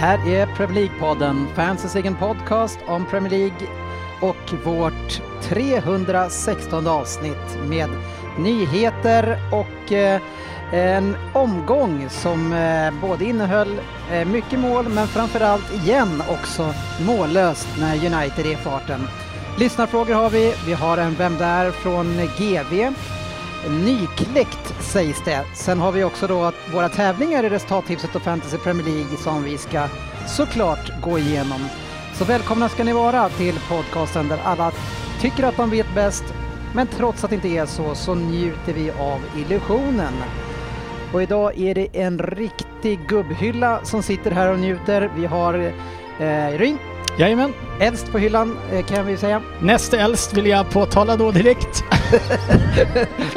Här 0.00 0.28
är 0.28 0.46
Premier 0.46 0.88
League-podden, 0.88 1.46
fansens 1.54 1.96
egen 1.96 2.16
podcast 2.16 2.78
om 2.86 3.06
Premier 3.06 3.30
League 3.30 3.68
och 4.20 4.64
vårt 4.64 5.22
316 5.42 6.86
avsnitt 6.86 7.58
med 7.68 7.88
nyheter 8.38 9.38
och 9.52 9.92
eh, 9.92 10.20
en 10.72 11.16
omgång 11.32 12.06
som 12.10 12.52
eh, 12.52 13.00
både 13.00 13.24
innehöll 13.24 13.80
eh, 14.12 14.28
mycket 14.28 14.58
mål 14.58 14.88
men 14.88 15.06
framförallt 15.06 15.74
igen 15.74 16.22
också 16.28 16.74
mållöst 17.06 17.68
när 17.78 17.94
United 17.94 18.46
är 18.46 18.52
i 18.52 18.56
farten. 18.56 19.00
Lyssnarfrågor 19.58 20.14
har 20.14 20.30
vi, 20.30 20.54
vi 20.66 20.72
har 20.72 20.98
en 20.98 21.14
Vem 21.14 21.38
där 21.38 21.70
från 21.70 22.06
GV 22.38 22.94
Nykläckt 23.68 24.74
sägs 24.80 25.22
det. 25.24 25.44
Sen 25.54 25.78
har 25.78 25.92
vi 25.92 26.04
också 26.04 26.26
då 26.26 26.52
våra 26.72 26.88
tävlingar 26.88 27.44
i 27.44 27.48
resultattipset 27.48 28.16
och 28.16 28.22
Fantasy 28.22 28.58
Premier 28.58 28.86
League 28.86 29.16
som 29.16 29.42
vi 29.42 29.58
ska 29.58 29.88
såklart 30.26 31.02
gå 31.02 31.18
igenom. 31.18 31.60
Så 32.14 32.24
välkomna 32.24 32.68
ska 32.68 32.84
ni 32.84 32.92
vara 32.92 33.28
till 33.28 33.60
podcasten 33.68 34.28
där 34.28 34.38
alla 34.44 34.72
tycker 35.20 35.44
att 35.44 35.56
de 35.56 35.70
vet 35.70 35.94
bäst 35.94 36.24
men 36.74 36.86
trots 36.86 37.24
att 37.24 37.30
det 37.30 37.36
inte 37.36 37.48
är 37.48 37.66
så 37.66 37.94
så 37.94 38.14
njuter 38.14 38.72
vi 38.72 38.90
av 38.90 39.20
illusionen. 39.36 40.12
Och 41.12 41.22
idag 41.22 41.58
är 41.58 41.74
det 41.74 41.88
en 41.92 42.18
riktig 42.18 43.06
gubbhylla 43.08 43.84
som 43.84 44.02
sitter 44.02 44.30
här 44.30 44.52
och 44.52 44.58
njuter. 44.58 45.10
Vi 45.16 45.26
har 45.26 45.72
eh, 46.20 46.58
Ryn, 46.58 46.78
Jajamän. 47.20 47.52
äldst 47.80 48.12
på 48.12 48.18
hyllan 48.18 48.58
eh, 48.72 48.84
kan 48.86 49.06
vi 49.06 49.16
säga. 49.16 49.42
Näst 49.60 49.94
äldst 49.94 50.32
vill 50.32 50.46
jag 50.46 50.70
påtala 50.70 51.16
då 51.16 51.30
direkt. 51.30 51.84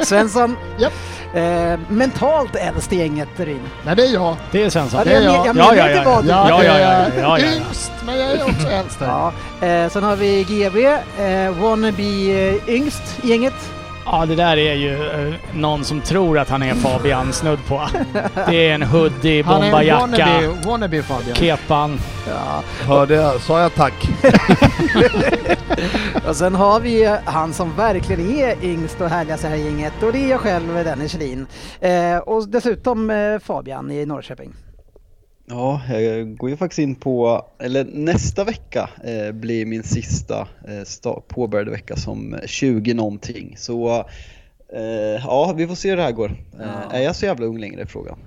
Svensson. 0.00 0.56
Japp. 0.78 0.92
Eh, 1.34 1.78
mentalt 1.88 2.56
äldst 2.56 2.92
i 2.92 2.96
gänget, 2.96 3.28
Ryn. 3.36 3.60
Nej, 3.84 3.96
det 3.96 4.02
är 4.02 4.12
jag. 4.14 4.36
Det 4.50 4.62
är 4.62 4.70
Svensson. 4.70 4.98
Ja, 4.98 5.04
det 5.04 5.10
är 5.16 5.22
jag, 5.22 5.34
jag. 5.34 5.46
jag 5.46 5.46
Ja, 5.46 5.52
menar 5.52 5.74
ja, 5.76 5.86
inte 5.88 6.02
ja. 6.04 6.14
vad 6.14 6.24
du 6.24 6.28
Ja, 6.30 6.48
ja, 6.48 6.64
ja, 6.64 6.78
ja, 6.78 7.06
ja, 7.18 7.38
ja. 7.38 7.46
Yngst, 7.56 7.92
men 8.06 8.18
jag 8.18 8.30
är 8.30 8.44
också 8.44 8.68
äldst 8.68 9.00
här. 9.00 9.32
Ja, 9.60 9.66
eh, 9.66 9.90
sen 9.90 10.02
har 10.02 10.16
vi 10.16 10.44
GB, 10.44 10.84
eh, 10.86 11.62
wannabe 11.62 12.02
eh, 12.02 12.68
yngst 12.74 13.02
i 13.22 13.28
gänget. 13.28 13.54
Ja, 14.06 14.26
det 14.26 14.34
där 14.34 14.56
är 14.56 14.74
ju 14.74 15.08
eh, 15.10 15.34
någon 15.54 15.84
som 15.84 16.00
tror 16.00 16.38
att 16.38 16.48
han 16.48 16.62
är 16.62 16.74
Fabian 16.74 17.32
snudd 17.32 17.58
på. 17.68 17.82
Det 18.48 18.68
är 18.68 18.74
en 18.74 18.82
hoodie, 18.82 19.42
Han 19.42 19.62
är 19.62 19.66
en 19.66 19.70
bombajacka, 19.70 20.00
wannabe, 20.00 20.48
wannabe 20.66 21.02
Fabian. 21.02 21.36
kepan. 21.36 21.98
Ja. 22.28 22.62
Hörde 22.86 23.14
jag, 23.14 23.40
sa 23.40 23.60
jag 23.60 23.74
tack? 23.74 23.94
Och 26.28 26.36
sen 26.36 26.54
har 26.54 26.80
vi 26.80 27.04
eh, 27.04 27.14
han 27.24 27.52
som 27.52 27.76
verkligen 27.76 28.36
är 28.36 28.64
yngst 28.64 29.00
och 29.00 29.08
härligast 29.08 29.44
i 29.44 29.46
det 29.46 29.56
här 29.56 29.64
gänget 29.64 29.92
och 30.02 30.12
det 30.12 30.18
är 30.18 30.30
jag 30.30 30.40
själv, 30.40 30.84
Dennis 30.84 31.12
Kjellin. 31.12 31.46
Eh, 31.80 32.16
och 32.18 32.48
dessutom 32.48 33.10
eh, 33.10 33.38
Fabian 33.38 33.90
i 33.90 34.06
Norrköping. 34.06 34.52
Ja, 35.46 35.82
jag 35.88 36.36
går 36.36 36.50
ju 36.50 36.56
faktiskt 36.56 36.78
in 36.78 36.94
på, 36.94 37.46
eller 37.58 37.84
nästa 37.84 38.44
vecka 38.44 38.90
eh, 39.04 39.32
blir 39.32 39.66
min 39.66 39.82
sista 39.82 40.48
eh, 40.68 40.82
påbörjade 41.28 41.70
vecka 41.70 41.96
som 41.96 42.36
20 42.46 42.94
någonting. 42.94 43.54
Så 43.58 44.04
eh, 44.72 45.22
ja, 45.24 45.54
vi 45.56 45.66
får 45.66 45.74
se 45.74 45.90
hur 45.90 45.96
det 45.96 46.02
här 46.02 46.12
går. 46.12 46.30
Eh, 46.30 46.36
Ja. 46.58 46.92
Är 46.92 47.02
jag 47.02 47.16
så 47.16 47.26
jävla 47.26 47.46
ung 47.46 47.58
längre 47.58 47.86
frågan? 47.86 48.18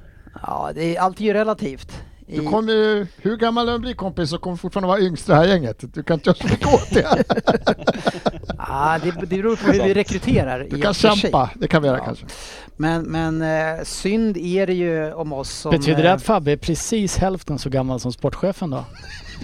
Ja, 0.42 0.72
det 0.76 0.84
är 0.84 1.02
ju 1.22 1.34
relativt. 1.34 1.92
Du 2.30 2.44
kommer 2.48 2.74
ju, 2.74 3.08
hur 3.18 3.38
gammal 3.38 3.66
du 3.66 3.74
än 3.74 3.82
blir 3.82 3.94
kompis 3.94 4.30
så 4.30 4.38
kommer 4.38 4.56
du 4.56 4.60
fortfarande 4.60 4.88
vara 4.88 5.00
yngst 5.00 5.30
i 5.30 5.32
det 5.32 5.38
här 5.38 5.46
gänget. 5.46 5.94
Du 5.94 6.04
kan 6.04 6.14
inte 6.14 6.30
göra 6.30 6.38
så 6.38 6.48
mycket 6.48 6.74
åt 6.74 6.90
det. 6.94 7.24
Ja, 8.58 9.00
det, 9.04 9.12
det 9.12 9.26
beror 9.28 9.56
på 9.56 9.72
hur 9.72 9.84
vi 9.84 9.94
rekryterar. 9.94 10.68
Du 10.70 10.82
kan 10.82 10.94
kämpa, 10.94 11.50
det 11.56 11.68
kan 11.68 11.82
vi 11.82 11.88
göra 11.88 11.98
Ja. 11.98 12.06
kanske. 12.06 12.26
Men, 12.78 13.04
men 13.04 13.42
eh, 13.42 13.84
synd 13.84 14.38
är 14.38 14.68
det 14.68 14.74
ju 14.74 15.14
om 15.14 15.34
oss 15.34 15.50
som... 15.50 15.72
Betyder 15.72 16.04
det 16.04 16.10
eh, 16.10 16.16
att 16.16 16.24
Fabbe 16.24 16.52
är 16.52 16.58
precis 16.58 17.18
hälften 17.18 17.60
så 17.60 17.70
gammal 17.70 18.00
som 18.00 18.14
sportchefen 18.14 18.70
då? 18.70 18.86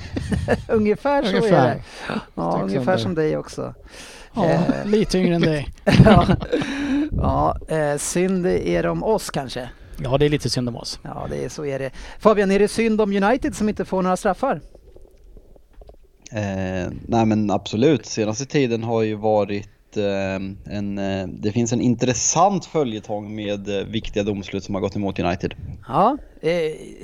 Ungefär 0.67 1.23
så 1.23 1.29
är 1.29 1.35
Ungefär. 1.37 1.67
det. 1.67 1.81
Ja, 2.35 2.59
ungefär 2.63 2.97
som 2.97 3.15
dig 3.15 3.37
också. 3.37 3.73
Ja, 4.35 4.45
Eh. 4.45 4.85
lite 4.85 5.17
yngre 5.17 5.35
än 5.35 5.41
dig. 5.41 5.73
ja, 6.05 6.25
ja 7.11 7.57
eh, 7.67 7.97
synd 7.97 8.45
är 8.45 8.83
det 8.83 8.89
om 8.89 9.03
oss 9.03 9.29
kanske. 9.29 9.69
Ja, 9.97 10.17
det 10.17 10.25
är 10.25 10.29
lite 10.29 10.49
synd 10.49 10.69
om 10.69 10.75
oss. 10.75 10.99
Ja, 11.03 11.27
det 11.29 11.43
är, 11.43 11.49
så 11.49 11.65
är 11.65 11.79
det. 11.79 11.91
Fabian, 12.19 12.51
är 12.51 12.59
det 12.59 12.67
synd 12.67 13.01
om 13.01 13.23
United 13.23 13.55
som 13.55 13.69
inte 13.69 13.85
får 13.85 14.01
några 14.01 14.17
straffar? 14.17 14.61
Eh, 16.31 16.91
nej 17.07 17.25
men 17.25 17.51
absolut, 17.51 18.05
senaste 18.05 18.45
tiden 18.45 18.83
har 18.83 19.01
ju 19.01 19.15
varit 19.15 19.69
eh, 19.97 20.75
en, 20.77 20.97
eh, 20.97 21.27
det 21.27 21.51
finns 21.51 21.73
en 21.73 21.81
intressant 21.81 22.65
följetong 22.65 23.35
med 23.35 23.79
eh, 23.79 23.85
viktiga 23.85 24.23
domslut 24.23 24.63
som 24.63 24.75
har 24.75 24.81
gått 24.81 24.95
emot 24.95 25.19
United. 25.19 25.53
Ja, 25.87 26.17
eh, 26.41 26.49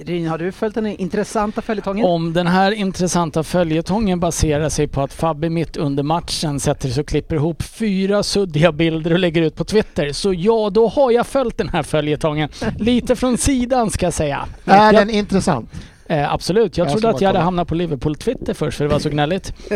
Ryn, 0.06 0.28
har 0.28 0.38
du 0.38 0.52
följt 0.52 0.76
den 0.76 0.86
intressanta 0.88 1.62
följetongen? 1.62 2.06
Om 2.06 2.34
den 2.34 2.48
här 2.48 2.72
intressanta 2.72 3.44
följetongen 3.44 4.20
baserar 4.20 4.70
sig 4.70 4.88
på 4.88 5.02
att 5.02 5.14
Fabbe 5.14 5.50
mitt 5.50 5.78
under 5.78 6.04
matchen 6.04 6.60
sätter 6.60 6.90
sig 6.90 7.02
och 7.02 7.08
klipper 7.08 7.36
ihop 7.36 7.64
fyra 7.64 8.24
suddiga 8.24 8.72
bilder 8.72 9.14
och 9.14 9.20
lägger 9.20 9.42
ut 9.42 9.56
på 9.56 9.64
Twitter. 9.64 10.12
Så 10.12 10.34
ja, 10.34 10.70
då 10.70 10.88
har 10.88 11.12
jag 11.12 11.28
följt 11.28 11.58
den 11.58 11.70
här 11.70 11.84
följetongen. 11.84 12.50
Lite 12.80 13.16
från 13.16 13.38
sidan 13.38 13.90
ska 13.90 14.06
jag 14.06 14.14
säga. 14.14 14.46
Är 14.66 14.86
Jag- 14.86 14.94
den 14.96 15.10
intressant? 15.10 15.70
Eh, 16.10 16.34
absolut, 16.34 16.78
jag 16.78 16.86
Jag 16.86 16.92
trodde 16.92 17.10
att 17.10 17.22
jag 17.22 17.30
hade 17.30 17.40
hamnat 17.40 17.68
på 17.68 17.76
Liverpool-Twitter 17.76 18.54
först 18.54 18.78
för 18.78 18.86
det 18.86 18.92
var 18.92 19.00
så 19.00 19.10
gnälligt. 19.10 19.54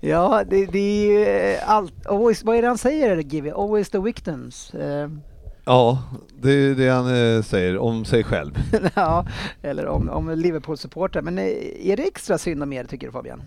Ja, 0.00 0.44
det, 0.50 0.66
det 0.66 0.78
är 0.78 1.06
ju 1.06 1.24
eh, 1.24 1.70
allt. 1.70 2.06
Always, 2.06 2.44
vad 2.44 2.56
är 2.56 2.62
det 2.62 2.68
han 2.68 2.78
säger, 2.78 3.16
Gibi? 3.16 3.50
Always 3.50 3.90
the 3.90 3.98
victims. 3.98 4.74
Eh, 4.74 5.08
Ja, 5.64 6.02
det 6.42 6.50
är 6.50 6.74
det 6.74 6.88
han 6.88 7.36
eh, 7.36 7.42
säger 7.42 7.78
om 7.78 8.04
sig 8.04 8.24
själv. 8.24 8.54
ja, 8.94 9.26
eller 9.62 9.86
om, 9.86 10.08
om 10.08 10.30
Liverpool-supportrar. 10.30 11.22
Men 11.22 11.38
eh, 11.38 11.44
är 11.82 11.96
det 11.96 12.02
extra 12.02 12.38
synd 12.38 12.62
om 12.62 12.72
er, 12.72 12.84
tycker 12.84 13.06
du 13.06 13.12
Fabian? 13.12 13.42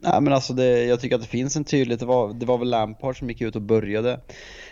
Nej 0.00 0.20
men 0.20 0.32
alltså 0.32 0.52
det, 0.52 0.84
jag 0.84 1.00
tycker 1.00 1.16
att 1.16 1.22
det 1.22 1.28
finns 1.28 1.56
en 1.56 1.64
tydlighet, 1.64 2.00
det 2.00 2.06
var, 2.06 2.32
det 2.32 2.46
var 2.46 2.58
väl 2.58 2.70
Lampard 2.70 3.18
som 3.18 3.28
gick 3.28 3.40
ut 3.40 3.56
och 3.56 3.62
började 3.62 4.20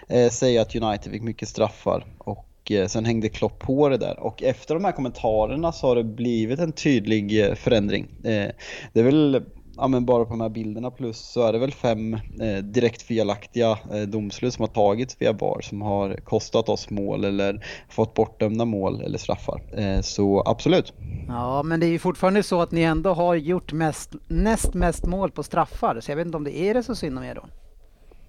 eh, 0.08 0.30
säga 0.30 0.62
att 0.62 0.76
United 0.76 1.12
fick 1.12 1.22
mycket 1.22 1.48
straffar 1.48 2.06
och 2.18 2.49
och 2.60 2.70
eh, 2.70 2.86
sen 2.86 3.04
hängde 3.04 3.28
Klopp 3.28 3.58
på 3.58 3.88
det 3.88 3.96
där 3.96 4.20
och 4.20 4.42
efter 4.42 4.74
de 4.74 4.84
här 4.84 4.92
kommentarerna 4.92 5.72
så 5.72 5.86
har 5.86 5.96
det 5.96 6.04
blivit 6.04 6.58
en 6.58 6.72
tydlig 6.72 7.44
eh, 7.44 7.54
förändring. 7.54 8.08
Eh, 8.24 8.50
det 8.92 9.00
är 9.00 9.02
väl, 9.02 9.42
ja 9.76 9.88
men 9.88 10.06
bara 10.06 10.24
på 10.24 10.30
de 10.30 10.40
här 10.40 10.48
bilderna 10.48 10.90
plus 10.90 11.18
så 11.18 11.46
är 11.46 11.52
det 11.52 11.58
väl 11.58 11.72
fem 11.72 12.14
eh, 12.14 12.56
direkt 12.62 13.02
felaktiga 13.02 13.78
eh, 13.92 14.02
domslut 14.02 14.54
som 14.54 14.62
har 14.62 14.68
tagits 14.68 15.16
via 15.18 15.32
VAR 15.32 15.60
som 15.60 15.82
har 15.82 16.14
kostat 16.24 16.68
oss 16.68 16.90
mål 16.90 17.24
eller 17.24 17.66
fått 17.88 18.14
bortdömda 18.14 18.64
mål 18.64 19.02
eller 19.02 19.18
straffar. 19.18 19.62
Eh, 19.76 20.00
så 20.00 20.42
absolut. 20.46 20.92
Ja, 21.28 21.62
men 21.62 21.80
det 21.80 21.86
är 21.86 21.90
ju 21.90 21.98
fortfarande 21.98 22.42
så 22.42 22.62
att 22.62 22.70
ni 22.72 22.82
ändå 22.82 23.14
har 23.14 23.34
gjort 23.34 23.72
mest, 23.72 24.14
näst 24.28 24.74
mest 24.74 25.06
mål 25.06 25.30
på 25.30 25.42
straffar. 25.42 26.00
Så 26.00 26.10
jag 26.10 26.16
vet 26.16 26.26
inte 26.26 26.36
om 26.36 26.44
det 26.44 26.58
är 26.58 26.74
det 26.74 26.82
så 26.82 26.94
synd 26.94 27.18
om 27.18 27.24
er 27.24 27.34
då. 27.34 27.42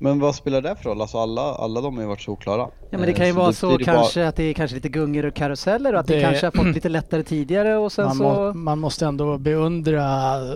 Men 0.03 0.19
vad 0.19 0.35
spelar 0.35 0.61
det 0.61 0.75
för 0.75 0.89
roll? 0.89 1.01
Alltså 1.01 1.17
alla, 1.17 1.41
alla 1.41 1.81
de 1.81 1.95
har 1.95 2.01
ju 2.03 2.07
varit 2.07 2.21
så 2.21 2.31
oklara. 2.31 2.67
Ja 2.89 2.97
men 2.97 3.01
det 3.01 3.07
Eh, 3.07 3.15
kan 3.17 3.25
ju 3.27 3.31
vara 3.31 3.53
så 3.53 3.67
betyder 3.71 3.85
bara- 3.93 4.01
kanske 4.01 4.27
att 4.27 4.35
det 4.35 4.43
är 4.43 4.53
kanske 4.53 4.75
lite 4.75 4.89
gungor 4.89 5.25
och 5.25 5.33
karuseller 5.35 5.93
och 5.93 5.99
att 5.99 6.07
det 6.07 6.15
Det- 6.15 6.21
kanske 6.21 6.45
har 6.45 6.51
fått 6.51 6.65
lite 6.75 6.89
lättare 6.89 7.23
tidigare 7.23 7.77
och 7.77 7.91
sen 7.91 8.05
Man, 8.05 8.15
så... 8.17 8.23
må, 8.23 8.53
man 8.53 8.79
måste 8.79 9.05
ändå 9.05 9.37
beundra 9.37 10.05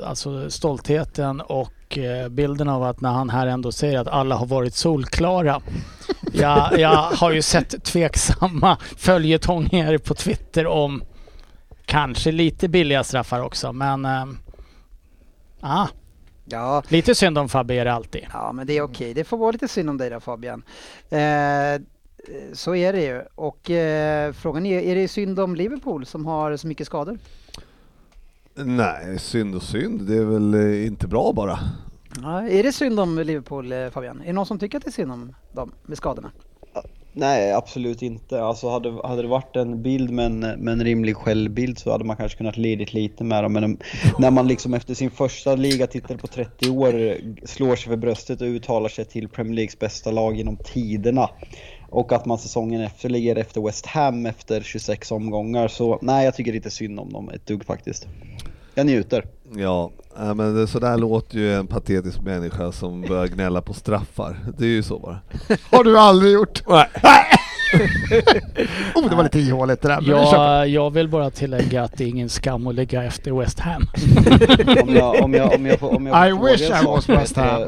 alltså, 0.06 0.50
stoltheten 0.50 1.42
och 1.42 1.97
eh, 1.97 2.30
bilden 2.30 2.69
av 2.69 2.83
att 2.83 3.01
när 3.01 3.12
han 3.12 3.30
här 3.30 3.47
ändå 3.47 3.71
säger 3.71 4.00
att 4.00 4.07
alla 4.07 4.36
har 4.36 4.45
varit 4.45 4.75
solklara. 4.75 5.62
Jag, 6.33 6.80
jag 6.80 6.89
har 6.95 7.31
ju 7.31 7.41
sett 7.41 7.83
tveksamma 7.83 8.77
följetonger 8.98 9.98
på 9.98 10.13
Twitter 10.13 10.68
om 10.68 11.03
kanske 11.86 12.31
lite 12.31 12.68
billiga 12.68 13.03
straffar 13.03 13.41
också 13.41 13.74
men 13.74 14.06
eh, 14.06 14.25
ah, 15.62 15.88
Ja, 16.45 16.83
lite 16.88 17.15
synd 17.15 17.38
om 17.38 17.50
Fabbe 17.50 17.74
är 17.74 17.86
det 17.86 17.94
alltid. 17.94 18.27
ja 18.33 18.51
men 18.51 18.68
det 18.68 18.77
är 18.77 18.81
okej. 18.81 19.13
Det 19.13 19.24
får 19.24 19.38
vara 19.38 19.51
lite 19.51 19.68
synd 19.68 19.89
om 19.89 19.97
dig 19.97 20.09
då 20.09 20.19
Fabian. 20.19 20.63
Eh, 21.09 21.81
så 22.53 22.75
är 22.75 22.94
det 22.94 23.01
ju. 23.01 23.21
Och 23.36 23.71
eh, 23.71 24.33
frågan 24.33 24.65
är, 24.65 24.80
är 24.81 24.95
det 24.95 25.07
synd 25.07 25.39
om 25.39 25.56
Liverpool 25.56 26.06
som 26.06 26.25
har 26.25 26.57
så 26.57 26.68
mycket 26.68 26.88
skador? 26.88 27.18
Nej, 28.53 29.19
synd 29.19 29.56
och 29.56 29.63
synd. 29.63 30.01
Det 30.01 30.18
är 30.18 30.25
väl 30.25 30.53
eh, 30.53 30.86
inte 30.88 31.07
bra 31.07 31.33
bara. 31.36 31.59
Ja, 32.21 32.42
är 32.50 32.63
det 32.63 32.71
synd 32.71 33.00
om 33.00 33.19
Liverpool, 33.19 33.71
eh, 33.71 33.89
Fabian? 33.89 34.21
Är 34.21 34.25
det 34.25 34.33
någon 34.33 34.45
som 34.45 34.59
tycker 34.59 34.77
att 34.77 34.83
det 34.83 34.89
är 34.89 34.91
synd 34.91 35.12
om 35.12 35.36
dem 35.51 35.71
med 35.83 35.98
skadorna? 35.98 36.31
Nej, 37.17 37.53
absolut 37.53 38.01
inte. 38.01 38.44
Alltså 38.44 38.69
hade, 38.69 39.07
hade 39.07 39.21
det 39.21 39.27
varit 39.27 39.56
en 39.56 39.81
bild 39.81 40.09
med 40.09 40.25
en, 40.25 40.39
med 40.39 40.71
en 40.71 40.83
rimlig 40.83 41.15
självbild 41.15 41.79
så 41.79 41.91
hade 41.91 42.03
man 42.03 42.17
kanske 42.17 42.38
kunnat 42.38 42.57
lidit 42.57 42.94
lite 42.94 43.23
med 43.23 43.44
dem. 43.44 43.53
Men 43.53 43.77
när 44.19 44.31
man 44.31 44.47
liksom 44.47 44.73
efter 44.73 44.94
sin 44.94 45.12
första 45.12 45.56
ligatitel 45.56 46.17
på 46.17 46.27
30 46.27 46.69
år 46.69 47.17
slår 47.47 47.75
sig 47.75 47.89
för 47.89 47.97
bröstet 47.97 48.41
och 48.41 48.47
uttalar 48.47 48.89
sig 48.89 49.06
till 49.06 49.29
Premier 49.29 49.56
Leagues 49.56 49.79
bästa 49.79 50.12
lag 50.12 50.35
genom 50.35 50.57
tiderna 50.57 51.29
och 51.89 52.12
att 52.12 52.25
man 52.25 52.38
säsongen 52.38 52.81
efter 52.81 53.09
ligger 53.09 53.35
efter 53.35 53.62
West 53.62 53.85
Ham 53.85 54.25
efter 54.25 54.62
26 54.62 55.12
omgångar 55.12 55.67
så 55.67 56.00
nej, 56.01 56.25
jag 56.25 56.35
tycker 56.35 56.56
inte 56.56 56.71
synd 56.71 57.00
om 57.00 57.13
dem 57.13 57.29
ett 57.29 57.45
dugg 57.45 57.65
faktiskt. 57.65 58.07
Jag 58.75 58.86
njuter. 58.86 59.25
Ja, 59.56 59.92
äh, 60.19 60.33
men 60.33 60.68
så 60.68 60.80
där 60.80 60.98
låter 60.98 61.38
ju 61.38 61.54
en 61.54 61.68
patetisk 61.68 62.22
människa 62.22 62.72
som 62.72 63.01
börjar 63.10 63.27
gnälla 63.27 63.62
på 63.62 63.74
straffar. 63.74 64.39
Det 64.57 64.66
är 64.66 64.69
ju 64.69 64.83
så 64.83 65.00
bara. 65.00 65.19
Har 65.72 65.83
du 65.83 66.00
aldrig 66.00 66.33
gjort? 66.33 66.63
Nej. 66.68 66.88
oh, 68.95 69.10
det 69.10 69.16
var 69.16 69.24
lite 69.24 69.39
ihåligt 69.39 69.81
det 69.81 69.88
där. 69.88 70.01
På. 70.62 70.68
Jag, 70.68 70.92
vill 70.92 71.07
bara 71.07 71.30
tillägga 71.30 71.83
att 71.83 71.98
det 71.98 72.04
är 72.04 72.07
ingen 72.07 72.30
skam 72.30 72.68
att 72.68 72.75
ligga 72.75 73.04
efter 73.04 73.31
West 73.31 73.60
Ham. 73.60 73.81
Om 74.83 74.95
jag, 74.95 75.24
om 75.24 75.33
jag, 75.33 75.54
om 75.54 75.66
jag 75.66 75.80
får, 75.80 75.95
om 75.95 76.06
jag 76.06 76.30
I 76.30 76.31
wish 76.31 76.62
I 76.62 76.86
was 76.86 77.10
West 77.10 77.36
Ham. 77.36 77.62
eh, 77.62 77.68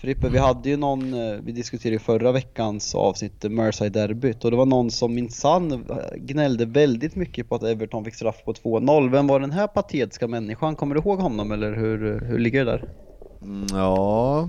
Frippe, 0.00 0.28
vi 0.28 0.38
hade 0.38 0.68
ju 0.68 0.76
någon, 0.76 1.14
eh, 1.14 1.38
vi 1.42 1.52
diskuterade 1.52 1.94
ju 1.94 1.98
förra 1.98 2.32
veckans 2.32 2.94
avsnitt 2.94 3.44
eh, 3.44 3.50
Merseyside-derbyt 3.50 4.44
och 4.44 4.50
det 4.50 4.56
var 4.56 4.66
någon 4.66 4.90
som 4.90 5.14
minsann 5.14 5.72
eh, 5.72 5.96
gnällde 6.16 6.64
väldigt 6.64 7.16
mycket 7.16 7.48
på 7.48 7.54
att 7.54 7.62
Everton 7.62 8.04
fick 8.04 8.14
straff 8.14 8.44
på 8.44 8.52
2-0. 8.52 9.10
Vem 9.10 9.26
var 9.26 9.40
den 9.40 9.50
här 9.50 9.66
patetiska 9.66 10.28
människan? 10.28 10.76
Kommer 10.76 10.94
du 10.94 11.00
ihåg 11.00 11.18
honom 11.20 11.52
eller 11.52 11.72
hur, 11.72 12.20
hur 12.20 12.38
ligger 12.38 12.64
det 12.64 12.70
där? 12.70 12.84
Mm, 13.42 13.66
ja, 13.70 14.48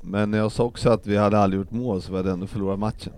men 0.00 0.32
jag 0.32 0.52
sa 0.52 0.64
också 0.64 0.90
att 0.90 1.06
vi 1.06 1.16
hade 1.16 1.38
aldrig 1.38 1.60
gjort 1.60 1.70
mål 1.70 2.02
så 2.02 2.10
vi 2.10 2.16
hade 2.16 2.30
ändå 2.30 2.46
förlorat 2.46 2.78
matchen. 2.78 3.12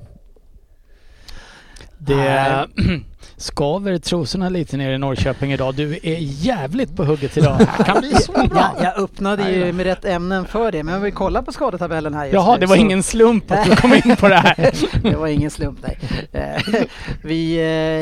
Det 1.99 2.69
skaver 3.37 3.99
trosorna 3.99 4.49
lite 4.49 4.77
nere 4.77 4.95
i 4.95 4.99
Norrköping 4.99 5.53
idag. 5.53 5.75
Du 5.75 5.93
är 6.03 6.19
jävligt 6.21 6.97
på 6.97 7.05
hugget 7.05 7.37
idag. 7.37 7.59
Det 7.79 7.85
kan 7.85 8.01
bli 8.01 8.15
så 8.15 8.33
bra. 8.33 8.47
Ja, 8.55 8.75
jag 8.83 8.99
öppnade 9.05 9.51
ju 9.53 9.73
med 9.73 9.87
rätt 9.87 10.05
ämnen 10.05 10.45
för 10.45 10.73
det, 10.73 10.83
men 10.83 10.95
om 10.95 11.03
vi 11.03 11.11
kollar 11.11 11.43
på 11.43 11.53
skadetabellen 11.53 12.15
här 12.15 12.25
just 12.25 12.35
Jaha, 12.35 12.55
nu 12.55 12.61
det 12.61 12.67
var 12.67 12.77
så- 12.77 12.81
ingen 12.81 13.03
slump 13.03 13.51
att 13.51 13.65
du 13.65 13.77
kom 13.77 13.95
in 13.95 14.17
på 14.17 14.29
det 14.29 14.35
här. 14.37 14.73
det 15.03 15.17
var 15.17 15.27
ingen 15.27 15.51
slump, 15.51 15.79
nej. 15.83 15.99
Eh, 16.33 16.83
Vi 17.23 17.55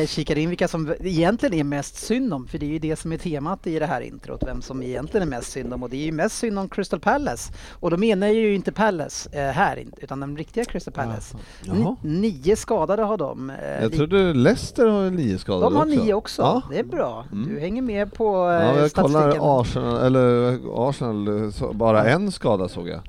eh, 0.03 0.07
kikar 0.07 0.39
in 0.39 0.49
vilka 0.49 0.69
som 0.69 0.95
egentligen 1.01 1.55
är 1.55 1.65
mest 1.65 1.97
synd 1.97 2.35
om, 2.35 2.47
för 2.47 2.59
det 2.59 2.67
är 2.67 2.71
ju 2.71 2.79
det 2.79 2.97
som 2.97 3.13
är 3.13 3.19
temat 3.19 3.67
i 3.67 3.79
det 3.79 3.87
här 3.87 4.01
introt, 4.01 4.43
vem 4.47 4.63
som 4.63 4.83
egentligen 4.83 5.27
är 5.29 5.31
mest 5.31 5.53
synd 5.53 5.73
om. 5.75 5.83
Och 5.83 5.91
det 5.91 5.97
är 5.97 6.05
ju 6.05 6.13
mest 6.13 6.39
synd 6.39 6.59
om 6.59 6.69
Crystal 6.69 7.01
Palace. 7.01 7.53
Och 7.71 7.91
då 7.91 7.97
menar 7.97 8.27
jag 8.27 8.37
ju 8.37 8.55
inte 8.55 8.73
Palace 8.73 9.29
eh, 9.33 9.53
här, 9.53 9.85
utan 10.03 10.21
den 10.21 10.37
riktiga 10.37 10.65
Crystal 10.65 10.95
Palace. 10.95 11.37
Jaha. 11.65 11.97
Ni, 12.03 12.21
nio 12.45 12.57
skadade 12.57 13.03
har 13.03 13.17
de. 13.17 13.53
Jag 13.81 13.93
trodde 13.93 14.35
Leicester 14.35 14.87
har 14.87 15.11
nio 15.17 15.39
skadade 15.39 15.65
de 15.67 15.77
har 15.77 15.83
också. 15.87 15.95
nio 16.05 16.15
också. 16.15 16.43
Ja. 16.43 16.63
Det 16.71 16.79
är 16.79 16.85
bra. 16.85 17.25
Mm. 17.33 17.49
Du 17.55 17.61
hänger 17.61 17.83
med 17.83 18.13
på 18.15 18.25
eh, 18.25 18.33
Ja, 18.53 18.77
jag 18.79 18.91
statistiken. 18.91 19.03
kollar 19.33 19.61
Arsenal, 19.61 19.97
eller 20.03 20.59
Arsenal, 20.89 21.53
så 21.53 21.73
bara 21.73 22.05
en 22.05 22.33
skada 22.33 22.69
såg 22.69 22.89
jag. 22.89 23.01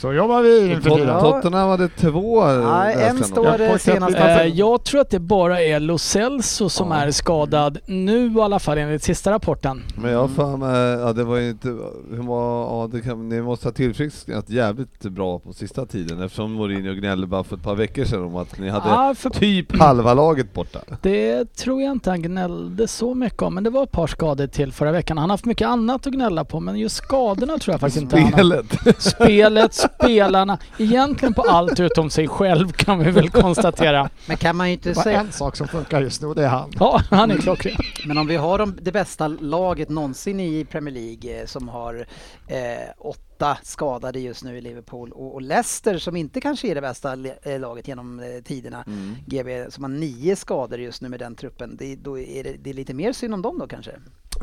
Så 0.00 0.12
jobbar 0.12 0.42
vi 0.42 0.72
inför 0.72 0.90
tiden. 0.90 1.20
Tottenham 1.20 1.68
hade 1.68 1.88
två. 1.88 2.44
Nej, 2.44 2.94
läste 2.96 3.10
en 3.10 3.16
jag 3.16 3.26
står 3.26 3.58
det 3.58 3.78
senast. 3.78 4.16
Eh, 4.16 4.44
jag 4.44 4.84
tror 4.84 5.00
att 5.00 5.10
det 5.10 5.18
bara 5.20 5.62
är 5.62 5.80
Lo 5.80 5.98
Celso 5.98 6.68
som 6.68 6.90
Ja. 6.90 6.96
är 6.96 7.10
skadad 7.10 7.78
nu 7.86 8.32
i 8.32 8.40
alla 8.40 8.58
fall 8.58 8.78
enligt 8.78 9.02
sista 9.02 9.30
rapporten. 9.30 9.82
Men 9.96 10.10
jag 10.12 10.18
har 10.20 10.28
för 10.28 10.56
mig, 10.56 11.00
ja 11.06 11.12
det 11.12 11.24
var 11.24 11.36
ju 11.36 11.50
inte, 11.50 11.68
hur 11.68 12.22
var, 12.22 12.62
ja, 12.62 12.88
det 12.92 13.00
kan, 13.00 13.28
ni 13.28 13.42
måste 13.42 13.66
ha 13.68 13.72
tillfrisknat 13.72 14.50
jävligt 14.50 15.00
bra 15.02 15.38
på 15.38 15.52
sista 15.52 15.86
tiden 15.86 16.22
eftersom 16.22 16.52
Mourinho 16.52 16.92
gnällde 16.94 17.26
bara 17.26 17.44
för 17.44 17.56
ett 17.56 17.62
par 17.62 17.74
veckor 17.74 18.04
sedan 18.04 18.24
om 18.24 18.36
att 18.36 18.58
ni 18.58 18.68
hade 18.68 18.88
Ja, 18.88 19.14
för 19.18 19.30
typ 19.30 19.78
halva 19.80 20.14
laget 20.14 20.52
borta. 20.54 20.78
det 21.02 21.44
tror 21.56 21.82
jag 21.82 21.92
inte 21.92 22.10
han 22.10 22.22
gnällde 22.22 22.88
så 22.88 23.14
mycket 23.14 23.42
om, 23.42 23.54
men 23.54 23.64
det 23.64 23.70
var 23.70 23.82
ett 23.82 23.92
par 23.92 24.06
skador 24.06 24.46
till 24.46 24.72
förra 24.72 24.92
veckan. 24.92 25.18
Han 25.18 25.30
har 25.30 25.34
haft 25.34 25.44
mycket 25.44 25.68
annat 25.68 26.06
att 26.06 26.12
gnälla 26.12 26.44
på, 26.44 26.60
men 26.60 26.78
just 26.78 26.96
skadorna 26.96 27.58
tror 27.58 27.72
jag 27.74 27.80
faktiskt 27.80 28.02
inte 28.02 28.16
han 28.20 28.24
har. 28.32 28.38
Spelet. 28.40 29.02
Spelet, 29.02 29.89
spelarna, 29.94 30.58
egentligen 30.78 31.34
på 31.34 31.42
allt 31.42 31.80
utom 31.80 32.10
sig 32.10 32.28
själv 32.28 32.72
kan 32.72 32.98
vi 32.98 33.10
väl 33.10 33.30
konstatera. 33.30 34.10
Men 34.28 34.36
kan 34.36 34.56
man 34.56 34.66
ju 34.68 34.72
inte 34.72 34.88
Det 34.88 34.96
var 34.96 35.02
säga... 35.02 35.20
en 35.20 35.32
sak 35.32 35.56
som 35.56 35.68
funkar 35.68 36.00
just 36.00 36.22
nu 36.22 36.28
och 36.28 36.34
det 36.34 36.44
är 36.44 36.48
han. 36.48 36.70
Ja, 36.80 37.00
han 37.10 37.30
är 37.30 37.36
klockren. 37.36 37.76
Men 38.06 38.18
om 38.18 38.26
vi 38.26 38.36
har 38.36 38.58
de, 38.58 38.78
det 38.82 38.92
bästa 38.92 39.28
laget 39.28 39.88
någonsin 39.88 40.40
i 40.40 40.64
Premier 40.64 40.94
League 40.94 41.40
eh, 41.40 41.46
som 41.46 41.68
har 41.68 42.06
eh, 42.46 42.56
åtta 42.98 43.58
skadade 43.62 44.20
just 44.20 44.44
nu 44.44 44.58
i 44.58 44.60
Liverpool 44.60 45.12
och, 45.12 45.34
och 45.34 45.42
Leicester 45.42 45.98
som 45.98 46.16
inte 46.16 46.40
kanske 46.40 46.68
är 46.68 46.74
det 46.74 46.80
bästa 46.80 47.16
eh, 47.42 47.60
laget 47.60 47.88
genom 47.88 48.20
eh, 48.20 48.26
tiderna, 48.44 48.84
Mm. 48.86 49.16
GB, 49.26 49.70
som 49.70 49.84
har 49.84 49.88
nio 49.88 50.36
skador 50.36 50.80
just 50.80 51.02
nu 51.02 51.08
med 51.08 51.18
den 51.20 51.34
truppen. 51.34 51.76
Det, 51.76 51.96
då 51.96 52.18
är 52.18 52.44
det, 52.44 52.52
det 52.58 52.70
är 52.70 52.74
lite 52.74 52.94
mer 52.94 53.12
synd 53.12 53.34
om 53.34 53.42
dem 53.42 53.58
då 53.58 53.66
kanske? 53.66 53.90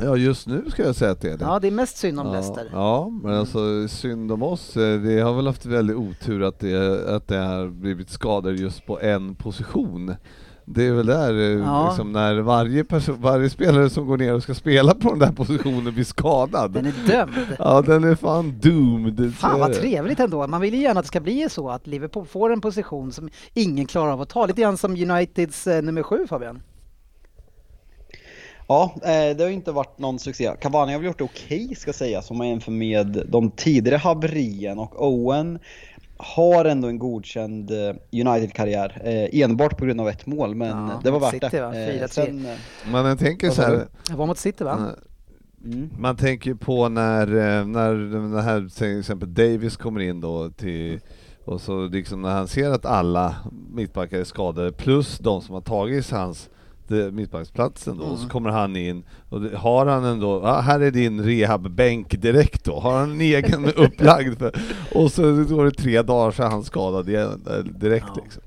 Ja 0.02 0.16
just 0.18 0.48
nu 0.48 0.66
ska 0.70 0.84
jag 0.84 0.96
säga 0.96 1.12
att 1.12 1.22
det 1.22 1.30
är 1.32 1.38
det. 1.38 1.46
Ja, 1.46 1.60
det 1.60 1.68
är 1.68 1.72
mest 1.72 1.98
synd 1.98 2.20
om 2.20 2.26
ja, 2.28 2.34
Leicester. 2.34 2.70
Ja, 2.74 3.10
men 3.24 3.34
alltså 3.34 3.88
synd 3.88 4.32
om 4.32 4.44
oss. 4.44 4.78
Eh, 4.78 5.00
Det 5.02 5.20
har 5.20 5.34
väl 5.34 5.48
haft 5.48 5.66
väldigt 5.66 5.96
otur 5.96 6.44
att 6.44 6.60
det, 6.60 7.10
att 7.16 7.28
det 7.28 7.38
har 7.38 7.68
blivit 7.68 8.10
skador 8.10 8.54
just 8.54 8.86
på 8.86 9.00
en 9.02 9.36
position. 9.36 10.16
Det 10.70 10.86
är 10.88 10.92
väl 10.94 11.06
där, 11.06 11.34
eh, 11.34 11.40
Ja. 11.46 11.88
liksom, 11.88 12.12
när 12.12 12.36
varje, 12.40 12.86
varje 13.20 13.50
spelare 13.50 13.90
som 13.90 14.08
går 14.08 14.18
ner 14.18 14.34
och 14.34 14.44
ska 14.44 14.54
spela 14.54 14.94
på 14.94 15.10
den 15.10 15.20
där 15.20 15.32
positionen 15.32 15.94
blir 15.94 16.04
skadad. 16.04 16.72
Den 16.72 16.86
är 16.86 16.94
dömd. 17.08 17.34
Ja, 17.60 17.82
den 17.82 18.04
är 18.04 18.16
fan 18.16 18.60
doomed. 18.60 19.34
Fan 19.36 19.60
vad 19.60 19.70
det. 19.70 19.76
trevligt 19.76 20.20
ändå. 20.20 20.48
Man 20.48 20.62
vill 20.62 20.74
ju 20.74 20.82
gärna 20.82 21.00
att 21.00 21.06
det 21.06 21.08
ska 21.08 21.20
bli 21.20 21.48
så 21.50 21.70
att 21.70 21.88
Liverpool 21.88 22.26
får 22.26 22.54
en 22.54 22.62
position 22.62 23.12
som 23.12 23.30
ingen 23.54 23.86
klarar 23.86 24.12
av 24.12 24.22
att 24.22 24.30
ta. 24.30 24.46
Lite 24.46 24.62
grann 24.62 24.78
som 24.78 24.92
Uniteds 24.92 25.68
eh, 25.68 25.82
nummer 25.84 26.04
sju 26.04 26.28
Fabian. 26.30 26.62
Ja, 28.68 28.92
eh, 28.96 29.38
det 29.38 29.40
har 29.44 29.48
ju 29.48 29.54
inte 29.54 29.72
varit 29.72 30.00
någon 30.00 30.19
succé. 30.19 30.52
Cavani 30.62 30.92
har 30.92 31.00
väl 31.00 31.06
gjort 31.08 31.18
det 31.18 31.24
okej 31.24 31.75
ska 31.75 31.94
sägas 31.94 32.31
om 32.31 32.38
man 32.38 32.48
jämför 32.50 32.72
med 32.72 33.24
de 33.30 33.52
tidigare 33.52 33.98
haverien 33.98 34.80
och 34.80 35.08
Owen 35.08 35.60
har 36.18 36.66
ändå 36.66 36.88
en 36.88 37.00
godkänd 37.00 37.72
eh, 37.72 37.96
United-karriär, 38.28 39.02
eh, 39.04 39.42
enbart 39.42 39.78
på 39.78 39.86
grund 39.86 40.02
av 40.02 40.10
ett 40.10 40.25
mål, 40.25 40.56
men 40.56 40.68
Ja, 40.68 41.02
det 41.04 41.12
var 41.12 41.19
värt 41.19 41.31
City, 41.31 41.48
det. 41.52 41.62
va? 41.62 41.75
Eh, 41.75 42.02
4-3. 42.02 42.08
sen, 42.08 42.46
eh, 42.46 42.52
Men 42.92 43.06
jag 43.06 43.19
tänker 43.19 43.50
så 43.50 43.62
här, 43.62 43.88
Det 44.10 44.16
var 44.16 44.25
mot 44.28 44.38
City 44.38 44.64
va? 44.64 44.90
mm. 45.66 45.90
Man 46.00 46.16
tänker 46.18 46.54
på 46.54 46.90
när, 46.90 47.25
när 47.66 47.94
den 47.94 48.34
här, 48.44 48.69
till 48.78 49.00
exempel 49.00 49.34
Davis 49.34 49.78
kommer 49.78 50.00
in 50.00 50.22
då 50.22 50.50
till 50.50 51.00
och 51.46 51.62
så 51.62 51.88
liksom 51.88 52.22
när 52.22 52.30
han 52.30 52.48
ser 52.48 52.69
att 52.69 52.86
alla 52.86 53.36
mittbackar 53.74 54.18
är 54.19 54.24
skadade 54.24 54.71
plus 54.71 55.18
de 55.18 55.42
som 55.42 55.54
har 55.54 55.62
tagit 55.62 56.12
hans 56.12 56.50
det- 56.88 57.12
mittbacksplatsen 57.12 57.98
då, 57.98 58.04
Mm. 58.06 58.18
så 58.18 58.30
kommer 58.30 58.50
han 58.50 58.76
in 58.76 59.04
och 59.30 59.42
har 59.42 59.86
han 59.86 60.04
ändå, 60.06 60.42
ja, 60.44 60.60
här 60.60 60.80
är 60.80 60.92
din 60.92 61.24
rehabbänk 61.24 62.22
direkt 62.22 62.64
då, 62.66 62.80
har 62.80 63.00
han 63.00 63.12
en 63.12 63.22
egen 63.22 63.66
upplagd 63.76 64.38
för, 64.40 64.52
och 64.96 65.12
så 65.12 65.22
går 65.44 65.66
det 65.66 65.72
tre 65.72 66.02
dagar 66.02 66.32
så 66.32 66.44
är 66.44 66.48
han 66.50 66.64
skadad 66.64 67.10
igen 67.10 67.42
eh, 67.50 67.64
direkt 67.80 68.06
Ja. 68.16 68.22
liksom. 68.24 68.44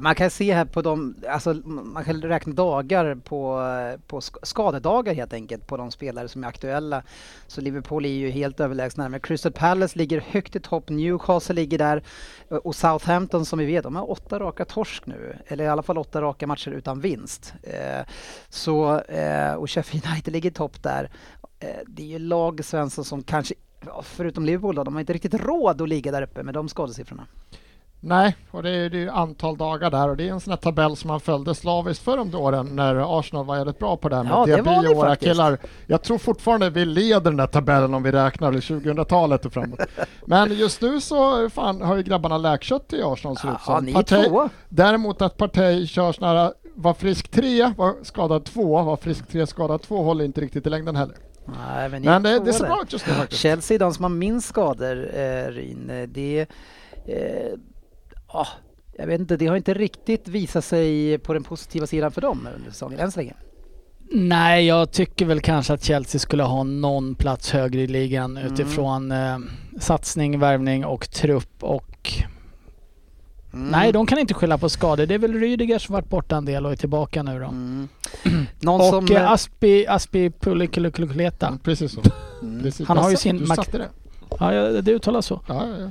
Man 0.00 0.14
kan 0.14 0.30
se 0.30 0.54
här 0.54 0.64
på 0.64 0.82
de, 0.82 1.14
alltså 1.28 1.54
man 1.64 2.04
kan 2.04 2.22
räkna 2.22 2.52
dagar 2.52 3.14
på, 3.14 3.62
på 4.06 4.20
skadedagar 4.20 5.14
helt 5.14 5.32
enkelt 5.32 5.66
på 5.66 5.76
de 5.76 5.90
spelare 5.90 6.28
som 6.28 6.44
är 6.44 6.48
aktuella. 6.48 7.02
Så 7.46 7.60
Liverpool 7.60 8.04
är 8.04 8.08
ju 8.08 8.30
helt 8.30 8.60
överlägsna. 8.60 9.08
Men 9.08 9.20
Crystal 9.20 9.52
Palace 9.52 9.98
ligger 9.98 10.20
högt 10.20 10.56
i 10.56 10.60
topp, 10.60 10.88
Newcastle 10.88 11.54
ligger 11.54 11.78
där 11.78 12.02
eh, 12.50 12.56
och 12.56 12.74
Southampton 12.74 13.46
som 13.46 13.58
vi 13.58 13.64
vet, 13.64 13.82
de 13.82 13.96
har 13.96 14.10
åtta 14.10 14.38
raka 14.38 14.64
torsk 14.64 15.06
nu. 15.06 15.36
Eller 15.46 15.64
i 15.64 15.68
alla 15.68 15.82
fall 15.82 15.98
åtta 15.98 16.22
raka 16.22 16.46
matcher 16.46 16.70
utan 16.70 17.00
vinst. 17.00 17.54
Eh, 17.62 18.06
så, 18.48 19.00
eh, 19.00 19.54
och 19.54 19.70
Sheffield 19.70 20.06
United 20.06 20.32
ligger 20.32 20.50
i 20.50 20.52
topp 20.52 20.82
där. 20.82 21.10
Det 21.86 22.02
är 22.02 22.06
ju 22.06 22.18
lag, 22.18 22.64
Svensson, 22.64 23.04
som 23.04 23.22
kanske, 23.22 23.54
förutom 24.02 24.44
Liverpool 24.44 24.74
då, 24.74 24.84
de 24.84 24.94
har 24.94 25.00
inte 25.00 25.12
riktigt 25.12 25.34
råd 25.34 25.82
att 25.82 25.88
ligga 25.88 26.12
där 26.12 26.22
uppe 26.22 26.42
med 26.42 26.54
de 26.54 26.68
skadesiffrorna. 26.68 27.26
Nej, 28.02 28.36
och 28.50 28.62
det 28.62 28.70
är 28.70 28.90
det 28.90 28.96
är 28.96 29.00
ju 29.00 29.10
antal 29.10 29.56
dagar 29.56 29.90
där 29.90 30.08
och 30.08 30.16
det 30.16 30.28
är 30.28 30.32
en 30.32 30.40
sån 30.40 30.50
här 30.50 30.56
tabell 30.58 30.96
som 30.96 31.08
man 31.08 31.20
följde 31.20 31.54
slaviskt 31.54 32.04
förr 32.04 32.18
om 32.18 32.34
åren 32.34 32.76
när 32.76 33.18
Arsenal 33.18 33.46
var 33.46 33.56
väldigt 33.56 33.78
bra 33.78 33.96
på 33.96 34.08
den. 34.08 34.26
Ja, 34.26 34.46
det 34.46 34.62
var 34.62 34.72
Diaby 34.72 34.88
och 34.88 34.96
våra 34.96 35.08
faktiskt. 35.08 35.30
killar. 35.32 35.58
Jag 35.86 36.02
tror 36.02 36.18
fortfarande 36.18 36.70
vi 36.70 36.84
leder 36.84 37.20
den 37.20 37.36
där 37.36 37.46
tabellen 37.46 37.94
om 37.94 38.02
vi 38.02 38.12
räknar 38.12 38.52
2000-talet 38.52 39.46
och 39.46 39.52
framåt. 39.52 39.80
Men 40.26 40.52
just 40.52 40.80
nu 40.80 41.00
så 41.00 41.50
fan, 41.50 41.82
har 41.82 41.96
ju 41.96 42.02
grabbarna 42.02 42.38
läkkött 42.38 42.92
i 42.92 43.02
Arsenal 43.02 43.36
ser 43.36 43.48
det 43.48 43.54
ut 43.54 43.60
Ja, 43.66 43.76
som. 43.78 43.86
Partey-. 43.86 44.48
Däremot 44.68 45.22
att 45.22 45.36
Partey 45.36 45.86
kör 45.86 46.12
sån 46.12 46.28
här, 46.28 46.52
var 46.74 46.94
frisk 46.94 47.28
tre, 47.30 47.72
var 47.76 47.94
skadad 48.02 48.44
två, 48.44 48.82
var 48.82 48.96
frisk 48.96 49.28
tre, 49.28 49.46
skadad 49.46 49.82
två 49.82 50.02
håller 50.02 50.24
inte 50.24 50.40
riktigt 50.40 50.66
i 50.66 50.70
längden 50.70 50.96
heller. 50.96 51.16
Nej, 51.46 51.88
men, 51.88 52.02
Men 52.02 52.26
är 52.26 52.32
det, 52.32 52.44
det 52.44 52.52
ser 52.52 52.66
bra 52.66 52.82
ut 52.82 52.92
just 52.92 53.06
nu 53.06 53.12
faktiskt. 53.12 53.40
Chelsea 53.40 53.74
är 53.74 53.78
de 53.78 53.94
som 53.94 54.04
har 54.04 54.10
minst 54.10 54.48
skador, 54.48 55.10
eh, 55.18 55.46
Ryn. 55.52 56.08
Det, 56.08 56.46
eh, 57.06 57.58
ah, 58.32 58.46
jag 58.98 59.06
vet 59.06 59.20
inte, 59.20 59.36
det 59.36 59.46
har 59.46 59.56
inte 59.56 59.74
riktigt 59.74 60.28
visat 60.28 60.64
sig 60.64 61.18
på 61.18 61.32
den 61.32 61.42
positiva 61.44 61.86
sidan 61.86 62.12
för 62.12 62.20
dem 62.20 62.48
under 62.56 62.70
säsongen 62.70 62.98
än 63.00 63.12
så 63.12 63.20
länge. 63.20 63.34
Nej, 64.12 64.66
jag 64.66 64.90
tycker 64.92 65.26
väl 65.26 65.40
kanske 65.40 65.72
att 65.72 65.84
Chelsea 65.84 66.18
skulle 66.18 66.42
ha 66.42 66.62
någon 66.62 67.14
plats 67.14 67.50
högre 67.50 67.80
i 67.80 67.86
ligan 67.86 68.36
Mm. 68.36 68.52
utifrån 68.52 69.12
eh, 69.12 69.38
satsning, 69.80 70.38
värvning 70.38 70.84
och 70.84 71.10
trupp 71.10 71.52
och... 71.64 72.12
Mm. 73.52 73.68
Nej, 73.68 73.92
de 73.92 74.06
kan 74.06 74.18
inte 74.18 74.34
skylla 74.34 74.58
på 74.58 74.68
skador. 74.68 75.06
Det 75.06 75.14
är 75.14 75.18
väl 75.18 75.34
Rydiger 75.34 75.78
som 75.78 75.92
varit 75.92 76.08
borta 76.08 76.36
en 76.36 76.44
del 76.44 76.66
och 76.66 76.72
är 76.72 76.76
tillbaka 76.76 77.22
nu 77.22 77.38
då. 77.40 77.46
Mm. 77.46 77.88
Någon 78.60 78.80
Och 78.80 78.86
som... 79.08 79.16
eh, 79.16 79.30
Aspi, 79.30 79.86
Aspi 79.86 80.30
Pulikulukuleta. 80.30 81.46
Mm, 81.46 81.58
Precis 81.58 81.92
så. 81.92 82.00
Mm. 82.42 82.62
Precis. 82.62 82.88
Han 82.88 82.96
har 82.98 83.10
ju 83.10 83.16
sin 83.16 83.38
Du 83.38 83.44
makt- 83.44 83.56
satte 83.56 83.78
det. 83.78 83.88
Ja, 84.38 84.54
ja, 84.54 84.80
det 84.82 84.92
uttalas 84.92 85.26
så. 85.26 85.40
Ja, 85.48 85.66
ja, 85.68 85.76
ja. 85.78 85.90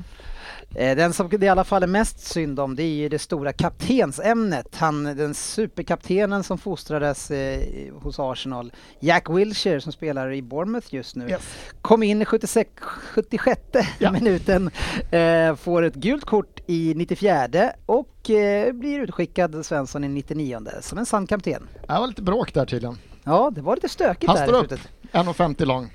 Eh, 0.76 0.96
Den 0.98 1.14
som 1.14 1.30
det 1.30 1.44
i 1.46 1.50
alla 1.50 1.64
fall 1.64 1.84
är 1.84 1.88
mest 1.88 2.20
synd 2.20 2.60
om 2.60 2.76
det 2.76 2.84
är 2.84 2.94
ju 2.96 3.10
det 3.10 3.20
stora 3.20 3.54
kaptensämnet. 3.54 4.76
Han, 4.76 5.04
den 5.04 5.34
superkaptenen 5.34 6.44
som 6.44 6.58
fostrades 6.58 7.32
eh, 7.32 7.94
hos 8.02 8.20
Arsenal, 8.20 8.72
Jack 9.00 9.30
Wilshere 9.30 9.82
som 9.82 9.92
spelar 9.92 10.32
i 10.34 10.42
Bournemouth 10.42 10.88
just 10.96 11.16
nu. 11.16 11.30
Yes. 11.30 11.42
Kom 11.82 12.04
in 12.04 12.22
i 12.22 12.26
76, 12.26 12.70
76 13.14 13.62
Ja. 14.00 14.12
minuten, 14.12 14.70
eh, 15.12 15.56
får 15.56 15.82
ett 15.84 15.96
gult 15.96 16.26
kort 16.26 16.60
i 16.68 16.94
94 16.96 17.72
och 17.86 18.30
eh, 18.30 18.74
blir 18.74 19.00
utskickad 19.00 19.66
Svensson 19.66 20.04
i 20.04 20.08
99 20.08 20.60
som 20.82 20.98
en 20.98 21.06
sann 21.06 21.28
kapten. 21.28 21.68
Det 21.88 21.94
var 21.94 22.08
lite 22.08 22.22
bråk 22.22 22.54
där 22.54 22.66
tydligen. 22.66 22.98
Ja, 23.24 23.52
det 23.56 23.62
var 23.62 23.76
lite 23.76 23.90
stökigt 23.90 24.28
Han 24.28 24.36
där 24.36 24.44
står 24.48 24.56
i 24.56 24.60
upp. 24.60 24.68
slutet. 24.68 24.88
1,50 25.12 25.66
lång. 25.66 25.92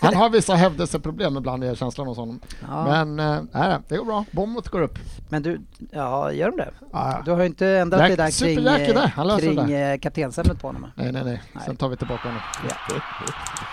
Han 0.00 0.14
har 0.14 0.30
vissa 0.30 0.54
hävdelseproblem 0.54 1.36
ibland, 1.36 1.64
är 1.64 1.74
känslan 1.74 2.06
hos 2.06 2.18
honom. 2.18 2.40
Ja. 2.68 2.84
Men 2.84 3.16
nej, 3.52 3.78
det 3.88 3.96
går 3.96 4.04
bra. 4.04 4.24
Bournemouth 4.30 4.70
går 4.70 4.80
upp. 4.82 4.98
Men 5.28 5.42
du, 5.42 5.60
ja 5.90 6.32
gör 6.32 6.50
de 6.50 6.56
det? 6.56 6.70
Ja, 6.92 7.22
Du 7.24 7.30
har 7.30 7.38
ju 7.40 7.46
inte 7.46 7.66
ändrat 7.68 8.00
dig 8.00 8.16
där 8.16 8.30
kring, 8.40 8.64
där. 8.64 9.38
Kring 9.38 9.72
eh, 9.72 9.98
kaptensämnet 9.98 10.60
på 10.60 10.66
honom. 10.68 10.86
Nej, 10.94 11.12
nej, 11.12 11.24
nej. 11.24 11.42
Nej. 11.52 11.64
Sen 11.66 11.76
tar 11.76 11.88
vi 11.88 11.96
tillbaka 11.96 12.28
honom. 12.28 12.42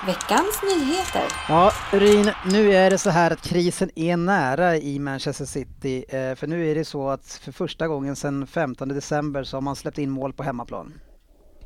Veckans 0.05 0.61
nyheter. 0.63 1.23
Ja, 1.49 1.71
Ryn, 1.91 2.31
nu 2.45 2.73
är 2.73 2.89
det 2.89 2.97
så 2.97 3.09
här 3.09 3.31
att 3.31 3.41
krisen 3.41 3.89
är 3.95 4.17
nära 4.17 4.77
i 4.77 4.99
Manchester 4.99 5.45
City. 5.45 6.05
Eh, 6.09 6.35
för 6.35 6.47
nu 6.47 6.71
är 6.71 6.75
det 6.75 6.85
så 6.85 7.09
att 7.09 7.25
för 7.43 7.51
första 7.51 7.87
gången 7.87 8.15
sedan 8.15 8.47
15 8.47 8.87
december 8.87 9.43
så 9.43 9.57
har 9.57 9.61
man 9.61 9.75
släppt 9.75 9.97
in 9.97 10.09
mål 10.09 10.33
på 10.33 10.43
hemmaplan. 10.43 10.93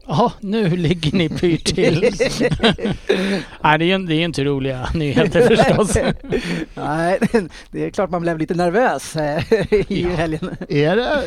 Jaha, 0.07 0.31
nu 0.39 0.69
ligger 0.69 1.17
ni 1.17 1.29
pyrt 1.29 1.75
till. 1.75 2.01
Nej, 3.63 3.79
det 3.79 3.85
är 3.85 3.99
ju 3.99 4.05
det 4.05 4.15
är 4.15 4.23
inte 4.25 4.43
roliga 4.43 4.89
nyheter 4.93 5.55
förstås. 5.55 5.95
Nej, 6.73 7.19
det 7.71 7.85
är 7.85 7.89
klart 7.89 8.09
man 8.09 8.21
blev 8.21 8.37
lite 8.37 8.53
nervös 8.53 9.15
eh, 9.15 9.53
i 9.91 10.03
helgen. 10.03 10.55
Är 10.69 10.95
det 10.95 11.23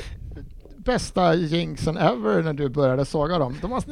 bästa 0.76 1.34
jinxen 1.34 1.96
ever 1.96 2.42
när 2.42 2.52
du 2.52 2.68
började 2.68 3.04
såga 3.04 3.38
dem? 3.38 3.56
De 3.60 3.72
har 3.72 3.82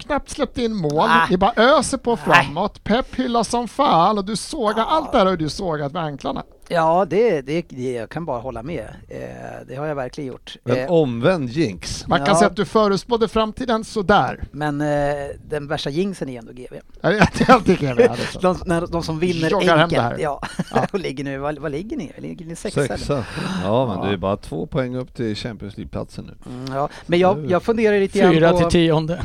knappt 0.00 0.30
släppt 0.30 0.58
in 0.58 0.74
mål, 0.76 1.08
Ah. 1.08 1.26
ni 1.30 1.36
bara 1.36 1.52
öser 1.56 1.98
på 1.98 2.16
framåt, 2.16 2.84
Pep 2.84 3.14
hyllas 3.14 3.48
som 3.48 3.68
fan 3.68 4.18
och 4.18 4.24
du 4.24 4.36
sågar 4.36 4.84
allt 4.84 5.12
det 5.12 5.18
här 5.18 5.26
har 5.26 5.36
du 5.36 5.48
sågat 5.48 5.92
med 5.92 6.02
anklarna. 6.02 6.42
Ja, 6.68 7.06
det, 7.10 7.40
det, 7.40 7.64
det, 7.68 7.92
jag 7.92 8.10
kan 8.10 8.24
bara 8.24 8.40
hålla 8.40 8.62
med. 8.62 8.86
Eh, 9.08 9.18
det 9.68 9.74
har 9.76 9.86
jag 9.86 9.94
verkligen 9.94 10.28
gjort. 10.28 10.56
En 10.64 10.76
Eh, 10.76 10.90
omvänd 10.92 11.48
jinx. 11.48 12.06
Man 12.06 12.18
kan 12.18 12.28
Ja. 12.28 12.34
säga 12.34 12.46
att 12.50 12.56
du 12.56 12.64
förutspådde 12.64 13.28
framtiden 13.28 13.84
sådär. 13.84 14.40
men 14.52 14.80
eh, 14.80 14.86
den 15.48 15.68
värsta 15.68 15.90
jinxen 15.90 16.28
är 16.28 16.38
ändå 16.38 16.52
GV. 16.52 16.74
Ja, 17.00 17.10
det- 17.10 17.44
jag 17.48 17.64
det. 18.16 18.16
så. 18.32 18.38
De, 18.40 18.56
när, 18.66 18.86
de 18.86 19.02
som 19.02 19.18
vinner 19.18 19.50
Joggar 19.50 19.78
enkelt. 19.78 20.02
Ja. 20.18 20.40
Ja. 20.74 20.86
och 20.92 20.98
ligger 21.00 21.24
nu, 21.24 21.38
vad, 21.38 21.58
ligger 21.72 21.96
ni? 21.96 22.12
Ligger 22.18 22.46
ni 22.46 22.56
sexa? 22.56 22.86
Sexa. 22.86 23.24
Ja, 23.64 23.86
men 23.86 24.06
det 24.08 24.12
är 24.12 24.16
bara 24.16 24.36
två 24.36 24.66
poäng 24.66 24.96
upp 24.96 25.14
till 25.14 25.34
Champions 25.36 25.76
League-platsen 25.76 26.24
nu. 26.24 26.52
Mm, 26.52 26.74
ja. 26.74 26.88
Men 27.06 27.18
jag, 27.18 27.50
jag 27.50 27.62
funderar 27.62 28.00
lite 28.00 28.18
grann 28.18 28.32
Fyra 28.32 28.50
på... 28.50 28.58
till 28.58 28.68
tionde. 28.70 29.22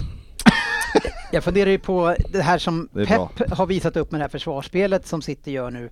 Jag 1.34 1.44
funderar 1.44 1.70
ju 1.70 1.80
på 1.80 2.16
det 2.30 2.42
här 2.42 2.58
som 2.58 2.90
Det 2.94 3.06
Pep 3.06 3.52
har 3.52 3.66
visat 3.66 3.98
upp 3.98 4.12
med 4.12 4.20
det 4.20 4.24
här 4.24 4.30
försvarsspelet 4.30 5.08
som 5.08 5.22
City 5.22 5.52
gör 5.52 5.72
nu. 5.72 5.90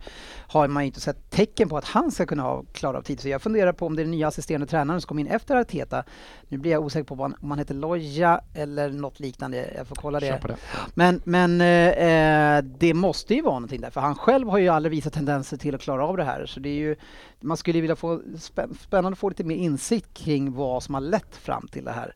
Har 0.48 0.68
man 0.68 0.84
ju 0.84 0.86
inte 0.88 1.00
sett 1.02 1.30
tecken 1.30 1.70
på 1.70 1.78
att 1.78 1.86
han 1.86 2.12
ska 2.12 2.26
kunna 2.26 2.44
ha 2.44 2.64
klara 2.74 2.98
av 2.98 3.02
tid. 3.02 3.20
Så 3.20 3.30
jag 3.30 3.42
funderar 3.42 3.72
på 3.74 3.86
om 3.86 3.96
det 3.96 4.02
är 4.02 4.04
den 4.04 4.12
nya 4.12 4.28
assisterande 4.28 4.68
tränaren 4.68 5.02
som 5.02 5.08
kom 5.08 5.20
in 5.20 5.28
efter 5.28 5.56
Arteta. 5.56 6.04
Nu 6.48 6.58
blir 6.58 6.72
jag 6.72 6.84
osäker 6.86 7.04
på 7.04 7.16
vad 7.16 7.32
han- 7.32 7.40
om 7.42 7.52
han 7.52 7.60
heter 7.60 7.74
Loja 7.76 8.42
eller 8.54 8.90
något 8.90 9.20
liknande. 9.20 9.74
Jag 9.78 9.88
får 9.88 9.96
kolla 9.96 10.20
det. 10.20 10.40
det. 10.48 10.56
Men, 10.94 11.22
men 11.24 11.62
eh, 11.62 12.58
eh, 12.58 12.64
det 12.80 12.94
måste 12.94 13.36
ju 13.36 13.42
vara 13.42 13.54
någonting 13.54 13.82
där. 13.82 13.90
För 13.90 14.02
han 14.02 14.16
själv 14.16 14.48
har 14.50 14.58
ju 14.58 14.68
aldrig 14.70 14.92
visat 14.92 15.14
tendenser 15.14 15.58
till 15.58 15.76
att 15.76 15.82
klara 15.82 16.06
av 16.08 16.18
det 16.18 16.24
här. 16.24 16.46
Så 16.46 16.60
det 16.60 16.70
är 16.70 16.74
ju, 16.74 16.96
man 17.40 17.58
skulle 17.58 17.78
ju 17.78 17.82
vilja 17.82 17.96
få 17.96 18.22
spän- 18.38 18.78
spännande 18.82 19.14
att 19.14 19.20
få 19.20 19.30
lite 19.30 19.44
mer 19.44 19.56
insikt 19.56 20.14
kring 20.14 20.52
vad 20.54 20.84
som 20.84 20.94
har 20.94 21.02
lett 21.02 21.36
fram 21.36 21.68
till 21.72 21.86
det 21.86 21.92
här. 21.92 22.14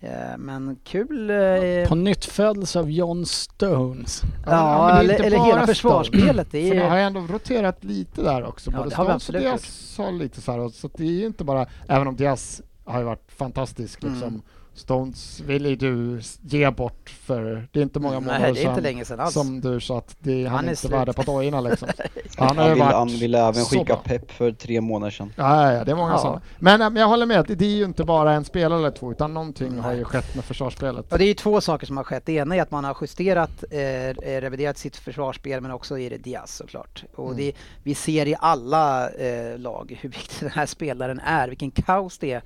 Eh, 0.00 0.38
men 0.38 0.76
kul. 0.84 1.30
Eh, 1.30 1.88
På 1.88 1.94
nytt 1.94 2.24
föds 2.24 2.76
av 2.76 2.90
John 2.90 3.26
Stones. 3.26 4.22
Ja, 4.46 4.90
är 4.90 5.00
eller, 5.00 5.14
inte 5.14 5.24
eller 5.24 5.38
bara 5.38 5.46
hela 5.46 5.66
försvarsspelet. 5.66 6.48
Det 6.50 6.68
För 6.68 6.76
det 6.76 6.82
har 6.82 6.96
är, 6.96 7.00
ju 7.00 7.06
ändå 7.06 7.20
roterat 7.20 7.84
lite 7.84 8.22
där 8.22 8.44
också. 8.44 8.70
Ja, 8.70 8.78
Både 8.78 8.90
Stones 8.90 9.28
och 9.28 9.34
Diaz 9.34 9.94
har 9.98 10.12
lite 10.12 10.40
så 10.40 10.52
här. 10.52 10.58
och 10.58 10.72
Så 10.72 10.90
det 10.96 11.02
är 11.04 11.10
ju 11.12 11.26
inte 11.26 11.44
bara, 11.44 11.66
även 11.88 12.08
om 12.08 12.16
Diaz 12.16 12.62
har 12.84 12.98
ju 12.98 13.04
varit 13.04 13.32
fantastisk 13.32 14.02
liksom. 14.02 14.28
Mm. 14.28 14.42
Stones 14.80 15.40
vill 15.40 15.66
ju 15.66 15.76
du 15.76 16.20
ge 16.40 16.70
bort 16.70 17.10
för 17.22 17.68
det 17.72 17.78
är 17.78 17.82
inte 17.82 18.00
många 18.00 18.20
månader 18.20 18.40
nej, 18.40 18.52
det 18.52 18.58
är 18.60 18.62
inte 18.62 18.74
sedan 18.74 18.82
länge 18.82 19.04
sedan 19.04 19.20
alls. 19.20 19.34
som 19.34 19.60
du 19.60 19.80
sa 19.80 19.98
att 19.98 20.16
det, 20.18 20.44
han, 20.46 20.56
Han 20.56 20.64
är 20.66 20.70
inte 20.70 20.88
värda 20.88 21.12
på 21.12 21.22
dojorna 21.22 21.60
liksom. 21.70 21.88
Han 22.36 22.58
har 22.58 22.68
Han 22.68 22.78
varit 22.78 22.94
han 22.94 23.08
ville 23.08 23.38
även 23.48 23.64
skicka 23.64 23.84
bra. 23.84 23.96
Pep 23.96 24.30
för 24.30 24.52
tre 24.52 24.80
månader 24.80 25.10
sedan. 25.10 25.32
Ja, 25.36 25.66
ja, 25.66 25.78
ja, 25.78 25.84
det 25.84 25.90
är 25.90 25.96
många 25.96 26.12
Ja. 26.12 26.18
sådana. 26.18 26.40
Men, 26.58 26.80
äh, 26.82 26.90
men 26.90 27.00
jag 27.00 27.08
håller 27.08 27.26
med, 27.26 27.40
att 27.40 27.46
det 27.48 27.64
är 27.64 27.68
ju 27.76 27.84
inte 27.84 28.04
bara 28.04 28.32
en 28.32 28.44
spelare 28.44 28.78
eller 28.78 28.90
två 28.90 29.10
utan 29.12 29.34
någonting 29.34 29.78
har 29.78 29.92
ju 29.92 30.04
skett 30.04 30.34
med 30.34 30.44
försvarsspelet. 30.44 31.06
Ja, 31.08 31.16
det 31.18 31.24
är 31.24 31.28
ju 31.28 31.34
två 31.34 31.60
saker 31.60 31.86
som 31.86 31.96
har 31.96 32.04
skett. 32.04 32.22
Det 32.26 32.32
ena 32.32 32.56
är 32.56 32.62
att 32.62 32.70
man 32.70 32.84
har 32.84 32.96
justerat, 33.00 33.64
eh, 33.70 33.80
eh, 33.80 34.40
reviderat 34.40 34.78
sitt 34.78 34.96
försvarsspel 34.96 35.60
men 35.60 35.70
också 35.70 35.98
är 35.98 36.10
det 36.10 36.16
Diaz 36.18 36.56
såklart. 36.56 37.04
Och 37.14 37.24
Mm. 37.26 37.36
det, 37.36 37.52
vi 37.82 37.94
ser 37.94 38.28
i 38.28 38.34
alla 38.38 39.10
eh, 39.10 39.58
lag 39.58 39.98
hur 40.00 40.08
viktig 40.08 40.36
den 40.40 40.50
här 40.50 40.66
spelaren 40.66 41.20
är, 41.24 41.48
vilken 41.48 41.70
kaos 41.70 42.18
det 42.18 42.32
är 42.32 42.42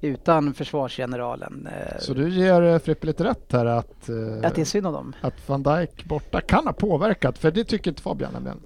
utan 0.00 0.54
försvarsgeneralen. 0.54 1.66
Eh, 1.72 1.98
Så 2.00 2.14
du 2.14 2.28
ger 2.30 2.62
eh, 2.62 2.78
Frippe 2.78 3.06
lite 3.06 3.24
rätt 3.24 3.52
här 3.52 3.66
att, 3.66 4.08
eh, 4.08 4.48
Att 4.48 4.54
det 4.54 4.60
är 4.60 4.64
synd 4.64 4.86
om 4.86 4.92
dem. 4.92 5.14
att 5.20 5.48
Van 5.48 5.62
Dijk 5.62 6.04
borta 6.04 6.40
kan 6.40 6.66
ha 6.66 6.72
påverkat, 6.72 7.38
för 7.38 7.50
det 7.50 7.64
tycker 7.64 7.90
inte 7.90 8.02
Fabian 8.02 8.32
nämligen. 8.32 8.58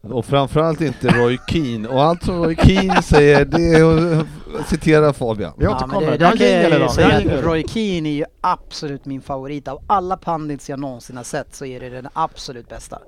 Och 0.00 0.24
framförallt 0.24 0.80
inte 0.80 1.08
Roy 1.08 1.38
Keane. 1.48 1.88
Och 1.88 2.02
allt 2.02 2.22
som 2.24 2.44
Roy 2.44 2.56
Keane 2.56 3.02
säger, 3.02 3.44
det 3.44 3.74
är 3.74 4.20
att 4.60 4.68
citera 4.68 5.12
Fabian. 5.12 5.52
Vi 5.56 5.64
Ja, 5.64 5.76
återkommer. 5.76 6.10
det, 6.10 6.16
Vi 6.18 6.24
har 6.24 6.30
där 6.36 6.36
kan 6.70 6.70
jag 6.80 6.80
ju 6.82 6.88
säga 6.88 7.38
att. 7.38 7.44
Roy 7.44 7.64
Keane 7.68 8.08
är 8.08 8.12
ju 8.12 8.24
absolut 8.40 9.04
min 9.06 9.20
favorit. 9.22 9.68
Av 9.68 9.82
alla 9.86 10.16
pandits 10.16 10.70
jag 10.70 10.78
någonsin 10.78 11.16
har 11.16 11.24
sett 11.24 11.54
så 11.54 11.64
är 11.64 11.80
det 11.80 11.88
den 11.90 12.08
absolut 12.12 12.68
bästa. 12.68 12.98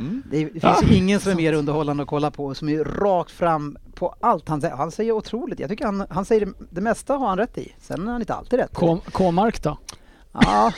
Mm. 0.00 0.22
Det, 0.30 0.44
det 0.44 0.60
finns 0.60 0.82
ju 0.82 0.94
ingen 0.96 1.20
som 1.20 1.32
är 1.32 1.36
mer 1.36 1.52
underhållande 1.52 2.02
att 2.02 2.08
kolla 2.08 2.30
på 2.30 2.54
som 2.54 2.68
är 2.68 2.84
rakt 2.84 3.30
fram 3.30 3.78
på 3.94 4.14
allt 4.20 4.48
han 4.48 4.60
säger. 4.60 4.76
Han 4.76 4.90
säger 4.90 5.12
otroligt. 5.12 5.60
Jag 5.60 5.70
tycker 5.70 5.84
han, 5.84 6.06
han 6.10 6.24
säger 6.24 6.46
det, 6.46 6.52
det 6.70 6.80
mesta 6.80 7.14
har 7.14 7.28
han 7.28 7.38
rätt 7.38 7.58
i. 7.58 7.72
Sen 7.80 8.06
har 8.06 8.12
han 8.12 8.22
inte 8.22 8.34
alltid 8.34 8.58
rätt. 8.58 8.74
K-mark 9.12 9.62
då? 9.62 9.78
Ja. 10.32 10.72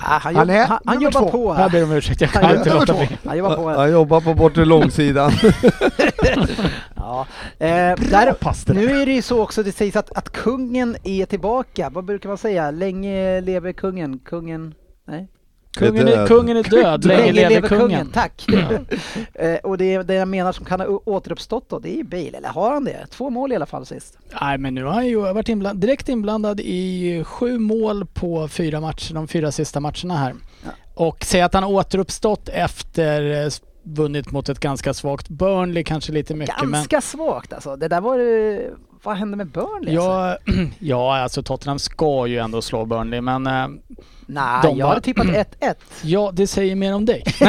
Ah, 0.00 0.18
han, 0.18 0.36
Han 0.36 0.50
är 0.50 0.66
han, 0.66 0.78
han 0.84 1.00
jobbar 1.00 1.20
två. 1.20 1.30
på. 1.30 1.56
Jag 1.60 1.70
ber 1.70 1.84
om 1.84 1.92
ursäkt, 1.92 2.20
jag 2.20 2.28
Han 2.28 2.42
kan 2.42 2.50
gör- 2.50 2.58
inte 2.58 2.74
låta 2.74 2.94
bli. 2.94 3.18
Han 3.24 3.38
jobbar 3.38 3.56
på. 3.56 3.68
Han 3.68 3.90
jobbar 3.92 4.20
på 4.20 4.34
bortre 4.34 4.64
långsidan. 4.64 5.32
Ja. 6.96 7.26
Eh, 7.58 7.66
där. 7.68 8.74
nu 8.74 9.00
är 9.00 9.06
det 9.06 9.12
ju 9.12 9.22
så 9.22 9.42
också, 9.42 9.62
det 9.62 9.72
sägs 9.72 9.96
att, 9.96 10.16
att 10.18 10.32
kungen 10.32 10.96
är 11.04 11.26
tillbaka. 11.26 11.90
Vad 11.90 12.04
brukar 12.04 12.28
man 12.28 12.38
säga? 12.38 12.70
Länge 12.70 13.40
lever 13.40 13.72
kungen. 13.72 14.18
Kungen? 14.18 14.74
Nej? 15.06 15.28
Kungen 15.72 16.08
är, 16.08 16.16
död. 16.16 16.28
kungen 16.28 16.56
är 16.56 16.62
död, 16.62 17.04
länge 17.04 17.32
lever 17.32 17.68
kungen. 17.68 18.10
Tack! 18.14 18.46
eh, 19.34 19.54
och 19.54 19.78
det, 19.78 20.02
det 20.02 20.14
jag 20.14 20.28
menar 20.28 20.52
som 20.52 20.64
kan 20.64 20.80
ha 20.80 20.86
återuppstått 21.04 21.68
då, 21.68 21.78
det 21.78 21.90
är 21.90 21.96
ju 21.96 22.04
Bale. 22.04 22.36
Eller 22.36 22.48
har 22.48 22.72
han 22.72 22.84
det? 22.84 23.06
Två 23.10 23.30
mål 23.30 23.52
i 23.52 23.56
alla 23.56 23.66
fall 23.66 23.86
sist. 23.86 24.18
Nej 24.40 24.58
men 24.58 24.74
nu 24.74 24.84
har 24.84 24.92
han 24.92 25.06
ju 25.06 25.16
varit 25.16 25.48
inbland, 25.48 25.80
direkt 25.80 26.08
inblandad 26.08 26.60
i 26.60 27.24
sju 27.26 27.58
mål 27.58 28.06
på 28.06 28.48
fyra 28.48 28.80
matcher, 28.80 29.14
de 29.14 29.28
fyra 29.28 29.52
sista 29.52 29.80
matcherna 29.80 30.16
här. 30.16 30.34
Ja. 30.64 30.70
Och 30.94 31.24
säga 31.24 31.44
att 31.44 31.54
han 31.54 31.62
har 31.62 31.70
återuppstått 31.70 32.48
efter 32.48 33.44
eh, 33.44 33.50
vunnit 33.82 34.30
mot 34.30 34.48
ett 34.48 34.60
ganska 34.60 34.94
svagt 34.94 35.28
Burnley 35.28 35.84
kanske 35.84 36.12
lite 36.12 36.34
mycket 36.34 36.54
men 36.62 36.72
Ganska 36.72 37.00
svagt 37.00 37.52
alltså. 37.52 37.76
Det 37.76 37.88
där 37.88 38.00
var 38.00 38.18
ju... 38.18 38.70
Vad 39.02 39.16
hände 39.16 39.36
med 39.36 39.46
Burnley? 39.46 39.96
alltså? 39.96 40.10
Ja, 40.10 40.36
ja, 40.78 41.18
alltså 41.18 41.42
Tottenham 41.42 41.78
ska 41.78 42.26
ju 42.26 42.38
ändå 42.38 42.62
slå 42.62 42.84
Burnley 42.84 43.20
men 43.20 43.46
eh, 43.46 43.68
Nej, 44.26 44.60
jag 44.62 44.74
var- 44.76 44.86
hade 44.88 45.00
tippat 45.00 45.26
1-1. 45.60 45.74
ja, 46.02 46.30
det 46.34 46.46
säger 46.46 46.76
mer 46.76 46.94
om 46.94 47.04
dig. 47.04 47.24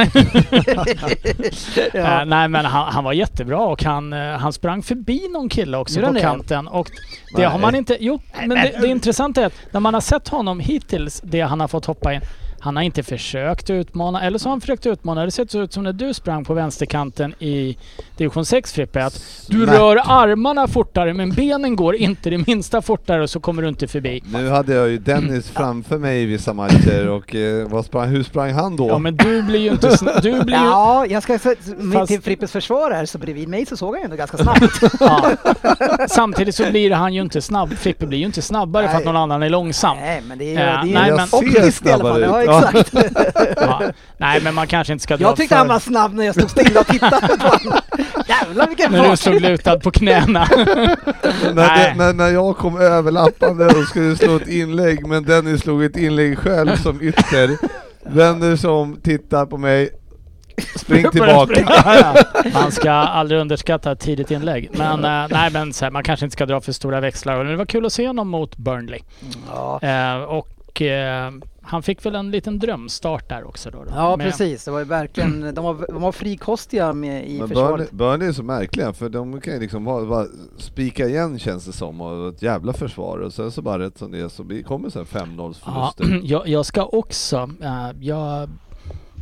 Eh, 1.94 2.26
nej 2.26 2.48
men 2.48 2.66
han, 2.66 2.94
han 2.94 3.04
var 3.04 3.14
jättebra 3.14 3.58
och 3.60 3.84
han, 3.84 4.14
eh, 4.14 4.20
han 4.38 4.54
sprang 4.54 4.84
förbi 4.84 5.28
någon 5.34 5.50
kille 5.50 5.78
också 5.78 6.02
på 6.02 6.14
kanten 6.14 6.68
och 6.68 6.88
det 7.36 7.44
har 7.44 7.60
man 7.60 7.76
inte, 7.76 7.98
jo 8.00 8.20
men 8.40 8.50
det, 8.50 8.78
det 8.82 8.88
intressanta 8.88 9.42
är 9.42 9.46
att 9.46 9.54
när 9.72 9.80
man 9.80 9.94
har 9.94 10.02
sett 10.02 10.28
honom 10.28 10.60
hittills, 10.60 11.22
det 11.24 11.42
han 11.42 11.60
har 11.60 11.68
fått 11.68 11.86
hoppa 11.86 12.14
in, 12.14 12.22
Han 12.62 12.76
har 12.76 12.84
inte 12.84 13.04
försökt 13.04 13.70
utmana, 13.70 14.22
eller 14.22 14.38
så 14.38 14.46
har 14.50 14.52
han 14.52 14.62
försökt 14.62 14.86
utmana. 14.86 15.26
Det 15.26 15.32
ser 15.32 15.62
ut 15.64 15.74
som 15.74 15.84
när 15.84 15.94
du 15.94 16.14
sprang 16.14 16.46
på 16.46 16.54
vänsterkanten 16.54 17.34
i 17.40 17.78
division 18.18 18.46
6 18.46 18.74
Frippe, 18.74 19.06
att 19.06 19.14
du 19.48 19.64
Smack. 19.66 19.78
rör 19.78 20.02
armarna 20.06 20.68
fortare 20.68 21.14
men 21.14 21.32
benen 21.32 21.76
går 21.76 21.96
inte 21.96 22.30
det 22.30 22.48
minsta 22.48 22.82
fortare 22.82 23.24
och 23.24 23.30
så 23.30 23.40
kommer 23.40 23.62
du 23.62 23.68
inte 23.70 23.88
förbi. 23.88 24.24
Nu 24.34 24.50
hade 24.50 24.74
jag 24.74 24.90
ju 24.90 24.98
Dennis 24.98 25.50
framför 25.50 25.98
mig 25.98 26.22
i 26.22 26.26
vissa 26.26 26.54
matcher 26.54 27.08
och 27.10 27.36
eh, 27.36 27.68
vad 27.68 27.86
sprang, 27.86 28.08
hur 28.10 28.24
sprang 28.24 28.52
han 28.54 28.76
då? 28.76 28.88
Ja 28.88 28.98
men 29.00 29.16
du 29.18 29.42
blir 29.42 29.60
ju 29.60 29.70
inte 29.72 29.90
sn- 29.90 30.22
du 30.22 30.44
blir 30.44 30.56
Ja, 30.64 31.06
jag 31.10 31.24
ska 31.24 31.40
Fast- 31.40 32.08
till 32.08 32.22
Frippes 32.22 32.52
försvar 32.52 32.92
här, 32.92 33.06
så 33.06 33.18
bredvid 33.18 33.48
mig 33.48 33.66
så 33.66 33.78
såg 33.78 33.90
han 33.94 34.00
ju 34.02 34.04
ändå 34.04 34.16
ganska 34.18 34.38
snabbt. 34.38 34.82
ja. 35.00 35.32
Samtidigt 36.10 36.56
så 36.56 36.70
blir 36.72 36.92
han 36.92 37.14
ju 37.14 37.22
inte 37.22 37.42
snabb. 37.42 37.74
Frippe 37.74 38.06
blir 38.08 38.20
ju 38.20 38.26
inte 38.26 38.42
snabbare 38.42 38.88
för 38.88 38.94
att 38.98 39.06
Nej. 39.06 39.14
någon 39.14 39.22
annan 39.22 39.44
är 39.44 39.50
långsam. 39.50 39.98
Nej, 39.98 40.22
men 40.28 40.38
det 40.38 40.46
är 40.46 40.48
ju, 40.50 40.54
Ja, 40.54 40.66
det 40.66 40.72
är 40.72 40.86
ju 40.86 40.94
nej, 40.94 41.08
Jag 41.10 41.16
men- 41.18 41.28
ser 41.28 41.38
optiskt 41.38 41.86
i 41.86 41.92
alla 41.92 42.04
fall. 42.04 42.24
Exakt. 42.58 42.94
Ja. 43.58 43.82
Nej 44.18 44.42
men 44.44 44.56
man 44.56 44.68
kanske 44.68 44.94
inte 44.94 45.04
ska 45.04 45.18
dra 45.18 45.24
Jag 45.26 45.36
tyckte 45.36 45.56
för... 45.56 45.60
han 45.60 45.68
var 45.68 45.80
snabb 45.80 46.14
när 46.14 46.26
jag 46.26 46.36
stod 46.36 46.50
stilla 46.50 46.80
och 46.80 46.88
tittade 46.88 47.28
på 47.38 47.48
honom. 47.48 47.80
Jävlar 48.28 48.68
vilken 48.68 48.92
När 48.92 49.04
du 49.04 49.10
fart! 49.10 49.20
stod 49.20 49.42
lutad 49.42 49.80
på 49.80 49.92
knäna. 49.92 50.48
när, 51.54 51.96
när, 51.96 52.14
när 52.14 52.28
jag 52.30 52.58
kom 52.58 52.82
överlappande 52.82 53.66
och 53.66 53.84
skulle 53.88 54.16
slå 54.16 54.36
ett 54.36 54.48
inlägg, 54.48 55.08
men 55.08 55.24
Dennis 55.24 55.62
slog 55.62 55.84
ett 55.84 55.98
inlägg 55.98 56.38
själv 56.40 56.76
som 56.76 57.02
ytter, 57.02 57.58
vänder 58.10 58.56
sig 58.56 58.70
om, 58.70 58.96
tittar 59.04 59.46
på 59.46 59.58
mig, 59.58 59.90
spring 60.76 61.12
tillbaka. 61.12 61.66
Man 62.54 62.72
ska 62.72 62.92
aldrig 62.92 63.42
underskatta 63.42 63.92
ett 63.92 64.00
tidigt 64.00 64.32
inlägg. 64.32 64.70
Men 64.74 65.06
eh, 65.06 65.28
nej 65.30 65.52
men 65.52 65.74
så 65.74 65.86
här, 65.86 65.92
man 65.92 66.04
kanske 66.04 66.26
inte 66.26 66.34
ska 66.34 66.46
dra 66.46 66.62
för 66.62 66.72
stora 66.72 67.00
växlar. 67.00 67.38
Men 67.38 67.48
det 67.48 67.56
var 67.56 67.66
kul 67.66 67.86
att 67.86 67.94
se 67.94 68.08
honom 68.08 68.30
mot 68.30 68.58
Burnley. 68.58 69.00
Ja, 69.52 69.80
Eh, 69.82 70.16
och 70.22 70.82
eh, 70.82 71.32
han 71.70 71.84
fick 71.84 72.06
väl 72.06 72.16
en 72.16 72.32
liten 72.32 72.60
drömstart 72.60 73.30
där 73.30 73.48
också 73.48 73.70
då. 73.72 73.84
då. 73.84 73.92
ja 73.96 74.16
Med- 74.18 74.28
precis. 74.28 74.66
Det 74.66 74.72
var 74.72 74.80
ju 74.80 74.86
verkligen, 74.86 75.42
de 75.56 75.64
var, 75.66 75.86
de 75.88 76.02
var 76.02 76.12
frikostiga 76.12 76.94
med, 76.94 77.30
i 77.30 77.40
Men 77.40 77.48
försvaret. 77.48 77.92
Burnley 77.92 78.28
är 78.28 78.32
så 78.32 78.44
märkliga, 78.44 78.94
för 78.94 79.10
de 79.10 79.42
kan 79.42 79.54
ju 79.54 79.60
liksom 79.60 79.86
bara, 79.86 80.06
bara 80.06 80.26
spika 80.58 81.08
igen 81.08 81.40
känns 81.40 81.66
det 81.66 81.74
som, 81.74 82.02
och 82.02 82.30
ett 82.30 82.42
jävla 82.42 82.74
försvar, 82.74 83.18
och 83.18 83.34
sen 83.34 83.52
så 83.52 83.62
bara 83.62 83.80
rätt 83.80 83.98
som 83.98 84.12
det 84.12 84.20
är 84.20 84.28
så 84.28 84.64
kommer 84.68 84.90
sen 84.90 85.06
5-0 85.06 85.56
Ja, 85.66 85.94
förluster. 85.96 86.20
jag, 86.28 86.48
jag 86.48 86.66
ska 86.66 86.86
också, 86.86 87.50
eh, 87.62 87.90
jag 88.00 88.50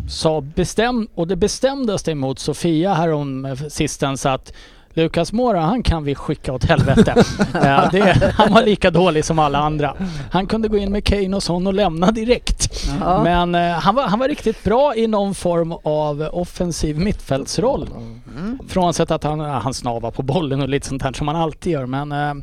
sa 0.10 0.42
bestäm 0.42 1.08
och 1.16 1.28
det 1.28 1.36
bestämdes 1.36 2.08
emot 2.08 2.40
Sofia 2.40 2.94
härom 2.94 3.46
eh, 3.46 3.56
sistens 3.56 4.26
att 4.26 4.54
Lukas 4.98 5.34
Mora, 5.34 5.62
han 5.62 5.84
kan 5.84 6.04
vi 6.04 6.16
skicka 6.16 6.54
åt 6.54 6.64
helvete. 6.64 7.16
Eh, 7.58 7.92
det, 7.92 8.34
han 8.36 8.54
var 8.54 8.64
lika 8.64 8.92
dålig 8.92 9.26
som 9.26 9.40
alla 9.40 9.60
andra. 9.60 9.94
Han 10.32 10.48
kunde 10.48 10.68
gå 10.68 10.78
in 10.78 10.92
med 10.92 11.04
Kane 11.04 11.36
och 11.36 11.44
sån 11.44 11.68
och 11.68 11.74
lämna 11.74 12.12
direkt. 12.12 12.88
Ja. 13.00 13.24
Men 13.24 13.56
eh, 13.56 13.72
han, 13.72 13.96
var, 13.96 14.04
han 14.04 14.20
var 14.20 14.28
riktigt 14.28 14.64
bra 14.64 14.96
i 14.96 15.08
någon 15.08 15.36
form 15.36 15.72
av 15.72 16.30
offensiv 16.32 17.00
mittfältsroll. 17.00 17.90
Mm. 18.38 18.60
Frånsett 18.68 19.12
att 19.12 19.24
han, 19.24 19.40
han 19.40 19.74
snavar 19.74 20.12
på 20.12 20.22
bollen 20.22 20.62
och 20.62 20.70
lite 20.70 20.88
sånt 20.88 21.02
här 21.04 21.14
som 21.14 21.28
han 21.28 21.38
alltid 21.38 21.74
gör. 21.74 21.86
Men 21.86 22.12
eh, 22.12 22.34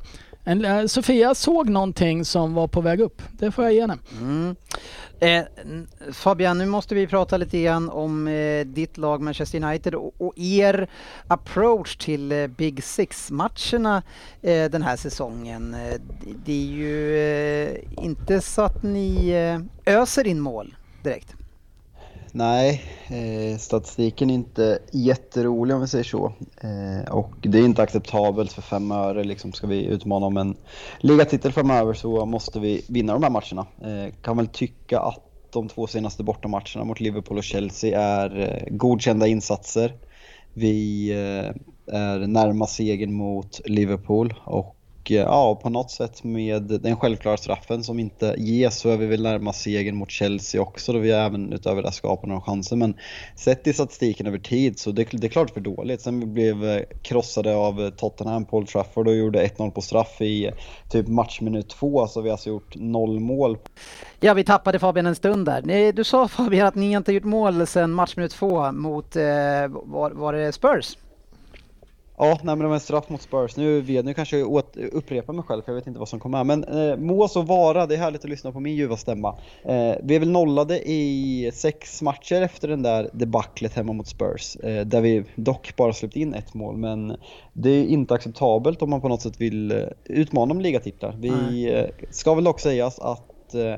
en, 0.45 0.65
eh, 0.65 0.87
Sofia 0.87 1.35
såg 1.35 1.69
någonting 1.69 2.25
som 2.25 2.55
var 2.55 2.69
på 2.69 2.81
väg 2.81 3.01
upp. 3.01 3.23
Det 3.33 3.51
får 3.51 3.65
jag 3.65 3.73
ge 3.75 3.81
henne. 3.81 3.99
Mm. 4.21 4.57
Eh, 5.21 5.43
Fabian, 6.13 6.59
nu 6.59 6.67
måste 6.67 6.95
vi 6.95 7.07
prata 7.07 7.37
lite 7.37 7.63
grann 7.63 7.89
om 7.91 8.29
eh, 8.29 8.67
ditt 8.67 8.97
lag 8.99 9.23
Manchester 9.23 9.65
United 9.65 9.95
och, 9.95 10.15
och 10.19 10.33
er 10.37 10.89
approach 11.29 11.97
till 11.97 12.33
eh, 12.33 12.47
Big 12.47 12.85
Six-matcherna 12.85 14.03
eh, 14.43 14.71
den 14.71 14.83
här 14.83 14.97
säsongen. 14.97 15.75
Eh, 15.75 15.81
det- 16.25 16.35
det 16.45 16.53
är 16.53 16.67
ju 16.73 17.19
eh, 17.19 18.05
inte 18.05 18.41
så 18.41 18.63
att 18.63 18.83
ni 18.83 19.29
eh, 19.87 19.95
öser 19.95 20.27
in 20.27 20.41
mål 20.41 20.77
direkt. 21.03 21.35
Nej, 22.37 22.83
eh, 23.09 23.59
statistiken 23.59 24.31
är 24.31 24.35
inte 24.35 24.79
jätterolig 24.93 25.75
om 25.75 25.81
vi 25.81 25.89
säger 25.89 26.05
så. 26.05 26.33
Eh, 26.61 27.13
och 27.13 27.33
det 27.43 27.59
är 27.59 27.65
inte 27.65 27.83
acceptabelt 27.83 28.53
för 28.53 28.63
fem 28.63 28.93
öre. 28.93 29.25
Liksom, 29.25 29.53
ska 29.53 29.67
vi 29.67 29.85
utmana 29.85 30.27
om 30.27 30.37
en 30.37 30.57
ligatitel 30.99 31.53
framöver 31.53 31.95
så 31.95 32.27
måste 32.27 32.61
vi 32.61 32.85
vinna 32.89 33.13
de 33.13 33.23
här 33.23 33.31
matcherna. 33.31 33.67
Eh, 33.83 34.15
kan 34.23 34.37
väl 34.37 34.47
tycka 34.47 35.01
att 35.01 35.21
de 35.51 35.69
två 35.69 35.87
senaste 35.87 36.23
bortamatcherna 36.23 36.85
mot 36.85 37.01
Liverpool 37.01 37.39
och 37.39 37.45
Chelsea 37.45 38.01
är 38.01 38.39
eh, 38.39 38.77
godkända 38.77 39.27
insatser. 39.27 39.95
Vi 40.55 41.11
eh, 41.11 41.97
är 41.97 42.27
närmast 42.27 42.75
segern 42.75 43.13
mot 43.13 43.61
Liverpool 43.65 44.35
och 44.45 44.77
Eh, 45.11 45.17
ja, 45.17 45.61
på 45.63 45.71
något 45.71 45.91
sätt 45.91 46.25
med 46.25 46.63
den 46.63 46.97
självklara 46.97 47.37
straffen 47.37 47.85
som 47.85 47.99
inte 47.99 48.35
ges 48.39 48.79
så 48.79 48.91
är 48.91 48.97
vi 48.97 49.07
väl 49.07 49.23
närmast 49.23 49.61
segern 49.61 49.97
mot 49.97 50.11
Chelsea 50.11 50.61
också 50.61 50.93
då 50.93 50.99
vi 50.99 51.11
även 51.11 51.53
utöver 51.53 51.83
det 51.83 51.93
skapar 51.93 52.29
några 52.29 52.41
chanser. 52.41 52.77
Men 52.77 52.95
sett 53.37 53.67
i 53.67 53.73
statistiken 53.73 54.27
över 54.27 54.39
tid 54.39 54.79
så 54.79 54.91
det, 54.91 55.09
det 55.11 55.27
är 55.27 55.29
klart 55.29 55.51
för 55.51 55.61
dåligt. 55.61 56.01
Sen 56.01 56.21
vi 56.21 56.27
blev 56.27 56.65
eh, 56.65 56.83
krossade 57.03 57.57
av 57.57 57.91
Tottenham, 57.91 58.45
Paul 58.45 58.67
Trafford 58.67 59.09
och 59.09 59.15
gjorde 59.15 59.47
1-0 59.47 59.71
på 59.71 59.81
straff 59.81 60.21
i 60.21 60.47
eh, 60.47 60.55
typ 60.91 61.09
matchminut 61.09 61.69
två 61.69 62.07
så 62.07 62.21
vi 62.21 62.29
har 62.29 62.35
alltså 62.35 62.49
gjort 62.49 62.75
noll 62.75 63.21
mål 63.21 63.59
Ja, 64.21 64.35
vi 64.35 64.45
tappade 64.45 64.79
Fabian 64.79 65.07
en 65.07 65.15
stund 65.15 65.47
där. 65.47 65.93
Du 65.93 66.05
sa 66.05 66.29
Fabian 66.29 66.67
att 66.67 66.75
ni 66.75 66.93
inte 66.93 67.13
gjort 67.13 67.25
mål 67.25 67.67
sedan 67.67 67.93
matchminut 67.93 68.33
två 68.33 68.73
mot, 68.73 69.17
var, 69.17 70.11
var 70.11 70.33
det 70.33 70.53
Spurs? 70.53 70.97
Ja, 72.19 72.39
nej, 72.43 72.57
men 72.57 72.59
det 72.59 72.67
var 72.67 72.75
en 72.75 72.81
straff 72.81 73.09
mot 73.09 73.23
Spurs. 73.23 73.57
Nu, 73.57 74.03
nu 74.03 74.15
kanske 74.15 74.39
jag 74.39 74.53
åt, 74.53 74.77
upprepar 74.77 75.33
mig 75.33 75.45
själv 75.45 75.63
för 75.63 75.73
jag 75.73 75.77
vet 75.77 75.87
inte 75.87 75.99
vad 75.99 76.09
som 76.09 76.21
kommer. 76.21 76.45
Men 76.45 76.65
eh, 76.65 76.97
må 76.97 77.29
så 77.29 77.43
vara, 77.43 77.87
det 77.87 77.95
är 77.95 77.99
härligt 77.99 78.25
att 78.25 78.31
lyssna 78.31 78.53
på 78.53 78.61
min 78.61 78.77
ljuva 78.77 78.97
stämma. 78.97 79.29
Eh, 79.63 79.95
vi 80.03 80.15
är 80.15 80.19
väl 80.19 80.31
nollade 80.31 80.91
i 80.91 81.51
sex 81.55 82.03
matcher 82.03 82.43
efter 82.43 82.69
den 82.69 82.83
där 82.83 83.11
debaclet 83.13 83.75
hemma 83.75 83.93
mot 83.93 84.09
Spurs. 84.09 84.57
Eh, 84.57 84.87
där 84.87 85.01
vi 85.01 85.25
dock 85.35 85.77
bara 85.77 85.93
släppt 85.93 86.17
in 86.17 86.35
ett 86.35 86.55
mål. 86.55 86.77
Men 86.77 87.17
det 87.53 87.71
är 87.71 87.85
inte 87.85 88.15
acceptabelt 88.15 88.83
om 88.83 88.91
man 88.91 89.01
på 89.01 89.09
något 89.09 89.23
sätt 89.23 89.41
vill 89.41 89.71
eh, 89.71 89.79
utmana 90.05 90.53
om 90.53 90.61
ligatitlar. 90.61 91.17
Vi 91.19 91.71
eh, 91.75 92.07
ska 92.11 92.35
väl 92.35 92.45
dock 92.45 92.61
sägas 92.61 92.99
att 92.99 93.55
eh, 93.55 93.75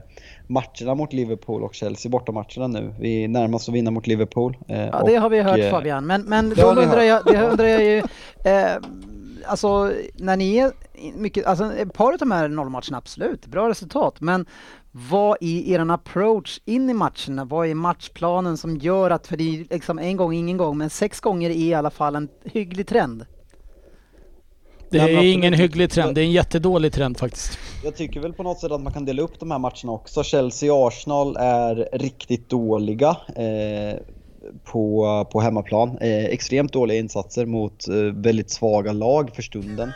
matcherna 0.47 0.95
mot 0.95 1.13
Liverpool 1.13 1.63
och 1.63 1.75
Chelsea, 1.75 2.11
bortamatcherna 2.11 2.67
nu. 2.67 2.95
Vi 3.01 3.29
närmar 3.29 3.57
oss 3.57 3.69
att 3.69 3.75
vinna 3.75 3.91
mot 3.91 4.07
Liverpool. 4.07 4.57
Eh, 4.69 4.81
Ja, 4.81 5.03
det 5.07 5.17
har 5.17 5.31
vi 5.31 5.41
hört 5.41 5.59
eh, 5.59 5.71
Fabian. 5.71 6.07
Men, 6.07 6.23
men 6.23 6.51
då 6.57 6.67
undrar 6.67 7.03
jag, 7.03 7.25
det 7.25 7.43
undrar 7.51 7.67
jag 7.67 7.85
ju, 7.85 7.99
eh, 8.45 8.77
alltså 9.47 9.93
när 10.15 10.37
ni 10.37 10.57
är 10.57 10.73
mycket, 11.15 11.47
alltså 11.47 11.73
ett 11.73 11.93
par 11.93 12.13
av 12.13 12.19
de 12.19 12.31
här 12.31 12.49
nollmatcherna, 12.49 12.99
absolut, 12.99 13.47
bra 13.47 13.69
resultat. 13.69 14.21
Men 14.21 14.47
vad 15.11 15.37
är 15.41 15.69
er 15.69 15.91
approach 15.91 16.61
in 16.65 16.91
i 16.91 16.95
matcherna? 16.95 17.45
Vad 17.45 17.67
är 17.69 17.75
matchplanen 17.75 18.57
som 18.57 18.77
gör 18.77 19.11
att, 19.11 19.27
för 19.27 19.37
det 19.37 19.61
är 19.61 19.67
liksom 19.71 19.99
en 19.99 20.17
gång, 20.17 20.33
ingen 20.35 20.57
gång, 20.57 20.79
men 20.79 20.91
sex 20.91 21.21
gånger 21.21 21.51
är 21.51 21.55
i 21.55 21.75
alla 21.75 21.91
fall 21.91 22.17
en 22.17 22.29
hygglig 22.45 22.87
trend. 22.87 23.27
Det 24.97 25.13
är 25.13 25.33
ingen 25.33 25.55
hygglig 25.55 25.91
trend. 25.91 26.15
Det 26.15 26.21
är 26.21 26.25
en 26.25 26.33
jättedålig 26.33 26.93
trend 26.93 27.19
faktiskt. 27.19 27.59
Jag 27.85 27.97
tycker 27.97 28.21
väl 28.21 28.33
på 28.33 28.43
något 28.43 28.59
sätt 28.59 28.73
att 28.73 28.81
man 28.81 28.93
kan 28.93 29.05
dela 29.05 29.23
upp 29.23 29.41
de 29.41 29.51
här 29.51 29.59
matcherna 29.59 29.93
också. 29.93 30.23
Chelsea 30.23 30.75
och 30.75 30.89
Arsenal 30.89 31.37
är 31.37 31.89
riktigt 31.93 32.49
dåliga 32.49 33.17
eh, 33.37 34.01
på, 34.65 35.27
på 35.33 35.41
hemmaplan. 35.41 35.99
Eh, 35.99 36.25
extremt 36.25 36.73
dåliga 36.73 36.99
insatser 36.99 37.47
mot 37.47 37.89
eh, 37.89 37.95
väldigt 37.95 38.51
svaga 38.51 38.93
lag 38.93 39.31
för 39.35 39.43
stunden. 39.43 39.93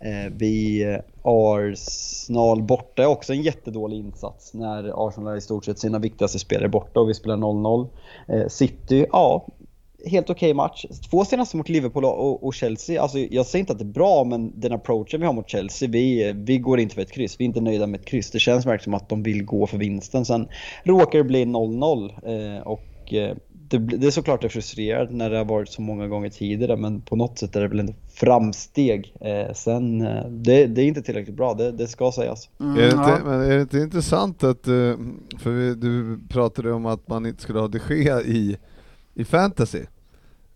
Eh, 0.00 0.32
vi, 0.36 0.82
eh, 0.82 1.00
Arsenal 1.22 2.62
borta 2.62 3.02
är 3.02 3.06
också 3.06 3.32
en 3.32 3.42
jättedålig 3.42 3.96
insats 3.98 4.54
när 4.54 5.08
Arsenal 5.08 5.32
är 5.32 5.36
i 5.36 5.40
stort 5.40 5.64
sett 5.64 5.78
sina 5.78 5.98
viktigaste 5.98 6.38
spelare 6.38 6.68
borta 6.68 7.00
och 7.00 7.08
vi 7.08 7.14
spelar 7.14 7.36
0-0. 7.36 7.88
Eh, 8.28 8.48
City, 8.48 9.06
ja, 9.12 9.46
helt 10.06 10.30
okej 10.30 10.54
match. 10.54 10.84
Två 11.10 11.24
senaste 11.24 11.56
mot 11.56 11.68
Liverpool 11.68 12.04
och, 12.04 12.46
och 12.46 12.54
Chelsea, 12.54 13.02
alltså 13.02 13.18
jag 13.18 13.46
säger 13.46 13.60
inte 13.60 13.72
att 13.72 13.78
det 13.78 13.84
är 13.84 13.92
bra 13.92 14.24
men 14.24 14.60
den 14.60 14.72
approachen 14.72 15.20
vi 15.20 15.26
har 15.26 15.32
mot 15.32 15.50
Chelsea, 15.50 15.88
vi, 15.88 16.32
vi 16.36 16.58
går 16.58 16.80
inte 16.80 16.94
för 16.94 17.02
ett 17.02 17.12
kryss. 17.12 17.36
Vi 17.38 17.44
är 17.44 17.46
inte 17.46 17.60
nöjda 17.60 17.86
med 17.86 18.00
ett 18.00 18.06
kryss. 18.06 18.30
Det 18.30 18.38
känns 18.38 18.66
verkligen 18.66 18.84
som 18.84 18.94
att 18.94 19.08
de 19.08 19.22
vill 19.22 19.44
gå 19.44 19.66
för 19.66 19.78
vinsten. 19.78 20.24
Sen 20.24 20.48
råkar 20.84 21.18
det 21.18 21.24
bli 21.24 21.44
0-0 21.44 22.56
eh, 22.56 22.62
och 22.62 23.14
eh, 23.14 23.36
det, 23.70 23.78
det 23.78 24.06
är 24.06 24.10
såklart 24.10 24.40
det 24.40 24.46
är 24.46 24.48
frustrerande 24.48 25.12
när 25.12 25.30
det 25.30 25.36
har 25.36 25.44
varit 25.44 25.68
så 25.68 25.82
många 25.82 26.08
gånger 26.08 26.30
tidigare 26.30 26.76
men 26.76 27.00
på 27.00 27.16
något 27.16 27.38
sätt 27.38 27.56
är 27.56 27.60
det 27.60 27.68
väl 27.68 27.80
ändå 27.80 27.94
framsteg. 28.14 29.14
Eh, 29.20 29.54
sen, 29.54 30.00
eh, 30.00 30.26
det, 30.26 30.66
det 30.66 30.82
är 30.82 30.86
inte 30.86 31.02
tillräckligt 31.02 31.36
bra, 31.36 31.54
det, 31.54 31.72
det 31.72 31.86
ska 31.86 32.12
sägas. 32.12 32.48
Mm, 32.60 32.76
Är 32.76 32.80
det, 32.80 32.86
ja. 32.86 33.14
inte, 33.14 33.24
men 33.24 33.40
är 33.40 33.56
det 33.56 33.60
inte 33.60 33.78
intressant 33.78 34.44
att, 34.44 34.66
eh, 34.66 34.96
för 35.38 35.50
vi, 35.50 35.74
du 35.74 36.18
pratade 36.28 36.72
om 36.72 36.86
att 36.86 37.08
man 37.08 37.26
inte 37.26 37.42
skulle 37.42 37.58
ha 37.58 37.68
de 37.68 37.80
Gea 37.90 38.20
i, 38.20 38.56
i 39.14 39.24
fantasy, 39.24 39.78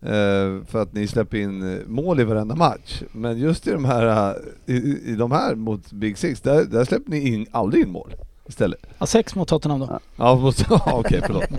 eh, 0.01 0.63
för 0.67 0.81
att 0.81 0.93
ni 0.93 1.07
släpper 1.07 1.37
in 1.37 1.73
eh, 1.73 1.79
mål 1.87 2.19
i 2.19 2.23
varenda 2.23 2.55
match. 2.55 3.01
Men 3.11 3.37
just 3.37 3.67
i 3.67 3.71
de 3.71 3.85
här, 3.85 4.35
eh, 4.65 4.75
i, 4.75 5.01
i 5.05 5.15
de 5.15 5.31
här 5.31 5.55
mot 5.55 5.91
Big 5.91 6.17
Six, 6.17 6.41
där, 6.41 6.63
där 6.65 6.85
släpper 6.85 7.11
ni 7.11 7.19
in, 7.33 7.45
aldrig 7.51 7.83
in 7.83 7.91
mål 7.91 8.15
istället. 8.47 8.79
Ja, 8.97 9.05
sex 9.05 9.35
mot 9.35 9.47
Tottenham 9.47 9.79
då. 9.79 9.99
Ja, 10.17 10.35
måste- 10.35 10.65
ja, 10.69 10.81
okej 10.93 11.21
förlåt. 11.25 11.43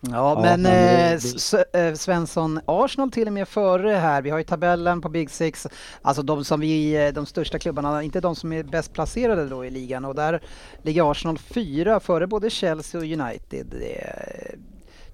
Ja, 0.00 0.10
Ja, 0.10 0.40
men 0.42 0.62
det- 0.62 1.12
eh, 1.72 1.90
det- 1.90 1.96
Svensson, 1.96 2.60
Arsenal 2.66 3.10
till 3.10 3.26
och 3.26 3.32
med 3.32 3.48
före 3.48 3.90
här. 3.90 4.22
Vi 4.22 4.30
har 4.30 4.38
ju 4.38 4.44
tabellen 4.44 5.00
på 5.00 5.08
Big 5.08 5.30
Six, 5.30 5.66
alltså 6.02 6.22
de 6.22 6.44
som 6.44 6.60
vi, 6.60 7.10
de 7.14 7.26
största 7.26 7.58
klubbarna, 7.58 8.02
inte 8.02 8.20
de 8.20 8.36
som 8.36 8.52
är 8.52 8.62
bäst 8.62 8.92
placerade 8.92 9.48
då 9.48 9.64
i 9.64 9.70
ligan 9.70 10.04
och 10.04 10.14
där 10.14 10.42
ligger 10.82 11.10
Arsenal 11.10 11.38
fyra 11.38 12.00
före 12.00 12.26
både 12.26 12.50
Chelsea 12.50 12.98
och 13.00 13.04
United. 13.06 13.66
Det, 13.70 14.14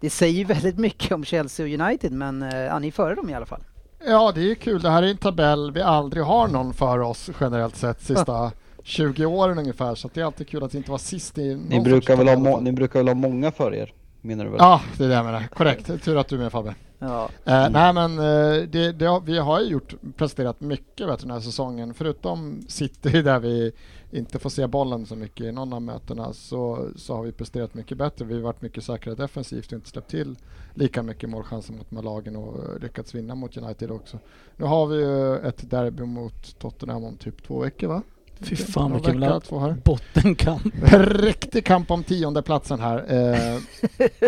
det 0.03 0.11
säger 0.11 0.39
ju 0.39 0.45
väldigt 0.55 0.79
mycket 0.79 1.13
om 1.13 1.25
Chelsea 1.25 1.67
och 1.67 1.73
United 1.81 2.13
men 2.13 2.43
eh, 2.43 2.59
ja, 2.59 2.79
ni 2.79 2.87
är 2.87 2.93
före 2.93 3.15
dem 3.15 3.31
i 3.31 3.35
alla 3.35 3.47
fall. 3.47 3.61
Ja, 4.07 4.33
det 4.35 4.51
är 4.51 4.55
kul. 4.55 4.83
Det 4.83 4.91
här 4.91 5.03
är 5.03 5.07
en 5.07 5.17
tabell 5.17 5.73
vi 5.73 5.83
aldrig 5.83 6.25
har 6.25 6.49
någon 6.49 6.75
för 6.75 6.99
oss 6.99 7.31
generellt 7.41 7.77
sett 7.77 8.01
sista 8.03 8.53
20 8.83 9.27
åren 9.27 9.59
ungefär. 9.59 9.95
Så 9.95 10.07
att 10.07 10.15
det 10.15 10.21
är 10.21 10.25
alltid 10.25 10.49
kul 10.49 10.63
att 10.63 10.75
inte 10.75 10.91
vara 10.91 10.99
sist 10.99 11.39
i 11.39 11.55
någon 11.55 11.69
Ni 11.69 11.81
brukar, 11.81 12.17
väl 12.17 12.29
ha 12.29 12.61
ni 12.61 12.73
brukar 12.73 13.01
väl 13.01 13.09
ha 13.09 13.15
många 13.15 13.51
för 13.51 13.75
er? 13.75 13.93
Menar 14.21 14.45
du 14.45 14.51
väl? 14.51 14.59
Ja, 14.61 14.81
det 14.99 15.05
är 15.05 15.09
det 15.09 15.15
jag 15.15 15.25
menar. 15.25 15.49
Korrekt. 15.55 16.05
Tur 16.05 16.17
att 16.17 16.29
du 16.29 16.35
är 16.35 16.39
med 16.39 16.53
Fabbe. 16.53 16.75
Ja. 16.99 17.29
Eh, 17.45 17.71
nej 17.71 17.93
men 17.93 18.19
eh, 18.19 18.63
det, 18.63 18.93
det 18.93 19.21
vi 19.25 19.39
har 19.39 19.61
ju 19.61 19.67
gjort, 19.67 19.95
presterat 20.17 20.61
mycket 20.61 21.07
bättre 21.07 21.27
den 21.27 21.31
här 21.31 21.41
säsongen. 21.41 21.95
Förutom 21.95 22.63
City 22.69 23.23
där 23.23 23.39
vi 23.39 23.73
inte 24.13 24.39
får 24.39 24.51
se 24.51 24.67
bollen 24.67 25.07
så 25.07 25.17
mycket 25.17 25.47
i 25.47 25.53
någon 25.53 25.73
av 25.73 25.83
mötena 25.83 26.33
så, 26.33 26.89
så 26.97 27.17
har 27.17 27.23
vi 27.23 27.33
presterat 27.33 27.75
mycket 27.75 27.99
bättre. 27.99 28.25
Vi 28.25 28.35
har 28.35 28.41
varit 28.41 28.63
mycket 28.63 28.85
säkrare 28.85 29.15
defensivt 29.15 29.67
och 29.67 29.73
inte 29.73 29.89
släppt 29.89 30.11
till 30.11 30.37
lika 30.75 31.03
mycket 31.03 31.31
målchanser 31.31 31.73
mot 31.73 31.91
de 31.91 31.97
här 31.97 32.03
lagen 32.03 32.37
och 32.37 32.81
lyckats 32.81 33.15
vinna 33.15 33.35
mot 33.35 33.57
United 33.57 33.91
också. 33.91 34.19
Nu 34.57 34.65
har 34.65 34.87
vi 34.87 34.97
ju 34.97 35.37
ett 35.37 35.71
derby 35.71 36.03
mot 36.03 36.59
Tottenham 36.59 37.05
om 37.05 37.17
typ 37.17 37.47
två 37.47 37.61
veckor 37.61 37.89
va? 37.89 38.03
Fy 38.41 38.57
fan 38.57 38.93
vilken 38.93 39.23
jävla 39.23 39.77
bottenkamp. 39.85 40.63
Riktig 40.93 41.67
kamp 41.67 41.91
om 41.91 42.05
tionde 42.05 42.43
platsen 42.43 42.81
här. 42.81 43.05
Eh, 43.09 43.61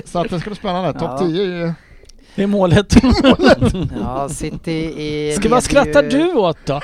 så 0.04 0.18
att 0.18 0.30
det 0.30 0.40
ska 0.40 0.50
bli 0.50 0.56
spännande. 0.56 0.92
Topp 0.92 1.02
Ja. 1.02 1.18
10 1.18 1.42
är 1.42 1.46
ju... 1.46 1.72
Det 2.36 2.42
är 2.42 2.46
målet. 2.46 2.94
ja, 4.00 4.28
City 4.28 4.94
är... 4.96 5.32
Ska, 5.32 5.48
vad 5.48 5.62
skrattar 5.62 6.02
ju- 6.02 6.08
du 6.08 6.32
åt 6.32 6.58
då? 6.64 6.80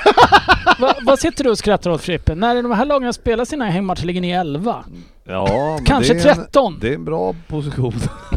Va, 0.79 0.93
vad 1.01 1.19
sitter 1.19 1.43
du 1.43 1.49
och 1.49 1.57
skrattar 1.57 1.89
åt 1.91 2.01
Frippe? 2.01 2.35
När 2.35 2.63
de 2.63 2.71
här 2.71 2.85
lagen 2.85 3.13
spelar 3.13 3.45
sina 3.45 3.65
hemmamatcher 3.65 4.05
ligger 4.05 4.21
ni 4.21 4.31
11. 4.31 4.83
Ja, 5.23 5.75
men 5.77 5.85
Kanske 5.85 6.13
det 6.13 6.19
är 6.25 6.29
en- 6.29 6.35
13. 6.35 6.77
Det 6.81 6.89
är 6.89 6.93
en 6.95 7.05
bra 7.05 7.35
position. 7.47 7.93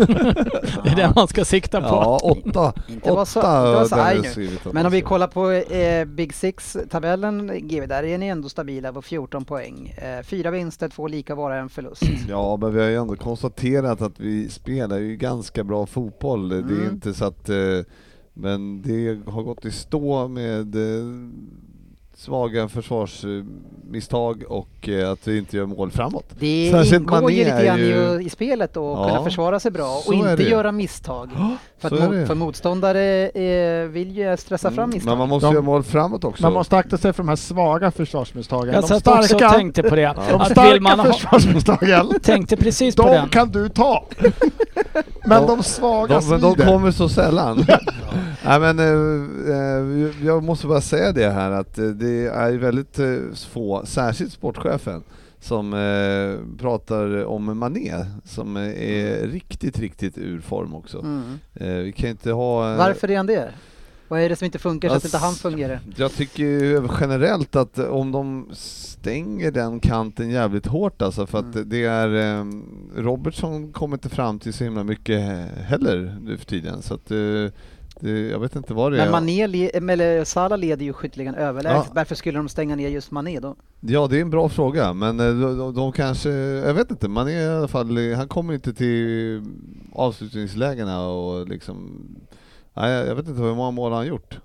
Det 0.85 0.89
är 0.91 0.97
det 0.97 1.13
man 1.17 1.29
ska 1.29 1.45
sikta 1.45 1.81
på. 1.81 1.87
Ja, 1.87 2.19
åtta. 2.23 2.73
Inte 2.89 3.11
vara 3.13 3.25
så, 3.27 3.41
åtta 3.41 3.59
inte 3.59 3.73
vara 3.75 3.85
så 3.85 3.95
där 3.97 4.03
arg 4.03 4.17
är 4.19 4.23
nu. 4.23 4.29
skrivet 4.29 4.67
att 4.67 4.73
Men 4.73 4.87
om 4.87 4.93
vi 4.93 4.99
ska- 5.01 5.09
kollar 5.09 5.27
på 5.27 5.51
eh, 5.51 6.05
Big 6.05 6.35
Six-tabellen, 6.35 7.47
GW, 7.69 7.87
där 7.87 8.03
är 8.03 8.19
ni 8.19 8.27
ändå 8.29 8.49
stabila 8.49 8.93
på 8.93 9.03
14 9.03 9.45
poäng. 9.45 9.95
Eh, 9.97 10.23
fyra 10.25 10.51
vinster, 10.51 10.89
två 10.89 11.09
lika, 11.09 11.37
bara 11.37 11.57
en 11.57 11.69
förlust. 11.69 12.03
Ja, 12.29 12.57
men 12.61 12.75
vi 12.75 12.81
har 12.81 12.89
ju 12.89 12.97
ändå 12.97 13.17
konstaterat 13.17 14.03
att 14.03 14.21
vi 14.21 14.49
spelar 14.49 14.99
ju 14.99 15.17
ganska 15.17 15.65
bra 15.65 15.87
fotboll. 15.87 16.49
Det 16.49 16.57
är 16.57 16.61
Mm. 16.61 16.91
inte 16.93 17.15
så 17.15 17.25
att... 17.25 17.49
eh, 17.49 17.57
Men 18.37 18.83
det 18.83 19.21
har 19.31 19.43
gått 19.43 19.65
i 19.65 19.71
stå 19.71 20.29
med 20.29 20.75
eh, 20.77 21.05
svaga 22.17 22.69
försvarsmisstag 22.69 24.43
och 24.49 24.89
eh, 24.89 25.11
att 25.11 25.29
vi 25.29 25.39
inte 25.39 25.57
gör 25.57 25.67
mål 25.67 25.91
framåt. 25.91 26.25
Det 26.39 26.69
Särskilt 26.73 27.03
ingår 27.03 27.31
ju 27.31 27.45
lite 27.45 27.65
grann 27.65 27.79
är 27.81 28.21
i, 28.21 28.25
i 28.27 28.31
spelet 28.31 28.71
att 28.77 28.83
Ja, 28.83 29.09
kunna 29.09 29.25
försvara 29.25 29.61
sig 29.61 29.71
bra 29.71 30.03
och 30.07 30.15
inte 30.15 30.37
det. 30.37 30.43
göra 30.43 30.73
misstag. 30.73 31.31
För, 31.79 31.91
mo- 31.91 32.11
det. 32.13 32.27
för 32.27 32.35
motståndare 32.35 33.29
eh, 33.29 33.89
vill 33.89 34.17
ju 34.19 34.37
stressa 34.37 34.71
fram 34.71 34.91
misstag. 34.91 35.11
Men 35.11 35.19
man 35.19 35.29
måste 35.29 35.47
De- 35.47 35.53
göra 35.53 35.63
mål 35.65 35.83
framåt 35.83 36.25
också. 36.25 36.43
Man 36.43 36.53
måste 36.53 36.77
akta 36.77 36.97
sig 36.99 37.13
för 37.13 37.23
de 37.23 37.29
här 37.29 37.37
svaga 37.37 37.91
försvarsmisstagen. 37.91 38.75
Jag 38.75 38.83
de 38.83 38.89
satt 38.89 39.09
också 39.09 39.19
och 39.19 39.25
starka, 39.25 39.51
tänkte 39.51 39.83
på 39.83 39.97
det. 39.97 40.15
de 40.31 40.45
starka 40.45 41.05
försvarsmisstagen, 41.13 42.21
tänkte 42.23 42.57
precis 42.57 42.97
på 42.97 43.03
de 43.03 43.09
den. 43.13 43.29
kan 43.29 43.49
du 43.51 43.69
ta. 43.69 44.05
Men 45.27 45.43
De- 45.43 45.47
de 45.57 45.63
svaga 45.63 46.21
De, 46.21 46.29
men 46.29 46.41
de 46.41 46.55
kommer 46.55 46.91
så 46.91 47.09
sällan. 47.09 47.67
Nej 48.47 48.61
men 48.61 48.79
eh, 48.79 49.55
eh, 49.57 50.27
jag 50.27 50.43
måste 50.45 50.67
bara 50.67 50.81
säga 50.81 51.13
det 51.13 51.31
här 51.31 51.51
att 51.51 51.79
eh, 51.79 51.85
det 52.05 52.27
är 52.29 52.53
väldigt 52.53 52.99
eh, 52.99 53.17
få, 53.51 53.83
särskilt 53.87 54.33
sportchefen, 54.33 55.03
som 55.41 55.75
eh, 55.75 56.59
pratar 56.59 57.25
om 57.25 57.59
Mané 57.59 57.95
som 58.25 58.57
eh, 58.57 58.63
är 58.63 59.27
riktigt, 59.27 59.79
riktigt 59.79 60.19
ur 60.19 60.41
form 60.41 60.75
också. 60.75 60.99
Mm. 60.99 61.39
Eh, 61.55 61.69
vi 61.77 61.93
kan 61.93 62.11
inte 62.11 62.33
ha... 62.33 62.73
eh, 62.73 62.79
Varför 62.79 63.11
är 63.11 63.17
han 63.17 63.27
det? 63.27 63.53
Vad 64.09 64.21
är 64.21 64.29
det 64.29 64.37
som 64.37 64.45
inte 64.47 64.59
funkar 64.59 64.89
så 64.89 64.95
att 64.95 65.05
inte 65.05 65.19
han 65.19 65.35
fungerar? 65.35 65.81
Jag 65.97 66.13
tycker 66.13 66.83
generellt 67.01 67.57
att 67.57 67.79
om 67.79 68.13
de 68.13 68.49
stänger 68.53 69.51
den 69.51 69.81
kanten 69.81 70.31
jävligt 70.31 70.67
hårt 70.67 71.03
alltså 71.03 71.27
för 71.27 71.39
att 71.39 71.55
Mm. 71.55 71.69
det 71.69 71.85
är 71.85 72.39
eh, 72.39 72.45
Robertson 72.97 73.73
kommer 73.73 73.97
inte 73.97 74.09
fram 74.09 74.39
till 74.39 74.53
så 74.53 74.65
himla 74.65 74.85
mycket 74.85 75.21
heller 75.65 76.17
nu 76.23 76.37
för 76.37 76.47
tiden 76.47 76.83
så 76.83 76.95
att 76.95 77.11
eh, 77.11 77.17
jag 78.01 78.39
vet 78.39 78.57
inte 78.57 78.75
vad 78.75 78.93
det 78.93 78.99
Men 78.99 79.07
är. 79.09 79.13
Mané, 79.13 79.47
le- 79.47 79.71
eller 79.77 80.25
Salah 80.25 80.59
leder 80.59 80.85
ju 80.85 80.93
skytteligan 80.93 81.35
överlägset. 81.35 81.85
Ja. 81.87 81.93
Varför 81.95 82.15
skulle 82.15 82.39
de 82.39 82.49
stänga 82.49 82.77
ner 82.77 82.89
just 82.89 83.11
Mané 83.11 83.41
då? 83.41 83.57
Ja 83.81 84.07
det 84.07 84.17
är 84.17 84.21
en 84.21 84.31
bra 84.31 84.49
fråga 84.49 84.93
men 84.93 85.21
eh, 85.21 85.27
de, 85.27 85.59
de, 85.59 85.75
de 85.75 85.93
kanske, 85.93 86.31
jag 86.31 86.75
vet 86.75 86.91
inte, 86.91 87.09
man 87.09 87.29
är 87.29 87.41
i 87.43 87.49
alla 87.49 87.69
fall, 87.69 88.15
han 88.15 88.29
kommer 88.29 88.55
inte 88.55 88.75
till 88.75 89.43
avslutningslägena 89.93 91.07
och 91.09 91.49
liksom, 91.49 92.01
nej, 92.75 92.93
jag 92.93 93.15
vet 93.15 93.29
inte 93.29 93.43
hur 93.43 93.55
många 93.55 93.71
mål 93.71 93.93
han 93.93 94.07
gjort? 94.07 94.39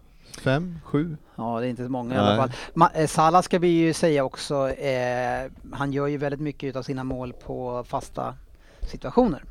Fem? 0.43 0.79
Sju? 0.83 1.17
Ja, 1.35 1.59
det 1.59 1.65
är 1.67 1.69
inte 1.69 1.83
så 1.85 1.91
många 1.91 2.13
i 2.13 2.17
Nej. 2.17 2.27
alla 2.27 2.37
fall. 2.37 2.51
Ma- 2.73 2.89
eh, 3.01 3.07
Salah 3.07 3.41
ska 3.41 3.59
vi 3.59 3.67
ju 3.67 3.93
säga 3.93 4.23
också, 4.23 4.69
eh, 4.69 5.51
han 5.71 5.93
gör 5.93 6.07
ju 6.07 6.17
väldigt 6.17 6.39
mycket 6.41 6.75
av 6.75 6.83
sina 6.83 7.03
mål 7.03 7.33
på 7.45 7.83
fasta 7.87 8.33
situationer. 8.81 9.43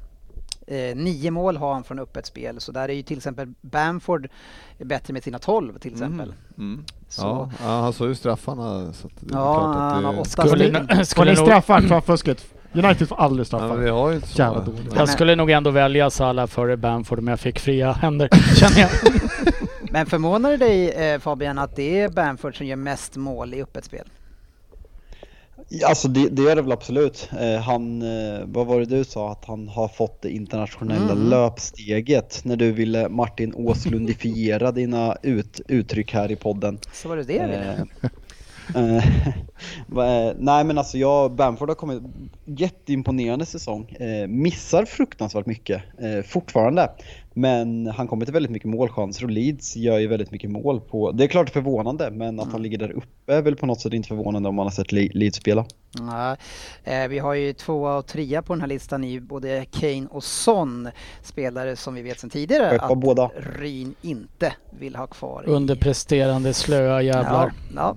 Eh, 0.71 0.97
nio 0.97 1.31
mål 1.31 1.57
har 1.57 1.73
han 1.75 1.85
från 1.85 1.99
öppet 1.99 2.27
spel, 2.27 2.61
så 2.61 2.73
där 2.73 2.89
är 2.89 2.93
ju 2.93 3.03
till 3.03 3.17
exempel 3.17 3.53
Bamford 3.61 4.29
bättre 4.79 5.13
med 5.13 5.23
sina 5.25 5.39
12 5.39 5.79
till 5.79 5.93
exempel. 5.93 6.33
Mm. 6.59 6.73
Mm. 6.75 6.85
Så, 7.09 7.23
Ja, 7.23 7.51
ja, 7.63 7.81
han 7.81 7.93
såg 7.93 8.09
ju 8.09 8.15
straffarna 8.15 8.93
så 8.93 9.07
att 9.07 9.13
det 9.21 9.35
är 9.35 9.39
Ja, 9.39 9.63
han 9.93 10.05
har 10.05 10.13
åtta 10.21 10.25
Skulle, 10.25 10.49
stycken. 10.79 11.07
skulle 11.07 11.31
ni 11.31 11.37
nog, 11.37 11.47
straffar 11.47 11.81
för 11.81 12.01
fusket? 12.01 12.45
United 12.73 13.09
får 13.09 13.17
aldrig 13.17 13.41
Ja, 13.41 13.45
straffar. 13.45 13.69
men 13.69 13.81
vi 13.85 13.91
har 13.91 14.09
ju 14.11 14.15
inte 14.17 14.29
så. 14.29 14.43
Jävla 14.43 14.61
dåligt. 14.61 14.95
jag 14.97 15.09
skulle 15.09 15.35
nog 15.37 15.51
ändå 15.51 15.71
välja 15.71 16.11
Salah 16.11 16.47
före 16.47 16.77
Bamford 16.77 17.19
om 17.19 17.29
jag 17.29 17.41
fick 17.41 17.59
fria 17.59 17.93
händer, 17.93 18.29
känner 18.57 18.79
jag. 18.81 18.91
Men 19.91 20.07
förvånar 20.07 20.51
det 20.51 20.57
dig 20.57 20.91
eh, 20.91 21.19
Fabian 21.21 21.59
att 21.59 21.77
det 21.77 22.01
är 22.01 22.09
Bamford 22.09 22.57
som 22.57 22.67
gör 22.67 22.77
mest 22.77 23.17
mål 23.17 23.55
i 23.55 23.63
öppet 23.63 23.85
spel? 23.85 24.09
Alltså 25.85 26.09
det, 26.09 26.29
det 26.29 26.43
är 26.51 26.57
det 26.57 26.63
väl 26.63 26.73
absolut. 26.73 27.31
Eh, 27.41 27.61
han, 27.61 28.03
eh, 28.03 28.41
vad 28.45 28.67
var 28.67 28.81
det 28.81 28.87
du 28.87 29.05
sa? 29.05 29.33
Att 29.33 29.45
han 29.45 29.69
har 29.69 29.89
fått 29.89 30.23
det 30.23 30.31
internationella 30.31 31.13
Mm. 31.13 31.29
löpsteget 31.29 32.41
när 32.45 32.57
du 32.57 32.73
ville 32.73 33.09
Martin 33.09 33.55
Åslundifiera 33.55 34.73
dina 34.73 35.17
ut, 35.23 35.61
uttryck 35.69 36.15
här 36.15 36.31
i 36.31 36.37
podden. 36.37 36.79
Så 36.93 37.09
var 37.09 37.17
det 37.17 37.23
det 37.23 37.35
jag 37.35 37.49
ville. 37.49 37.87
Eh, 38.75 38.97
eh, 39.99 40.35
nej 40.39 40.65
men 40.65 40.79
alltså 40.79 40.99
jag, 40.99 41.33
Bamford 41.33 41.69
har 41.69 41.75
kommit 41.75 42.03
jätteimponerande 42.45 43.47
säsong. 43.47 43.97
Missar 44.29 44.85
fruktansvärt 44.85 45.47
mycket 45.47 45.83
fortfarande. 46.27 46.91
Men 47.39 47.87
han 47.87 48.09
kommer 48.09 48.25
till 48.25 48.35
väldigt 48.35 48.53
mycket 48.53 48.69
målchanser 48.69 49.25
och 49.25 49.31
Leeds 49.31 49.77
gör 49.77 49.99
ju 49.99 50.07
väldigt 50.07 50.31
mycket 50.31 50.51
mål 50.51 50.81
på, 50.81 51.13
det 51.13 51.25
är 51.25 51.29
klart 51.29 51.51
förvånande 51.51 52.11
men 52.11 52.41
att 52.41 52.53
han 52.53 52.63
ligger 52.63 52.79
där 52.79 52.91
uppe 52.91 53.35
är 53.35 53.43
väl 53.43 53.57
på 53.57 53.67
något 53.67 53.81
sätt 53.81 53.93
inte 53.93 54.09
förvånande 54.09 54.49
om 54.49 54.55
man 54.55 54.67
har 54.67 54.71
sett 54.71 54.93
Le- 54.93 55.11
Leeds 55.15 55.37
spela. 55.37 55.65
Nej, 56.01 56.37
eh, 56.85 57.09
vi 57.09 57.19
har 57.19 57.35
ju 57.35 57.53
tvåa 57.53 57.97
och 57.97 58.07
trea 58.07 58.43
på 58.43 58.53
den 58.53 58.61
här 58.61 58.69
listan 58.69 59.05
i 59.05 59.21
både 59.21 59.65
Kane 59.71 60.07
och 60.11 60.25
Son. 60.25 60.89
Spelare 61.23 61.77
som 61.77 61.95
vi 61.95 62.03
vet 62.03 62.21
sedan 62.21 62.31
tidigare 62.31 62.79
att 62.81 62.99
båda. 62.99 63.31
Ryn 63.59 63.95
inte 64.03 64.53
vill 64.79 64.97
ha 64.97 65.07
kvar. 65.07 65.45
i- 65.47 65.51
Underpresterande 65.51 66.55
slöa 66.55 67.03
jävlar. 67.03 67.53
Ja, 67.75 67.97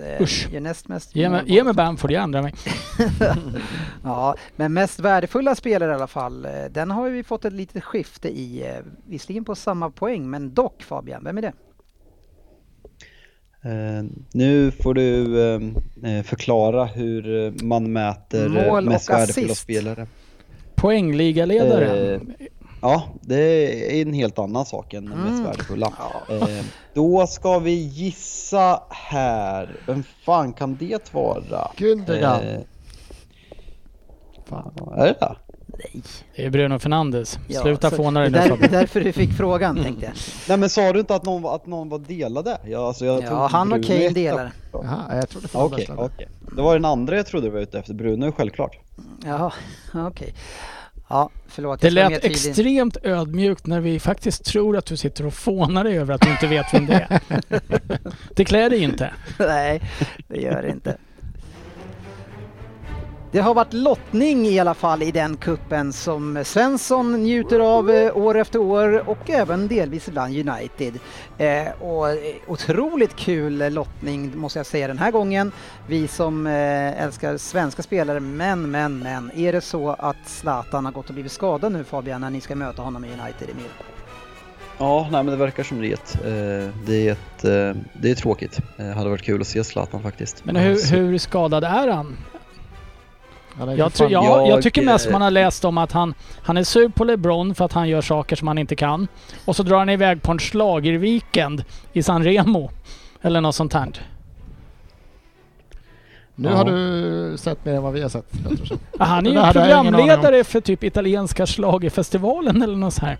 Eh, 0.00 0.22
Usch. 0.22 0.48
Gör 0.52 0.60
näst 0.60 0.88
mest 0.88 1.16
Ge 1.16 1.28
mig, 1.30 1.42
ge 1.46 1.64
mig 1.64 1.74
Bamford, 1.74 2.10
jag 2.10 2.22
ändrar 2.22 2.42
mig. 2.42 2.54
Ja, 4.04 4.34
men 4.56 4.72
mest 4.72 5.00
värdefulla 5.00 5.54
spelare 5.54 5.90
i 5.90 5.94
alla 5.94 6.06
fall. 6.06 6.44
eh, 6.44 6.50
Den 6.70 6.90
har 6.90 7.10
vi 7.10 7.22
fått 7.22 7.44
ett 7.44 7.52
litet 7.52 7.84
skifte 7.84 8.28
i. 8.28 8.62
eh, 8.66 8.84
Visserligen 9.06 9.44
på 9.44 9.54
samma 9.54 9.90
poäng, 9.90 10.30
men 10.30 10.54
dock 10.54 10.82
Fabian, 10.82 11.24
vem 11.24 11.38
är 11.38 11.42
det? 11.42 11.52
Eh, 13.62 14.04
nu 14.32 14.70
får 14.70 14.94
du 14.94 15.40
eh, 15.54 16.22
förklara 16.22 16.84
hur 16.84 17.52
man 17.64 17.92
mäter 17.92 18.48
Mål 18.48 18.84
mest 18.88 19.10
värdefulla 19.10 19.46
assist. 19.46 19.62
spelare. 19.62 20.06
Poängligaledare. 20.74 22.14
Eh, 22.14 22.20
Ja, 22.86 23.02
det 23.20 23.36
är 24.00 24.02
en 24.06 24.12
helt 24.14 24.38
annan 24.38 24.66
sak 24.66 24.94
än 24.94 25.06
Mm. 25.12 25.18
mest 25.18 25.44
värdefulla. 25.46 25.92
Ja. 26.28 26.34
Eh, 26.34 26.64
då 26.94 27.26
ska 27.26 27.58
vi 27.58 27.70
gissa 27.74 28.82
här. 28.90 29.76
Vem 29.86 30.02
fan 30.24 30.52
kan 30.52 30.76
det 30.76 31.14
vara? 31.14 31.70
Gündogan. 31.76 32.40
Eh, 32.42 32.60
Fan. 34.48 34.72
är 34.96 35.06
det 35.06 35.16
det? 35.20 35.34
Det 36.36 36.44
är 36.46 36.50
Bruno 36.50 36.78
Fernandes. 36.78 37.38
Ja, 37.48 37.62
Sluta 37.62 37.90
fåna 37.90 38.20
det 38.20 38.28
dig 38.28 38.38
är 38.40 38.42
nu 38.42 38.48
där, 38.48 38.56
Fabian. 38.56 38.72
därför 38.80 39.00
du 39.00 39.12
fick 39.12 39.32
frågan 39.36 39.82
tänkte 39.82 40.04
jag. 40.06 40.14
Nej 40.48 40.58
men 40.58 40.68
sa 40.70 40.92
du 40.92 41.00
inte 41.00 41.14
att 41.14 41.24
någon, 41.24 41.42
var- 41.42 41.54
att 41.54 41.66
någon 41.66 41.88
var 41.88 41.98
delade? 41.98 42.58
Ja, 42.64 42.86
alltså 42.86 43.04
jag 43.04 43.22
Ja, 43.22 43.46
han 43.46 43.72
och 43.72 43.84
Kane 43.84 44.08
delar. 44.08 44.52
Jaha, 44.72 45.16
jag 45.16 45.28
trodde 45.28 45.48
Ja, 45.52 45.64
Okej, 45.64 45.86
okay, 45.90 46.04
okej. 46.06 46.28
Det 46.56 46.62
var 46.62 46.74
den 46.74 46.84
andra 46.84 47.16
jag 47.16 47.26
trodde 47.26 47.46
du 47.46 47.50
var 47.50 47.60
ute 47.60 47.78
efter. 47.78 47.94
Bruno 47.94 48.26
är 48.26 48.30
självklart. 48.30 48.76
Jaha, 49.24 49.52
okej. 49.94 50.34
Ja, 51.14 51.30
förlåt. 51.46 51.80
Det 51.80 51.90
lät 51.90 52.24
extremt 52.24 52.96
ödmjukt 53.02 53.66
när 53.66 53.80
vi 53.80 54.00
faktiskt 54.00 54.44
tror 54.44 54.76
att 54.76 54.86
du 54.86 54.96
sitter 54.96 55.26
och 55.26 55.34
fånar 55.34 55.84
dig 55.84 55.98
över 55.98 56.14
att 56.14 56.20
du 56.20 56.30
inte 56.30 56.46
vet 56.46 56.74
vem 56.74 56.86
det 56.86 57.06
är. 57.10 57.20
Det 58.34 58.44
klär 58.44 58.70
dig 58.70 58.82
inte. 58.82 59.12
Nej, 59.38 59.82
det 60.28 60.40
gör 60.40 60.62
det 60.62 60.68
inte. 60.68 60.96
Det 63.34 63.40
har 63.40 63.54
varit 63.54 63.72
lottning 63.72 64.46
i 64.46 64.58
alla 64.58 64.74
fall 64.74 65.02
i 65.02 65.10
den 65.10 65.36
kuppen 65.36 65.92
som 65.92 66.44
Svensson 66.44 67.12
njuter 67.12 67.60
av 67.60 67.90
eh, 67.90 68.16
år 68.16 68.36
efter 68.36 68.58
år 68.58 69.08
och 69.08 69.30
även 69.30 69.68
delvis 69.68 70.08
ibland 70.08 70.48
United. 70.48 70.98
Eh, 71.38 71.82
och 71.82 72.10
eh, 72.10 72.16
otroligt 72.46 73.16
kul 73.16 73.72
lottning 73.72 74.38
måste 74.38 74.58
jag 74.58 74.66
säga 74.66 74.88
den 74.88 74.98
här 74.98 75.10
gången. 75.10 75.52
Vi 75.88 76.08
som 76.08 76.46
eh, 76.46 77.02
älskar 77.02 77.36
svenska 77.36 77.82
spelare, 77.82 78.20
men, 78.20 78.70
men, 78.70 78.98
men. 78.98 79.30
Är 79.34 79.52
det 79.52 79.60
så 79.60 79.90
att 79.90 80.16
Zlatan 80.26 80.84
har 80.84 80.92
gått 80.92 81.08
och 81.08 81.14
blivit 81.14 81.32
skadad 81.32 81.72
nu 81.72 81.84
Fabian 81.84 82.20
när 82.20 82.30
ni 82.30 82.40
ska 82.40 82.54
möta 82.54 82.82
honom 82.82 83.04
i 83.04 83.08
United, 83.08 83.50
Emil? 83.50 83.70
Ja, 84.78 85.08
nej 85.12 85.22
men 85.22 85.26
det 85.26 85.36
verkar 85.36 85.62
som 85.62 85.80
det. 85.80 86.14
Eh, 86.14 86.70
Det 86.86 87.08
är, 87.08 87.12
ett, 87.12 87.42
det 88.02 88.10
är 88.10 88.14
tråkigt. 88.14 88.60
Det 88.76 88.92
hade 88.92 89.10
varit 89.10 89.22
kul 89.22 89.40
att 89.40 89.46
se 89.46 89.64
Zlatan 89.64 90.02
faktiskt. 90.02 90.44
Men 90.44 90.56
hur, 90.56 90.96
hur 90.96 91.18
skadad 91.18 91.64
är 91.64 91.88
han? 91.88 92.16
Jag, 93.76 93.92
fan- 93.92 94.10
jag, 94.10 94.48
jag 94.48 94.62
tycker 94.62 94.82
mest 94.82 95.06
eh, 95.06 95.12
man 95.12 95.22
har 95.22 95.30
läst 95.30 95.64
om 95.64 95.78
att 95.78 95.92
han, 95.92 96.14
han 96.42 96.56
är 96.56 96.64
sur 96.64 96.88
på 96.88 97.04
LeBron 97.04 97.54
för 97.54 97.64
att 97.64 97.72
han 97.72 97.88
gör 97.88 98.00
saker 98.00 98.36
som 98.36 98.48
han 98.48 98.58
inte 98.58 98.76
kan. 98.76 99.08
Och 99.44 99.56
så 99.56 99.62
drar 99.62 99.78
han 99.78 99.88
iväg 99.88 100.22
på 100.22 100.32
en 100.32 100.38
schlagerweekend 100.38 101.64
i 101.92 102.02
San 102.02 102.24
Remo. 102.24 102.70
Eller 103.22 103.40
något 103.40 103.54
sånt 103.54 103.72
här. 103.72 103.88
Nu 106.34 106.48
Ja. 106.48 106.54
har 106.56 106.64
du 106.64 107.36
sett 107.38 107.64
mer 107.64 107.74
än 107.74 107.82
vad 107.82 107.92
vi 107.92 108.02
har 108.02 108.08
sett. 108.08 108.26
Han 108.98 109.26
är 109.26 109.30
ju 109.30 109.52
programledare 109.52 110.44
för 110.44 110.60
typ 110.60 110.84
italienska 110.84 111.46
schlagerfestivalen 111.46 112.62
eller 112.62 112.76
något 112.76 112.94
så 112.94 113.06
här. 113.06 113.18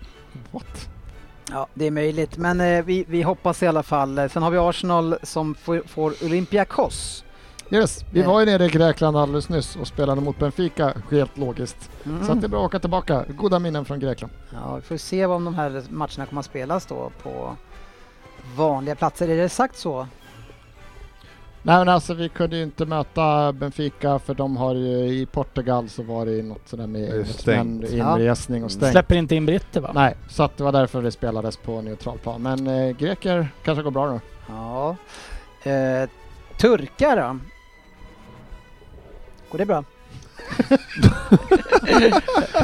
What? 0.51 0.89
Ja, 1.51 1.67
det 1.75 1.87
är 1.87 1.91
möjligt. 1.91 2.37
Men 2.37 2.61
eh, 2.61 2.85
vi, 2.85 3.05
vi 3.09 3.23
hoppas 3.23 3.63
i 3.63 3.67
alla 3.67 3.83
fall. 3.83 4.29
Sen 4.31 4.43
har 4.43 4.51
vi 4.51 4.59
Arsenal 4.59 5.17
som 5.23 5.55
får, 5.55 5.83
får 5.87 6.15
Olympiakos. 6.25 7.25
Yes, 7.71 8.05
vi 8.11 8.23
var 8.23 8.41
ju 8.41 8.47
nere 8.47 8.65
i 8.65 8.69
Grekland 8.69 9.17
alldeles 9.17 9.49
nyss 9.49 9.77
och 9.77 9.87
spelade 9.87 10.21
mot 10.21 10.39
Benfica, 10.39 10.93
helt 11.11 11.39
logiskt. 11.39 11.91
Mm. 12.05 12.27
Så 12.27 12.33
att 12.33 12.41
det 12.41 12.47
är 12.47 12.49
bra 12.49 12.61
att 12.61 12.67
åka 12.67 12.79
tillbaka. 12.79 13.25
Goda 13.29 13.59
minnen 13.59 13.85
från 13.85 14.01
Grekland. 14.01 14.33
Ja, 14.53 14.75
vi 14.77 14.83
får 14.83 14.97
se 14.97 15.27
om 15.27 15.45
de 15.45 15.55
här 15.55 15.83
matcherna 15.91 16.27
kommer 16.27 16.41
att 16.41 16.47
spelas 16.47 16.87
då 16.87 17.11
på 17.23 17.57
vanliga 18.57 18.95
platser. 18.95 19.29
Är 19.29 19.37
det 19.37 19.49
sagt 19.49 19.77
så? 19.77 20.07
Nej 21.67 21.79
men 21.79 21.89
alltså 21.89 22.15
vi 22.15 22.29
kunde 22.29 22.57
ju 22.57 22.63
inte 22.63 22.87
möta 22.87 23.53
Benfica 23.53 24.19
för 24.19 24.35
de 24.35 24.57
har 24.57 24.75
ju 24.75 25.09
i 25.09 25.27
Portugal 25.27 25.89
så 25.89 26.03
var 26.03 26.27
det 26.27 26.43
något 26.43 26.69
sådär 26.69 26.87
med 26.87 27.27
inresning 27.93 28.65
och 28.65 28.73
stängt. 28.73 28.93
Släpper 28.93 29.15
inte 29.15 29.35
in 29.35 29.47
britter 29.47 29.81
va? 29.81 29.91
Nej, 29.95 30.17
så 30.29 30.43
att 30.43 30.57
det 30.57 30.65
var 30.65 30.73
därför 30.73 31.03
det 31.03 31.11
spelades 31.11 31.57
på 31.57 31.81
neutral 31.81 32.19
plan. 32.19 32.43
Men 32.43 32.67
eh, 32.67 32.97
greker 32.97 33.49
kanske 33.65 33.83
går 33.83 33.91
bra 33.91 34.13
nu. 34.13 34.21
Ja. 34.49 34.97
Eh, 35.71 36.09
turkar 36.59 37.17
då? 37.17 37.39
Går 39.55 39.59
det 39.59 39.67
bra? 39.67 39.85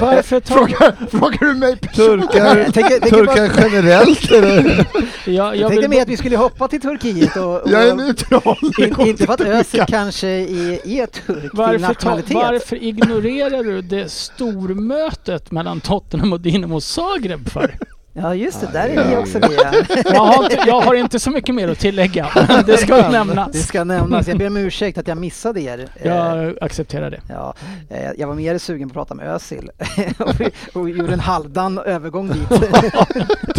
Varför 0.01 0.41
tar... 0.41 0.55
Frågar, 0.55 1.07
frågar 1.11 1.47
du 1.47 1.55
mig? 1.55 1.77
Turkar, 1.77 2.71
tänker- 2.73 3.01
bara- 3.01 3.11
turkar 3.11 3.61
generellt 3.71 4.31
eller? 4.31 4.65
Jag, 5.27 5.35
Jag, 5.35 5.57
jag 5.57 5.69
tänkte 5.71 5.81
vill, 5.81 5.91
mer 5.91 6.03
att 6.03 6.09
vi 6.09 6.17
skulle 6.17 6.37
hoppa 6.37 6.69
till 6.69 6.81
Turkiet 6.81 7.37
och... 7.37 7.63
och 7.63 7.71
Jag 7.71 7.89
är 7.89 7.95
neutral. 7.95 8.57
in, 8.79 9.01
inte 9.09 9.27
för 9.27 9.33
att 9.33 9.41
Özil 9.41 9.85
kanske 9.89 10.29
är, 10.29 10.87
är 10.89 11.07
turk 11.07 11.51
varför, 11.55 11.95
ta, 11.95 12.21
varför 12.29 12.77
ignorerar 12.83 13.65
du 13.65 13.83
det 13.83 14.13
stormötet 14.13 15.51
mellan 15.51 15.81
Tottenham 15.81 16.33
och 16.33 16.41
Dinamo 16.41 16.81
Zagreb 16.81 17.49
för? 17.51 17.75
Ja 18.13 18.35
just 18.35 18.61
det, 18.61 18.69
där 18.73 18.89
är 18.89 19.09
vi 19.09 19.17
också 19.17 19.39
med. 19.39 19.87
Jag 20.05 20.21
har, 20.21 20.43
inte, 20.45 20.59
jag 20.67 20.81
har 20.81 20.95
inte 20.95 21.19
så 21.21 21.31
mycket 21.31 21.55
mer 21.55 21.69
att 21.69 21.79
tillägga, 21.79 22.29
det 22.67 22.77
ska 22.77 23.11
nämnas. 23.11 23.53
Det 23.53 23.59
ska 23.59 23.85
nämnas. 23.85 24.29
Jag 24.29 24.39
ber 24.39 24.47
om 24.47 24.57
ursäkt 24.57 24.99
att 24.99 25.09
jag 25.09 25.19
missade 25.19 25.61
er. 25.61 25.89
Eh, 25.95 26.13
Jag 26.13 26.55
accepterar 26.61 27.11
det. 27.11 27.21
Ja, 27.29 27.55
eh, 27.91 28.11
jag 28.19 28.27
var 28.29 28.35
mer 28.35 28.59
sugen 28.59 28.89
på 28.91 29.01
att 29.01 29.09
prata 29.09 29.15
med 29.15 29.35
Özil 29.35 29.71
och, 30.19 30.35
och 30.81 30.91
gjorde 30.91 31.13
en 31.13 31.21
halvdan 31.21 31.79
övergång 31.79 32.29
dit. 32.29 32.49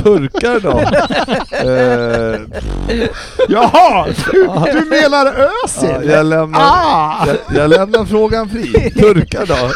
Turkar 0.04 0.60
då? 0.60 0.80
eh, 1.70 2.42
Jaha! 3.50 4.08
Du, 4.32 4.80
du 4.80 4.86
menar 4.86 5.26
ja, 5.26 5.50
Özil? 5.66 6.10
jag, 6.10 6.26
lämnar, 6.26 6.60
Ah! 6.62 7.28
jag, 7.28 7.38
jag 7.58 7.70
lämnar 7.70 8.06
frågan 8.06 8.50
fri. 8.50 8.92
Turkar 8.92 9.46
då? 9.46 9.72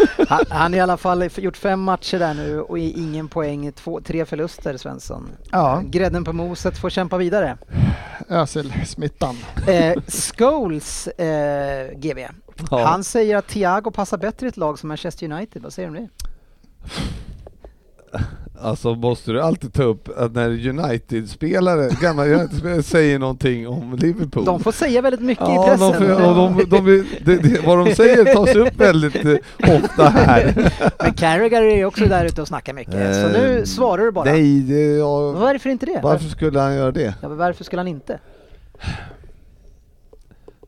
Han, 0.28 0.44
han 0.50 0.72
har 0.72 0.78
i 0.78 0.80
alla 0.80 0.96
fall 0.96 1.28
gjort 1.36 1.56
fem 1.56 1.80
matcher 1.80 2.18
där 2.18 2.34
nu 2.34 2.60
och 2.60 2.78
i- 2.78 3.00
ingen 3.00 3.28
poäng, 3.28 3.72
två, 3.72 4.00
tre 4.00 4.24
förluster 4.24 4.76
Svensson. 4.76 5.28
Ja, 5.50 5.82
Grädden 5.84 6.24
på 6.24 6.32
moset 6.32 6.78
får 6.78 6.90
kämpa 6.90 7.16
vidare. 7.16 7.56
Özil-smittan. 8.28 9.36
Eh, 9.66 9.94
Scholes 10.36 11.06
eh, 11.08 11.90
GB. 11.96 12.28
Ja. 12.70 12.84
Han 12.84 13.04
säger 13.04 13.36
att 13.36 13.46
Thiago 13.48 13.90
passar 13.90 14.18
bättre 14.18 14.46
i 14.46 14.48
ett 14.48 14.56
lag 14.56 14.78
som 14.78 14.88
Manchester 14.88 15.32
United. 15.32 15.62
Vad 15.62 15.72
säger 15.72 15.90
du 15.90 15.98
om 15.98 16.08
det? 18.12 18.20
Alltså 18.60 18.94
måste 18.94 19.32
du 19.32 19.40
alltid 19.42 19.72
ta 19.72 19.82
upp 19.82 20.08
att 20.18 20.34
när 20.34 20.68
United-spelare, 20.68 21.90
gamla 22.00 22.24
United-spelare 22.26 22.82
säger 22.82 23.18
någonting 23.18 23.68
om 23.68 23.96
Liverpool. 23.96 24.44
De 24.44 24.60
får 24.60 24.72
säga 24.72 25.00
väldigt 25.02 25.20
mycket 25.20 25.48
i 25.48 25.52
Ja, 25.52 25.66
pressen. 25.68 26.08
de, 26.08 26.64
de, 26.70 27.04
de, 27.24 27.38
det, 27.38 27.66
vad 27.66 27.78
de 27.86 27.94
säger 27.94 28.34
tas 28.34 28.54
upp 28.54 28.76
väldigt 28.80 29.24
eh, 29.24 29.34
ofta 29.76 30.08
här. 30.08 30.72
Men 31.02 31.14
Carragher 31.14 31.62
är 31.62 31.76
ju 31.76 31.84
också 31.84 32.04
där 32.04 32.24
ute 32.24 32.40
och 32.42 32.48
snackar 32.48 32.72
mycket. 32.72 32.94
Så 33.14 33.28
nu 33.28 33.58
Eh, 33.58 33.64
svarar 33.64 34.04
du 34.04 34.10
bara. 34.12 34.24
Nej, 34.24 34.60
det, 34.60 34.80
ja, 34.96 35.30
Varför 35.32 35.70
inte 35.70 35.86
det? 35.86 36.00
varför 36.02 36.28
skulle 36.28 36.60
han 36.60 36.74
göra 36.74 36.92
det? 36.92 37.14
Ja, 37.22 37.28
varför 37.28 37.64
skulle 37.64 37.80
han 37.80 37.88
inte? 37.88 38.18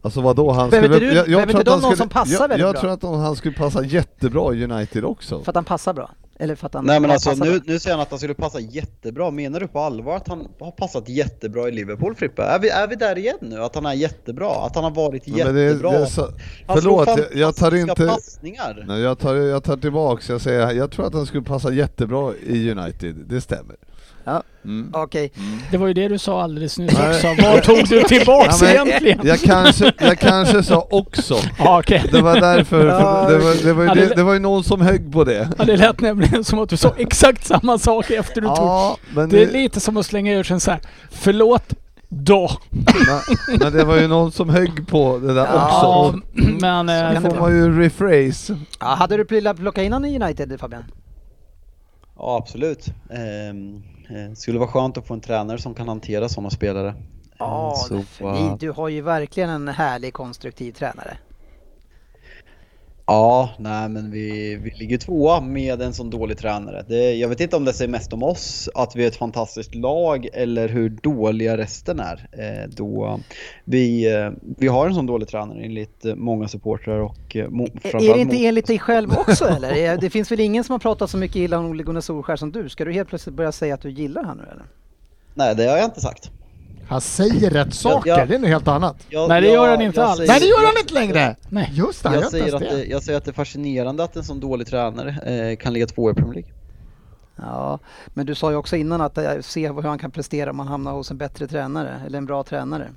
Alltså 0.03 0.21
vadå, 0.21 0.51
han 0.53 0.71
Behöver 0.71 0.89
skulle... 0.95 1.07
inte 1.11 1.21
du- 1.25 1.35
behöver 1.35 1.53
tror 1.53 1.61
inte 1.61 1.73
att 1.75 1.81
de 1.83 1.89
någon 1.89 1.97
som 1.97 2.09
passar 2.09 2.33
jag, 2.33 2.41
väldigt 2.41 2.59
jag 2.61 2.73
bra? 2.73 2.81
tror 2.81 2.91
att 2.93 3.01
de, 3.01 3.15
han 3.21 3.37
skulle 3.37 3.55
passa 3.55 3.85
jättebra 3.85 4.55
i 4.55 4.65
United 4.65 5.05
också. 5.05 5.43
För 5.43 5.51
att 5.51 5.55
han 5.55 5.65
passar 5.65 5.95
bra? 5.95 6.11
Eller 6.41 6.55
för 6.55 6.67
att 6.67 6.75
han 6.75 6.85
Nej 6.87 7.01
men 7.01 7.11
alltså 7.11 7.35
nu, 7.35 7.61
nu 7.67 7.79
säger 7.79 7.97
han 7.97 8.03
att 8.03 8.11
han 8.11 8.19
skulle 8.19 8.35
passa 8.35 8.61
jättebra. 8.61 9.31
Menar 9.31 9.61
du 9.61 9.69
på 9.69 9.79
allvar 9.81 10.17
att 10.17 10.29
han 10.29 10.49
har 10.61 10.71
passat 10.71 11.09
jättebra 11.09 11.69
i 11.69 11.73
Liverpool 11.73 12.15
Frippe? 12.15 12.43
Är 12.43 12.59
vi, 12.59 12.69
är 12.69 12.87
vi 12.89 12.95
där 12.97 13.19
igen 13.19 13.37
nu? 13.41 13.63
Att 13.63 13.75
han 13.75 13.87
är 13.87 13.93
jättebra? 13.93 14.51
Att 14.67 14.75
han 14.75 14.85
har 14.85 14.91
varit 14.91 15.25
det- 15.25 15.31
jättebra? 15.31 15.91
det 15.91 15.97
är 15.99 16.07
så- 16.07 16.29
förlåt, 16.67 17.09
jag- 17.09 17.35
jag 17.35 17.57
tar 17.57 17.75
inte- 17.75 18.07
passningar. 18.07 18.85
Nej, 18.89 19.01
jag, 19.01 19.19
tar, 19.19 19.35
jag 19.35 19.65
tar 19.65 19.77
tillbaks, 19.77 20.29
jag 20.29 20.41
säger, 20.41 20.73
jag 20.73 20.91
tror 20.91 21.07
att 21.07 21.15
han 21.15 21.27
skulle 21.27 21.43
passa 21.43 21.73
jättebra 21.73 22.33
i 22.47 22.71
United, 22.71 23.15
det 23.29 23.41
stämmer. 23.41 23.77
Ja. 24.25 24.43
Mm. 24.65 24.91
Okej. 24.95 25.33
Det 25.71 25.77
var 25.77 25.87
ju 25.87 25.95
det 25.95 26.09
du 26.09 26.19
sa 26.19 26.43
alldeles 26.43 26.79
nyss 26.79 26.93
också. 26.93 27.35
Vad 27.43 27.63
tog 27.63 27.89
du 27.89 28.03
tillbaks 28.03 28.63
Ja, 28.63 28.69
egentligen? 28.69 29.21
Jag 29.25 29.41
kanske, 29.41 29.93
jag 29.99 30.19
kanske 30.19 30.63
sa 30.63 30.87
också. 30.91 31.37
Okej. 31.59 32.05
Det 32.13 32.21
var 32.23 32.41
därför, 32.41 32.87
Ja, 32.87 33.29
det, 33.31 33.39
var, 33.39 33.65
det, 33.65 33.73
var 33.73 33.83
ju 33.83 33.89
Ja, 33.89 33.95
det, 33.95 34.15
det- 34.17 34.23
var 34.23 34.33
ju 34.33 34.39
någon 34.39 34.65
som 34.65 34.81
högg 34.81 35.13
på 35.13 35.25
det. 35.25 35.49
Ja, 35.59 35.65
det 35.65 35.77
lät 35.77 36.01
nämligen 36.01 36.45
som 36.45 36.59
att 36.59 36.69
du 36.69 36.77
sa 36.77 36.95
exakt 36.99 37.47
samma 37.47 37.79
sak 37.79 38.11
efter 38.11 38.41
du 38.41 38.47
tog. 38.47 38.57
Ja, 38.57 38.97
men, 39.15 39.29
Det 39.29 39.43
är 39.43 39.51
lite 39.53 39.81
som 39.81 39.97
att 39.97 40.07
slänga 40.07 40.33
ur 40.33 40.43
sig 40.43 40.55
en 40.55 40.61
så 40.61 40.71
här. 40.71 40.81
förlåt 41.11 41.75
då. 42.09 42.51
men, 42.71 43.59
men 43.61 43.73
det 43.73 43.85
var 43.85 43.97
ju 43.97 44.09
någon 44.09 44.33
som 44.33 44.49
högg 44.51 44.89
på 44.89 45.19
det 45.19 45.35
där 45.35 45.47
Ja, 45.53 46.07
också. 46.07 46.21
men... 46.61 46.89
Eh, 46.89 47.13
kan 47.15 47.23
det 47.23 47.31
får 47.31 47.39
man 47.41 47.53
ju 47.57 47.81
rephrase. 47.83 48.57
Ja, 48.81 48.87
hade 48.87 49.17
du 49.17 49.25
velat 49.25 49.57
plocka 49.57 49.83
in 49.83 49.93
honom 49.93 50.11
i 50.11 50.21
United 50.23 50.61
Fabian? 50.61 50.85
Ja 52.19 52.37
absolut. 52.43 52.87
Ehm, 53.11 53.83
eh, 54.11 54.33
skulle 54.35 54.59
vara 54.59 54.69
skönt 54.69 54.99
att 54.99 55.07
få 55.07 55.15
en 55.15 55.21
tränare 55.21 55.59
som 55.59 55.75
kan 55.75 55.89
hantera 55.89 56.29
sådana 56.29 56.51
spelare. 56.51 56.95
Ja, 57.39 57.75
Eh, 57.91 58.03
så, 58.19 58.33
ni, 58.33 58.57
du 58.59 58.71
har 58.71 58.89
ju 58.89 59.01
verkligen 59.01 59.51
en 59.51 59.69
härlig 59.69 60.15
konstruktiv 60.15 60.73
tränare. 60.73 61.19
Ja, 63.11 63.51
nej 63.59 63.89
men 63.89 64.11
vi, 64.11 64.57
vi 64.63 64.71
ligger 64.71 64.99
tvåa 64.99 65.41
med 65.41 65.83
en 65.83 65.93
sån 65.93 66.11
dålig 66.11 66.39
tränare. 66.39 66.85
Det, 66.89 67.15
jag 67.15 67.29
vet 67.29 67.41
inte 67.41 67.57
om 67.57 67.65
det 67.65 67.73
säger 67.73 67.91
mest 67.91 68.13
om 68.13 68.23
oss, 68.23 68.69
att 68.75 68.97
vi 68.97 69.05
är 69.05 69.09
ett 69.09 69.17
fantastiskt 69.17 69.75
lag, 69.75 70.29
eller 70.33 70.69
hur 70.69 70.89
dåliga 70.89 71.57
resten 71.57 72.01
är. 72.01 72.29
Eh, 72.33 72.69
då 72.71 73.21
vi, 73.65 74.15
eh, 74.15 74.31
vi 74.41 74.69
har 74.69 74.87
en 74.87 74.95
sån 74.95 75.07
dålig 75.07 75.29
tränare 75.29 75.63
enligt 75.63 76.05
eh, 76.05 76.15
många 76.15 76.49
supportrar 76.49 76.99
och 76.99 77.37
eh, 77.37 77.49
mo, 77.49 77.67
Är 77.83 77.99
det 78.15 78.21
inte 78.21 78.35
mot- 78.37 78.45
enligt 78.45 78.67
dig 78.67 78.79
själv 78.79 79.11
också 79.19 79.45
eller? 79.45 79.97
Det 79.97 80.11
finns 80.11 80.33
väl 80.33 80.41
ingen 80.41 80.65
som 80.65 80.73
har 80.73 80.79
pratat 80.79 81.11
så 81.11 81.17
mycket 81.17 81.37
illa 81.37 81.59
om 81.59 81.67
Ole 81.67 81.83
Gunnar 81.83 82.01
Solskjaer 82.01 82.37
som 82.37 82.53
du? 82.53 82.69
Ska 82.69 82.85
du 82.85 82.93
helt 82.93 83.09
plötsligt 83.09 83.35
börja 83.35 83.53
säga 83.53 83.75
att 83.75 83.83
du 83.83 83.91
gillar 83.91 84.25
han 84.25 84.37
nu 84.37 84.43
eller? 84.43 84.65
Nej, 85.35 85.55
det 85.55 85.65
har 85.67 85.77
jag 85.77 85.85
inte 85.85 86.01
sagt. 86.01 86.31
Han 86.89 87.01
säger 87.01 87.51
rätt 87.51 87.75
saker, 87.75 88.11
jag- 88.11 88.29
det 88.29 88.35
är 88.35 88.39
något 88.39 88.49
helt 88.49 88.69
annat. 88.69 88.97
Jag, 89.09 89.29
Nej, 89.29 89.41
det 89.41 89.49
gör 89.49 89.69
han 89.69 89.81
inte 89.83 90.01
jag 90.01 90.09
alls. 90.09 90.17
säger- 90.17 90.31
Nej 90.33 90.41
det 90.41 90.47
gör 90.47 90.67
han 90.67 90.75
inte 90.81 90.95
längre! 90.95 91.37
nej. 91.49 91.71
Just 91.75 92.03
det, 92.03 92.09
Jag 92.09 92.19
inte 92.19 92.31
säger, 92.31 92.55
att 92.55 92.61
det. 92.61 92.85
jag 92.85 93.03
säger 93.03 93.19
att 93.19 93.25
det 93.25 93.31
är 93.31 93.33
fascinerande 93.33 94.05
att 94.05 94.17
en 94.17 94.25
sån 94.25 94.41
dålig 94.41 94.67
tränare 94.67 95.11
eh, 95.51 95.57
kan 95.57 95.73
ligga 95.73 95.87
tvåa 95.87 96.11
i 96.11 96.15
Premier 96.15 96.35
League. 96.35 96.51
Ja, 97.37 97.79
men 98.07 98.27
du 98.27 98.35
sa 98.35 98.51
ju 98.51 98.57
också 98.57 98.77
innan 98.77 99.01
att 99.01 99.19
eh, 99.19 99.31
se 99.41 99.69
hur 99.73 99.83
han 99.83 99.99
kan 99.99 100.11
prestera 100.11 100.51
om 100.51 100.59
han 100.59 100.69
hamnar 100.69 100.93
hos 100.93 101.11
en 101.11 101.19
bättre 101.19 101.47
tränare 101.47 102.03
eller 102.07 102.19
en 102.19 102.27
bra 102.27 102.43
tränare. 102.43 102.89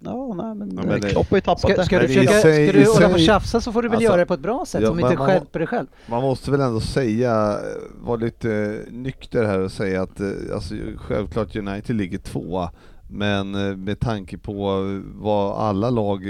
Ja, 0.00 0.34
nej, 0.34 0.54
men, 0.54 0.72
Ja, 0.76 0.82
eh, 0.82 0.88
men 0.88 1.00
Klopp 1.00 1.30
har 1.30 1.36
ju 1.36 1.40
tappat 1.40 1.60
Ska, 1.60 1.76
det. 1.76 1.84
ska 1.84 1.98
du, 1.98 2.06
försöka, 2.08 2.32
sig- 2.32 2.68
ska 2.68 2.78
du 2.78 2.86
hålla 2.92 3.08
på 3.08 3.14
och 3.14 3.20
tjafsa 3.20 3.60
så 3.60 3.72
får 3.72 3.82
du 3.82 3.88
väl 3.88 3.96
Alltså, 3.96 4.10
göra 4.10 4.16
det 4.16 4.26
på 4.26 4.34
ett 4.34 4.40
bra 4.40 4.64
sätt 4.66 4.82
ja, 4.82 4.88
som 4.88 5.00
inte 5.00 5.16
stjälper 5.16 5.58
dig 5.58 5.68
själv. 5.68 5.86
Man 6.06 6.22
måste 6.22 6.50
väl 6.50 6.60
ändå 6.60 6.80
säga, 6.80 7.58
vara 8.00 8.16
lite 8.16 8.80
nykter 8.90 9.44
här 9.44 9.58
och 9.58 9.72
säga 9.72 10.02
att 10.02 10.20
eh, 10.20 10.28
alltså, 10.54 10.74
självklart 10.96 11.56
United 11.56 11.96
ligger 11.96 12.18
tvåa, 12.18 12.70
men 13.10 13.54
eh, 13.70 13.76
med 13.76 14.00
tanke 14.00 14.38
på 14.38 14.84
vad 15.14 15.56
alla 15.60 15.90
lag 15.90 16.26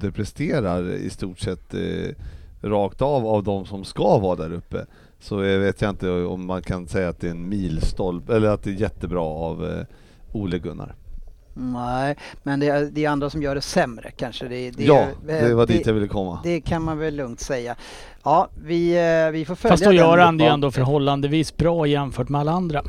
underpresterar 0.00 0.90
i 0.92 1.10
stort 1.10 1.38
sett 1.38 1.74
eh, 1.74 2.14
rakt 2.62 3.02
av 3.02 3.26
av 3.26 3.42
de 3.44 3.66
som 3.66 3.84
ska 3.84 4.18
vara 4.18 4.36
där 4.36 4.52
uppe, 4.52 4.86
så 5.20 5.42
eh, 5.42 5.58
vet 5.58 5.80
jag 5.82 5.90
inte 5.90 6.10
om 6.10 6.46
man 6.46 6.62
kan 6.62 6.86
säga 6.88 7.08
att 7.08 7.20
det 7.20 7.26
är 7.26 7.30
en 7.30 7.48
milstolpe, 7.48 8.36
eller 8.36 8.48
att 8.48 8.62
det 8.62 8.70
är 8.70 8.74
jättebra 8.74 9.20
av 9.22 9.66
eh, 9.66 9.84
Ole 10.32 10.58
Gunnar. 10.58 10.94
Nej, 11.58 12.16
men 12.42 12.60
det 12.60 12.68
är, 12.68 12.84
det 12.92 13.04
är 13.04 13.10
andra 13.10 13.30
som 13.30 13.42
gör 13.42 13.54
det 13.54 13.60
sämre 13.60 14.10
kanske. 14.10 14.48
Det, 14.48 14.70
det, 14.70 14.84
ja, 14.84 15.00
eh, 15.00 15.08
det 15.26 15.54
var 15.54 15.66
dit 15.66 15.86
jag 15.86 15.94
ville 15.94 16.08
komma. 16.08 16.40
Det 16.42 16.60
kan 16.60 16.82
man 16.82 16.98
väl 16.98 17.16
lugnt 17.16 17.40
säga. 17.40 17.76
Ja, 18.24 18.48
vi, 18.64 18.96
eh, 19.26 19.30
vi 19.32 19.44
får 19.44 19.54
följa 19.54 19.72
Fast 19.72 19.84
då 19.84 19.92
gör 19.92 20.18
han 20.18 20.38
det 20.38 20.44
ju 20.44 20.50
ändå 20.50 20.70
förhållandevis 20.70 21.56
bra 21.56 21.86
jämfört 21.86 22.28
med 22.28 22.40
alla 22.40 22.52
andra. 22.52 22.82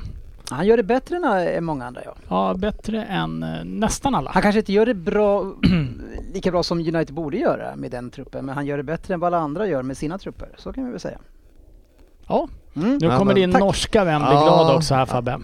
Han 0.49 0.67
gör 0.67 0.77
det 0.77 0.83
bättre 0.83 1.15
än 1.15 1.23
eh, 1.55 1.61
många 1.61 1.85
andra 1.85 2.01
ja. 2.05 2.13
Ja, 2.29 2.53
bättre 2.57 3.03
än 3.03 3.43
eh, 3.43 3.49
nästan 3.65 4.15
alla. 4.15 4.31
Han 4.33 4.41
kanske 4.41 4.59
inte 4.59 4.73
gör 4.73 4.85
det 4.85 4.93
bra, 4.93 5.53
lika 6.33 6.51
bra 6.51 6.63
som 6.63 6.79
United 6.79 7.13
borde 7.13 7.37
göra 7.37 7.75
med 7.75 7.91
den 7.91 8.09
truppen, 8.09 8.45
men 8.45 8.55
han 8.55 8.65
gör 8.65 8.77
det 8.77 8.83
bättre 8.83 9.13
än 9.13 9.19
vad 9.19 9.33
alla 9.33 9.43
andra 9.43 9.67
gör 9.67 9.83
med 9.83 9.97
sina 9.97 10.17
trupper. 10.17 10.49
Så 10.57 10.73
kan 10.73 10.85
vi 10.85 10.91
väl 10.91 10.99
säga. 10.99 11.17
Ja, 12.27 12.47
Mm. 12.75 12.97
nu 12.97 13.05
Ja, 13.07 13.11
kommer 13.17 13.25
men 13.33 13.35
din 13.35 13.51
tack. 13.51 13.59
norska 13.59 14.03
vän 14.03 14.21
bli 14.21 14.29
Ja. 14.33 14.43
glad 14.43 14.75
också 14.75 14.95
här 14.95 15.05
Fabbe. 15.05 15.39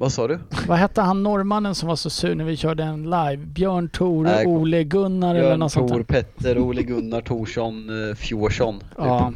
Vad 0.00 0.12
sa 0.12 0.28
du? 0.28 0.38
Vad 0.68 0.78
hette 0.78 1.00
han 1.00 1.22
norrmannen 1.22 1.74
som 1.74 1.88
var 1.88 1.96
så 1.96 2.10
sur 2.10 2.34
när 2.34 2.44
vi 2.44 2.56
körde 2.56 2.82
en 2.84 3.02
live? 3.02 3.36
Björn 3.36 3.88
Tore, 3.88 4.30
Nej, 4.30 4.46
Ole 4.46 4.84
Gunnar 4.84 5.30
eller 5.34 5.40
Björn, 5.48 5.58
något 5.58 5.72
sånt 5.72 5.88
Tor, 5.90 5.96
där. 5.96 6.04
Petter, 6.04 6.58
Ole 6.58 6.82
Gunnar, 6.82 7.20
Torsson, 7.20 8.08
eh, 8.08 8.14
Fjorsson. 8.14 8.82
Ja, 8.98 9.32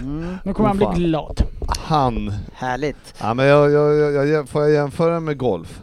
Mm. 0.00 0.36
nu 0.44 0.54
kommer 0.54 0.68
han 0.68 0.76
bli 0.76 0.86
Oh, 0.86 0.90
fan. 0.92 0.98
glad. 1.02 1.42
Han, 1.78 2.32
Härligt. 2.54 3.14
ja 3.20 3.34
men 3.34 3.46
jag, 3.46 3.70
jag, 3.70 4.12
jag, 4.12 4.26
jag, 4.28 4.48
får 4.48 4.62
jag 4.62 4.70
jämföra 4.72 5.20
med 5.20 5.38
golf? 5.38 5.80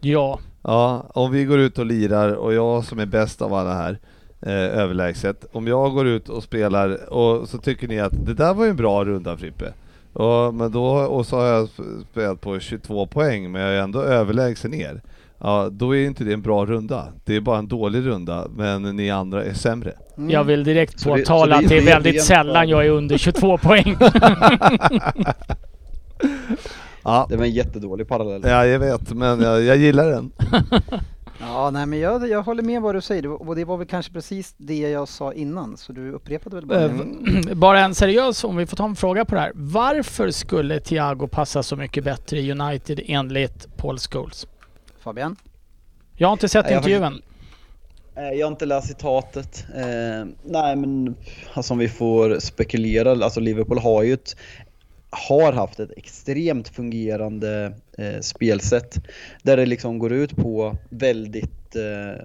Ja, 0.00 0.38
Ja, 0.62 1.06
om 1.14 1.32
vi 1.32 1.44
går 1.44 1.58
ut 1.58 1.78
och 1.78 1.86
lirar 1.86 2.32
och 2.32 2.54
jag 2.54 2.84
som 2.84 2.98
är 2.98 3.06
bäst 3.06 3.42
av 3.42 3.54
alla 3.54 3.74
här, 3.74 3.98
eh, 4.42 4.52
överlägset, 4.52 5.44
om 5.52 5.66
jag 5.66 5.92
går 5.92 6.06
ut 6.06 6.28
och 6.28 6.42
spelar 6.42 7.12
och 7.12 7.48
så 7.48 7.58
tycker 7.58 7.88
ni 7.88 8.00
att 8.00 8.26
det 8.26 8.34
där 8.34 8.54
var 8.54 8.64
ju 8.64 8.70
en 8.70 8.76
bra 8.76 9.04
runda 9.04 9.36
Frippe. 9.36 9.72
Och, 10.12 10.54
men 10.54 10.72
då, 10.72 10.84
och 10.86 11.26
så 11.26 11.36
har 11.36 11.46
jag 11.46 11.66
sp- 11.66 12.04
spelat 12.10 12.40
på 12.40 12.58
22 12.60 13.06
poäng 13.06 13.52
men 13.52 13.62
jag 13.62 13.70
är 13.74 13.80
ändå 13.80 14.02
överlägsen 14.02 14.74
er. 14.74 15.02
Ja, 15.44 15.68
då 15.72 15.96
är 15.96 16.06
inte 16.06 16.24
det 16.24 16.32
en 16.32 16.42
bra 16.42 16.66
runda. 16.66 17.04
Det 17.24 17.36
är 17.36 17.40
bara 17.40 17.58
en 17.58 17.68
dålig 17.68 18.06
runda, 18.06 18.46
men 18.56 18.82
ni 18.96 19.10
andra 19.10 19.44
är 19.44 19.54
sämre. 19.54 19.92
Mm. 20.16 20.30
jag 20.30 20.44
vill 20.44 20.64
direkt 20.64 21.00
Så 21.00 21.16
det- 21.16 21.22
påtala 21.22 21.54
så 21.56 21.60
det- 21.60 21.64
att 21.64 21.68
det 21.68 21.76
är 21.76 21.80
det 21.80 21.86
väldigt 21.92 22.12
rent 22.14 22.24
sällan 22.24 22.68
jag 22.68 22.86
är 22.86 22.90
under 22.90 23.18
22 23.18 23.58
poäng. 23.62 23.96
Ja, 27.04 27.26
Det 27.30 27.36
var 27.36 27.44
en 27.44 27.50
jättedålig 27.50 28.08
parallell. 28.08 28.42
ja 28.44 28.66
jag 28.66 28.78
vet, 28.78 29.12
men 29.12 29.40
jag, 29.40 29.62
jag 29.62 29.76
gillar 29.76 30.10
den. 30.10 30.32
Ja, 31.44 31.70
nej, 31.70 31.86
men 31.86 31.98
jag, 31.98 32.28
jag 32.28 32.42
håller 32.42 32.62
med 32.62 32.82
vad 32.82 32.94
du 32.94 33.00
säger 33.00 33.26
och 33.48 33.56
det 33.56 33.64
var 33.64 33.76
väl 33.76 33.86
kanske 33.86 34.12
precis 34.12 34.54
det 34.56 34.78
jag 34.78 35.08
sa 35.08 35.32
innan, 35.32 35.76
så 35.76 35.92
du 35.92 36.12
upprepade 36.12 36.56
väl 36.56 36.66
bara 36.66 36.80
Eh, 36.80 36.90
det. 37.46 37.54
Bara 37.54 37.80
en 37.80 37.94
seriös, 37.94 38.44
om 38.44 38.56
vi 38.56 38.66
får 38.66 38.76
ta 38.76 38.84
en 38.84 38.96
fråga 38.96 39.24
på 39.24 39.34
det 39.34 39.40
här. 39.40 39.52
Varför 39.54 40.30
skulle 40.30 40.80
Thiago 40.80 41.28
passa 41.28 41.62
så 41.62 41.76
mycket 41.76 42.04
bättre 42.04 42.38
i 42.40 42.52
United 42.52 43.00
enligt 43.06 43.76
Paul 43.76 43.98
Scholes? 43.98 44.46
Fabian? 45.00 45.36
Jag 46.16 46.28
har 46.28 46.32
inte 46.32 46.48
sett 46.48 46.66
jag 46.70 46.80
har 46.80 46.88
intervjun. 46.88 47.22
Eh, 48.16 48.22
Jag 48.38 48.46
har 48.46 48.52
inte 48.52 48.66
läst 48.66 48.88
citatet. 48.88 49.64
Eh, 49.76 50.26
nej 50.44 50.76
men 50.76 51.14
alltså 51.54 51.72
om 51.74 51.78
vi 51.78 51.88
får 51.88 52.38
spekulera, 52.40 53.10
alltså 53.10 53.40
Liverpool 53.40 53.78
har 53.78 54.02
ju 54.02 54.12
ett 54.12 54.36
har 55.10 55.52
haft 55.52 55.80
ett 55.80 55.90
extremt 55.96 56.68
fungerande 56.68 57.72
eh, 57.98 58.20
spelsätt 58.20 58.98
där 59.42 59.56
det 59.56 59.66
liksom 59.66 59.98
går 59.98 60.12
ut 60.12 60.36
på 60.36 60.76
väldigt 60.90 61.76
eh, 61.76 62.24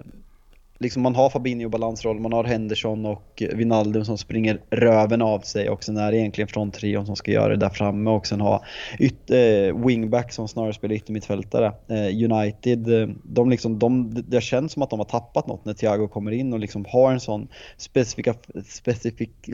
Liksom 0.80 1.02
man 1.02 1.14
har 1.14 1.30
Fabinho 1.30 1.68
balansroll, 1.68 2.20
man 2.20 2.32
har 2.32 2.44
Henderson 2.44 3.06
och 3.06 3.42
Wijnaldum 3.54 4.04
som 4.04 4.18
springer 4.18 4.60
röven 4.70 5.22
av 5.22 5.40
sig 5.40 5.68
och 5.70 5.84
sen 5.84 5.96
är 5.96 6.12
det 6.12 6.18
egentligen 6.18 6.48
från 6.48 6.70
trion 6.70 7.06
som 7.06 7.16
ska 7.16 7.30
göra 7.30 7.48
det 7.48 7.56
där 7.56 7.68
framme 7.68 8.10
och 8.10 8.26
sen 8.26 8.40
ha 8.40 8.64
yt, 8.98 9.30
eh, 9.30 9.86
wingback 9.86 10.32
som 10.32 10.48
snarare 10.48 10.72
spelar 10.72 10.94
yttermittfältare. 10.94 11.72
Eh, 11.88 12.32
United, 12.32 13.02
eh, 13.02 13.08
de 13.22 13.50
liksom, 13.50 13.78
de, 13.78 14.14
det 14.28 14.40
känns 14.40 14.72
som 14.72 14.82
att 14.82 14.90
de 14.90 14.98
har 14.98 15.06
tappat 15.06 15.46
något 15.46 15.64
när 15.64 15.74
Thiago 15.74 16.08
kommer 16.08 16.30
in 16.32 16.52
och 16.52 16.58
liksom 16.58 16.84
har 16.88 17.12
en 17.12 17.20
sån 17.20 17.48
specifika, 17.76 18.34
specifik, 18.66 19.30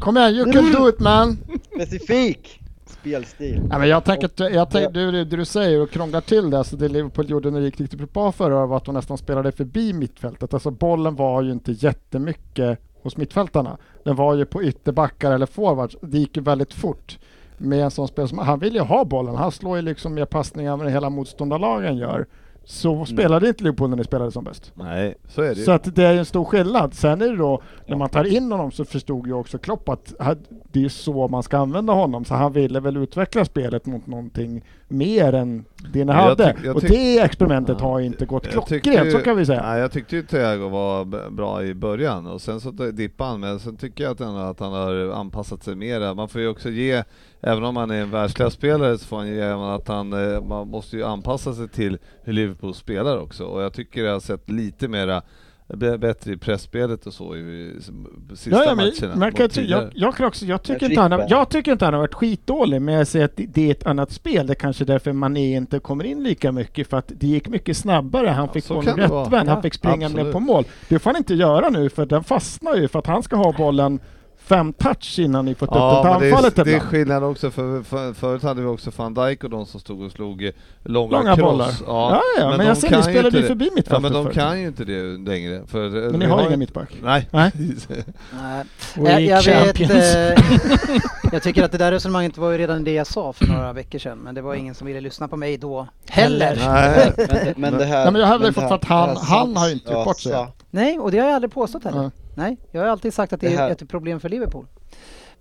Kom 0.00 0.16
igen, 0.16 0.34
you 0.34 0.52
can 0.52 0.72
do 0.72 0.88
it 0.88 1.00
man! 1.00 1.38
specifik 1.74 2.60
spelstil. 2.86 3.62
Ja, 3.70 3.78
men 3.78 3.88
jag 3.88 4.04
tänker, 4.04 4.26
att- 4.26 4.54
jag 4.54 4.70
tänker 4.70 4.90
du, 4.90 5.10
det 5.24 5.36
du 5.36 5.44
säger 5.44 5.82
och 5.82 5.90
krånglar 5.90 6.20
till 6.20 6.50
det, 6.50 6.58
alltså 6.58 6.76
det 6.76 6.88
Liverpool 6.88 7.30
gjorde 7.30 7.50
när 7.50 7.58
det 7.60 7.64
gick 7.66 7.80
riktigt 7.80 8.12
bra 8.12 8.32
förra 8.32 8.58
året 8.58 8.68
var 8.70 8.76
att 8.76 8.84
de 8.84 8.94
nästan 8.94 9.18
spelade 9.18 9.52
förbi 9.52 9.92
mittfältet. 9.92 10.54
Alltså 10.54 10.70
bollen 10.70 11.14
var 11.16 11.42
ju 11.42 11.52
inte 11.52 11.72
jättemycket 11.72 12.78
hos 13.02 13.16
mittfältarna. 13.16 13.76
Den 14.04 14.16
var 14.16 14.34
ju 14.34 14.44
på 14.44 14.62
ytterbackar 14.62 15.32
eller 15.32 15.46
forwards. 15.46 15.96
Det 16.00 16.18
gick 16.18 16.36
ju 16.36 16.42
väldigt 16.42 16.72
fort. 16.74 17.18
Med 17.58 17.84
en 17.84 17.90
sån 17.90 18.08
spel 18.08 18.28
som, 18.28 18.38
han 18.38 18.58
vill 18.58 18.74
ju 18.74 18.80
ha 18.80 19.04
bollen, 19.04 19.36
han 19.36 19.52
slår 19.52 19.76
ju 19.76 19.82
liksom 19.82 20.14
mer 20.14 20.24
passningar 20.24 20.72
än 20.84 20.92
hela 20.92 21.10
motståndarlagen 21.10 21.96
gör. 21.96 22.26
Så 22.66 23.04
spelade 23.04 23.48
inte 23.48 23.64
Liverpool 23.64 23.90
när 23.90 23.96
ni 23.96 24.04
spelade 24.04 24.30
som 24.32 24.44
bäst. 24.44 24.72
Nej, 24.74 25.14
så 25.28 25.42
är 25.42 25.48
det. 25.48 25.54
Så 25.56 25.72
att 25.72 25.94
det 25.96 26.04
är 26.04 26.14
en 26.16 26.24
stor 26.24 26.44
skillnad. 26.44 26.94
Sen 26.94 27.22
är 27.22 27.28
det 27.28 27.36
då, 27.36 27.62
när 27.86 27.96
man 27.96 28.08
tar 28.08 28.24
in 28.24 28.52
honom 28.52 28.70
så 28.72 28.84
förstod 28.84 29.26
ju 29.26 29.32
också 29.32 29.58
Klopp 29.58 29.88
att 29.88 30.14
det 30.72 30.84
är 30.84 30.88
så 30.88 31.28
man 31.28 31.42
ska 31.42 31.58
använda 31.58 31.92
honom. 31.92 32.24
Så 32.24 32.34
han 32.34 32.52
ville 32.52 32.80
väl 32.80 32.96
utveckla 32.96 33.44
spelet 33.44 33.86
mot 33.86 34.06
någonting 34.06 34.64
mer 34.88 35.32
än 35.32 35.64
det 35.92 36.04
ni 36.04 36.12
Jag 36.12 36.18
hade. 36.18 36.56
och 36.74 36.80
det 36.80 37.18
experimentet 37.18 37.76
Ja. 37.80 37.86
har 37.86 38.00
inte 38.00 38.26
gått 38.26 38.46
klockrent, 38.46 39.12
så 39.12 39.18
kan 39.18 39.36
vi 39.36 39.46
säga. 39.46 39.62
Nej, 39.62 39.80
jag 39.80 39.92
tyckte 39.92 40.16
ju 40.16 40.22
Thiago 40.22 40.68
var 40.68 41.30
bra 41.30 41.64
i 41.64 41.74
början 41.74 42.26
och 42.26 42.40
sen 42.42 42.60
så 42.60 42.70
dippade 42.70 43.30
han, 43.30 43.40
men 43.40 43.58
sen 43.60 43.76
tycker 43.76 44.04
jag 44.04 44.10
att 44.12 44.20
han, 44.20 44.36
att 44.36 44.60
han 44.60 44.72
har 44.72 45.12
anpassat 45.12 45.62
sig 45.62 45.74
mera. 45.76 46.14
Man 46.14 46.28
får 46.28 46.40
ju 46.40 46.48
också 46.48 46.70
ge, 46.70 47.02
även 47.46 47.64
om 47.64 47.76
han 47.76 47.90
är 47.90 48.02
en 48.02 48.10
världsklasspelare 48.10 48.98
så 48.98 49.06
får 49.06 49.16
han 49.16 49.28
ge 49.28 49.40
även 49.40 49.62
att 49.64 49.88
han, 49.88 50.12
eh, 50.34 50.40
man 50.42 50.68
måste 50.68 50.96
ju 50.96 51.04
anpassa 51.04 51.52
sig 51.54 51.68
till 51.68 51.98
hur 52.22 52.32
Liverpool 52.32 52.74
spelar 52.74 53.18
också 53.18 53.44
och 53.44 53.62
jag 53.62 53.72
tycker 53.72 54.04
jag 54.04 54.12
har 54.12 54.20
sett 54.20 54.50
lite 54.50 54.88
mera 54.88 55.22
bättre 55.98 56.32
i 56.32 56.36
pressspelet 56.36 57.06
och 57.06 57.12
så 57.12 57.36
i 57.36 57.72
sista 58.34 58.50
Ja, 58.50 58.64
ja, 58.64 58.74
men, 58.74 58.92
matcherna. 59.16 59.30
ty- 59.32 59.48
tidigare. 59.48 59.82
jag, 59.82 60.08
jag, 60.08 60.14
kan 60.16 60.26
också, 60.26 60.44
jag, 60.46 60.62
tycker 60.62 60.82
Jag 60.82 60.90
inte 60.90 61.00
han 61.00 61.12
har, 61.12 61.26
jag 61.28 61.48
tycker 61.48 61.72
inte 61.72 61.84
han 61.84 61.94
har 61.94 62.00
varit 62.00 62.14
skitdålig, 62.14 62.82
men 62.82 62.94
jag 62.94 63.06
säger 63.06 63.24
att 63.24 63.36
det, 63.36 63.46
det 63.46 63.66
är 63.66 63.70
ett 63.70 63.86
annat 63.86 64.12
spel. 64.12 64.46
Det 64.46 64.52
är 64.52 64.54
kanske 64.54 64.84
därför 64.84 65.12
Mané 65.12 65.56
inte 65.56 65.78
kommer 65.78 66.04
in 66.04 66.22
lika 66.22 66.52
mycket, 66.52 66.88
för 66.90 66.96
att 66.96 67.12
det 67.16 67.26
gick 67.26 67.48
mycket 67.48 67.76
snabbare. 67.76 68.28
Han 68.28 68.46
Ja, 68.46 68.52
fick 68.52 68.64
få 68.64 68.78
en 68.80 68.84
rättvänd, 68.96 69.48
han 69.48 69.62
fick 69.62 69.74
springa 69.74 69.96
ner 69.96 70.04
absolut. 70.06 70.32
på 70.32 70.40
mål. 70.40 70.64
Det 70.88 70.98
får 70.98 71.10
han 71.10 71.16
inte 71.16 71.34
göra 71.34 71.68
nu, 71.68 71.88
för 71.88 72.06
den 72.06 72.24
fastnar 72.24 72.76
ju, 72.76 72.88
för 72.88 72.98
att 72.98 73.06
han 73.06 73.22
ska 73.22 73.36
ha 73.36 73.52
bollen 73.52 74.00
fem 74.44 74.72
touch 74.72 75.18
innan 75.18 75.44
ni 75.44 75.54
fått 75.54 75.68
upp 75.68 75.74
den 75.74 75.82
Ja, 75.82 76.02
till 76.02 76.10
men 76.10 76.20
det 76.20 76.26
anfallet 76.36 76.58
är, 76.58 76.64
det 76.64 76.74
är 76.74 76.80
skillnad 76.80 77.24
också, 77.24 77.50
för, 77.50 77.82
för, 77.82 78.12
förut 78.12 78.42
hade 78.42 78.60
vi 78.60 78.66
också 78.66 78.90
van 78.96 79.14
Dijk 79.14 79.44
och 79.44 79.50
de 79.50 79.66
som 79.66 79.80
stod 79.80 80.02
och 80.02 80.12
slog 80.12 80.44
eh, 80.44 80.50
långa, 80.82 81.16
Långa 81.16 81.36
cross. 81.36 81.50
bollar. 81.50 81.70
Ja, 81.86 82.22
ja, 82.38 82.48
men, 82.50 82.58
de 82.58 82.66
jag 82.66 82.76
ser, 82.76 82.96
ni 82.96 83.02
spelade 83.02 83.36
ju 83.36 83.42
det. 83.42 83.48
förbi 83.48 83.64
Ja 83.64 83.72
mittfältet 83.76 84.02
men 84.02 84.12
de 84.12 84.22
förut. 84.24 84.34
kan 84.36 84.60
ju 84.60 84.66
inte 84.66 84.84
det 84.84 85.02
längre. 85.30 85.62
För, 85.66 85.90
Men 85.90 86.20
ni 86.20 86.26
vi 86.26 86.32
har 86.32 86.46
ingen 86.46 86.58
mittback? 86.58 86.88
Nej. 87.02 87.28
Nej. 87.30 87.50
We 88.96 89.10
Jag, 89.10 89.20
jag, 89.20 89.42
vet, 89.42 89.76
champions. 89.78 90.14
eh, 90.14 90.38
jag 91.32 91.42
tycker 91.42 91.64
att 91.64 91.72
det 91.72 91.78
där 91.78 91.92
resonemanget 91.92 92.38
var 92.38 92.50
ju 92.52 92.58
redan 92.58 92.84
det 92.84 92.92
jag 92.92 93.06
sa 93.06 93.32
för 93.32 93.46
några 93.46 93.72
veckor 93.72 93.98
sedan, 93.98 94.18
men 94.18 94.34
det 94.34 94.42
var 94.42 94.54
ingen 94.54 94.74
som 94.74 94.86
ville 94.86 95.00
lyssna 95.00 95.28
på 95.28 95.36
mig 95.36 95.56
då 95.58 95.86
heller. 96.08 96.56
Nej. 96.66 97.12
Men, 97.16 97.26
det- 97.28 97.54
men 97.56 97.78
det 97.78 97.84
här... 97.84 98.02
Nej, 98.04 98.12
men 98.12 98.20
jag 98.20 98.28
hävdar 98.28 98.46
men 98.46 98.54
fortfarande 98.54 98.86
här- 98.86 99.12
att 99.12 99.18
han- 99.28 99.46
han 99.46 99.56
har 99.56 99.66
ju 99.68 99.72
inte 99.72 99.92
gjort 99.92 100.04
bort 100.04 100.20
sig. 100.20 100.46
Nej, 100.70 100.98
och 100.98 101.10
det 101.10 101.18
har 101.18 101.26
jag 101.26 101.34
aldrig 101.34 101.52
påstått 101.52 101.84
heller. 101.84 102.10
Nej, 102.34 102.56
jag 102.70 102.80
har 102.80 102.88
alltid 102.88 103.14
sagt 103.14 103.32
att 103.32 103.40
det, 103.40 103.48
Det 103.48 103.56
här- 103.56 103.68
är 103.68 103.72
ett 103.72 103.88
problem 103.88 104.20
för 104.20 104.28
Liverpool. 104.28 104.66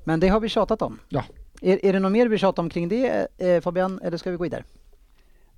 Men 0.03 0.19
det 0.19 0.27
har 0.27 0.39
vi 0.39 0.49
tjatat 0.49 0.81
om. 0.81 0.99
Ja. 1.09 1.23
Är, 1.61 1.85
är 1.85 1.93
det 1.93 1.99
något 1.99 2.11
mer 2.11 2.27
vi 2.27 2.37
tjatar 2.37 2.63
om 2.63 2.69
kring 2.69 2.89
det 2.89 3.27
eh, 3.37 3.61
Fabian, 3.61 3.99
eller 4.03 4.17
ska 4.17 4.31
vi 4.31 4.37
gå 4.37 4.43
vidare? 4.43 4.63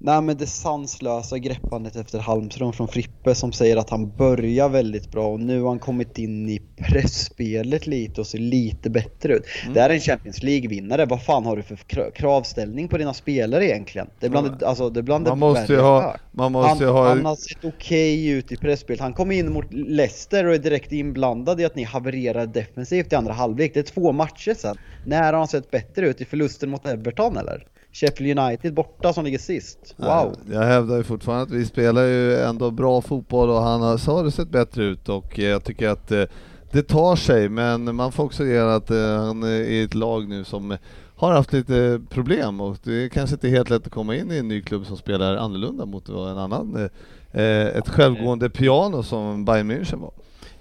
Nej 0.05 0.21
men 0.21 0.37
det 0.37 0.47
sanslösa 0.47 1.37
greppandet 1.37 1.95
efter 1.95 2.19
halmstrån 2.19 2.73
från 2.73 2.87
Frippe 2.87 3.35
som 3.35 3.51
säger 3.51 3.77
att 3.77 3.89
han 3.89 4.15
börjar 4.17 4.69
väldigt 4.69 5.11
bra 5.11 5.27
och 5.27 5.39
nu 5.39 5.61
har 5.61 5.67
han 5.67 5.79
kommit 5.79 6.17
in 6.17 6.49
i 6.49 6.61
pressspelet 6.77 7.87
lite 7.87 8.21
och 8.21 8.27
ser 8.27 8.37
lite 8.37 8.89
bättre 8.89 9.33
ut. 9.33 9.43
Mm. 9.61 9.73
Det 9.73 9.79
är 9.79 9.89
en 9.89 9.99
Champions 9.99 10.43
League-vinnare, 10.43 11.05
vad 11.05 11.23
fan 11.23 11.45
har 11.45 11.55
du 11.55 11.63
för 11.63 11.75
kra- 11.75 12.11
kravställning 12.11 12.87
på 12.87 12.97
dina 12.97 13.13
spelare 13.13 13.65
egentligen? 13.65 14.07
Det 14.19 14.25
är 14.25 14.29
bland 14.29 14.59
det, 14.59 14.67
alltså, 14.67 14.89
det, 14.89 15.03
bland 15.03 15.27
Man 15.27 15.39
det 15.39 15.39
måste 15.39 15.73
ju 15.73 15.79
ha, 15.79 16.15
man 16.31 16.51
måste 16.51 16.85
han, 16.85 16.95
ha, 16.95 17.07
han 17.07 17.25
har 17.25 17.35
sett 17.35 17.65
okej 17.65 18.27
ut 18.27 18.51
i 18.51 18.57
pressspelet. 18.57 18.99
Han 19.01 19.13
kom 19.13 19.31
in 19.31 19.53
mot 19.53 19.73
Leicester 19.73 20.45
och 20.45 20.53
är 20.53 20.59
direkt 20.59 20.91
inblandad 20.91 21.61
i 21.61 21.65
att 21.65 21.75
ni 21.75 21.83
havererar 21.83 22.45
defensivt 22.45 23.13
i 23.13 23.15
andra 23.15 23.33
halvlek. 23.33 23.73
Det 23.73 23.79
är 23.79 23.83
två 23.83 24.11
matcher 24.11 24.53
sen. 24.53 24.77
När 25.05 25.33
har 25.33 25.39
han 25.39 25.47
sett 25.47 25.71
bättre 25.71 26.07
ut? 26.07 26.21
I 26.21 26.25
förlusten 26.25 26.69
mot 26.69 26.87
Everton 26.87 27.37
eller? 27.37 27.67
Sheffield 27.95 28.39
United 28.39 28.73
borta 28.73 29.13
som 29.13 29.25
ligger 29.25 29.37
sist. 29.37 29.95
Wow! 29.97 30.35
Jag 30.51 30.63
hävdar 30.63 30.97
ju 30.97 31.03
fortfarande 31.03 31.43
att 31.43 31.51
vi 31.51 31.65
spelar 31.65 32.01
ju 32.03 32.35
ändå 32.35 32.71
bra 32.71 33.01
fotboll 33.01 33.49
och 33.49 33.61
han 33.61 33.81
har, 33.81 33.97
så 33.97 34.11
har 34.11 34.23
det 34.23 34.31
sett 34.31 34.49
bättre 34.49 34.83
ut 34.83 35.09
och 35.09 35.39
eh, 35.39 35.45
jag 35.45 35.63
tycker 35.63 35.89
att 35.89 36.11
eh, 36.11 36.23
det 36.71 36.83
tar 36.83 37.15
sig 37.15 37.49
men 37.49 37.95
man 37.95 38.11
får 38.11 38.23
också 38.23 38.45
ge 38.45 38.57
att 38.57 38.91
eh, 38.91 39.25
han 39.25 39.43
är 39.43 39.61
i 39.61 39.83
ett 39.83 39.93
lag 39.93 40.27
nu 40.27 40.43
som 40.43 40.77
har 41.15 41.31
haft 41.31 41.53
lite 41.53 42.01
problem 42.09 42.61
och 42.61 42.77
det 42.83 43.05
är 43.05 43.09
kanske 43.09 43.33
inte 43.33 43.49
helt 43.49 43.69
lätt 43.69 43.87
att 43.87 43.93
komma 43.93 44.15
in 44.15 44.31
i 44.31 44.37
en 44.37 44.47
ny 44.47 44.61
klubb 44.61 44.85
som 44.85 44.97
spelar 44.97 45.35
annorlunda 45.35 45.85
mot 45.85 46.09
en 46.09 46.37
annan, 46.37 46.89
ett 47.31 47.89
självgående 47.89 48.49
piano 48.49 49.03
som 49.03 49.45
Bayern 49.45 49.71
München 49.71 50.01
var. 50.01 50.11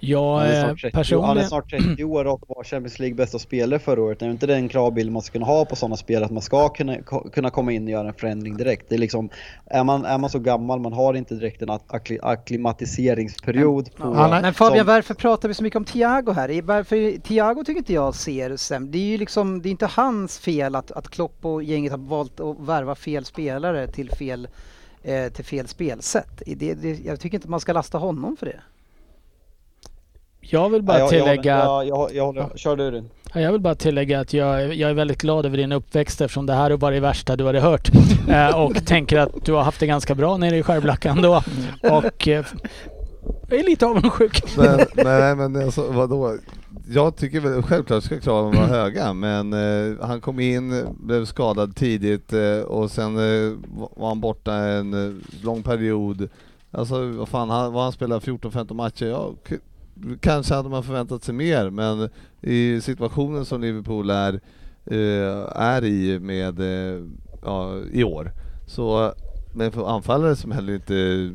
Jag 0.07 0.47
är, 0.47 0.55
eh, 0.59 0.65
snart 0.65 0.81
30, 0.81 0.91
han 0.93 1.01
är 1.01 1.03
personligen... 1.03 1.49
snart 1.49 1.71
30 1.71 2.05
år 2.05 2.25
och 2.25 2.45
var 2.49 2.65
Champions 2.65 2.99
League 2.99 3.15
bästa 3.15 3.39
spelare 3.39 3.79
förra 3.81 4.03
året. 4.03 4.19
Det 4.19 4.27
är 4.27 4.31
inte 4.31 4.47
den 4.47 4.69
kravbild 4.69 5.13
man 5.13 5.23
ska 5.23 5.33
kunna 5.33 5.47
ha 5.47 5.65
på 5.65 5.77
sådana 5.77 5.97
spel 5.97 6.25
att 6.25 6.31
man 6.31 6.43
ska 6.43 6.69
kunna, 6.69 6.97
kunna 7.33 7.51
komma 7.51 7.73
in 7.73 7.85
och 7.85 7.91
göra 7.91 8.09
en 8.09 8.15
förändring 8.15 8.57
direkt. 8.57 8.87
Det 8.89 8.95
är 8.95 8.99
liksom, 8.99 9.29
är 9.67 9.85
man, 9.85 10.05
är 10.05 10.19
man 10.19 10.31
så 10.31 10.39
gammal, 10.39 10.81
man 10.81 10.93
har 10.93 11.15
inte 11.15 11.35
direkt 11.35 11.63
en 11.63 11.71
akkli, 11.71 12.19
akklimatiseringsperiod 12.23 13.95
på... 13.97 14.05
Är- 14.05 14.43
Men 14.43 14.55
Fabian, 14.55 14.79
som- 14.79 14.87
varför 14.87 15.15
pratar 15.15 15.49
vi 15.49 15.55
så 15.55 15.63
mycket 15.63 15.77
om 15.77 15.85
Thiago 15.85 16.33
här? 16.33 16.63
Varför, 16.63 17.19
Thiago 17.21 17.65
tycker 17.65 17.79
inte 17.79 17.93
jag 17.93 18.15
ser 18.15 18.57
sämre. 18.57 18.91
Det 18.93 18.99
är 18.99 19.03
ju 19.11 19.19
liksom, 19.19 19.63
det 19.63 19.69
är 19.69 19.71
inte 19.71 19.87
hans 19.87 20.39
fel 20.39 20.75
att, 20.75 20.91
att 20.91 21.09
Klopp 21.09 21.45
och 21.45 21.63
gänget 21.63 21.93
har 21.93 21.99
valt 21.99 22.41
att 22.41 22.61
värva 22.61 22.95
fel 22.95 23.25
spelare 23.25 23.87
till 23.87 24.11
fel, 24.11 24.49
eh, 25.03 25.33
till 25.33 25.45
fel 25.45 25.69
spelsätt. 25.69 26.43
Det, 26.47 26.75
det, 26.75 27.05
jag 27.05 27.21
tycker 27.21 27.39
inte 27.39 27.49
man 27.51 27.61
ska 27.61 27.73
lasta 27.73 27.99
honom 27.99 28.37
för 28.37 28.47
det. 28.47 28.61
Jag 30.51 30.71
vill 30.71 30.83
bara 30.83 30.99
Ja, 30.99 31.03
jag, 31.03 31.11
tillägga... 31.11 31.57
Jag, 31.59 31.89
jag, 31.89 32.15
jag, 32.15 32.37
jag 32.37 32.59
kör 32.59 32.77
du 32.77 32.91
din. 32.91 33.11
Ja, 33.33 33.41
Jag 33.41 33.53
vill 33.53 33.61
bara 33.61 33.75
tillägga 33.75 34.21
att 34.21 34.33
jag, 34.33 34.75
jag 34.75 34.91
är 34.91 34.95
väldigt 34.95 35.21
glad 35.23 35.47
över 35.47 35.57
din 35.57 35.73
uppväxt 35.73 36.21
eftersom 36.21 36.47
det 36.47 36.53
här 36.55 36.71
var 36.71 36.93
det 36.93 37.01
värsta 37.01 37.37
du 37.37 37.45
hade 37.47 37.61
hört. 37.61 37.91
Eh, 38.29 38.61
och 38.61 38.87
tänker 38.87 39.19
att 39.19 39.45
du 39.45 39.53
har 39.53 39.63
haft 39.63 39.81
det 39.81 39.87
ganska 39.87 40.15
bra 40.15 40.37
nere 40.37 40.57
i 40.57 40.63
Skärblacka 40.63 41.11
ändå. 41.11 41.43
Och 41.83 42.29
eh, 42.29 42.45
jag 43.49 43.61
är 43.61 43.65
lite 43.65 43.87
avundsjuk. 43.87 44.43
Men, 44.57 44.81
nej 44.95 45.37
men 45.37 45.57
alltså, 45.65 45.91
vadå? 45.91 46.37
Jag 46.89 47.17
tycker 47.17 47.41
väl 47.41 47.63
självklart 47.63 48.05
ska 48.05 48.21
kraven 48.21 48.55
vara 48.55 48.67
höga 48.67 49.13
men 49.13 49.53
eh, 49.53 50.07
han 50.07 50.21
kom 50.21 50.41
in, 50.41 50.85
blev 51.01 51.25
skadad 51.25 51.77
tidigt 51.77 52.33
eh, 52.33 52.59
och 52.59 52.91
sen 52.91 53.17
eh, 53.17 53.53
var 53.97 54.09
han 54.09 54.21
borta 54.21 54.55
en 54.55 54.95
eh, 55.07 55.15
lång 55.45 55.63
period. 55.63 56.29
Alltså 56.71 57.07
vad 57.07 57.29
fan, 57.29 57.51
han, 57.51 57.73
vad 57.73 57.83
han 57.83 57.93
spelade 57.93 58.21
14-15 58.21 58.75
matcher, 58.75 59.07
ja, 59.07 59.33
kanske 60.21 60.55
hade 60.55 60.69
man 60.69 60.83
förväntat 60.83 61.25
sig 61.25 61.35
mer 61.35 61.71
men 61.71 62.09
i 62.41 62.81
situationen 62.81 63.45
som 63.45 63.61
Liverpool 63.61 64.11
är, 64.11 64.41
eh, 64.85 65.57
är 65.63 65.85
i 65.85 66.19
med, 66.21 66.61
eh, 66.61 67.03
ja, 67.45 67.79
i 67.93 68.05
år 68.05 68.33
så 68.67 69.13
men 69.55 69.73
för 69.73 69.89
anfallare 69.97 70.37
som 70.37 70.51
heller 70.53 70.73
inte 70.75 71.31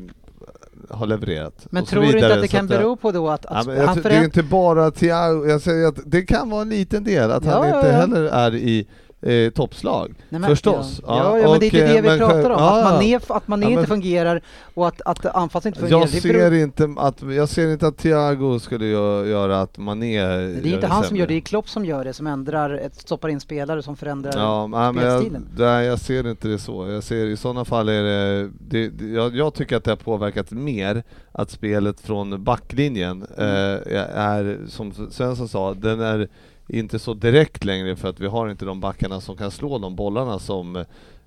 har 0.90 1.06
levererat. 1.06 1.66
Men 1.70 1.84
tror 1.84 2.00
du 2.00 2.06
inte 2.06 2.16
vidare, 2.16 2.34
att 2.34 2.40
det 2.40 2.48
kan 2.48 2.70
eh, 2.72 2.78
bero 2.78 2.96
på 2.96 3.12
då 3.12 3.28
att, 3.28 3.46
Ja, 3.50 3.56
att 3.56 3.66
jag, 3.66 3.86
han 3.86 3.94
tror- 3.94 4.10
det 4.10 4.16
är 4.16 4.24
inte 4.24 4.42
bara 4.42 4.90
Thiago, 4.90 5.46
jag 5.46 5.60
säger 5.60 5.88
att 5.88 5.98
det 6.06 6.22
kan 6.22 6.50
vara 6.50 6.62
en 6.62 6.68
liten 6.68 7.04
del 7.04 7.30
att 7.30 7.44
han 7.44 7.54
Ja, 7.54 7.68
ja, 7.68 7.76
inte 7.76 7.88
ja. 7.88 7.94
heller 7.96 8.22
är 8.24 8.54
i 8.54 8.86
eh, 9.22 9.50
toppslag. 9.50 10.14
Nej, 10.28 10.40
men- 10.40 10.50
Förstås. 10.50 11.00
Ja, 11.06 11.16
ja, 11.16 11.38
ja 11.38 11.50
men 11.50 11.60
det 11.60 11.66
är 11.66 11.82
och, 11.82 11.88
det 11.88 12.00
vi 12.00 12.08
men 12.08 12.18
pratar 12.18 12.50
om. 12.50 12.56
ja, 12.62 12.78
att 12.80 12.84
ja. 12.84 12.90
Mané, 12.90 13.16
att 13.16 13.24
Ja, 13.28 13.40
men- 13.46 13.62
inte 13.62 13.86
fungerar 13.86 14.42
och 14.74 14.88
att, 14.88 15.00
att 15.04 15.26
anfallet 15.26 15.66
inte 15.66 15.80
fungerar. 15.80 16.00
Jag 16.00 16.08
det 16.08 16.20
ser, 16.20 16.52
inte 16.52 16.94
att, 16.98 17.22
jag 17.22 17.48
ser 17.48 17.72
inte 17.72 17.86
att 17.86 17.96
Thiago 17.98 18.58
skulle 18.60 18.84
gö- 18.84 19.26
göra 19.26 19.60
att 19.60 19.78
Mané 19.78 20.22
det 20.26 20.68
är 20.68 20.74
inte 20.74 20.86
han 20.86 21.04
som 21.04 21.16
gör 21.16 21.26
det, 21.26 21.32
det 21.32 21.36
är 21.36 21.40
sämre. 21.40 21.40
Klopp 21.40 21.68
som 21.68 21.84
gör 21.84 22.04
det, 22.04 22.12
som 22.12 22.26
ändrar, 22.26 22.80
stoppar 22.92 23.28
in 23.28 23.40
spelare 23.40 23.82
som 23.82 23.96
förändrar 23.96 24.32
Ja, 24.36 24.66
men 24.66 24.80
jag, 24.80 24.94
spelstilen. 24.94 25.48
nej, 25.58 25.86
jag 25.86 25.98
ser 25.98 26.30
inte 26.30 26.48
det 26.48 26.58
så. 26.58 26.88
Jag 26.88 27.02
ser 27.02 27.26
i 27.26 27.36
sådana 27.36 27.64
fall 27.64 27.88
är 27.88 28.02
det, 28.02 28.50
det, 28.58 28.88
det 28.88 29.06
jag, 29.06 29.36
jag 29.36 29.54
tycker 29.54 29.76
att 29.76 29.84
det 29.84 29.90
har 29.90 29.96
påverkat 29.96 30.50
mer 30.50 31.02
att 31.32 31.50
spelet 31.50 32.00
från 32.00 32.44
backlinjen 32.44 33.26
Mm. 33.36 33.80
eh, 33.92 34.18
är, 34.20 34.58
som 34.68 34.92
Svensson 35.10 35.48
sa, 35.48 35.74
den 35.74 36.00
är 36.00 36.28
inte 36.72 36.98
så 36.98 37.14
direkt 37.14 37.64
längre 37.64 37.96
för 37.96 38.08
att 38.08 38.20
vi 38.20 38.26
har 38.26 38.48
inte 38.48 38.64
de 38.64 38.80
backarna 38.80 39.20
som 39.20 39.36
kan 39.36 39.50
slå 39.50 39.78
de 39.78 39.96
bollarna 39.96 40.38
som, 40.38 40.76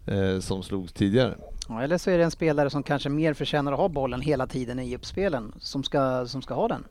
eh, 0.05 0.39
som 0.39 0.63
slogs 0.63 0.93
tidigare. 0.93 1.35
Ja, 1.69 1.81
eller 1.83 1.97
så 1.97 2.09
är 2.09 2.17
det 2.17 2.23
en 2.23 2.31
spelare 2.31 2.69
som 2.69 2.83
kanske 2.83 3.09
mer 3.09 3.33
förtjänar 3.33 3.71
att 3.71 3.79
ha 3.79 3.89
bollen 3.89 4.21
hela 4.21 4.47
tiden 4.47 4.79
i 4.79 4.95
uppspelen, 4.95 5.53
som 5.59 5.83
ska, 5.83 6.25
som 6.27 6.41
ska 6.41 6.53
ha 6.53 6.67
den. 6.67 6.83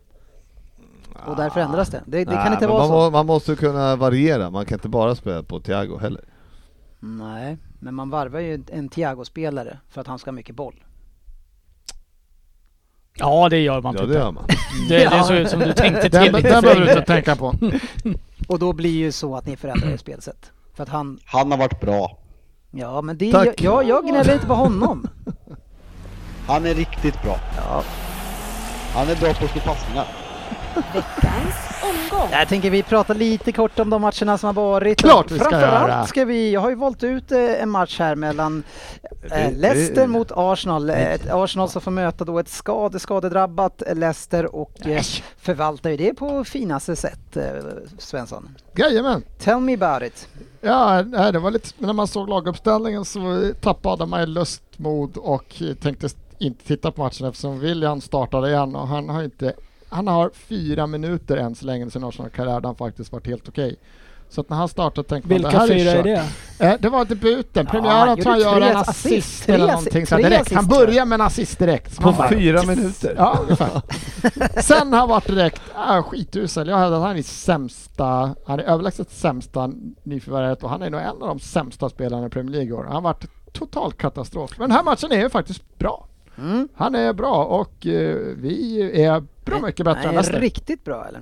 Och 1.26 1.36
därför 1.36 1.60
ändras 1.60 1.88
det. 1.90 2.02
Det, 2.06 2.18
det 2.18 2.24
kan 2.24 2.34
Nej, 2.34 2.52
inte 2.52 2.66
men 2.66 2.68
vara 2.76 2.78
man, 2.78 2.88
så. 2.88 2.94
må- 2.94 3.10
man 3.10 3.26
måste 3.26 3.56
kunna 3.56 3.96
variera, 3.96 4.50
man 4.50 4.66
kan 4.66 4.76
inte 4.76 4.88
bara 4.88 5.14
spela 5.14 5.42
på 5.42 5.60
Thiago 5.60 5.98
heller. 5.98 6.24
Nej, 7.00 7.58
men 7.80 7.94
man 7.94 8.10
varvar 8.10 8.40
ju 8.40 8.62
en 8.72 8.88
Thiago-spelare 8.88 9.78
för 9.88 10.00
att 10.00 10.06
han 10.06 10.18
ska 10.18 10.30
ha 10.30 10.32
mycket 10.36 10.56
boll. 10.56 10.84
Ja, 13.18 13.48
det 13.48 13.58
gör 13.58 13.80
man. 13.80 13.94
Ja 13.94 14.00
typ. 14.00 14.08
det 14.08 14.14
gör 14.14 14.30
man. 14.32 14.44
Det, 14.88 14.96
det 14.98 15.04
är 15.04 15.22
så 15.44 15.48
som 15.50 15.60
du 15.60 15.72
tänkte 15.72 16.08
Den, 16.08 16.22
till. 16.34 16.42
den 16.42 16.62
behöver 16.62 16.80
du 16.80 16.88
inte 16.92 17.02
tänka 17.06 17.36
på. 17.36 17.54
Och 18.48 18.58
då 18.58 18.72
blir 18.72 18.90
ju 18.90 19.12
så 19.12 19.36
att 19.36 19.46
ni 19.46 19.56
förändrar 19.56 19.88
ert 19.94 20.00
spelsätt. 20.00 20.50
För 20.74 20.82
att 20.82 20.88
han, 20.88 21.18
Han 21.24 21.50
har 21.50 21.58
varit 21.58 21.80
bra. 21.80 22.18
ja 22.70 23.02
men 23.02 23.18
det, 23.18 23.32
Tack. 23.32 23.46
jag, 23.46 23.54
jag, 23.60 23.88
jag 23.88 24.04
gnäller 24.08 24.34
inte 24.34 24.46
på 24.46 24.54
honom. 24.54 25.06
Han 26.46 26.66
är 26.66 26.74
riktigt 26.74 27.22
bra. 27.22 27.36
Ja. 27.56 27.82
Han 28.94 29.08
är 29.08 29.16
bra 29.16 29.34
på 29.34 29.44
att 29.44 29.50
slå 29.50 29.60
passningar. 29.60 30.06
Veckans 30.74 31.54
omgång. 31.82 32.28
Jag 32.32 32.48
tänker 32.48 32.70
vi 32.70 32.82
pratar 32.82 33.14
lite 33.14 33.52
kort 33.52 33.78
om 33.78 33.90
de 33.90 34.02
matcherna 34.02 34.38
som 34.38 34.46
har 34.46 34.54
varit. 34.54 34.98
Klart 34.98 35.30
vi 35.30 35.38
ska 35.38 35.48
Framförallt 35.50 35.88
göra. 35.88 36.06
ska 36.06 36.24
vi, 36.24 36.52
jag 36.52 36.60
har 36.60 36.70
ju 36.70 36.76
valt 36.76 37.02
ut 37.04 37.32
eh, 37.32 37.62
en 37.62 37.70
match 37.70 37.98
här 37.98 38.14
mellan 38.14 38.62
eh, 39.32 39.52
Leicester 39.52 40.06
mot 40.06 40.32
Arsenal. 40.34 40.90
Ett 40.90 41.30
Arsenal 41.30 41.68
som 41.68 41.80
får 41.80 41.90
möta 41.90 42.24
då 42.24 42.38
ett 42.38 42.48
skade, 42.48 42.98
skadedrabbat 42.98 43.82
Leicester 43.94 44.54
och 44.54 44.86
eh, 44.86 45.02
förvaltar 45.38 45.90
ju 45.90 45.96
det 45.96 46.14
på 46.14 46.44
finaste 46.44 46.96
sätt, 46.96 47.36
eh, 47.36 47.42
Svensson. 47.98 48.48
Jajamän. 48.76 49.22
Tell 49.38 49.60
me 49.60 49.74
about 49.74 50.02
it. 50.02 50.28
Ja, 50.60 51.02
det 51.02 51.38
var 51.38 51.50
lite, 51.50 51.68
när 51.78 51.92
man 51.92 52.06
såg 52.06 52.28
laguppställningen 52.28 53.04
så 53.04 53.52
tappade 53.60 54.06
man 54.06 54.20
ju 54.20 54.26
lust, 54.26 54.62
mod 54.76 55.16
och 55.16 55.62
tänkte 55.82 56.08
inte 56.38 56.64
titta 56.64 56.90
på 56.90 57.02
matchen 57.02 57.26
eftersom 57.26 57.58
William 57.58 58.00
startade 58.00 58.48
igen 58.48 58.76
och 58.76 58.88
han 58.88 59.08
har 59.08 59.22
inte 59.22 59.52
han 59.92 60.06
har 60.06 60.30
fyra 60.34 60.86
minuter 60.86 61.36
än 61.36 61.54
så 61.54 61.66
länge 61.66 61.86
i 61.86 61.90
sin 61.90 62.04
Arsenal-karriär 62.04 62.60
där 62.60 62.68
han 62.68 62.76
faktiskt 62.76 63.12
varit 63.12 63.26
helt 63.26 63.48
okej. 63.48 63.76
Så 64.28 64.40
att 64.40 64.50
när 64.50 64.56
han 64.56 64.68
startade 64.68 65.08
tänkte 65.08 65.28
man 65.28 65.34
Vilka 65.36 65.50
det 65.50 65.58
här 65.58 65.68
fyra 65.68 65.90
är 65.90 65.96
kört. 65.96 66.04
det? 66.58 66.66
Eh, 66.66 66.74
det 66.80 66.88
var 66.88 67.04
debuten, 67.04 67.64
Ja, 67.66 67.70
premiären 67.70 68.08
han 68.08 68.20
tror 68.20 68.36
jag 68.36 68.60
gör 68.60 68.70
en 68.70 68.76
assist, 68.76 69.06
assist 69.06 69.44
tre 69.44 69.54
eller 69.54 69.66
någonting 69.66 70.06
så 70.06 70.16
direkt. 70.16 70.52
Han 70.54 70.66
börjar 70.66 71.04
med 71.04 71.20
en 71.20 71.26
assist 71.26 71.58
direkt. 71.58 72.00
På 72.00 72.12
bara, 72.12 72.28
fyra 72.28 72.62
minuter? 72.62 73.14
Ja, 73.16 73.38
ungefär. 73.42 73.82
Sen 74.62 74.92
har 74.92 75.00
han 75.00 75.08
varit 75.08 75.26
direkt 75.26 75.62
äh, 75.74 76.02
skitusel. 76.02 76.68
Jag 76.68 76.78
hävdar 76.78 76.96
att 76.96 77.06
han 77.06 77.16
är 77.16 77.22
sämsta, 77.22 78.34
han 78.46 78.60
är 78.60 78.64
överlägset 78.64 79.10
sämsta 79.10 79.70
nyförvärvet 80.02 80.62
och 80.62 80.70
han 80.70 80.82
är 80.82 80.90
nog 80.90 81.00
en 81.00 81.06
av 81.22 81.28
de 81.28 81.40
sämsta 81.40 81.88
spelarna 81.88 82.26
i 82.26 82.30
Premier 82.30 82.52
League 82.52 82.68
i 82.68 82.72
år. 82.72 82.84
Han 82.84 82.94
har 82.94 83.00
varit 83.00 83.24
total 83.52 83.92
katastrof. 83.92 84.50
Men 84.58 84.68
den 84.68 84.76
här 84.76 84.84
matchen 84.84 85.12
är 85.12 85.20
ju 85.20 85.30
faktiskt 85.30 85.78
bra. 85.78 86.06
Mm. 86.38 86.68
Han 86.74 86.94
är 86.94 87.12
bra 87.12 87.44
och 87.44 87.86
eh, 87.86 88.16
vi 88.36 88.80
är 89.04 89.22
bra 89.44 89.60
mycket 89.60 89.84
bättre 89.84 90.00
än 90.00 90.06
Nej, 90.06 90.14
Leicester. 90.14 90.40
Riktigt 90.40 90.84
bra 90.84 91.04
eller? 91.08 91.20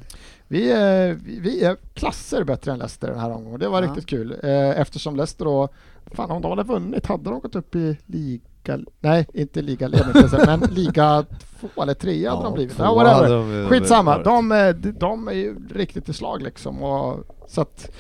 Vi 0.49 0.71
är, 0.73 1.19
vi- 1.41 1.65
är 1.65 1.77
klasser 1.95 2.45
bättre 2.45 2.73
än 2.73 2.79
Leicester 2.79 3.09
den 3.09 3.19
här 3.21 3.31
omgången. 3.31 3.61
Det 3.61 3.69
var 3.69 3.83
Ja. 3.83 3.89
riktigt 3.89 4.07
kul. 4.07 4.37
Eh, 4.43 4.81
eftersom 4.81 5.17
Leicester 5.17 5.45
då, 5.45 5.69
fan 6.13 6.31
om 6.31 6.43
de 6.43 6.51
hade 6.51 6.63
vunnit 6.63 7.07
hade 7.07 7.31
de 7.31 7.41
gått 7.41 7.57
upp 7.57 7.75
i 7.75 7.97
liga, 8.07 8.79
nej 9.01 9.27
inte 9.35 9.63
ligaledning 9.63 10.11
jag 10.15 10.31
säga, 10.31 10.45
men 10.59 10.61
liga 10.75 11.25
två 11.61 11.83
eller 11.83 11.95
tre 11.95 12.29
hade 12.29 12.43
de 12.43 12.55
blivit. 12.55 12.79
Ja, 12.79 12.95
whatever. 12.95 13.67
Skitsamma, 13.69 14.19
de- 14.23 14.53
eh, 14.53 14.69
de, 14.69 14.91
de 14.93 15.29
är 15.29 15.33
ju 15.33 15.57
riktigt 15.75 16.09
i 16.09 16.13
slag 16.13 16.43
liksom. 16.43 16.83
Och, 16.83 17.19
så 17.49 17.61
att 17.61 17.91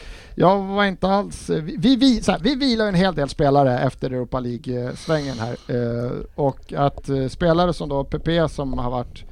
jag 0.40 0.62
var 0.62 0.84
inte 0.84 1.08
alls... 1.08 1.50
Vi, 1.50 1.76
vi, 1.78 1.96
vi, 1.96 2.22
så 2.22 2.32
här, 2.32 2.38
vi 2.38 2.54
vilar 2.54 2.86
en 2.86 2.94
hel 2.94 3.14
del 3.14 3.28
spelare 3.28 3.78
efter 3.78 4.10
Europa 4.10 4.40
League-svängen 4.40 5.36
här. 5.38 5.56
Eh, 5.68 6.12
och 6.34 6.72
att 6.72 7.08
eh, 7.08 7.28
spelare 7.28 7.72
som 7.72 7.88
då 7.88 8.04
PP 8.04 8.48
som 8.48 8.78
har 8.78 8.90
varit 8.90 9.24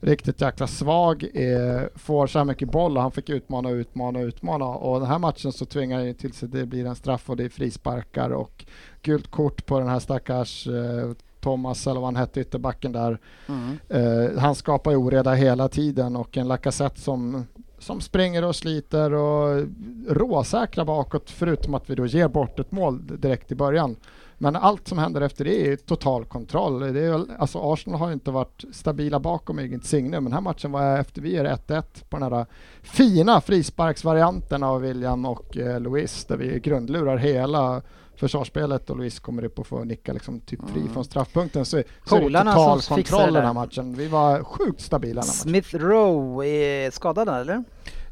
riktigt 0.00 0.40
jäkla 0.40 0.66
svag, 0.66 1.24
eh, 1.34 1.82
får 1.94 2.26
så 2.26 2.38
här 2.38 2.44
mycket 2.44 2.70
boll 2.70 2.96
och 2.96 3.02
han 3.02 3.12
fick 3.12 3.28
utmana 3.28 3.70
utmana 3.70 4.20
utmana. 4.20 4.64
Och 4.64 5.00
den 5.00 5.08
här 5.08 5.18
matchen 5.18 5.52
så 5.52 5.64
tvingar 5.64 5.96
han 5.96 6.06
ju 6.06 6.14
till 6.14 6.32
sig 6.32 6.48
det 6.48 6.66
blir 6.66 6.86
en 6.86 6.96
straff 6.96 7.30
och 7.30 7.36
det 7.36 7.44
är 7.44 7.48
frisparkar 7.48 8.30
och 8.30 8.64
gult 9.02 9.30
kort 9.30 9.66
på 9.66 9.78
den 9.78 9.88
här 9.88 9.98
stackars 9.98 10.66
eh, 10.66 11.10
Thomas 11.40 11.86
eller 11.86 12.00
vad 12.00 12.06
han 12.06 12.16
hette, 12.16 12.40
ytterbacken 12.40 12.92
där. 12.92 13.18
Mm. 13.48 13.78
Eh, 13.88 14.38
han 14.38 14.54
skapar 14.54 14.94
oreda 14.94 15.32
hela 15.32 15.68
tiden 15.68 16.16
och 16.16 16.36
en 16.36 16.48
Lacazette 16.48 17.00
som, 17.00 17.46
som 17.82 18.00
springer 18.00 18.44
och 18.44 18.56
sliter 18.56 19.12
och 19.12 19.66
råsäkra 20.08 20.84
bakåt 20.84 21.30
förutom 21.30 21.74
att 21.74 21.90
vi 21.90 21.94
då 21.94 22.06
ger 22.06 22.28
bort 22.28 22.58
ett 22.60 22.72
mål 22.72 23.06
direkt 23.06 23.52
i 23.52 23.54
början. 23.54 23.96
Men 24.38 24.56
allt 24.56 24.88
som 24.88 24.98
händer 24.98 25.20
efter 25.20 25.44
det 25.44 25.72
är 25.72 25.76
total 25.76 26.24
kontroll. 26.24 26.80
Det 26.80 27.00
är, 27.00 27.10
väl- 27.10 27.30
alltså 27.38 27.72
Arsenal 27.72 28.00
har 28.00 28.06
ju 28.06 28.12
inte 28.12 28.30
varit 28.30 28.64
stabila 28.72 29.20
bakom 29.20 29.58
eget 29.58 29.84
signum. 29.84 30.10
Men 30.10 30.24
den 30.24 30.32
här 30.32 30.40
matchen 30.40 30.72
var 30.72 30.98
efter 30.98 31.22
vi 31.22 31.36
är 31.36 31.44
1-1 31.44 31.82
på 32.08 32.18
den 32.18 32.32
här 32.32 32.46
fina 32.82 33.40
frisparksvarianten 33.40 34.62
av 34.62 34.80
William 34.80 35.24
och 35.24 35.56
eh, 35.56 35.80
Luis 35.80 36.24
där 36.24 36.36
vi 36.36 36.60
grundlurar 36.60 37.16
hela 37.16 37.82
försvarsspelet 38.16 38.90
och 38.90 38.96
Luis 38.96 39.20
kommer 39.20 39.44
upp 39.44 39.58
och 39.58 39.66
får 39.66 39.84
nicka 39.84 40.12
liksom 40.12 40.40
typ 40.40 40.60
fri 40.72 40.80
Mm. 40.80 40.92
från 40.92 41.04
straffpunkten 41.04 41.64
så, 41.64 41.82
så 42.06 42.16
är 42.16 42.20
det 42.30 42.38
total 42.38 42.80
kontroll 42.80 43.32
den 43.32 43.44
här 43.44 43.52
matchen. 43.52 43.94
Vi 43.94 44.08
var 44.08 44.44
sjukt 44.44 44.80
stabila 44.80 45.20
den 45.20 45.30
här 45.30 45.50
matchen. 45.50 45.62
Smith 45.62 45.76
Rowe 45.76 46.46
är 46.46 46.90
skadad 46.90 47.28
eller? 47.28 47.64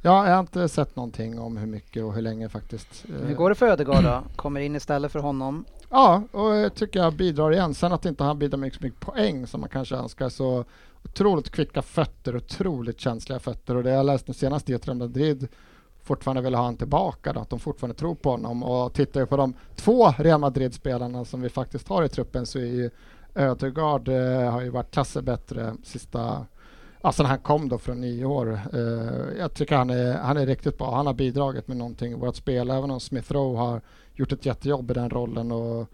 Ja, 0.03 0.26
jag 0.26 0.32
har 0.34 0.40
inte 0.40 0.68
sett 0.68 0.96
någonting 0.96 1.38
om 1.38 1.57
hur 1.57 1.66
mycket 1.66 2.05
och 2.05 2.14
hur 2.14 2.22
länge 2.22 2.48
faktiskt. 2.48 3.05
Hur 3.09 3.30
Eh, 3.30 3.36
går 3.36 3.48
det 3.48 3.55
för 3.55 3.66
Ödegaard 3.68 4.05
då? 4.05 4.22
Kommer 4.36 4.61
in 4.61 4.76
istället 4.76 5.12
för 5.12 5.18
honom. 5.18 5.64
Ja, 5.90 6.22
och 6.32 6.55
jag 6.57 6.74
tycker 6.74 7.01
jag 7.01 7.12
bidrar 7.12 7.53
igen. 7.53 7.74
Sen 7.74 7.92
att 7.92 8.07
inte 8.07 8.24
han 8.24 8.38
bidrar 8.38 8.59
med 8.59 8.72
så 8.72 8.78
mycket 8.82 9.01
poäng 9.01 9.46
som 9.46 9.61
man 9.61 9.70
kanske 9.70 9.94
önskar 9.96 10.28
så 10.28 10.64
otroligt 11.05 11.51
kvicka 11.51 11.82
fötter, 11.82 12.36
otroligt 12.36 13.01
känsliga 13.01 13.38
fötter 13.38 13.76
och 13.76 13.82
det 13.82 13.90
jag 13.90 14.07
läste 14.07 14.34
senast 14.34 14.70
i 14.70 14.76
Real 14.76 14.96
Madrid 14.96 15.48
fortfarande 16.11 16.43
vill 16.43 16.55
ha 16.55 16.63
honom 16.63 16.77
tillbaka, 16.77 17.33
då, 17.33 17.41
att 17.41 17.51
de 17.51 17.59
fortfarande 17.59 17.99
tror 17.99 18.15
på 18.15 18.31
honom 18.31 18.63
och 18.63 18.93
tittar 18.93 19.21
jag 19.21 19.29
på 19.29 19.37
de 19.37 19.55
två 19.77 20.13
Real 20.19 20.41
Madrid-spelarna 20.41 21.25
som 21.25 21.41
vi 21.41 21.49
faktiskt 21.49 21.89
har 21.89 22.05
i 22.05 22.09
truppen 22.09 22.47
så 22.47 22.59
är 22.59 22.65
ju 22.65 22.91
Ödegaard 23.35 24.09
eh, 24.09 24.51
har 24.51 24.61
ju 24.61 24.71
varit 24.71 24.91
klasser 24.91 25.23
bättre 25.23 25.75
sista 25.85 26.47
Alltså 27.03 27.23
när 27.23 27.31
han 27.31 27.39
kom 27.39 27.69
då 27.69 27.79
från 27.79 28.01
nio 28.01 28.25
år. 28.25 28.61
Eh, 28.73 29.39
jag 29.39 29.55
tycker 29.55 29.77
han 29.77 29.91
är, 29.91 30.13
han 30.13 30.37
är 30.37 30.47
riktigt 30.47 30.79
bra. 30.79 30.95
Han 30.95 31.07
har 31.07 31.15
bidragit 31.15 31.69
med 31.69 31.77
någonting 31.77 32.13
i 32.13 32.15
vårt 32.15 32.37
spel. 32.37 32.71
Även 32.71 32.91
om 32.91 33.01
Smith 33.01 33.33
Rowe 33.33 33.59
har 33.59 33.81
gjort 34.15 34.33
ett 34.33 34.47
jättejobb 34.47 34.91
i 34.91 34.95
den 34.95 35.11
rollen. 35.11 35.53
Och 35.53 35.87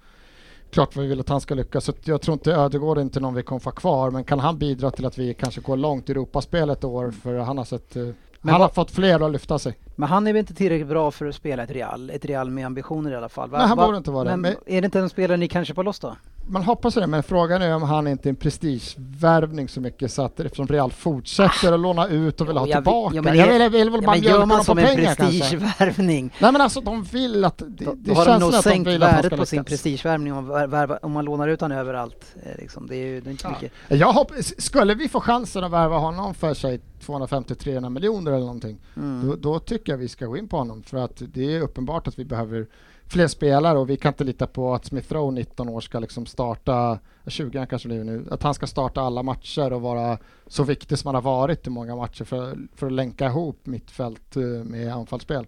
klart 0.71 0.97
vi 0.97 1.07
vill 1.07 1.21
att 1.21 1.29
han 1.29 1.41
ska 1.41 1.55
lyckas. 1.55 1.85
Så 1.85 1.93
jag 2.05 2.23
tror 2.23 2.33
inte 2.33 2.53
Ödegård 2.53 2.99
är 2.99 3.03
inte 3.03 3.21
någon 3.21 3.35
vi 3.35 3.43
kommer 3.43 3.61
få 3.61 3.71
kvar. 3.71 4.11
Men 4.11 4.25
kan 4.25 4.41
han 4.41 4.59
bidra 4.59 4.91
till 4.91 5.07
att 5.07 5.19
vi 5.19 5.35
kanske 5.35 5.61
går 5.61 5.77
långt 5.77 6.09
i 6.09 6.13
Europaspelet 6.13 6.85
i 6.85 6.87
år? 6.87 7.11
För 7.11 7.39
han 7.39 7.59
har 7.59 7.65
sett... 7.65 7.97
Eh, 7.97 8.09
men 8.47 8.53
han 8.53 8.61
har 8.63 8.69
fått 8.69 8.91
fler 8.91 9.27
att 9.27 9.33
lyfta 9.33 9.59
sig. 9.59 9.79
Men 9.97 10.09
han 10.09 10.27
är 10.27 10.33
väl 10.33 10.41
inte 10.41 10.55
tillräckligt 10.55 10.89
bra 10.89 11.11
för 11.11 11.27
att 11.27 11.35
spela 11.35 11.63
ett 11.63 11.71
Real? 11.71 12.11
Ett 12.11 12.25
Real 12.25 12.51
med 12.51 12.67
ambitioner 12.67 13.11
i 13.11 13.17
alla 13.17 13.29
fall? 13.29 13.51
Va- 13.51 13.59
Nej, 13.59 13.67
han 13.67 13.77
va- 13.79 13.87
borde 13.87 13.99
inte 13.99 14.11
vara 14.11 14.25
det. 14.25 14.31
Men 14.31 14.41
Men 14.41 14.75
är 14.77 14.81
det 14.81 14.85
inte 14.85 14.99
en 15.01 15.09
spelare 15.09 15.37
ni 15.37 15.49
kanske 15.49 15.75
får 15.75 15.85
loss 15.85 15.99
då? 16.01 16.17
Man 16.49 16.63
hoppas 16.63 16.95
det, 16.95 17.07
men 17.07 17.23
frågan 17.23 17.63
är 17.63 17.75
om 17.75 17.83
han 17.83 18.07
inte 18.07 18.29
är 18.29 18.31
en 18.31 18.37
prestigevärvning 18.37 19.69
så 19.69 19.81
mycket 19.81 20.13
så 20.13 20.23
att 20.23 20.41
eftersom 20.41 20.67
Real 20.67 20.91
fortsätter 20.93 21.73
att 21.73 21.81
låna 21.81 22.07
ut 22.09 22.41
och 22.41 22.49
vill 22.49 22.55
Jo, 22.57 22.61
ha 22.61 22.67
jag 22.69 22.77
tillbaka. 22.77 23.17
ja, 23.17 23.23
men 23.23 23.37
jag 23.39 23.47
vill, 23.47 23.71
vill 23.71 23.91
väl 23.91 24.01
Ja, 24.03 24.07
bara 24.07 24.17
men 24.17 24.23
gör 24.25 24.47
man 24.47 24.65
som 24.65 24.79
en 24.79 24.85
pengar 24.87 25.15
kanske. 25.15 25.25
prestigevärvning 25.41 26.33
Nej 26.41 26.53
men 26.53 26.61
alltså 26.61 26.81
de 26.81 27.03
vill 27.03 27.45
att... 27.45 27.59
Det, 27.59 27.65
då, 27.85 27.95
det 27.97 28.11
då 28.11 28.15
har 28.15 28.27
de 28.27 28.39
nog 28.41 28.53
de 28.53 28.63
sänkt 28.63 28.87
vill 28.89 29.03
han 29.03 29.13
värdet 29.23 29.39
på 29.39 29.47
sin 29.47 29.65
prestigevärvning 29.65 30.33
om, 30.33 30.99
om 31.03 31.13
man 31.13 31.25
lånar 31.25 31.49
ut 31.49 31.61
honom 31.61 31.79
överallt. 31.79 32.35
Eh, 32.43 32.53
Liksom. 32.59 32.87
Det 32.87 32.97
är 32.97 33.07
ju 33.07 33.21
det 33.21 33.29
är 33.29 33.31
inte 33.31 33.45
Ja. 33.47 33.51
mycket. 33.51 33.73
Jag 34.01 34.13
hoppas, 34.13 34.61
skulle 34.61 34.95
vi 34.95 35.09
få 35.09 35.21
chansen 35.21 35.65
att 35.65 35.73
värva 35.73 35.99
honom 35.99 36.35
för 36.35 36.55
sig 36.55 36.81
250-300 37.07 37.91
miljoner 37.91 38.31
eller 38.33 38.41
någonting, 38.47 38.79
Mm. 38.97 39.27
då, 39.29 39.37
då 39.37 39.59
tycker 39.59 39.93
jag 39.93 39.99
vi 39.99 40.09
ska 40.09 40.27
gå 40.27 40.37
in 40.37 40.49
på 40.49 40.57
honom. 40.57 40.83
För 40.83 40.97
att 40.99 41.23
det 41.35 41.57
är 41.57 41.61
uppenbart 41.61 42.09
att 42.09 42.19
vi 42.19 42.25
behöver 42.25 42.67
fler 43.09 43.29
spelare 43.29 43.79
och 43.79 43.91
vi 43.91 43.97
kan 43.97 44.13
inte 44.13 44.25
lita 44.25 44.47
på 44.47 44.75
att 44.75 44.85
Smith 44.85 45.13
Rowe 45.13 45.33
19 45.33 45.69
år 45.69 45.81
ska 45.81 45.99
liksom 45.99 46.27
starta, 46.27 46.99
20 47.27 47.59
han 47.59 47.67
kanske 47.67 47.89
blir 47.89 48.05
nu, 48.05 48.27
att 48.31 48.43
han 48.43 48.55
ska 48.55 48.67
starta 48.67 49.01
alla 49.01 49.23
matcher 49.23 49.73
och 49.73 49.81
vara 49.81 50.19
så 50.47 50.65
viktig 50.65 50.99
som 50.99 51.09
han 51.09 51.15
har 51.15 51.23
varit 51.23 51.67
i 51.67 51.71
många 51.71 51.97
matcher 51.97 52.25
för, 52.25 52.59
för 52.77 52.87
att 52.87 52.93
länka 52.93 53.27
ihop 53.27 53.67
mittfält 53.67 54.37
eh, 54.37 54.43
med 54.43 54.93
anfallsspel. 54.93 55.47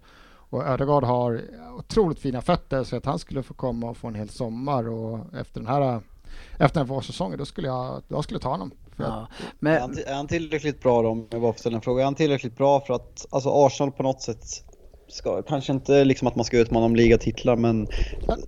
Och 0.50 0.66
Ödegaard 0.66 1.04
har 1.04 1.42
otroligt 1.78 2.18
fina 2.18 2.42
fötter 2.42 2.84
så 2.84 2.96
att 2.96 3.04
han 3.04 3.18
skulle 3.18 3.42
få 3.42 3.54
komma 3.54 3.90
och 3.90 3.96
få 3.96 4.09
en 4.09 4.14
hel 4.14 4.28
sommar 4.28 4.88
och 4.88 5.34
efter 5.34 5.61
den 5.61 5.68
här 5.68 6.00
efter 6.59 6.80
den 6.80 6.88
här 6.88 6.94
vårsäsongen 6.94 7.38
då 7.38 7.44
skulle 7.44 7.68
jag, 7.68 8.02
jag 8.09 8.24
skulle 8.24 8.40
ta 8.40 8.48
honom. 8.48 8.70
Ja. 8.96 9.04
Är 9.04 9.11
han, 9.11 9.26
Men, 9.59 9.98
är 10.06 10.14
han 10.14 10.26
tillräckligt 10.26 10.82
bra 10.82 11.02
då, 11.02 11.09
om 11.09 11.26
jag 11.30 11.40
bara 11.40 11.52
får 11.52 11.59
ställa 11.59 11.76
en 11.76 11.82
fråga, 11.82 12.00
är 12.00 12.04
han 12.04 12.14
tillräckligt 12.14 12.56
bra 12.56 12.80
för 12.80 12.94
att, 12.94 13.26
alltså 13.30 13.50
Arsenal 13.50 13.92
på 13.92 14.02
något 14.02 14.22
sätt 14.22 14.64
ska, 15.09 15.42
kanske 15.42 15.72
inte 15.72 16.04
liksom 16.04 16.28
att 16.28 16.36
man 16.36 16.44
ska 16.44 16.59
utmana 16.59 16.86
om 16.86 16.96
ligatitlar 16.96 17.56
men 17.56 17.86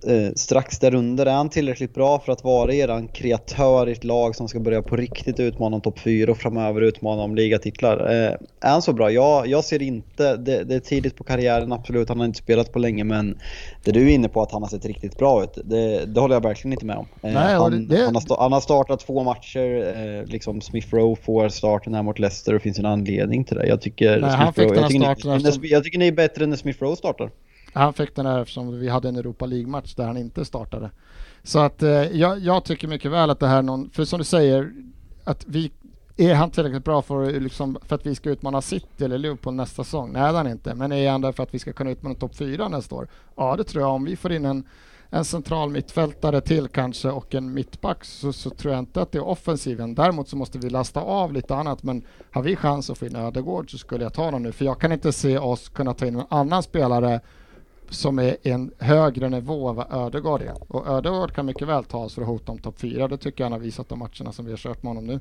eh, 0.07 0.33
strax 0.35 0.79
där 0.79 0.95
under, 0.95 1.25
är 1.25 1.31
han 1.31 1.49
tillräckligt 1.49 1.93
bra 1.93 2.19
för 2.19 2.31
att 2.31 2.43
vara 2.43 2.73
eran 2.73 3.07
kreatör 3.07 3.89
i 3.89 3.91
ett 3.91 4.03
lag 4.03 4.35
som 4.35 4.47
ska 4.47 4.59
börja 4.59 4.81
på 4.81 4.95
riktigt 4.95 5.39
utmana 5.39 5.75
om 5.75 5.81
topp 5.81 5.99
4 5.99 6.31
och 6.31 6.37
framöver 6.37 6.81
utmana 6.81 7.21
om 7.21 7.35
ligatitlar? 7.35 8.09
Eh, 8.09 8.31
är 8.61 8.71
han 8.71 8.81
så 8.81 8.93
bra? 8.93 9.11
Jag, 9.11 9.47
jag 9.47 9.63
ser 9.63 9.81
inte, 9.81 10.37
det, 10.37 10.63
det 10.63 10.75
är 10.75 10.79
tidigt 10.79 11.15
på 11.15 11.23
karriären 11.23 11.71
absolut, 11.73 12.09
han 12.09 12.19
har 12.19 12.25
inte 12.25 12.39
spelat 12.39 12.71
på 12.73 12.79
länge 12.79 13.03
men 13.03 13.37
det 13.83 13.91
du 13.91 14.09
är 14.09 14.13
inne 14.13 14.29
på 14.29 14.41
att 14.41 14.51
han 14.51 14.61
har 14.61 14.69
sett 14.69 14.85
riktigt 14.85 15.17
bra 15.17 15.43
ut, 15.43 15.57
det, 15.65 16.05
det 16.05 16.21
håller 16.21 16.35
jag 16.35 16.43
verkligen 16.43 16.73
inte 16.73 16.85
med 16.85 16.97
om. 16.97 17.05
Eh, 17.23 17.33
Nej, 17.33 17.53
han, 17.53 17.87
det- 17.87 18.05
han, 18.05 18.15
har 18.15 18.37
han 18.41 18.51
har 18.53 18.61
startat 18.61 18.99
två 18.99 19.23
matcher, 19.23 19.93
eh, 20.21 20.25
liksom 20.31 20.61
Smith 20.61 20.95
Rowe 20.95 21.15
får 21.25 21.49
starten 21.49 21.93
här 21.93 22.03
mot 22.03 22.19
Leicester 22.19 22.51
och 22.53 22.59
det 22.59 22.63
finns 22.63 22.79
en 22.79 22.85
anledning 22.85 23.43
till 23.45 23.57
det. 23.57 23.67
Jag 23.67 23.81
tycker, 23.81 24.19
Nej, 24.21 24.29
han 24.29 24.53
Smith 24.53 24.69
fick 24.69 24.77
Rowe, 24.77 24.81
jag, 24.81 24.87
tycker 24.89 25.61
ni, 25.61 25.67
jag 25.69 25.83
tycker 25.83 25.99
ni 25.99 26.07
är 26.07 26.11
bättre 26.11 26.50
Dennis 26.51 26.61
Smith 26.61 26.83
Rowe 26.83 26.95
startar. 26.95 27.31
Han 27.73 27.93
fick 27.93 28.15
den 28.15 28.25
här 28.25 28.41
eftersom 28.41 28.79
vi 28.79 28.89
hade 28.89 29.09
en 29.09 29.15
Europa 29.15 29.45
League-match 29.45 29.95
där 29.95 30.05
han 30.05 30.17
inte 30.17 30.45
startade. 30.45 30.91
Så 31.43 31.59
att 31.59 31.83
eh, 31.83 31.89
jag, 31.89 32.39
jag 32.39 32.63
tycker 32.63 32.87
mycket 32.87 33.11
väl 33.11 33.29
att 33.29 33.39
det 33.39 33.47
här 33.47 33.57
är 33.57 33.61
någon, 33.61 33.89
för 33.89 34.05
som 34.05 34.19
du 34.19 34.25
säger, 34.25 34.71
att 35.23 35.45
vi 35.47 35.71
är 36.17 36.35
han 36.35 36.51
tillräckligt 36.51 36.83
bra 36.83 37.01
för, 37.01 37.39
liksom, 37.39 37.77
för 37.85 37.95
att 37.95 38.05
vi 38.05 38.15
ska 38.15 38.29
utmana 38.29 38.61
City 38.61 39.05
eller 39.05 39.17
Liverpool 39.17 39.53
nästa 39.53 39.83
säsong? 39.83 40.11
Nej, 40.13 40.21
det 40.21 40.27
är 40.27 40.33
han 40.33 40.47
inte. 40.47 40.75
Men 40.75 40.91
är 40.91 41.11
han 41.11 41.21
där 41.21 41.31
för 41.31 41.43
att 41.43 41.53
vi 41.53 41.59
ska 41.59 41.73
kunna 41.73 41.91
utmana 41.91 42.15
topp 42.15 42.35
4 42.35 42.67
nästa 42.67 42.95
år? 42.95 43.07
Ja, 43.35 43.55
det 43.55 43.63
tror 43.63 43.83
jag. 43.83 43.91
Om 43.91 44.05
vi 44.05 44.15
får 44.15 44.31
in 44.31 44.45
en, 44.45 44.63
en 45.13 45.25
central 45.25 45.69
mittfältare 45.69 46.41
till 46.41 46.67
kanske 46.67 47.09
och 47.09 47.35
en 47.35 47.53
mittback 47.53 48.05
så, 48.05 48.33
så 48.33 48.49
tror 48.49 48.73
jag 48.73 48.79
inte 48.79 49.01
att 49.01 49.11
det 49.11 49.17
är 49.17 49.27
offensiven. 49.27 49.95
Däremot 49.95 50.27
så 50.27 50.35
måste 50.35 50.57
vi 50.57 50.69
lasta 50.69 51.01
av 51.01 51.33
lite 51.33 51.55
annat. 51.55 51.83
Men 51.83 52.03
har 52.31 52.41
vi 52.41 52.55
chans 52.55 52.89
att 52.89 52.97
få 52.97 53.05
in 53.05 53.15
Ödegård 53.15 53.71
så 53.71 53.77
skulle 53.77 54.03
jag 54.03 54.13
ta 54.13 54.23
honom 54.23 54.43
nu. 54.43 54.51
För 54.51 54.65
jag 54.65 54.79
kan 54.79 54.91
inte 54.91 55.11
se 55.11 55.37
oss 55.37 55.69
kunna 55.69 55.93
ta 55.93 56.05
in 56.05 56.15
en 56.15 56.25
annan 56.29 56.63
spelare 56.63 57.21
som 57.89 58.19
är 58.19 58.37
en 58.43 58.71
högre 58.79 59.29
nivå 59.29 59.69
än 59.69 59.75
vad 59.75 59.93
Ödegård 59.93 60.41
är. 60.41 60.73
Och 60.73 60.87
Ödegård 60.87 61.33
kan 61.33 61.45
mycket 61.45 61.67
väl 61.67 61.83
ta 61.83 61.97
oss 61.97 62.15
för 62.15 62.21
att 62.21 62.27
hota 62.27 62.51
om 62.51 62.57
topp 62.57 62.79
4. 62.79 63.07
Det 63.07 63.17
tycker 63.17 63.43
jag 63.43 63.45
han 63.45 63.51
har 63.51 63.59
visat 63.59 63.89
de 63.89 63.99
matcherna 63.99 64.31
som 64.31 64.45
vi 64.45 64.51
har 64.51 64.57
kört 64.57 64.83
med 64.83 64.89
honom 64.89 65.07
nu. 65.07 65.19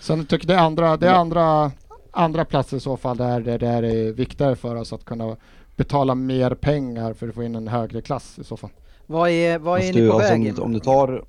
Sen 0.00 0.26
tycker 0.26 0.48
jag 0.48 0.58
det 0.58 0.62
andra, 0.62 0.96
det 0.96 1.16
andra, 1.16 1.72
andra 2.10 2.44
platser 2.44 2.76
i 2.76 2.80
så 2.80 2.96
fall 2.96 3.16
där 3.16 3.40
det 3.40 3.58
där 3.58 3.82
är 3.82 4.12
viktigare 4.12 4.56
för 4.56 4.74
oss 4.74 4.92
att 4.92 5.04
kunna 5.04 5.36
betala 5.76 6.14
mer 6.14 6.54
pengar 6.54 7.12
för 7.12 7.28
att 7.28 7.34
få 7.34 7.42
in 7.42 7.54
en 7.54 7.68
högre 7.68 8.00
klass 8.00 8.38
i 8.38 8.44
så 8.44 8.56
fall. 8.56 8.70
Vad 9.10 9.30
är, 9.30 9.58
vad 9.58 9.80
är 9.80 9.92
ni 9.92 10.08
på 10.08 10.14
alltså, 10.14 10.32
väg? 10.32 10.58
om, 10.58 10.64
om 10.64 10.72
du 10.72 10.80
tar, 10.80 11.24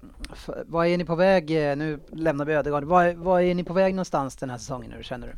Vad 0.66 0.88
är 0.88 0.98
ni 0.98 1.06
på 1.06 1.16
väg? 1.16 1.50
Nu 1.50 2.00
lämnar 2.12 2.46
vi 2.46 2.54
Ödegaard. 2.54 2.84
Vad, 2.84 3.16
vad 3.16 3.42
är 3.42 3.56
ni 3.56 3.64
på 3.64 3.74
väg 3.74 3.94
någonstans 3.94 4.36
den 4.36 4.50
här 4.50 4.58
säsongen 4.58 4.94
nu 4.98 5.04
känner 5.04 5.28
du? 5.28 5.34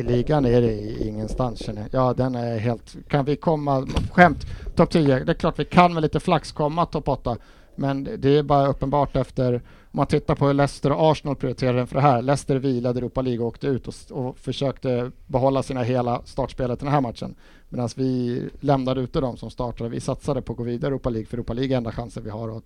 I 0.00 0.02
ligan 0.02 0.44
är 0.44 0.60
det 0.60 1.02
ingenstans 1.06 1.58
känner 1.58 1.80
jag. 1.82 1.88
Ja, 1.92 2.14
den 2.14 2.34
är 2.34 2.58
helt... 2.58 2.96
Kan 3.08 3.24
vi 3.24 3.36
komma... 3.36 3.86
Skämt, 4.12 4.46
topp 4.76 4.90
10. 4.90 5.24
Det 5.24 5.32
är 5.32 5.34
klart 5.34 5.58
vi 5.58 5.64
kan 5.64 5.94
med 5.94 6.02
lite 6.02 6.20
flax 6.20 6.52
komma 6.52 6.86
topp 6.86 7.08
8. 7.08 7.36
Men 7.74 8.08
det 8.18 8.38
är 8.38 8.42
bara 8.42 8.66
uppenbart 8.66 9.16
efter... 9.16 9.54
Om 9.92 9.96
man 9.96 10.06
tittar 10.06 10.34
på 10.34 10.46
hur 10.46 10.54
Leicester 10.54 10.92
och 10.92 11.10
Arsenal 11.10 11.36
prioriterade 11.36 11.80
inför 11.80 11.94
det 11.94 12.02
här. 12.02 12.22
Leicester 12.22 12.56
vilade 12.56 12.98
Europa 12.98 13.22
League 13.22 13.40
och 13.40 13.48
åkte 13.48 13.66
ut 13.66 13.88
och, 13.88 13.94
och 14.10 14.38
försökte 14.38 15.10
behålla 15.26 15.62
sina 15.62 15.82
hela 15.82 16.22
startspelet 16.24 16.82
i 16.82 16.84
den 16.84 16.94
här 16.94 17.00
matchen. 17.00 17.34
Medan 17.72 17.88
vi 17.96 18.42
lämnade 18.60 19.00
ute 19.00 19.20
dem 19.20 19.36
som 19.36 19.50
startade. 19.50 19.90
Vi 19.90 20.00
satsade 20.00 20.42
på 20.42 20.52
att 20.52 20.56
gå 20.56 20.64
vidare 20.64 20.88
i 20.88 20.92
Europa 20.92 21.10
League, 21.10 21.26
för 21.26 21.36
Europa 21.36 21.52
League 21.52 21.74
är 21.74 21.76
enda 21.76 21.92
chansen 21.92 22.24
vi 22.24 22.30
har 22.30 22.56
att, 22.56 22.64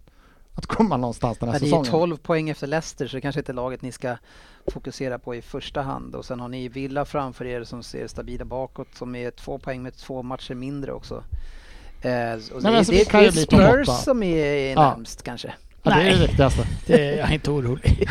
att 0.55 0.67
komma 0.67 0.97
någonstans 0.97 1.39
den 1.39 1.49
här 1.49 1.57
Ja, 1.57 1.59
det 1.61 1.67
är 1.67 1.69
säsongen. 1.69 1.91
12 1.91 2.17
poäng 2.17 2.51
efter 2.51 2.67
Leicester 2.67 3.07
så 3.07 3.17
det 3.17 3.21
kanske 3.21 3.41
inte 3.41 3.53
är 3.53 3.55
laget 3.55 3.83
ni 3.83 3.93
ska 3.93 4.17
fokusera 4.67 5.19
på 5.19 5.35
i 5.35 5.43
första 5.43 5.83
hand. 5.83 6.15
Och 6.15 6.25
sen 6.25 6.41
har 6.41 6.49
ni 6.49 6.69
Villa 6.69 7.05
framför 7.05 7.45
er 7.45 7.65
som 7.65 7.83
ser 7.83 8.07
stabila 8.07 8.45
bakåt 8.45 8.89
som 8.95 9.15
är 9.15 9.31
två 9.31 9.59
poäng 9.59 9.83
med 9.83 9.97
två 9.97 10.23
matcher 10.23 10.55
mindre 10.55 10.93
också. 10.93 11.15
Eh, 12.03 12.33
och 12.55 12.63
det, 12.63 12.63
men 12.63 12.75
alltså, 12.75 12.93
det, 12.93 13.13
det 13.13 13.19
är 13.19 13.47
topp 13.47 13.87
Spurs 13.87 14.05
som 14.05 14.23
är 14.23 14.73
Ja. 14.73 14.75
närmst 14.91 15.23
kanske. 15.23 15.55
Ja, 15.83 15.91
det 15.91 15.97
är 16.01 16.05
det 16.05 16.19
Nej. 16.19 16.27
viktigaste. 16.27 16.67
Det, 16.97 17.17
jag 17.17 17.29
är 17.29 17.33
inte 17.33 17.51
orolig. 17.51 18.09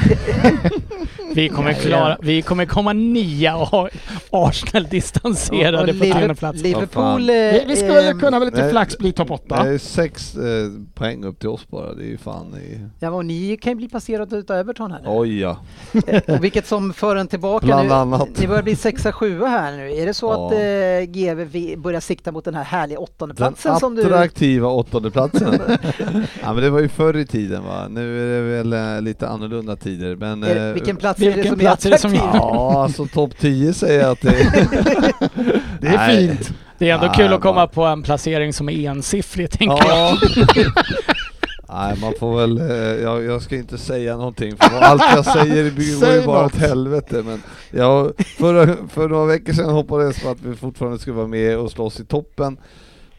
vi, 1.34 1.50
kommer 1.50 1.74
klara, 1.74 2.18
vi 2.22 2.42
kommer 2.42 2.66
komma 2.66 2.94
nia 2.94 3.56
och 3.58 3.68
ha 3.68 3.90
Arsenal 4.30 4.84
distanserade 4.84 5.92
Och 5.94 6.00
på 6.00 6.06
tionde 6.06 6.36
plats. 6.36 6.62
Liverpool 6.62 7.30
eh, 7.30 7.36
Vi, 7.36 7.64
vi 7.68 7.76
skulle 7.76 8.10
eh, 8.10 8.18
kunna 8.18 8.40
med 8.40 8.46
lite 8.46 8.62
nej, 8.62 8.72
flax 8.72 8.98
bli 8.98 9.12
topp 9.12 9.32
8. 9.32 9.64
Det 9.64 9.70
är 9.70 9.78
sex 9.78 10.36
eh, 10.36 10.44
poäng 10.94 11.24
upp 11.26 11.40
till 11.40 11.50
oss 11.50 11.68
bara. 11.68 11.94
Det 11.94 12.04
är 12.04 12.08
ju 12.08 12.18
fan 12.18 12.56
i... 12.58 12.80
Ja, 13.00 13.10
och 13.10 13.26
ni 13.26 13.58
kan 13.58 13.72
ju 13.72 13.76
bli 13.76 13.90
passerade 13.90 14.38
utav 14.38 14.58
Everton 14.58 14.92
här 14.92 15.00
nu. 15.02 15.08
Oj 15.10 15.40
ja. 15.40 15.58
Eh, 16.08 16.36
och 16.36 16.44
vilket 16.44 16.68
som 16.68 16.94
för 16.94 17.16
en 17.16 17.28
tillbaka 17.28 17.66
Bland 17.66 17.88
nu. 17.88 17.94
annat. 17.94 18.30
Ni 18.38 18.48
börjar 18.48 18.64
bli 18.64 18.76
sexa, 18.76 19.12
sjua 19.12 19.48
här 19.48 19.78
nu. 19.78 19.92
Är 19.92 20.06
det 20.06 20.14
så 20.14 20.28
Ja. 20.28 20.48
att 20.48 20.54
eh, 20.54 21.12
GV 21.12 21.78
börjar 21.78 22.00
sikta 22.00 22.32
mot 22.32 22.46
den 22.46 22.56
här 22.56 22.64
härliga 22.64 23.00
åttonde 23.00 23.34
Den 23.34 23.54
platsen 23.54 23.80
som 23.80 23.96
du... 23.96 24.04
attraktiva 24.06 24.68
åttondeplatsen. 24.70 25.60
ja 26.42 26.54
men 26.54 26.64
det 26.64 26.70
var 26.70 26.80
ju 26.80 26.88
förr 26.90 27.18
i 27.18 27.26
tiden 27.26 27.64
va. 27.64 27.88
Nu 27.90 28.38
är 28.38 28.58
det 28.58 28.63
väl 28.64 28.96
eh, 28.96 29.02
lite 29.02 29.28
annorlunda 29.28 29.76
tider 29.76 30.16
men... 30.16 30.44
Är, 30.44 30.68
eh, 30.68 30.74
vilken 30.74 30.96
plats 30.96 31.22
är 31.22 31.26
det 31.26 31.32
vilken 31.32 31.52
som 31.52 31.60
plats 31.60 31.86
är 31.86 31.90
är 31.90 31.92
det 31.92 31.98
som- 32.00 32.12
attraktiv? 32.14 32.32
Ja, 32.42 32.84
alltså 32.84 33.06
topp 33.06 33.32
10 33.40 33.74
säger 33.74 34.02
jag 34.02 34.12
att 34.12 34.22
det 34.22 34.30
är. 34.30 34.68
Det 35.82 35.88
är 35.88 35.98
Nej. 35.98 36.18
fint. 36.28 36.54
Det 36.78 36.90
är 36.90 36.94
ändå 36.94 37.06
Nej, 37.06 37.16
kul 37.16 37.34
att 37.34 37.42
komma 37.42 37.56
man- 37.60 37.70
på 37.70 37.84
en 37.86 38.04
placering 38.04 38.54
som 38.54 38.70
är 38.70 38.90
ensiffrig 38.90 39.50
tänker 39.52 39.88
jag. 39.88 39.98
Ja. 39.98 40.18
Nej 41.70 41.98
man 42.02 42.14
får 42.20 42.38
väl, 42.40 42.58
eh, 42.58 43.04
jag, 43.04 43.24
jag 43.24 43.42
ska 43.42 43.56
inte 43.56 43.78
säga 43.78 44.18
någonting 44.18 44.56
för 44.58 44.80
allt 44.82 45.04
jag 45.16 45.26
säger 45.26 45.70
går 46.04 46.14
ju 46.14 46.26
bara 46.26 46.42
något. 46.44 46.54
åt 46.56 46.60
helvete 46.62 47.22
men 47.26 47.44
jag, 47.72 48.12
för, 48.38 48.78
för 48.90 49.10
några 49.10 49.26
veckor 49.26 49.54
sedan 49.54 49.70
hoppades 49.70 50.24
på 50.24 50.30
att 50.30 50.42
vi 50.42 50.56
fortfarande 50.56 51.00
skulle 51.00 51.16
vara 51.16 51.28
med 51.28 51.58
och 51.58 51.72
slåss 51.72 52.00
i 52.00 52.06
toppen 52.06 52.58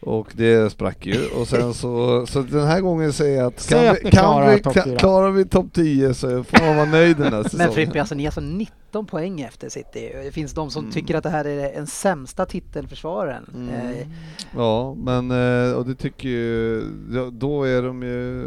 Och 0.05 0.27
det 0.33 0.69
sprack 0.71 1.05
ju. 1.05 1.27
Och 1.27 1.47
sen 1.47 1.73
så, 1.73 2.25
så 2.27 2.41
den 2.41 2.67
här 2.67 2.81
gången 2.81 3.13
säger 3.13 3.37
jag 3.37 3.47
att 3.47 3.59
Säg 3.59 3.79
kan 3.79 3.89
att 3.89 3.97
vi, 3.99 4.03
ni 4.03 4.11
kan 4.11 4.19
klarar 4.23 4.53
vi, 4.55 4.61
topp 4.61 4.73
fyra. 4.83 4.97
klarar 4.99 5.31
vi 5.31 5.45
topp 5.45 5.65
10 5.73 6.13
så 6.13 6.43
får 6.43 6.65
man 6.65 6.75
vara 6.75 6.85
nöjd 6.89 7.17
den 7.17 7.33
här 7.33 7.43
säsongen. 7.43 7.65
Men 7.67 7.73
Frippe, 7.75 7.99
alltså, 7.99 8.15
ni 8.15 8.23
är 8.23 8.27
alltså 8.27 8.41
19 8.41 9.05
poäng 9.05 9.41
efter 9.41 9.69
City. 9.69 10.11
Det 10.23 10.31
finns 10.33 10.53
de 10.53 10.71
som 10.71 10.81
Mm. 10.83 10.93
tycker 10.93 11.15
att 11.15 11.23
det 11.23 11.29
här 11.29 11.45
är 11.45 11.73
den 11.73 11.87
sämsta 11.87 12.45
titelförsvararen. 12.45 13.49
Mm. 13.55 13.69
Eh, 13.69 14.07
Ja, 14.55 14.95
men 14.97 15.31
eh, 15.31 15.73
och 15.73 15.85
det 15.85 15.95
tycker 15.95 16.29
ju, 16.29 16.83
ja, 17.13 17.29
då 17.31 17.63
är 17.63 17.81
de 17.81 18.03
ju 18.03 18.45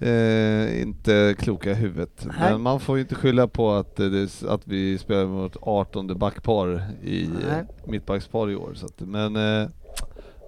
eh, 0.00 0.82
inte 0.82 1.34
kloka 1.38 1.70
i 1.70 1.74
huvudet. 1.74 2.10
Nej. 2.26 2.50
Men 2.52 2.60
man 2.60 2.80
får 2.80 2.96
ju 2.96 3.02
inte 3.02 3.14
skylla 3.14 3.48
på 3.48 3.72
att, 3.72 4.00
eh, 4.00 4.06
det, 4.06 4.42
att 4.48 4.60
vi 4.64 4.98
spelar 4.98 5.26
mot 5.26 5.56
18 5.60 6.18
backpar 6.18 6.82
i 7.02 7.28
Nej. 7.48 7.58
eh, 7.84 7.90
mittbackspar 7.90 8.50
i 8.50 8.56
år. 8.56 8.72
Så 8.74 8.86
att, 8.86 9.00
men 9.00 9.36
eh, 9.36 9.68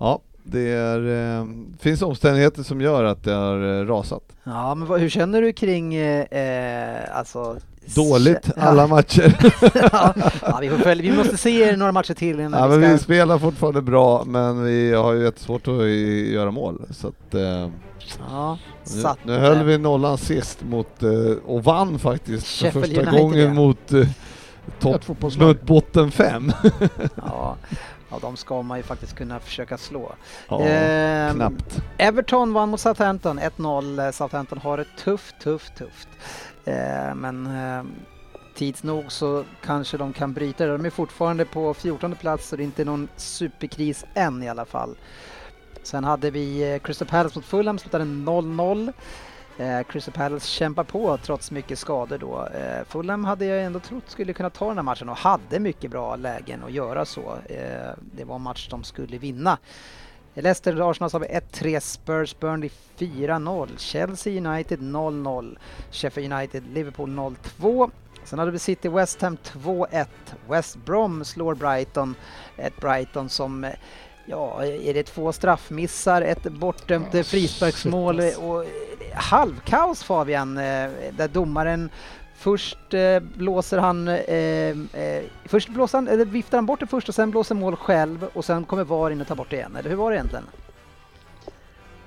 ja, 0.01 0.21
det 0.45 0.69
är, 0.69 1.39
eh, 1.41 1.47
finns 1.81 2.03
omständigheter 2.03 2.63
som 2.63 2.81
gör 2.81 3.05
att 3.05 3.25
det 3.25 3.33
har 3.33 3.81
eh, 3.81 3.87
rasat. 3.87 4.23
Ja, 4.45 4.75
men 4.75 4.89
vad, 4.89 5.01
hur 5.01 5.09
känner 5.09 5.43
du 5.43 5.53
kring 5.53 5.95
eh, 5.95 6.25
eh, 6.25 7.17
alltså... 7.19 7.57
Dåligt 7.95 8.51
Ja. 8.57 8.63
alla 8.63 8.87
matcher. 8.87 9.53
ja, 9.93 10.15
ja, 10.43 10.59
vi, 10.61 10.71
får 10.71 10.77
följa, 10.79 11.11
vi 11.11 11.17
måste 11.19 11.37
se 11.37 11.77
några 11.77 11.93
matcher 11.93 12.15
till 12.15 12.41
innan 12.41 12.61
ja, 12.61 12.67
vi 12.67 12.79
men 12.79 12.89
ska... 12.89 12.93
vi 12.93 12.99
spelar 12.99 13.39
fortfarande 13.39 13.83
bra 13.83 14.25
men 14.27 14.65
vi 14.65 14.93
har 14.95 15.13
ju 15.13 15.23
jättesvårt 15.25 15.69
att 15.69 15.89
göra 16.33 16.51
mål. 16.51 16.83
Så 16.91 17.09
att, 17.09 17.35
eh, 17.35 17.69
Ja, 18.31 18.59
Nu, 18.95 19.01
satt, 19.03 19.19
nu 19.25 19.39
höll 19.39 19.65
vi 19.65 19.79
nollan 19.79 20.19
sist 20.19 20.63
mot, 20.63 21.03
eh, 21.03 21.11
och 21.47 21.65
vann 21.65 21.99
faktiskt 21.99 22.47
för 22.47 22.71
första 22.71 23.01
United, 23.01 23.21
gången 23.21 23.41
ja. 23.41 23.55
mot 23.55 23.93
eh, 23.93 24.09
topp, 24.81 25.09
mot 25.39 25.63
botten 25.63 26.11
fem. 26.11 26.53
Ja, 27.15 27.57
ja, 28.11 28.19
de 28.21 28.37
ska 28.37 28.63
man 28.63 28.79
ju 28.79 28.83
faktiskt 28.83 29.17
kunna 29.17 29.41
försöka 29.41 29.79
slå. 29.79 30.13
ja, 30.49 30.61
Ehm, 30.61 31.37
knappt. 31.37 31.83
Everton 31.99 32.53
vann 32.53 32.69
mot 32.69 32.81
Southampton 32.81 33.39
1-0. 33.41 34.13
Southampton 34.13 34.59
har 34.59 34.77
det 34.77 34.87
tufft, 34.99 35.35
tufft, 35.41 35.77
tufft. 35.77 36.09
Eh, 36.65 37.15
men 37.15 37.47
eh, 37.47 37.85
tids 38.55 38.83
nog 38.83 39.13
så 39.13 39.45
kanske 39.65 39.97
de 39.97 40.13
kan 40.13 40.33
bryta 40.33 40.67
det. 40.67 40.73
De 40.73 40.85
är 40.87 40.91
fortfarande 40.91 41.45
på 41.45 41.75
14 41.75 42.15
plats 42.17 42.49
så 42.49 42.57
det 42.57 42.63
är 42.63 42.65
inte 42.65 42.85
någon 42.85 43.09
superkris 43.17 44.05
än 44.15 44.43
i 44.43 44.49
alla 44.49 44.65
fall. 44.65 44.97
Sen 45.83 46.05
hade 46.05 46.31
vi 46.31 46.73
eh, 46.73 46.79
Crystal 46.79 47.09
Palace 47.09 47.39
mot 47.39 47.45
Fulham, 47.45 47.79
slutade 47.79 48.05
0-0. 48.05 48.93
Eh, 49.61 49.83
Crystal 49.83 50.15
Palace 50.15 50.47
kämpar 50.47 50.85
på 50.85 51.19
trots 51.23 51.51
mycket 51.51 51.79
skador 51.79 52.19
då. 52.19 52.47
Eh, 52.47 52.85
Fulham 52.89 53.25
hade 53.25 53.45
jag 53.45 53.65
ändå 53.65 53.81
trott 53.81 54.05
skulle 54.07 54.33
kunna 54.33 54.51
ta 54.51 54.69
den 54.69 54.79
här 54.79 54.83
matchen 54.83 55.09
och 55.09 55.17
hade 55.17 55.61
mycket 55.61 55.91
bra 55.91 56.17
lägen 56.17 56.65
att 56.65 56.73
göra 56.73 57.05
så. 57.05 57.39
Eh, 57.47 57.91
det 58.15 58.25
var 58.25 58.37
en 58.37 58.43
match 58.43 58.69
de 58.71 58.85
skulle 58.85 59.19
vinna. 59.19 59.59
Leicester 60.35 60.91
Arsenal 60.91 61.11
har 61.13 61.21
vi 61.21 61.27
1-3, 61.27 61.81
Spurs 61.81 62.37
Burnley 62.41 62.71
4-0, 62.99 63.69
Chelsea 63.77 64.51
United 64.51 64.81
0-0, 64.81 65.59
Sheffield 65.91 66.33
United 66.33 66.63
Liverpool 66.75 67.11
0-2. 67.11 67.91
Sen 68.25 68.39
hade 68.39 68.51
vi 68.51 68.59
City 68.59 68.89
West 68.89 69.23
Ham 69.23 69.37
2-1, 69.37 70.07
West 70.49 70.77
Brom 70.77 71.25
slår 71.25 71.55
Brighton, 71.55 72.15
ett 72.57 72.81
Brighton 72.81 73.29
som 73.29 73.67
Ja, 74.31 74.65
är 74.65 74.95
det 74.95 75.03
två 75.03 75.33
straffmissar, 75.33 76.23
ett 76.23 76.43
bortdömt 76.43 77.15
eh, 77.15 77.23
frisparksmål 77.23 78.21
alltså. 78.21 78.41
och 78.41 78.65
halvkaos 79.15 80.03
Fabian, 80.03 80.59
eh, 80.59 80.91
där 81.13 81.29
domaren 81.29 81.91
Först 82.35 82.95
eh, 82.95 83.21
blåser 83.21 83.79
han, 83.79 84.09
eh, 84.09 85.01
eh, 85.03 85.23
först 85.45 85.69
blåser 85.69 85.99
han, 85.99 86.09
eller 86.09 86.25
viftar 86.25 86.59
han 86.59 86.67
bort 86.67 86.81
det 86.81 86.87
först 86.87 87.09
och 87.09 87.15
sen 87.15 87.31
blåser 87.31 87.55
mål 87.55 87.77
själv 87.77 88.27
och 88.33 88.45
sen 88.45 88.65
kommer 88.65 88.85
VAR 88.85 89.11
in 89.11 89.21
och 89.21 89.27
tar 89.27 89.35
bort 89.35 89.51
det 89.51 89.57
igen. 89.57 89.77
Eller 89.77 89.91
hur 89.91 89.97
var 89.97 90.11
det 90.11 90.17
egentligen? 90.17 90.45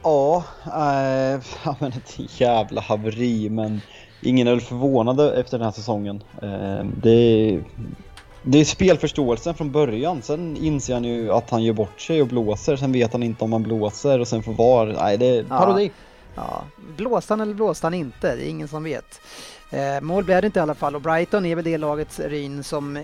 Ja, 0.03 0.43
eh, 0.65 1.41
ja 1.65 1.75
men 1.79 1.91
ett 1.91 2.39
jävla 2.39 2.81
haveri 2.81 3.49
men 3.49 3.81
ingen 4.21 4.47
är 4.47 4.51
väl 4.51 4.61
förvånade 4.61 5.39
efter 5.39 5.57
den 5.57 5.65
här 5.65 5.71
säsongen. 5.71 6.23
Eh, 6.41 6.85
det, 6.97 7.09
är, 7.09 7.63
det 8.41 8.57
är 8.59 8.65
spelförståelsen 8.65 9.53
från 9.53 9.71
början, 9.71 10.21
sen 10.21 10.57
inser 10.57 10.93
han 10.93 11.03
ju 11.03 11.31
att 11.31 11.49
han 11.49 11.63
gör 11.63 11.73
bort 11.73 12.01
sig 12.01 12.21
och 12.21 12.27
blåser, 12.27 12.75
sen 12.75 12.91
vet 12.91 13.13
han 13.13 13.23
inte 13.23 13.43
om 13.43 13.53
han 13.53 13.63
blåser 13.63 14.19
och 14.19 14.27
sen 14.27 14.43
får 14.43 14.53
VAR. 14.53 14.95
Nej, 15.01 15.17
det 15.17 15.25
är 15.27 15.45
Ja. 15.49 15.57
parodi. 15.57 15.91
Ja, 16.35 16.63
blåste 16.97 17.33
han 17.33 17.41
eller 17.41 17.53
blåste 17.53 17.85
han 17.85 17.93
inte? 17.93 18.35
Det 18.35 18.45
är 18.45 18.49
ingen 18.49 18.67
som 18.67 18.83
vet. 18.83 19.21
Eh, 19.73 20.01
mål 20.01 20.23
blev 20.23 20.41
det 20.41 20.45
inte 20.45 20.59
i 20.59 20.61
alla 20.61 20.75
fall 20.75 20.95
och 20.95 21.01
Brighton 21.01 21.45
är 21.45 21.55
väl 21.55 21.65
det 21.65 21.77
lagets 21.77 22.19
Ryn 22.19 22.63
som, 22.63 22.97
eh, 22.97 23.03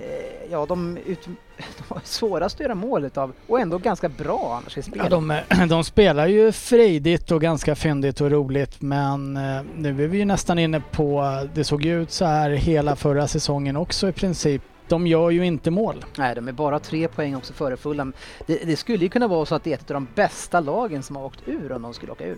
ja 0.52 0.66
de, 0.66 0.98
ut, 0.98 1.26
de 1.58 1.84
har 1.88 2.02
svårast 2.04 2.56
att 2.56 2.60
göra 2.60 2.76
mål 2.76 3.06
utav 3.06 3.34
och 3.48 3.60
ändå 3.60 3.78
ganska 3.78 4.10
bra 4.10 4.56
annars 4.62 4.78
i 4.78 4.82
spelet. 4.82 5.04
Ja, 5.04 5.10
de, 5.10 5.32
eh, 5.32 5.68
de 5.68 5.84
spelar 5.84 6.28
ju 6.28 6.52
frejdigt 6.52 7.32
och 7.32 7.42
ganska 7.42 7.76
fyndigt 7.76 8.22
och 8.22 8.32
roligt 8.32 8.82
men 8.82 9.38
eh, 9.38 9.62
nu 9.78 9.90
är 10.04 10.08
vi 10.08 10.18
ju 10.18 10.26
nästan 10.26 10.60
inne 10.60 10.82
på, 10.92 11.40
det 11.54 11.64
såg 11.64 11.86
ju 11.86 12.02
ut 12.02 12.12
så 12.12 12.26
här 12.26 12.50
hela 12.50 12.96
förra 12.96 13.28
säsongen 13.28 13.76
också 13.76 14.10
i 14.10 14.12
princip. 14.12 14.62
De 14.88 15.08
gör 15.08 15.30
ju 15.30 15.46
inte 15.46 15.72
mål. 15.72 16.06
Nej, 16.18 16.36
de 16.36 16.48
är 16.48 16.52
bara 16.52 16.80
tre 16.80 17.08
poäng 17.08 17.36
också 17.36 17.54
före 17.54 17.78
Fulham. 17.78 18.14
Det, 18.48 18.66
det 18.66 18.76
skulle 18.76 19.04
ju 19.04 19.10
kunna 19.10 19.28
vara 19.28 19.46
så 19.46 19.56
att 19.56 19.64
det 19.64 19.72
är 19.72 19.78
ett 19.78 19.92
av 19.92 19.94
de 19.94 20.08
bästa 20.16 20.60
lagen 20.60 21.04
som 21.04 21.16
har 21.16 21.26
åkt 21.26 21.40
ur 21.46 21.72
om 21.72 21.82
de 21.82 21.94
skulle 21.94 22.12
åka 22.12 22.26
ur. 22.26 22.38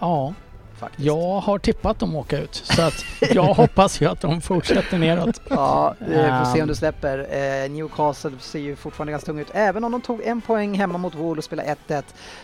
Ja, 0.00 0.34
Faktiskt. 0.78 1.06
jag 1.06 1.40
har 1.40 1.58
tippat 1.58 1.98
dem 1.98 2.16
åka 2.16 2.38
ut 2.38 2.54
så 2.54 2.82
att 2.82 3.04
jag 3.20 3.42
hoppas 3.54 4.00
ju 4.02 4.06
att 4.10 4.20
de 4.20 4.40
fortsätter 4.40 4.98
neråt. 4.98 5.40
Ja, 5.48 5.94
vi 5.98 6.06
får 6.14 6.44
se 6.44 6.52
om 6.52 6.60
Ehm. 6.60 6.68
du 6.68 6.74
släpper. 6.74 7.18
Eh, 7.64 7.70
Newcastle 7.70 8.30
ser 8.40 8.58
ju 8.58 8.76
fortfarande 8.76 9.10
ganska 9.10 9.26
tunga 9.26 9.42
ut, 9.42 9.50
även 9.52 9.84
om 9.84 9.92
de 9.92 10.00
tog 10.00 10.22
en 10.22 10.40
poäng 10.40 10.74
hemma 10.74 10.98
mot 10.98 11.14
Wolves 11.14 11.38
och 11.38 11.44
spelade 11.44 11.76
1-1. 11.88 12.02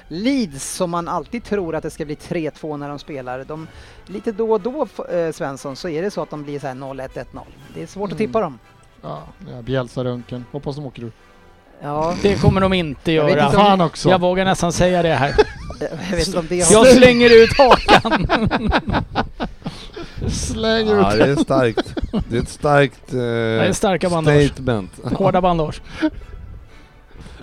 Leeds, 0.08 0.74
som 0.74 0.90
man 0.90 1.08
alltid 1.08 1.44
tror 1.44 1.74
att 1.74 1.82
det 1.82 1.90
ska 1.90 2.04
bli 2.04 2.14
3-2 2.14 2.76
när 2.76 2.88
de 2.88 2.98
spelar, 2.98 3.44
de, 3.44 3.66
lite 4.06 4.32
då 4.32 4.52
och 4.52 4.60
då 4.60 4.86
eh, 5.12 5.32
Svensson, 5.32 5.76
så 5.76 5.88
är 5.88 6.02
det 6.02 6.10
så 6.10 6.22
att 6.22 6.30
de 6.30 6.42
blir 6.42 6.58
så 6.58 6.66
här 6.66 6.74
0-1, 6.74 7.08
1-0. 7.14 7.24
Det 7.74 7.82
är 7.82 7.86
svårt 7.86 8.12
att 8.12 8.18
Mm. 8.20 8.26
tippa 8.28 8.40
dem. 8.40 8.58
Ja, 9.02 9.22
Bjälsa-runken. 9.62 10.44
Hoppas 10.52 10.76
de 10.76 10.86
åker 10.86 11.02
ur. 11.02 11.12
Ja, 11.82 12.14
Det 12.22 12.40
kommer 12.40 12.60
de 12.60 12.72
inte 12.72 13.12
Jag 13.12 13.30
göra. 13.30 13.44
inte 13.44 13.56
om- 13.56 13.64
Fan 13.64 13.80
också! 13.80 14.10
Jag 14.10 14.20
vågar 14.20 14.44
nästan 14.44 14.72
säga 14.72 15.02
det 15.02 15.14
här. 15.14 15.34
jag 15.80 16.16
vet 16.16 16.26
inte 16.26 16.38
om 16.38 16.46
det 16.48 16.60
har... 16.60 16.72
Jag 16.72 16.86
slänger 16.86 17.42
ut 17.42 17.58
hakan. 17.58 18.26
Släng 20.30 20.88
Ja, 20.88 21.12
ut 21.12 21.18
det 21.18 21.24
är 21.30 21.36
starkt. 21.36 21.94
Det 22.28 22.36
är 22.36 22.40
ett 22.42 22.48
starkt 22.48 23.12
eh, 23.14 23.20
är 23.20 23.72
starka 23.72 24.10
bandage. 24.10 24.46
statement. 24.52 24.90
Hårda 25.04 25.40
bandage. 25.40 25.80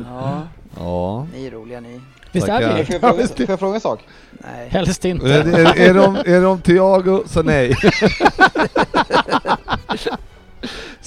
Ja, 0.05 0.41
Ja. 0.77 1.27
ni 1.33 1.45
är 1.45 1.51
roliga 1.51 1.79
ni. 1.79 2.01
Visst 2.31 2.47
är 2.47 2.59
vi? 2.59 2.65
Får 2.85 2.93
jag, 2.93 3.01
fråga, 3.01 3.27
får 3.27 3.45
jag 3.49 3.59
fråga 3.59 3.75
en 3.75 3.81
sak? 3.81 3.99
Nej. 4.31 4.69
Helst 4.69 5.05
Är, 5.05 5.09
inte. 5.09 5.33
är, 5.33 5.77
är, 5.77 5.93
de, 5.93 6.15
är 6.25 6.41
de 6.41 6.61
Thiago 6.61 7.23
så 7.27 7.43
nej. 7.43 7.75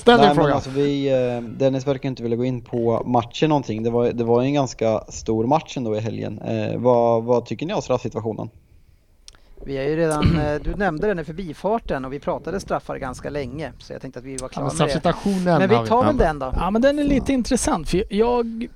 Ställ 0.07 0.19
Nej, 0.19 0.27
din 0.27 0.37
fråga. 0.37 0.55
alltså 0.55 0.71
vi, 0.71 1.09
eh, 1.37 1.43
Dennis 1.43 1.87
verkar 1.87 2.09
inte 2.09 2.23
vilja 2.23 2.37
gå 2.37 2.45
in 2.45 2.61
på 2.61 3.03
matchen 3.07 3.49
någonting. 3.49 3.83
Det 3.83 3.91
var, 3.91 4.13
det 4.13 4.25
var 4.25 4.43
en 4.43 4.55
ganska 4.55 5.01
stor 5.09 5.47
match 5.47 5.77
ändå 5.77 5.97
i 5.97 6.01
helgen. 6.01 6.39
Eh, 6.39 6.79
vad, 6.79 7.25
vad 7.25 7.47
tycker 7.47 7.67
ni 7.67 7.75
om 7.75 7.83
straffsituationen? 7.83 8.51
Vi 9.65 9.77
är 9.79 9.83
ju 9.89 9.97
redan, 9.97 10.39
eh, 10.39 10.55
du 10.63 10.75
nämnde 10.75 11.07
den 11.07 11.19
i 11.19 11.25
förbifarten 11.25 12.05
och 12.05 12.13
vi 12.13 12.21
pratade 12.21 12.61
straffar 12.61 12.97
ganska 12.97 13.31
länge 13.31 13.73
så 13.79 13.93
jag 13.93 14.03
tänkte 14.03 14.19
att 14.19 14.25
vi 14.25 14.37
var 14.37 14.45
Ja, 14.45 14.49
klara 14.49 14.65
men 14.69 15.45
med 15.45 15.61
det. 15.61 15.69
Men 15.69 15.83
vi 15.83 15.89
tar 15.89 16.05
väl 16.05 16.17
den 16.17 16.39
då. 16.39 16.53
Ja 16.57 16.71
men 16.71 16.83
den 16.83 16.99
är 16.99 17.05
lite 17.05 17.33
intressant 17.33 17.89
för 17.89 18.05
jag... 18.11 18.67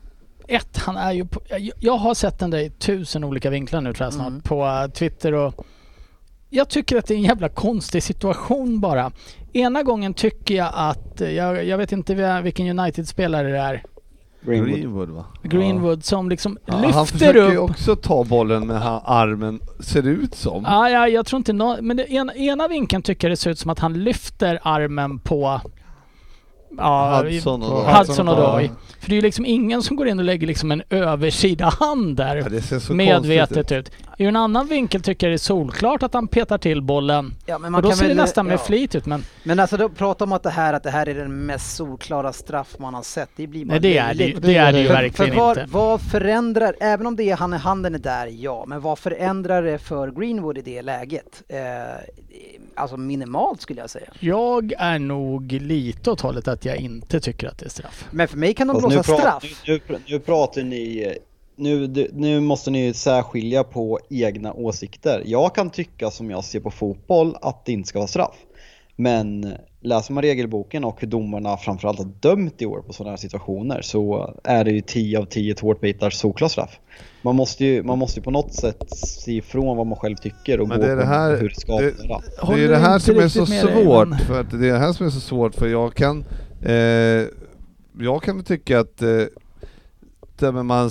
Ett, 0.49 0.77
han 0.79 0.97
är 0.97 1.13
ju 1.13 1.25
på, 1.27 1.41
jag, 1.49 1.71
jag 1.79 1.97
har 1.97 2.15
sett 2.15 2.39
den 2.39 2.51
där 2.51 2.59
i 2.59 2.71
tusen 2.71 3.25
olika 3.25 3.51
vinklar 3.51 3.81
nu 3.81 3.93
tror 3.93 4.07
jag 4.07 4.13
snart 4.13 4.29
Mm. 4.29 4.41
på 4.41 4.65
eh, 4.67 4.87
Twitter 4.91 5.33
och 5.33 5.67
jag 6.51 6.69
tycker 6.69 6.97
att 6.97 7.07
det 7.07 7.15
är 7.15 7.17
en 7.17 7.23
jävla 7.23 7.49
konstig 7.49 8.03
situation 8.03 8.81
bara. 8.81 9.13
Ena 9.53 9.83
gången 9.83 10.15
tycker 10.15 10.55
jag 10.55 10.71
att, 10.75 11.21
eh, 11.21 11.31
jag, 11.31 11.65
jag 11.65 11.79
vet 11.79 11.93
inte 11.93 12.15
vi- 12.15 12.41
vilken 12.43 12.79
United-spelare 12.79 13.51
det 13.51 13.59
är, 13.59 13.83
Greenwood. 14.43 14.71
Greenwood 14.75 15.09
va? 15.09 15.25
Greenwood 15.43 16.05
som 16.05 16.29
liksom 16.29 16.59
Ja. 16.67 16.73
Ja, 16.83 16.89
han 16.89 17.03
lyfter 17.05 17.19
försöker 17.19 17.51
ju 17.51 17.57
upp 17.57 17.71
också 17.71 17.97
ta 17.97 18.25
bollen 18.25 18.67
med 18.67 19.01
armen, 19.05 19.61
ser 19.81 20.03
det 20.03 20.11
ut 20.11 20.35
som. 20.35 20.65
Ja, 20.65 20.91
ja, 20.91 21.09
jag 21.09 21.27
tror 21.27 21.39
inte 21.39 21.53
nå 21.53 21.77
men 21.81 21.97
det 21.97 22.13
ena, 22.13 22.35
ena 22.35 22.69
vinkeln 22.69 23.03
tycker 23.03 23.29
jag 23.29 23.33
det 23.33 23.37
ser 23.37 23.51
ut 23.51 23.59
som 23.59 23.71
att 23.71 23.79
han 23.79 23.93
lyfter 24.05 24.59
armen 24.63 25.19
på 25.19 25.61
Ja, 26.79 27.23
Hudson 27.23 27.63
och. 27.63 27.97
Hudson 27.97 28.29
och. 28.29 28.39
Odoi. 28.39 28.71
För 29.01 29.09
det 29.09 29.13
är 29.13 29.17
ju 29.17 29.23
liksom 29.23 29.47
ingen 29.47 29.83
som 29.83 29.97
går 29.97 30.09
in 30.09 30.19
och 30.19 30.25
lägger 30.25 30.47
liksom 30.47 30.73
en 30.73 30.83
översida 30.91 31.69
hand 31.81 32.17
där. 32.17 32.37
Ja, 32.37 32.49
det 32.49 32.63
ser 32.63 32.79
så 32.79 32.95
medvetet 32.95 33.73
ut. 33.73 33.93
I 34.19 34.25
en 34.25 34.37
annan 34.37 34.67
vinkel 34.67 35.03
tycker 35.03 35.27
jag 35.27 35.33
det 35.33 35.37
är 35.37 35.39
solklart 35.39 36.03
att 36.03 36.15
han 36.15 36.29
petar 36.29 36.59
till 36.59 36.83
bollen. 36.83 37.35
Ja, 37.47 37.59
men 37.59 37.75
och 37.75 37.83
då 37.83 37.93
ser 37.93 38.09
det 38.09 38.15
nästan 38.15 38.47
med 38.47 38.55
ja. 38.55 38.59
flit 38.59 38.95
ut 38.95 39.07
men 39.07 39.25
Men 39.43 39.61
alltså 39.61 39.77
då 39.77 39.89
prata 39.89 40.25
om 40.25 40.33
att 40.33 40.43
det 40.43 40.51
här, 40.51 40.75
att 40.75 40.83
det 40.83 40.91
här 40.91 41.09
är 41.09 41.15
den 41.15 41.47
mest 41.47 41.77
solklara 41.77 42.33
straff 42.33 42.77
man 42.79 42.95
har 42.95 43.03
sett. 43.03 43.31
Det 43.37 43.47
blir 43.47 43.65
bara 43.65 43.73
nej 43.73 43.81
det 43.81 43.99
är 43.99 44.15
det 44.15 44.41
det 44.41 44.57
är 44.57 44.73
det 44.73 44.81
ju 44.81 44.87
För- 44.87 44.95
För 44.95 45.03
verkligen 45.03 45.37
vad, 45.37 45.59
inte. 45.59 45.71
vad 45.73 46.01
förändrar, 46.01 46.75
även 46.81 47.07
om 47.07 47.17
det 47.17 47.31
är 47.31 47.37
han, 47.37 47.53
handen 47.53 47.95
är 47.95 47.99
där, 47.99 48.27
ja, 48.27 48.65
men 48.67 48.81
vad 48.81 48.99
förändrar 48.99 49.63
det 49.63 49.79
för 49.79 50.11
Greenwood 50.11 50.59
i 50.59 50.63
det 50.63 50.83
läget? 50.83 51.43
Eh, 51.49 51.59
alltså 52.81 52.97
minimalt 52.97 53.61
skulle 53.61 53.81
jag 53.81 53.91
säga. 53.91 54.13
Jag 54.21 54.73
är 54.79 54.99
nog 54.99 55.53
lite 55.53 56.11
åt 56.11 56.21
hållet 56.21 56.49
att 56.49 56.65
jag 56.65 56.77
inte 56.77 57.21
tycker 57.21 57.49
att 57.49 57.59
det 57.59 57.67
är 57.67 57.71
straff. 57.71 58.09
Men 58.11 58.29
för 58.29 58.39
mig 58.39 58.55
kan 58.55 58.69
de 58.69 58.79
blåsa 58.79 59.03
pratar, 59.03 59.41
straff. 59.41 59.63
nu, 59.67 59.81
nu, 59.89 59.99
nu 60.09 60.19
pratar 60.19 60.63
ni 60.63 61.17
nu, 61.61 62.09
nu 62.13 62.41
måste 62.41 62.71
ni 62.71 62.95
särskilja 62.95 63.65
på 63.65 64.01
egna 64.11 64.53
åsikter. 64.53 65.23
Jag 65.27 65.55
kan 65.55 65.71
tycka 65.71 66.11
som 66.11 66.31
jag 66.31 66.45
ser 66.45 66.61
på 66.61 66.71
fotboll 66.71 67.37
att 67.43 67.65
det 67.65 67.73
inte 67.73 67.89
ska 67.89 67.99
vara 67.99 68.09
straff. 68.09 68.37
Men 68.97 69.55
läser 69.83 70.13
man 70.15 70.23
regelboken 70.23 70.85
och 70.85 71.01
hur 71.01 71.09
domarna 71.09 71.57
framförallt 71.57 71.99
har 71.99 72.09
dömt 72.21 72.63
i 72.63 72.67
år 72.67 72.83
på 72.87 72.93
sådana 72.93 73.11
här 73.11 73.17
situationer 73.17 73.83
så 73.83 74.35
är 74.45 74.65
det 74.65 74.71
ju 74.71 74.81
10 74.81 75.19
av 75.19 75.25
10 75.25 75.55
tårtbitar 75.55 76.11
solklar 76.11 76.49
straff. 76.49 76.79
Man 77.23 77.37
måste 77.37 77.65
ju 77.65 77.83
man 77.83 77.99
måste 77.99 78.21
ju 78.21 78.25
på 78.25 78.31
något 78.31 78.55
sätt 78.55 78.85
se 78.97 79.33
ifrån 79.37 79.77
vad 79.77 79.87
man 79.87 79.99
själv 79.99 80.17
tycker 80.17 80.61
och 80.61 80.69
Men 80.69 80.81
gå 80.81 80.87
det 80.87 80.93
är 80.93 80.97
det 80.97 81.07
här- 81.07 81.37
hur 81.37 81.49
det 81.49 81.61
ska 81.61 81.77
det- 81.77 82.09
vara. 82.09 82.57
Det 82.57 82.65
är 82.65 82.69
det 82.69 82.77
här 82.77 82.99
som 82.99 83.17
är 83.19 83.29
så 83.29 83.45
dig, 83.45 83.61
svårt, 83.61 84.09
men- 84.09 84.19
för 84.19 84.41
att 84.41 84.51
det 84.51 84.69
är 84.69 84.73
det 84.73 84.79
här 84.79 84.93
som 84.93 85.07
är 85.07 85.11
så 85.11 85.21
svårt 85.21 85.55
för 85.55 85.69
jag 85.69 85.95
kan, 85.95 86.25
eh, 86.63 86.75
jag 88.01 88.23
kan 88.23 88.45
tycka 88.45 88.81
att 88.81 89.03
eh, 89.03 89.09
dömer 90.39 90.63
man, 90.63 90.91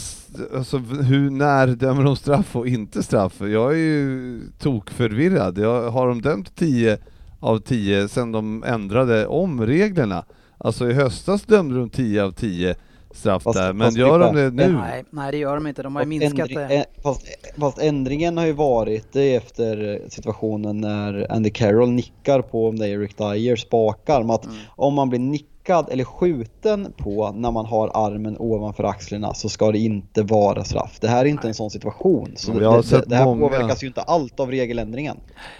alltså 0.55 0.77
hur, 0.77 1.29
när 1.29 1.67
dömer 1.67 2.03
de 2.03 2.15
straff 2.15 2.55
och 2.55 2.67
inte 2.67 3.03
straff? 3.03 3.33
Jag 3.41 3.71
är 3.73 3.77
ju 3.77 4.39
tokförvirrad. 4.59 5.57
Jag, 5.57 5.91
har 5.91 6.07
de 6.07 6.21
dömt 6.21 6.55
10 6.55 6.97
av 7.39 7.57
10 7.59 8.07
sen 8.07 8.31
de 8.31 8.63
ändrade 8.63 9.27
om 9.27 9.65
reglerna? 9.65 10.25
Alltså 10.57 10.89
i 10.89 10.93
höstas 10.93 11.41
dömde 11.43 11.79
de 11.79 11.89
10 11.89 12.23
av 12.23 12.31
10 12.31 12.75
straff 13.11 13.43
Fast- 13.43 13.57
där, 13.59 13.73
men 13.73 13.87
fast 13.87 13.97
gör 13.97 14.19
de 14.19 14.35
det 14.35 14.49
nu? 14.51 14.73
Nej, 14.73 15.03
nej, 15.09 15.31
det 15.31 15.37
gör 15.37 15.55
de 15.55 15.67
inte. 15.67 15.83
De 15.83 15.95
har 15.95 16.03
ju 16.03 16.05
Fast 16.05 16.09
minskat 16.35 16.49
ändring- 16.49 16.67
det. 16.67 16.75
eh, 16.75 16.83
Fast, 17.03 17.21
fast 17.59 17.79
ändringen 17.79 18.37
har 18.37 18.45
ju 18.45 18.51
varit 18.53 19.13
det 19.13 19.35
efter 19.35 20.01
situationen 20.09 20.77
när 20.77 21.31
Andy 21.31 21.49
Carroll 21.49 21.89
nickar 21.91 22.41
på 22.41 22.67
om 22.67 22.79
det 22.79 22.87
är 22.87 22.91
Eric 23.01 23.15
Dyers 23.17 23.69
bakarm. 23.69 24.29
Att 24.29 24.45
Mm. 24.45 24.57
om 24.69 24.93
man 24.93 25.09
blir 25.09 25.19
nickad 25.19 25.49
eller 25.69 26.03
skjuten 26.03 26.93
på 26.97 27.31
när 27.31 27.51
man 27.51 27.65
har 27.65 27.91
armen 27.93 28.35
ovanför 28.39 28.83
axlarna 28.83 29.33
så 29.33 29.49
ska 29.49 29.71
det 29.71 29.77
inte 29.79 30.23
vara 30.23 30.63
straff. 30.63 30.97
Det 31.01 31.07
här 31.07 31.19
är 31.25 31.29
inte 31.29 31.47
en 31.47 31.53
sån 31.53 31.69
situation. 31.69 32.33
Så 32.35 32.51
det, 32.51 32.81
det, 32.89 33.03
det 33.07 33.15
här 33.15 33.25
många- 33.25 33.47
påverkas 33.49 33.83
ju 33.83 33.87
inte 33.87 34.01
allt 34.01 34.39
av 34.39 34.51
regeländringen. 34.51 35.17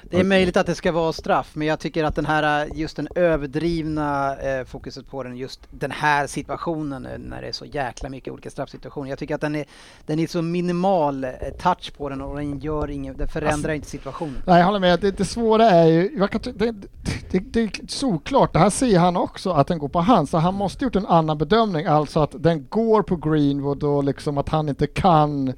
Det 0.09 0.17
är 0.19 0.23
möjligt 0.23 0.57
att 0.57 0.65
det 0.65 0.75
ska 0.75 0.91
vara 0.91 1.13
straff, 1.13 1.51
men 1.53 1.67
jag 1.67 1.79
tycker 1.79 2.03
att 2.03 2.15
den 2.15 2.25
här, 2.25 2.67
just 2.75 2.95
den 2.95 3.07
överdrivna 3.15 4.35
eh, 4.37 4.65
fokuset 4.65 5.07
på 5.09 5.23
den, 5.23 5.37
just 5.37 5.59
den 5.71 5.91
här 5.91 6.27
situationen 6.27 7.05
eh, 7.05 7.17
när 7.17 7.41
det 7.41 7.47
är 7.47 7.51
så 7.51 7.65
jäkla 7.65 8.09
mycket 8.09 8.33
olika 8.33 8.49
straffsituationer. 8.49 9.09
Jag 9.09 9.19
tycker 9.19 9.35
att 9.35 9.41
den 9.41 9.55
är, 9.55 9.65
den 10.05 10.19
är 10.19 10.27
så 10.27 10.41
minimal 10.41 11.23
eh, 11.23 11.31
touch 11.61 11.93
på 11.97 12.09
den 12.09 12.21
och 12.21 12.35
den 12.35 12.59
gör 12.59 12.89
ingen, 12.91 13.17
den 13.17 13.27
förändrar 13.27 13.73
inte 13.73 13.87
situationen. 13.89 14.35
Nej, 14.47 14.59
jag 14.59 14.65
håller 14.65 14.79
med. 14.79 14.99
Det, 14.99 15.11
det 15.11 15.25
svåra 15.25 15.69
är 15.69 15.85
ju, 15.87 16.11
jag 16.17 16.31
kan, 16.31 16.41
ty- 16.41 16.51
det, 16.51 16.75
det, 17.31 17.39
det 17.39 17.61
är 17.61 17.69
såklart, 17.87 18.53
det 18.53 18.59
här 18.59 18.69
ser 18.69 18.99
han 18.99 19.17
också, 19.17 19.51
att 19.51 19.67
den 19.67 19.79
går 19.79 19.87
på 19.89 19.98
hans. 20.01 20.29
Så 20.29 20.37
han 20.37 20.53
måste 20.53 20.83
gjort 20.83 20.95
en 20.95 21.05
annan 21.05 21.37
bedömning, 21.37 21.85
alltså 21.85 22.19
att 22.19 22.35
den 22.43 22.67
går 22.69 23.01
på 23.01 23.15
Greenwood 23.15 23.83
och 23.83 24.03
liksom 24.03 24.37
att 24.37 24.49
han 24.49 24.69
inte 24.69 24.87
kan 24.87 25.53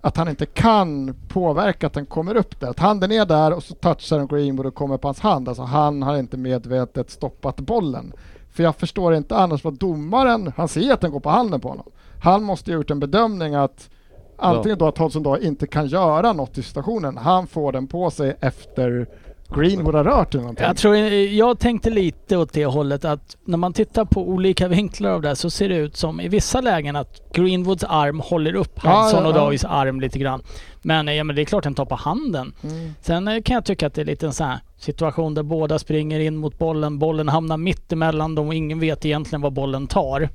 att 0.00 0.16
han 0.16 0.28
inte 0.28 0.46
kan 0.46 1.14
påverka 1.28 1.86
att 1.86 1.92
den 1.92 2.06
kommer 2.06 2.36
upp 2.36 2.60
där. 2.60 2.68
Att 2.68 2.78
handen 2.78 3.12
är 3.12 3.26
där 3.26 3.52
och 3.52 3.62
så 3.62 3.74
touchar 3.74 4.18
den 4.18 4.26
Greenwood 4.26 4.66
och 4.66 4.74
kommer 4.74 4.98
på 4.98 5.08
hans 5.08 5.20
hand. 5.20 5.48
Alltså 5.48 5.62
han 5.62 6.02
har 6.02 6.16
inte 6.16 6.36
medvetet 6.36 7.10
stoppat 7.10 7.56
bollen. 7.60 8.12
För 8.50 8.62
jag 8.62 8.76
förstår 8.76 9.14
inte 9.14 9.36
annars 9.36 9.64
vad 9.64 9.74
domaren, 9.74 10.52
han 10.56 10.68
ser 10.68 10.92
att 10.92 11.00
den 11.00 11.10
går 11.10 11.20
på 11.20 11.30
handen 11.30 11.60
på 11.60 11.68
honom. 11.68 11.86
Han 12.22 12.42
måste 12.42 12.70
ha 12.70 12.76
gjort 12.76 12.90
en 12.90 13.00
bedömning 13.00 13.54
att 13.54 13.90
antingen 14.36 14.78
då 14.78 14.86
att 14.86 14.98
Hodgson 14.98 15.22
då 15.22 15.38
inte 15.38 15.66
kan 15.66 15.86
göra 15.86 16.32
något 16.32 16.58
i 16.58 16.62
situationen. 16.62 17.16
Han 17.16 17.46
får 17.46 17.72
den 17.72 17.86
på 17.86 18.10
sig 18.10 18.36
efter 18.40 19.08
Greenwood 19.54 19.94
har 19.94 20.04
rört 20.04 20.34
eller 20.34 20.42
någonting. 20.42 20.66
Jag, 20.66 20.76
tror, 20.76 20.96
jag 20.96 21.58
tänkte 21.58 21.90
lite 21.90 22.36
åt 22.36 22.52
det 22.52 22.66
hållet 22.66 23.04
att 23.04 23.36
när 23.44 23.56
man 23.56 23.72
tittar 23.72 24.04
på 24.04 24.28
olika 24.28 24.68
vinklar 24.68 25.10
av 25.10 25.22
det 25.22 25.28
här 25.28 25.34
så 25.34 25.50
ser 25.50 25.68
det 25.68 25.76
ut 25.76 25.96
som 25.96 26.20
i 26.20 26.28
vissa 26.28 26.60
lägen 26.60 26.96
att 26.96 27.32
Greenwoods 27.32 27.84
arm 27.84 28.20
håller 28.20 28.54
upp 28.54 28.80
Ja, 28.82 29.02
Hudson 29.02 29.22
ja, 29.22 29.28
och 29.28 29.36
ja. 29.36 29.40
Davis 29.40 29.64
arm 29.64 30.00
lite 30.00 30.18
grann. 30.18 30.42
Men, 30.82 31.16
ja, 31.16 31.24
men 31.24 31.36
det 31.36 31.42
är 31.42 31.44
klart 31.44 31.64
den 31.64 31.74
tar 31.74 31.84
på 31.84 31.94
handen. 31.94 32.52
Mm. 32.62 32.94
Sen 33.02 33.28
eh, 33.28 33.42
kan 33.42 33.54
jag 33.54 33.64
tycka 33.64 33.86
att 33.86 33.94
det 33.94 34.00
är 34.00 34.04
lite 34.04 34.26
en 34.26 34.32
sån 34.32 34.46
här 34.46 34.58
situation 34.78 35.34
där 35.34 35.42
båda 35.42 35.78
springer 35.78 36.20
in 36.20 36.36
mot 36.36 36.58
bollen. 36.58 36.98
Bollen 36.98 37.28
hamnar 37.28 37.56
mitt 37.56 37.92
emellan 37.92 38.34
dem 38.34 38.48
och 38.48 38.54
ingen 38.54 38.80
vet 38.80 39.04
egentligen 39.04 39.40
vad 39.40 39.52
bollen 39.52 39.86
tar. 39.86 40.28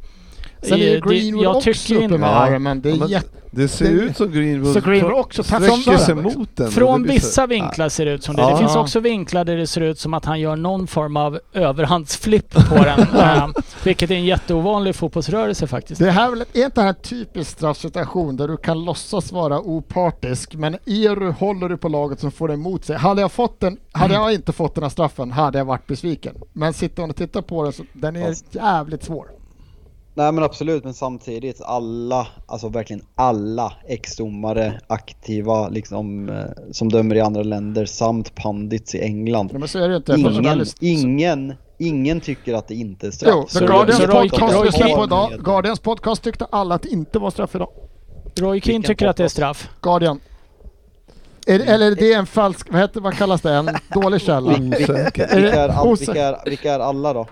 Sen 0.63 0.73
är 0.79 0.83
ju 0.83 0.99
Greenwood 0.99 1.43
jag 1.45 1.55
också 1.55 1.73
tycker 1.73 1.95
uppe 1.95 2.03
inte- 2.03 2.17
med 2.17 2.29
Ja. 2.29 2.33
armen. 2.33 2.81
Det 2.81 2.91
är 2.91 2.97
men 2.97 3.07
jätte... 3.07 3.27
Det 3.55 3.67
ser 3.67 3.91
ut 3.91 4.17
som 4.17 4.31
Greenwood 4.31 4.73
Så 4.73 4.79
Greenwood 4.81 5.13
också 5.13 5.43
sträcker 5.43 5.97
sig 5.97 6.15
mot 6.15 6.55
den. 6.55 6.71
Från 6.71 7.03
vissa 7.03 7.47
vinklar 7.47 7.89
ser 7.89 8.05
det 8.05 8.11
ut 8.11 8.23
som 8.23 8.35
det. 8.35 8.41
Ja. 8.41 8.49
Det 8.51 8.57
finns 8.57 8.75
också 8.75 8.99
vinklar 8.99 9.45
där 9.45 9.57
det 9.57 9.67
ser 9.67 9.81
ut 9.81 9.99
som 9.99 10.13
att 10.13 10.25
han 10.25 10.39
gör 10.39 10.55
någon 10.55 10.87
form 10.87 11.17
av 11.17 11.39
överhandsflipp 11.53 12.53
på 12.53 12.75
den. 12.75 12.99
eh, 13.19 13.47
vilket 13.83 14.11
är 14.11 14.15
en 14.15 14.25
jätteovanlig 14.25 14.95
fotbollsrörelse 14.95 15.67
faktiskt. 15.67 16.01
Det 16.01 16.11
här 16.11 16.31
är 16.31 16.63
inte 16.63 16.69
det 16.75 16.81
här 16.81 16.87
en 16.89 16.95
typisk 16.95 17.51
straffsituation 17.51 18.37
där 18.37 18.47
du 18.47 18.57
kan 18.57 18.85
låtsas 18.85 19.31
vara 19.31 19.59
opartisk 19.59 20.53
men 20.55 20.73
är 20.73 21.15
du, 21.15 21.31
håller 21.31 21.69
du 21.69 21.77
på 21.77 21.89
laget 21.89 22.19
som 22.19 22.31
får 22.31 22.47
det 22.47 22.53
emot 22.53 22.85
sig. 22.85 22.97
Hade 22.97 23.21
jag, 23.21 23.31
fått 23.31 23.59
den, 23.59 23.77
hade 23.91 24.13
jag 24.13 24.33
inte 24.33 24.51
fått 24.51 24.75
den 24.75 24.83
här 24.83 24.89
straffen 24.89 25.31
hade 25.31 25.57
jag 25.57 25.65
varit 25.65 25.87
besviken. 25.87 26.35
Men 26.53 26.73
sitter 26.73 27.01
man 27.01 27.09
och 27.09 27.15
tittar 27.15 27.41
på 27.41 27.63
den 27.63 27.73
så 27.73 27.83
den 27.93 28.15
är 28.15 28.35
jävligt 28.51 29.03
svår. 29.03 29.27
Nej 30.15 30.31
men 30.31 30.43
absolut, 30.43 30.83
men 30.83 30.93
samtidigt 30.93 31.61
alla, 31.61 32.27
alltså 32.45 32.69
verkligen 32.69 33.01
alla 33.15 33.73
ex-domare 33.87 34.79
aktiva 34.87 35.69
liksom, 35.69 36.29
eh, 36.29 36.45
som 36.71 36.89
dömer 36.91 37.15
i 37.15 37.21
andra 37.21 37.43
länder 37.43 37.85
samt 37.85 38.35
pandits 38.35 38.95
i 38.95 39.01
England. 39.01 39.53
Men 39.53 39.67
så 39.67 39.79
är 39.79 39.89
det 39.89 39.95
inte. 39.95 40.13
Ingen, 40.13 40.65
ingen, 40.79 41.53
ingen 41.79 42.21
tycker 42.21 42.53
att 42.53 42.67
det 42.67 42.75
inte 42.75 43.07
är 43.07 43.11
straff. 43.11 43.33
Jo, 43.35 43.45
Så- 43.47 43.59
så 43.59 43.65
Guardians, 43.67 44.01
Roy- 44.01 44.29
podcast, 44.29 44.55
Roy 44.55 44.65
lyssna 44.65 44.87
på 44.95 45.03
idag. 45.03 45.31
Guardians 45.43 45.79
podcast 45.79 46.23
tyckte 46.23 46.45
alla 46.49 46.75
att 46.75 46.81
det 46.81 46.89
inte 46.89 47.19
var 47.19 47.29
straff 47.31 47.55
idag. 47.55 47.69
Roy 48.35 48.61
Keane 48.61 48.83
tycker 48.87 49.07
att 49.07 49.17
det 49.17 49.23
är 49.23 49.27
straff. 49.27 49.69
Guardian. 49.81 50.19
Är, 51.47 51.59
det- 51.59 51.65
eller 51.65 51.91
är 51.91 51.95
det 51.95 52.13
en 52.13 52.25
falsk, 52.25 52.71
vad, 52.71 52.81
heter, 52.81 53.01
vad 53.01 53.13
kallas 53.13 53.41
det, 53.41 53.53
en 53.53 53.69
dålig 53.93 54.21
källa? 54.21 54.53
Vilka 54.57 54.97
är, 54.97 55.01
vilka, 55.99 56.25
är, 56.27 56.49
vilka 56.49 56.73
är 56.73 56.79
alla 56.79 57.13
då? 57.13 57.27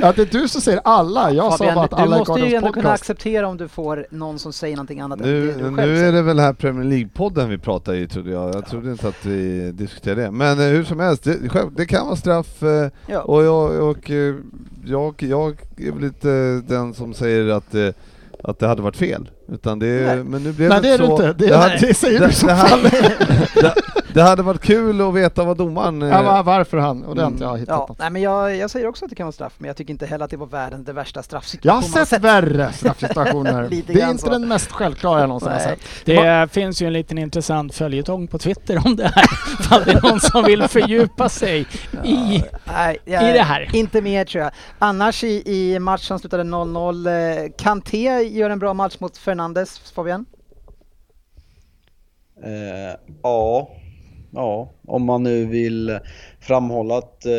Ja, 0.00 0.12
det 0.16 0.22
är 0.22 0.40
du 0.40 0.48
som 0.48 0.60
säger 0.60 0.80
alla. 0.84 1.32
Jag 1.32 1.52
sa 1.52 1.58
Fabian, 1.58 1.74
bara 1.74 1.84
att 1.84 1.90
du 1.90 1.96
alla 1.96 2.14
är 2.16 2.18
måste 2.18 2.40
ju 2.40 2.54
ändå 2.54 2.72
kunna 2.72 2.82
podcast. 2.88 3.02
acceptera 3.02 3.48
om 3.48 3.56
du 3.56 3.68
får 3.68 4.06
någon 4.10 4.38
som 4.38 4.52
säger 4.52 4.76
någonting 4.76 5.00
annat 5.00 5.20
än 5.20 5.26
det 5.26 5.32
Nu, 5.32 5.46
du 5.46 5.52
själv 5.52 5.72
nu 5.76 5.82
säger. 5.96 6.04
är 6.08 6.12
det 6.12 6.22
väl 6.22 6.38
här 6.38 6.52
Premier 6.52 6.84
League-podden 6.84 7.48
vi 7.48 7.58
pratar 7.58 7.94
i 7.94 8.08
trodde 8.08 8.30
jag. 8.30 8.54
Jag 8.54 8.66
trodde 8.66 8.90
inte 8.90 9.08
att 9.08 9.26
vi 9.26 9.70
diskuterade 9.72 10.22
det. 10.22 10.30
Men 10.30 10.58
eh, 10.60 10.66
hur 10.66 10.84
som 10.84 11.00
helst, 11.00 11.24
det, 11.24 11.48
själv, 11.48 11.74
det 11.76 11.86
kan 11.86 12.06
vara 12.06 12.16
straff 12.16 12.62
eh, 12.62 12.88
Ja. 13.06 13.20
och, 13.20 13.44
jag, 13.44 13.88
och 13.90 14.10
eh, 14.10 14.34
jag, 14.86 15.14
jag 15.22 15.56
är 15.76 15.92
väl 15.92 16.04
inte 16.04 16.60
den 16.74 16.94
som 16.94 17.14
säger 17.14 17.48
att, 17.48 17.74
eh, 17.74 17.88
att 18.44 18.58
det 18.58 18.66
hade 18.66 18.82
varit 18.82 18.96
fel. 18.96 19.30
Utan 19.48 19.78
det, 19.78 19.86
Nej. 20.06 20.24
men 20.24 20.42
nu 20.44 20.52
blev 20.52 20.68
Nej, 20.68 20.80
det 20.82 20.88
det 20.88 20.94
är 20.94 20.98
du 20.98 21.06
så. 21.06 21.12
inte. 21.12 21.32
Det, 21.32 21.56
hade, 21.56 21.76
det 21.80 21.94
säger 21.94 22.20
det, 22.20 22.26
du 22.26 22.32
så 22.32 22.46
det, 22.46 22.56
fall. 22.56 22.80
det, 24.14 24.22
hade 24.22 24.42
varit 24.42 24.60
kul 24.62 25.00
att 25.00 25.14
veta 25.14 25.44
vad 25.44 25.56
domaren... 25.56 26.02
eh, 26.02 26.08
Ja, 26.08 26.22
va- 26.22 26.42
varför 26.42 26.78
han? 26.78 27.04
Och 27.04 27.14
det 27.14 27.22
har 27.22 27.30
inte 27.30 27.44
jag 27.44 27.48
Mm. 27.50 27.60
hittat 27.60 27.74
Ja, 27.78 27.86
något. 27.88 27.98
nej, 27.98 28.10
men 28.10 28.22
jag, 28.22 28.56
jag 28.56 28.70
säger 28.70 28.86
också 28.86 29.04
att 29.04 29.08
det 29.08 29.14
kan 29.14 29.26
vara 29.26 29.32
straff, 29.32 29.52
men 29.58 29.68
jag 29.68 29.76
tycker 29.76 29.90
inte 29.90 30.06
heller 30.06 30.24
att 30.24 30.30
det 30.30 30.36
var 30.36 30.46
världens 30.46 30.86
det 30.86 30.92
värsta 30.92 31.18
Jag 31.18 31.24
straffsituation 31.24 31.92
har 31.98 32.04
sett 32.04 32.20
värre 32.22 32.72
straffsituationer. 32.74 33.68
Det 33.86 34.00
är 34.02 34.10
inte 34.10 34.22
så. 34.22 34.30
den 34.30 34.48
mest 34.48 34.72
självklara 34.72 35.20
jag 35.20 35.28
någonsin 35.28 35.52
har 35.52 35.58
sett. 35.58 35.80
Det 36.04 36.52
finns 36.52 36.82
ju 36.82 36.86
en 36.86 36.92
liten 36.92 37.18
intressant 37.18 37.74
följetong 37.74 38.26
på 38.26 38.38
Twitter 38.38 38.82
om 38.86 38.96
det 38.96 39.12
här. 39.14 39.24
Ifall 39.60 39.84
det 39.84 39.90
är 39.92 40.02
någon 40.10 40.20
som 40.20 40.44
vill 40.44 40.62
fördjupa 40.68 41.28
sig 41.28 41.66
i... 42.04 42.42
Nej, 42.64 42.98
i 43.06 43.10
det 43.10 43.42
här. 43.42 43.70
Inte 43.76 44.00
mer 44.00 44.24
tror 44.24 44.44
jag. 44.44 44.52
Annars 44.78 45.24
i, 45.24 45.42
i 45.52 45.78
match 45.78 46.06
som 46.08 46.18
slutade 46.18 46.42
0-0, 46.42 47.44
eh, 47.44 47.50
Kanté 47.58 48.22
gör 48.22 48.50
en 48.50 48.58
bra 48.58 48.74
match 48.74 48.96
mot 48.98 49.16
Fernandes, 49.16 49.78
Fabian. 49.78 50.26
Eh, 52.44 52.96
ja, 53.22 53.68
ja, 54.34 54.70
om 54.86 55.04
man 55.04 55.22
nu 55.22 55.44
vill 55.46 55.98
framhålla 56.40 56.98
att 56.98 57.26
eh, 57.26 57.32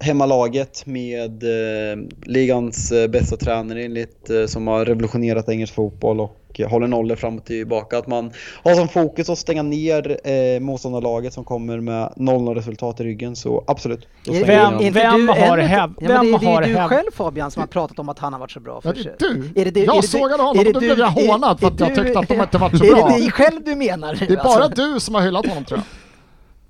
hemmalaget 0.00 0.86
med 0.86 1.42
eh, 1.42 1.96
ligans 2.26 2.92
eh, 2.92 3.08
bästa 3.08 3.36
tränare 3.36 3.82
enligt, 3.84 4.30
eh, 4.30 4.46
som 4.46 4.66
har 4.66 4.84
revolutionerat 4.84 5.48
engelsk 5.48 5.74
fotboll 5.74 6.20
och 6.20 6.36
håller 6.70 6.86
nollor 6.86 7.16
fram 7.16 7.38
och 7.38 7.44
tillbaka. 7.44 7.98
Att 7.98 8.06
man 8.06 8.30
har 8.64 8.74
som 8.74 8.88
fokus 8.88 9.30
att 9.30 9.38
stänga 9.38 9.62
ner 9.62 10.20
eh, 10.30 10.60
motståndarlaget 10.60 11.32
som 11.32 11.44
kommer 11.44 11.80
med 11.80 12.12
0-0 12.16 12.54
resultat 12.54 13.00
i 13.00 13.04
ryggen. 13.04 13.36
Så 13.36 13.64
absolut. 13.66 14.08
Är- 14.28 14.44
Vem- 14.44 14.92
vem 14.92 15.26
du 15.26 15.26
har 15.32 15.58
häv- 15.58 15.94
ja, 16.00 16.08
vem 16.08 16.26
det, 16.32 16.38
det 16.38 16.46
är 16.46 16.62
du 16.62 16.74
själv 16.88 17.10
Fabian 17.14 17.50
som 17.50 17.60
har 17.60 17.66
pratat 17.66 17.98
om 17.98 18.08
att 18.08 18.18
han 18.18 18.32
har 18.32 18.40
varit 18.40 18.50
så 18.50 18.60
bra. 18.60 18.80
För 18.80 18.92
det 18.94 19.00
är 19.00 19.14
du. 19.18 19.60
Är 19.60 19.64
det 19.64 19.70
du- 19.70 19.80
är 19.82 19.84
jag 19.86 20.04
sågade 20.04 20.34
är 20.34 20.38
honom 20.46 20.58
och 20.66 20.72
då 20.72 20.80
du- 20.80 20.86
blev 20.86 20.98
jag 20.98 21.22
är- 21.22 21.28
hånad 21.32 21.60
för 21.60 21.66
är 21.66 21.70
att 21.70 21.80
jag 21.80 21.94
tyckte 21.94 22.18
att 22.18 22.28
de 22.28 22.40
inte 22.40 22.58
var 22.58 22.70
så 22.70 22.84
Är 22.84 22.94
bra. 22.94 23.08
det 23.08 23.14
dig 23.14 23.30
själv 23.30 23.64
du 23.64 23.76
menar? 23.76 24.14
Det 24.28 24.34
är 24.34 24.44
bara 24.44 24.68
du 24.68 25.00
som 25.00 25.14
har 25.14 25.22
hyllat 25.22 25.46
honom 25.46 25.64
tror 25.64 25.78
jag. 25.78 26.05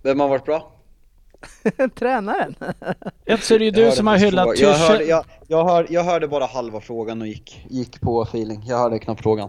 Vem 0.07 0.20
har 0.20 0.28
varit 0.28 0.44
bra? 0.44 0.72
Tränaren. 1.98 2.54
Ett 3.24 3.44
så 3.44 3.54
är 3.54 3.59
det 3.59 3.64
ju 3.64 3.70
du 3.70 3.82
hörde 3.82 3.96
som 3.96 4.07
har 4.07 4.16
hyllat 4.16 4.59
jag 4.59 4.74
hörde, 4.74 5.04
jag, 5.04 5.24
jag, 5.46 5.64
hör, 5.64 5.86
jag 5.90 6.04
hörde 6.04 6.28
bara 6.28 6.46
halva 6.46 6.80
frågan 6.80 7.20
och 7.20 7.26
gick, 7.26 7.66
gick 7.70 8.00
på 8.00 8.22
feeling. 8.22 8.62
Jag 8.66 8.78
hörde 8.78 8.98
knappt 8.98 9.22
frågan. 9.22 9.48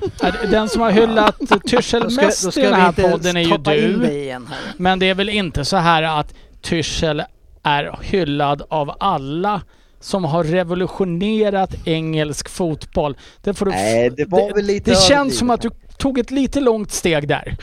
Den 0.50 0.68
som 0.68 0.82
har 0.82 0.90
hyllat 0.90 1.38
Tuchel 1.70 2.02
Då 2.02 2.10
ska, 2.10 2.24
mest 2.24 2.48
i 2.48 2.50
ska 2.50 2.62
den 2.62 2.74
här 2.74 2.88
inte 2.88 3.02
podden 3.02 3.36
är 3.36 3.40
ju 3.40 3.56
du. 3.56 4.10
igen 4.12 4.46
här. 4.46 4.58
Men 4.76 4.98
det 4.98 5.10
är 5.10 5.14
väl 5.14 5.28
inte 5.28 5.64
så 5.64 5.76
här 5.76 6.02
att 6.02 6.34
Tuchel 6.62 7.22
är 7.62 7.98
hyllad 8.02 8.62
av 8.68 8.92
alla 9.00 9.62
som 10.00 10.24
har 10.24 10.44
revolutionerat 10.44 11.74
engelsk 11.84 12.48
fotboll. 12.48 13.16
Det, 13.42 13.54
får 13.54 13.66
du 13.66 13.72
Nej, 13.72 14.10
det 14.10 14.24
var 14.24 14.54
väl 14.54 14.64
lite 14.64 14.90
Det 14.90 14.96
känns 14.96 15.10
överdrivet. 15.10 15.38
som 15.38 15.50
att 15.50 15.60
du 15.60 15.70
tog 15.98 16.18
ett 16.18 16.30
lite 16.30 16.60
långt 16.60 16.92
steg 16.92 17.28
där. 17.28 17.56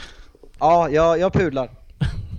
Ja, 0.59 0.89
jag, 0.89 1.19
jag 1.19 1.33
pudlar. 1.33 1.82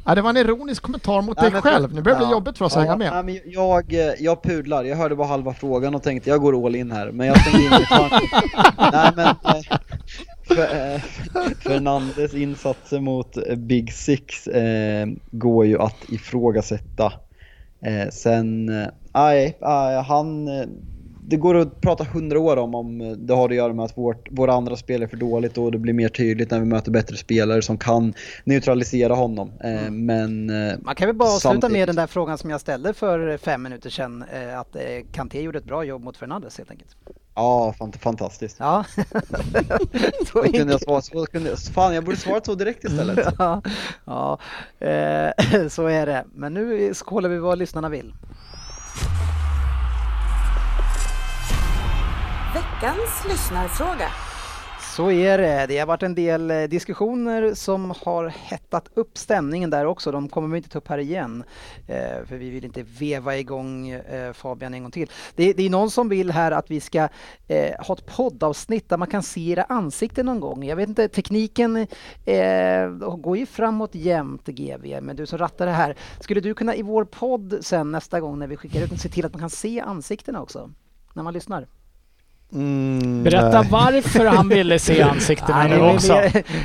Ja, 0.06 0.14
det 0.14 0.22
var 0.22 0.30
en 0.30 0.36
ironisk 0.36 0.82
kommentar 0.82 1.22
mot 1.22 1.38
dig 1.38 1.50
själv. 1.50 1.94
Nu 1.94 2.02
börjar 2.02 2.18
det 2.18 2.22
ja, 2.22 2.28
bli 2.28 2.32
jobbigt 2.32 2.58
för 2.58 2.64
oss 2.64 2.72
ja, 2.74 2.80
att 2.80 2.86
hänga 2.86 2.96
med. 2.96 3.12
nej, 3.12 3.22
men 3.42 3.52
jag, 3.52 3.92
eh, 3.92 4.14
jag 4.18 4.42
pudlar, 4.42 4.84
jag 4.84 4.96
hörde 4.96 5.16
bara 5.16 5.28
halva 5.28 5.54
frågan 5.54 5.94
och 5.94 6.02
tänkte 6.02 6.30
jag 6.30 6.40
går 6.40 6.66
all 6.66 6.76
in 6.76 6.92
här, 6.92 7.10
men 7.10 7.26
jag 7.26 7.40
stängde 7.40 7.64
in 7.64 7.70
mitt 7.70 7.88
fan. 7.88 8.10
Nej 8.92 9.12
men, 9.16 9.26
eh, 10.58 10.94
eh, 10.94 11.00
Fernandes 11.60 12.34
insatser 12.34 13.00
mot 13.00 13.56
Big 13.56 13.92
Six 13.92 14.46
eh, 14.46 15.06
går 15.30 15.66
ju 15.66 15.78
att 15.78 16.08
ifrågasätta. 16.08 17.12
Eh, 17.84 18.08
sen, 18.10 18.66
nej, 19.14 19.58
eh, 19.62 20.02
han, 20.02 20.48
det 21.26 21.36
går 21.36 21.54
att 21.54 21.80
prata 21.80 22.04
hundra 22.04 22.40
år 22.40 22.56
om 22.56 22.74
om 22.74 23.16
det 23.26 23.34
har 23.34 23.48
att 23.48 23.54
göra 23.54 23.72
med 23.72 23.84
att 23.84 23.98
vårt, 23.98 24.28
våra 24.30 24.52
andra 24.54 24.76
spel 24.76 25.02
är 25.02 25.06
för 25.06 25.16
dåligt 25.16 25.58
och 25.58 25.72
det 25.72 25.78
blir 25.78 25.92
mer 25.92 26.08
tydligt 26.08 26.50
när 26.50 26.58
vi 26.60 26.64
möter 26.66 26.90
bättre 26.90 27.16
spelare 27.16 27.62
som 27.62 27.78
kan 27.78 28.14
neutralisera 28.44 29.14
honom. 29.14 29.52
Eh, 29.64 29.90
men 29.90 30.50
eh, 30.68 30.74
Man 30.82 30.94
kan 30.94 31.06
väl 31.06 31.16
bara 31.16 31.28
avsluta 31.28 31.52
samtidigt- 31.52 31.72
med 31.72 31.88
den 31.88 31.96
där 31.96 32.06
frågan 32.06 32.38
som 32.38 32.50
jag 32.50 32.60
ställde 32.60 32.92
för 32.94 33.36
fem 33.36 33.62
minuter 33.62 33.90
sedan. 33.90 34.24
eh, 34.34 34.58
Att 34.60 34.76
Kanté 35.12 35.42
gjorde 35.42 35.58
ett 35.58 35.64
bra 35.64 35.84
jobb 35.84 36.02
mot 36.04 36.16
Fernandes 36.16 36.58
helt 36.58 36.70
enkelt. 36.70 36.96
Ja, 37.34 37.74
fant- 37.78 37.98
fantastiskt. 37.98 38.56
Ja. 38.58 38.84
så 40.32 40.42
kunde 40.42 40.72
jag 40.72 40.80
svara, 40.80 41.00
så 41.02 41.26
kunde 41.26 41.48
jag, 41.50 41.58
fan 41.58 41.94
jag 41.94 42.04
borde 42.04 42.16
svarat 42.16 42.46
så 42.46 42.54
direkt 42.54 42.84
istället. 42.84 43.18
ja, 43.38 43.62
ja 44.04 44.38
eh, 44.80 45.68
så 45.68 45.86
är 45.86 46.06
det. 46.06 46.24
Men 46.34 46.54
nu 46.54 46.94
skålar 46.94 47.28
vi 47.28 47.38
vad 47.38 47.58
lyssnarna 47.58 47.88
vill. 47.88 48.14
Veckans 52.84 53.24
lyssnarfråga. 53.28 54.08
Så 54.96 55.10
är 55.10 55.38
det. 55.38 55.66
Det 55.68 55.78
har 55.78 55.86
varit 55.86 56.02
en 56.02 56.14
del 56.14 56.50
eh, 56.50 56.62
diskussioner 56.62 57.54
som 57.54 57.94
har 58.04 58.28
hettat 58.28 58.88
upp 58.94 59.18
stämningen 59.18 59.70
där 59.70 59.84
också. 59.84 60.12
De 60.12 60.28
kommer 60.28 60.48
vi 60.48 60.56
inte 60.56 60.68
ta 60.68 60.78
upp 60.78 60.88
här 60.88 60.98
igen. 60.98 61.44
Eh, 61.86 62.26
för 62.26 62.36
vi 62.36 62.50
vill 62.50 62.64
inte 62.64 62.82
veva 62.82 63.36
igång 63.36 63.88
eh, 63.88 64.32
Fabian 64.32 64.74
en 64.74 64.82
gång 64.82 64.90
till. 64.90 65.10
Det, 65.34 65.52
det 65.52 65.66
är 65.66 65.70
någon 65.70 65.90
som 65.90 66.08
vill 66.08 66.30
här 66.30 66.52
att 66.52 66.70
vi 66.70 66.80
ska 66.80 67.08
ha 67.78 67.94
ett 67.94 68.06
poddavsnitt 68.16 68.88
där 68.88 68.96
man 68.96 69.08
kan 69.08 69.22
se 69.22 69.50
era 69.50 69.64
ansikten 69.64 70.26
någon 70.26 70.40
gång. 70.40 70.64
Jag 70.64 70.76
vet 70.76 70.88
inte, 70.88 71.08
tekniken 71.08 71.76
eh, 72.24 72.88
går 73.16 73.36
ju 73.36 73.46
framåt 73.46 73.94
jämt 73.94 74.46
GV. 74.46 75.00
Men 75.02 75.16
du 75.16 75.26
som 75.26 75.38
rattar 75.38 75.66
det 75.66 75.72
här. 75.72 75.96
Skulle 76.20 76.40
du 76.40 76.54
kunna 76.54 76.74
i 76.74 76.82
vår 76.82 77.04
podd 77.04 77.58
sen 77.60 77.92
nästa 77.92 78.20
gång 78.20 78.38
när 78.38 78.46
vi 78.46 78.56
skickar 78.56 78.80
ut 78.80 78.90
den 78.90 78.98
se 78.98 79.08
till 79.08 79.26
att 79.26 79.32
man 79.32 79.40
kan 79.40 79.50
se 79.50 79.80
ansiktena 79.80 80.42
också? 80.42 80.70
När 81.12 81.22
man 81.22 81.34
lyssnar. 81.34 81.66
Mm, 82.54 83.22
Berätta 83.24 83.60
nej. 83.60 83.70
varför 83.70 84.26
han 84.26 84.48
ville 84.48 84.78
se 84.78 85.02
ansiktena 85.02 85.62
nu 85.68 85.76
det 85.76 85.94
också. 85.94 86.20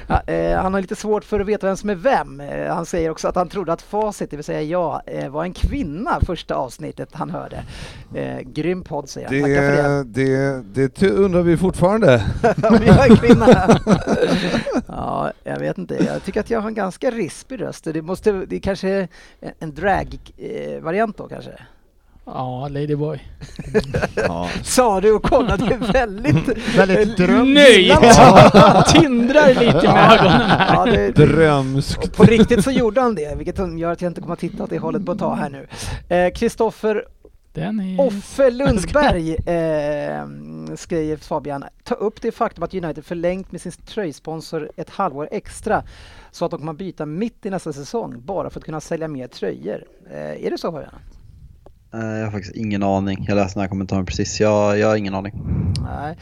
Ja, 0.08 0.22
eh, 0.28 0.58
han 0.62 0.74
har 0.74 0.82
lite 0.82 0.96
svårt 0.96 1.24
för 1.24 1.40
att 1.40 1.48
veta 1.48 1.68
vem 1.68 1.78
som 1.78 1.90
är 1.90 1.96
vem. 1.96 2.42
Eh, 2.42 2.76
Han 2.76 2.86
säger 2.86 3.10
också 3.10 3.28
att 3.28 3.36
han 3.36 3.50
trodde 3.50 3.74
att 3.74 3.82
facit, 3.82 4.30
det 4.32 4.36
vill 4.38 4.44
säga 4.44 4.62
jag, 4.62 5.02
eh, 5.06 5.30
var 5.30 5.44
en 5.44 5.54
kvinna 5.54 6.20
första 6.26 6.56
avsnittet 6.56 7.10
han 7.12 7.30
hörde. 7.30 7.64
Grym 8.42 8.84
podd 8.84 9.10
säger 9.10 9.28
han. 9.28 10.12
Det. 10.14 10.24
Det, 10.26 10.64
det, 10.74 10.96
det 10.96 11.10
undrar 11.10 11.42
vi 11.42 11.58
fortfarande. 11.58 12.26
Om 12.44 12.80
jag 12.86 13.12
är 13.12 13.16
kvinna. 13.16 13.48
ja, 14.88 15.32
jag 15.44 15.60
vet 15.60 15.78
inte. 15.78 15.96
Jag 16.06 16.24
tycker 16.24 16.40
att 16.40 16.50
jag 16.50 16.62
har 16.62 16.68
en 16.68 16.74
ganska 16.74 17.12
rispig 17.12 17.62
röst. 17.62 17.84
Det, 17.94 18.02
måste, 18.02 18.32
det 18.32 18.56
är 18.56 18.60
kanske 18.60 19.08
en, 19.40 19.52
en 19.60 19.74
drag-variant 19.76 21.18
då 21.18 21.28
kanske? 21.28 21.52
Ja, 22.34 22.68
Ladyboy. 22.68 23.20
Ja. 24.16 24.50
Sa 24.64 25.02
du 25.02 25.12
och 25.12 25.24
kollade 25.24 25.78
väldigt... 25.94 26.78
Väldigt 26.78 27.18
dröm. 27.18 27.54
Nöjd! 27.54 27.92
Tindrar 28.88 29.48
lite 29.48 29.88
med 29.88 30.12
ögonen 30.12 30.42
här. 30.42 30.76
Ja, 30.76 30.86
det, 30.86 31.12
Drömskt. 31.12 32.18
På 32.18 32.24
riktigt 32.24 32.64
så 32.64 32.72
gjorde 32.72 33.02
han 33.02 33.16
det, 33.16 33.38
vilket 33.38 33.80
gör 33.80 33.92
att 33.92 34.02
jag 34.02 34.10
inte 34.10 34.22
kommer 34.22 34.34
att 34.34 34.40
titta 34.40 34.64
åt 34.64 34.70
det 34.70 34.80
hållet 34.80 35.06
på 35.06 35.12
ett 35.12 35.20
tag 35.20 35.36
här 35.36 35.50
nu. 35.50 35.68
Eh, 36.16 36.32
Kristoffer 36.34 37.06
Den 37.54 37.80
är... 37.80 38.02
Offe 38.02 38.50
Lundberg 38.50 39.36
eh, 39.36 40.26
skriver 40.76 41.18
Fabian, 41.18 41.64
ta 41.84 41.96
upp 41.96 42.22
det 42.22 42.32
faktum 42.32 42.64
att 42.64 42.74
United 42.74 43.06
förlängt 43.06 43.52
med 43.52 43.62
sin 43.62 43.72
tröjsponsor 43.72 44.72
ett 44.76 44.90
halvår 44.90 45.30
extra 45.32 45.84
så 46.32 46.46
att 46.46 46.52
de 46.52 46.60
kommer 46.60 46.74
byta 46.74 47.06
mitt 47.06 47.46
i 47.46 47.50
nästa 47.50 47.74
säsong 47.74 48.22
bara 48.26 48.50
för 48.50 48.60
att 48.60 48.66
kunna 48.66 48.82
sälja 48.82 49.08
mer 49.08 49.28
tröjor. 49.28 49.84
Eh, 50.12 50.46
är 50.46 50.52
det 50.52 50.58
så 50.58 50.72
Fabian? 50.72 50.92
Eh, 51.94 52.00
Jag 52.18 52.26
har 52.26 52.32
faktiskt 52.32 52.56
ingen 52.56 52.84
aning. 52.84 53.26
Jag 53.28 53.36
läste 53.36 53.60
den 53.60 53.62
här 53.62 53.70
kommentaren 53.70 54.06
precis. 54.06 54.40
Jag, 54.40 54.78
jag 54.80 54.88
har 54.88 54.96
ingen 54.96 55.16
aning. 55.16 55.34
Nej. 55.84 56.18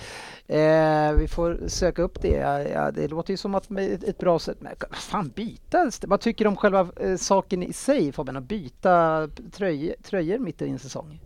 Eh, 0.50 1.14
vi 1.14 1.28
får 1.28 1.60
söka 1.68 2.02
upp 2.02 2.22
det. 2.22 2.68
Ja, 2.74 2.92
det 2.92 3.08
låter 3.08 3.32
ju 3.34 3.38
som 3.38 3.56
att 3.56 3.72
ett, 4.08 4.18
bra 4.18 4.40
sätt. 4.40 4.58
Men 4.60 4.72
fan 4.92 5.32
byta? 5.36 5.92
Vad 6.08 6.22
tycker 6.22 6.46
du 6.46 6.50
om 6.50 6.56
själva 6.56 6.88
eh, 7.02 7.16
saken 7.18 7.64
i 7.64 7.74
sig 7.74 8.12
Fabian? 8.12 8.38
Att 8.38 8.44
byta 8.44 9.28
tröj, 9.52 9.96
tröjor 10.04 10.40
mitt 10.40 10.62
i 10.62 10.70
en 10.70 10.80
säsong? 10.80 11.20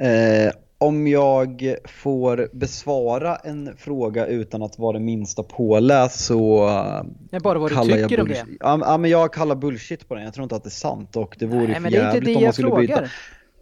Eh, 0.00 0.52
om 0.78 1.06
jag 1.06 1.74
får 2.02 2.48
besvara 2.52 3.36
en 3.36 3.76
fråga 3.78 4.26
utan 4.26 4.62
att 4.62 4.78
vara 4.78 4.92
det 4.98 5.04
minsta 5.04 5.42
påläst 5.42 6.24
så 6.24 6.68
eh, 6.68 7.02
Nej, 7.30 7.40
bara 7.40 7.58
vad 7.58 7.70
du 7.70 7.74
kallar 7.74 7.96
jag 7.96 8.08
tycker 8.08 8.22
om 8.22 8.28
det. 8.28 8.44
Ja, 8.60 8.76
men- 8.76 8.88
ja, 8.88 8.98
men 8.98 9.10
jag 9.10 9.32
kallar 9.32 9.54
bullshit 9.56 10.08
på 10.08 10.14
den. 10.14 10.24
Jag 10.24 10.34
tror 10.34 10.42
inte 10.42 10.56
att 10.56 10.64
det 10.64 10.68
är 10.68 10.70
sant 10.70 11.16
och 11.16 11.36
det 11.38 11.46
vore 11.46 11.60
ju 11.60 11.66
Nej, 11.66 11.74
för 11.74 11.80
men 11.82 11.92
är 11.94 11.96
inte 11.96 12.06
jävligt 12.06 12.24
det 12.24 12.36
om 12.36 12.42
man 12.44 12.52
skulle 12.52 12.68
frågar. 12.68 12.80
byta. 12.82 13.10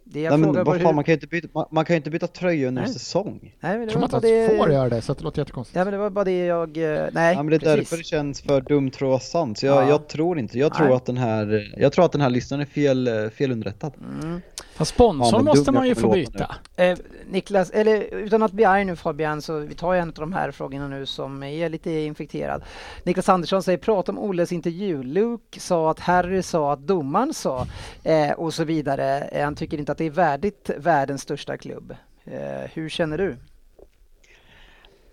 Det 0.07 0.21
jag 0.21 0.31
Nej, 0.31 0.39
men 0.39 0.63
vad 0.63 0.65
fan, 0.77 0.85
hur... 0.85 0.93
man 0.93 1.03
kan 1.03 1.11
ju 1.11 1.15
inte 1.15 1.27
byta, 1.27 1.47
man, 1.53 1.65
man 1.71 1.85
kan 1.85 1.95
inte 1.95 2.09
byta 2.09 2.27
tröja 2.27 2.67
under 2.67 2.81
en 2.81 2.85
Nej. 2.85 2.93
säsong. 2.93 3.53
Nej, 3.59 3.77
men 3.77 3.79
det 3.79 3.83
Jag 3.83 3.89
tror 3.91 4.01
var 4.01 4.07
man 4.07 4.09
bara 4.11 4.17
inte 4.17 4.27
ens 4.27 4.51
det... 4.51 4.57
får 4.57 4.71
göra 4.71 4.89
det, 4.89 5.01
så 5.01 5.13
det 5.13 5.23
låter 5.23 5.41
jättekonstigt. 5.41 5.75
Ja, 5.75 5.83
men 5.83 5.93
det 5.93 5.99
var 5.99 6.09
bara 6.09 6.25
det 6.25 6.45
jag... 6.45 6.77
eh, 6.77 7.07
Nej, 7.11 7.35
Ja, 7.35 7.43
men 7.43 7.47
det 7.49 7.55
är 7.55 7.59
precis. 7.59 7.75
därför 7.75 7.97
det 7.97 8.03
känns 8.03 8.41
för 8.41 8.61
dumt 8.61 8.91
för 8.91 9.05
att 9.05 9.09
vara 9.09 9.19
sant. 9.19 9.57
Så 9.59 9.65
jag, 9.65 9.83
Ja. 9.83 9.89
jag 9.89 10.07
tror 10.07 10.39
inte. 10.39 10.59
Jag 10.59 10.73
tror 10.73 10.87
Nej. 10.87 10.95
att 10.95 11.05
den 11.05 11.17
här, 11.17 11.73
jag 11.77 11.91
tror 11.93 12.05
att 12.05 12.11
den 12.11 12.21
här 12.21 12.29
listan 12.29 12.59
är 12.61 12.65
fel, 12.65 13.07
eh, 13.07 13.29
fel 13.29 13.51
underrättad. 13.51 13.93
Mm. 14.21 14.41
Fast 14.75 14.93
sponsor 14.93 15.39
Ja, 15.39 15.43
måste 15.43 15.71
man 15.71 15.87
ju 15.87 15.95
få 15.95 16.09
byta. 16.09 16.55
Eh, 16.75 16.97
Niklas, 17.27 17.69
eller 17.69 18.13
utan 18.13 18.43
att 18.43 18.51
bli 18.51 18.65
arg 18.65 18.85
nu 18.85 18.95
Fabian, 18.95 19.41
så 19.41 19.59
vi 19.59 19.75
tar 19.75 19.93
ju 19.93 19.99
en 19.99 20.07
av 20.07 20.13
de 20.13 20.33
här 20.33 20.51
frågorna 20.51 20.87
nu 20.87 21.05
som 21.05 21.43
är 21.43 21.69
lite 21.69 21.91
infekterad. 21.91 22.63
Niklas 23.03 23.29
Andersson 23.29 23.63
säger, 23.63 23.77
prata 23.77 24.11
om 24.11 24.19
Olles 24.19 24.51
intervju. 24.51 25.03
Luke 25.03 25.59
sa 25.59 25.91
att 25.91 25.99
Harry 25.99 26.41
sa 26.41 26.73
att 26.73 26.79
domaren 26.79 27.33
sa 27.33 27.67
eh, 28.03 28.31
och 28.31 28.53
så 28.53 28.63
vidare. 28.63 29.21
Eh, 29.21 29.43
Han 29.43 29.55
tycker 29.55 29.77
inte 29.77 29.91
att 29.91 29.97
det 29.97 30.05
är 30.05 30.09
värdigt 30.09 30.69
världens 30.77 31.21
största 31.21 31.57
klubb. 31.57 31.95
Eh, 32.25 32.69
hur 32.73 32.89
känner 32.89 33.17
du? 33.17 33.37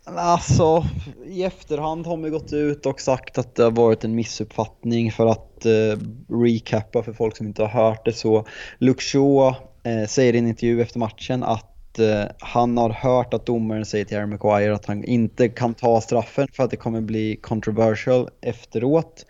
Alltså, 0.04 0.84
i 1.24 1.44
efterhand 1.44 2.06
har 2.06 2.16
man 2.16 2.24
ju 2.24 2.30
gått 2.30 2.52
ut 2.52 2.86
och 2.86 3.00
sagt 3.00 3.38
att 3.38 3.54
det 3.54 3.62
har 3.62 3.70
varit 3.70 4.04
en 4.04 4.14
missuppfattning 4.14 5.12
för 5.12 5.26
att 5.26 5.66
eh, 5.66 5.98
recappa 6.28 7.02
för 7.02 7.12
folk 7.12 7.36
som 7.36 7.46
inte 7.46 7.62
har 7.62 7.68
hört 7.68 8.04
det 8.04 8.12
så. 8.12 8.46
Luke 8.78 9.02
Shaw 9.02 9.54
eh, 9.82 10.08
säger 10.08 10.34
i 10.34 10.38
en 10.38 10.48
intervju 10.48 10.82
efter 10.82 10.98
matchen 10.98 11.42
att 11.42 11.98
eh, 11.98 12.24
han 12.38 12.76
har 12.76 12.90
hört 12.90 13.34
att 13.34 13.46
domaren 13.46 13.86
säger 13.86 14.04
till 14.04 14.16
Harry 14.16 14.26
Maguire 14.26 14.74
att 14.74 14.86
han 14.86 15.04
inte 15.04 15.48
kan 15.48 15.74
ta 15.74 16.00
straffen 16.00 16.48
för 16.52 16.64
att 16.64 16.70
det 16.70 16.76
kommer 16.76 17.00
bli 17.00 17.36
controversial 17.36 18.28
efteråt. 18.40 19.26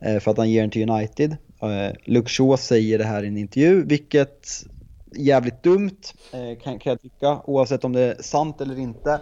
Eh, 0.00 0.20
för 0.20 0.30
att 0.30 0.38
han 0.38 0.50
ger 0.50 0.60
den 0.60 0.70
till 0.70 0.90
United. 0.90 1.36
Eh, 1.62 1.96
Luke 2.04 2.28
Shaw 2.28 2.56
säger 2.56 2.98
det 2.98 3.04
här 3.04 3.22
i 3.22 3.26
en 3.26 3.36
intervju, 3.36 3.84
vilket 3.84 4.46
jävligt 5.16 5.62
dumt 5.62 6.00
eh, 6.32 6.62
kan, 6.62 6.78
kan 6.78 6.90
jag 6.90 7.02
tycka, 7.02 7.40
oavsett 7.44 7.84
om 7.84 7.92
det 7.92 8.00
är 8.00 8.22
sant 8.22 8.60
eller 8.60 8.78
inte. 8.78 9.20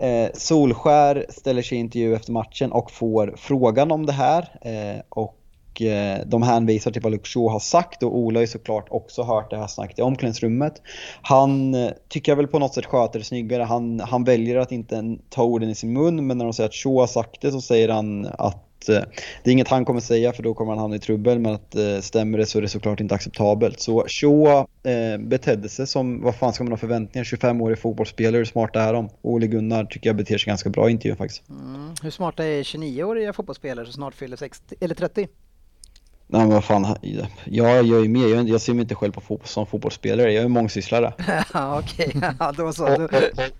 Eh, 0.00 0.28
Solskär 0.34 1.26
ställer 1.28 1.62
sig 1.62 1.78
i 1.78 1.80
intervju 1.80 2.14
efter 2.14 2.32
matchen 2.32 2.72
och 2.72 2.90
får 2.90 3.34
frågan 3.36 3.92
om 3.92 4.06
det 4.06 4.12
här. 4.12 4.48
Eh, 4.60 5.02
och 5.08 5.82
eh, 5.82 6.18
de 6.26 6.42
hänvisar 6.42 6.90
till 6.90 7.02
vad 7.02 7.12
Luke 7.12 7.28
Shaw 7.28 7.52
har 7.52 7.58
sagt 7.58 8.02
och 8.02 8.16
Ola 8.16 8.38
har 8.38 8.42
ju 8.42 8.46
såklart 8.46 8.86
också 8.90 9.22
hört 9.22 9.50
det 9.50 9.56
här 9.56 9.66
snacket 9.66 9.98
i 9.98 10.02
omklädningsrummet. 10.02 10.82
Han 11.22 11.74
eh, 11.74 11.90
tycker 12.08 12.32
jag 12.32 12.36
väl 12.36 12.46
på 12.46 12.58
något 12.58 12.74
sätt 12.74 12.86
sköter 12.86 13.18
det 13.18 13.24
snyggare. 13.24 13.62
Han, 13.62 14.00
han 14.00 14.24
väljer 14.24 14.56
att 14.56 14.72
inte 14.72 15.16
ta 15.28 15.42
orden 15.42 15.70
i 15.70 15.74
sin 15.74 15.92
mun 15.92 16.26
men 16.26 16.38
när 16.38 16.44
de 16.44 16.54
säger 16.54 16.68
att 16.68 16.74
Shaw 16.74 17.00
har 17.00 17.06
sagt 17.06 17.40
det 17.40 17.52
så 17.52 17.60
säger 17.60 17.88
han 17.88 18.26
att 18.26 18.69
Eh, 18.88 19.02
det 19.42 19.50
är 19.50 19.52
inget 19.52 19.68
han 19.68 19.84
kommer 19.84 20.00
säga 20.00 20.32
för 20.32 20.42
då 20.42 20.54
kommer 20.54 20.72
han 20.72 20.78
hamna 20.78 20.96
i 20.96 20.98
trubbel 20.98 21.38
men 21.38 21.54
att 21.54 21.74
eh, 21.74 22.00
stämmer 22.00 22.38
det 22.38 22.46
så 22.46 22.58
är 22.58 22.62
det 22.62 22.68
såklart 22.68 23.00
inte 23.00 23.14
acceptabelt. 23.14 23.80
Så 23.80 24.04
Shaw 24.08 24.66
eh, 24.82 25.18
betedde 25.18 25.68
sig 25.68 25.86
som, 25.86 26.22
vad 26.22 26.34
fan 26.34 26.52
ska 26.52 26.64
man 26.64 26.72
ha 26.72 26.78
förväntningar? 26.78 27.24
25-årig 27.24 27.78
fotbollsspelare, 27.78 28.38
hur 28.38 28.44
smarta 28.44 28.82
är 28.82 28.92
de? 28.92 29.08
Ole 29.22 29.46
Gunnar 29.46 29.84
tycker 29.84 30.08
jag 30.08 30.16
beter 30.16 30.38
sig 30.38 30.50
ganska 30.50 30.70
bra 30.70 30.88
i 30.88 30.92
intervjun 30.92 31.16
faktiskt. 31.16 31.48
Mm. 31.48 31.94
Hur 32.02 32.10
smarta 32.10 32.44
är 32.44 32.62
29-åriga 32.62 33.32
fotbollsspelare 33.32 33.86
som 33.86 33.92
snart 33.92 34.14
fyller 34.14 34.36
60, 34.36 34.74
eller 34.80 34.94
30? 34.94 35.28
Nej 36.32 36.40
men 36.40 36.50
vad 36.50 36.64
fan, 36.64 36.96
jag 37.44 37.82
gör 37.86 38.02
ju 38.02 38.08
mer, 38.08 38.28
jag, 38.28 38.48
jag 38.48 38.60
ser 38.60 38.74
mig 38.74 38.82
inte 38.82 38.94
själv 38.94 39.12
på 39.12 39.20
fotboll, 39.20 39.48
som 39.48 39.66
fotbollsspelare, 39.66 40.32
jag 40.32 40.44
är 40.44 40.48
mångsysslare. 40.48 41.12
Ja, 41.54 41.78
Okej, 41.78 42.16
ja, 42.38 42.52
då 42.56 42.72
så. 42.72 42.86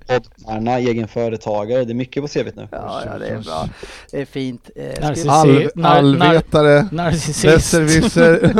Poddstjärna, 0.06 0.78
egen 0.78 1.08
företagare, 1.08 1.84
det 1.84 1.92
är 1.92 1.94
mycket 1.94 2.22
på 2.22 2.28
CVt 2.28 2.56
nu. 2.56 2.68
Ja, 2.70 3.02
ja, 3.06 3.18
det 3.18 3.28
är 3.28 3.38
bra. 3.38 3.68
Det 4.10 4.20
är 4.20 4.24
fint. 4.24 4.70
Eh, 4.76 4.82
Narcissi- 4.82 5.70
nar- 5.74 5.88
allvetare, 5.96 6.88
Narcissist. 6.92 7.42
besserwisser. 7.44 8.52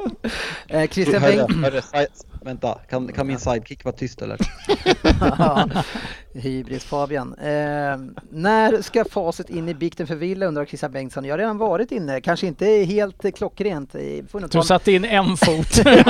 Eh, 0.68 0.88
Christian 0.88 1.22
Hörru, 1.22 1.46
Beng... 1.46 1.64
hörru, 1.64 1.80
si- 1.80 2.24
vänta, 2.44 2.78
kan, 2.90 3.08
kan 3.08 3.26
min 3.26 3.38
sidekick 3.38 3.84
vara 3.84 3.94
tyst 3.96 4.22
eller? 4.22 4.38
Ja, 5.20 5.68
Hybris 6.34 6.84
Fabian. 6.84 7.34
Eh, 7.38 7.46
när 8.30 8.82
ska 8.82 9.04
facit 9.04 9.50
in 9.50 9.68
i 9.68 9.74
bikten 9.74 10.06
för 10.06 10.14
Wille 10.14 10.46
undrar 10.46 10.64
Christian 10.64 10.92
Bengtsson. 10.92 11.24
Jag 11.24 11.32
har 11.32 11.38
redan 11.38 11.58
varit 11.58 11.92
inne, 11.92 12.20
kanske 12.20 12.46
inte 12.46 12.66
helt 12.66 13.24
eh, 13.24 13.30
klockrent. 13.30 13.92
Får 14.30 14.48
Du 14.58 14.62
satte 14.62 14.92
in 14.92 15.04
en 15.04 15.36
fot. 15.36 15.78
Vi 15.84 16.02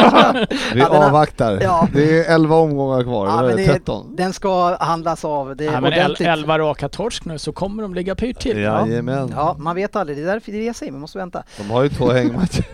Ja, 0.81 0.87
har- 0.89 1.07
avvaktar. 1.07 1.59
Ja. 1.63 1.89
Det 1.95 2.19
är 2.27 2.35
11 2.35 2.57
omgångar 2.57 3.03
kvar, 3.03 3.27
Ja, 3.27 3.39
eller 3.39 3.49
men 3.49 3.57
det, 3.57 3.73
13? 3.73 4.17
den 4.17 4.33
ska 4.33 4.77
handlas 4.85 5.25
av. 5.25 5.57
Det 5.57 5.67
är 5.67 5.73
ja, 5.73 5.81
men 5.81 5.93
el, 5.93 5.99
ordentligt. 6.05 6.29
11 6.29 6.59
raka 6.59 6.89
torsk 6.89 7.25
nu 7.25 7.39
så 7.39 7.53
kommer 7.53 7.83
de 7.83 7.95
ligga 7.95 8.15
pyrt 8.15 8.39
till. 8.41 8.59
Jajamän. 8.59 9.33
Ja, 9.37 9.57
man 9.59 9.77
vet 9.77 9.97
aldrig. 9.97 10.19
Det 10.19 10.23
är 10.23 10.27
därför 10.27 10.53
det 10.53 10.59
är 10.59 10.67
jag 10.67 10.77
säger, 10.77 10.93
man 10.93 11.01
måste 11.01 11.19
vänta. 11.19 11.43
De 11.59 11.71
har 11.71 11.83
ju 11.83 11.89
två 11.89 12.11
hängmatcher. 12.13 12.65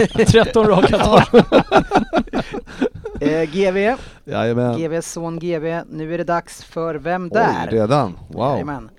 13 0.07 0.67
raka 0.67 0.97
torsk. 0.97 1.31
Eh, 3.21 3.43
GV, 3.49 3.95
Jajamän. 4.25 4.77
GVs 4.77 5.11
son 5.11 5.39
GV. 5.39 5.81
Nu 5.89 6.13
är 6.13 6.17
det 6.17 6.23
dags 6.23 6.63
för 6.63 6.95
Vem 6.95 7.23
Oj, 7.23 7.29
där? 7.33 7.67
redan? 7.71 8.17
Wow. 8.27 8.51
Jajamän. 8.53 8.89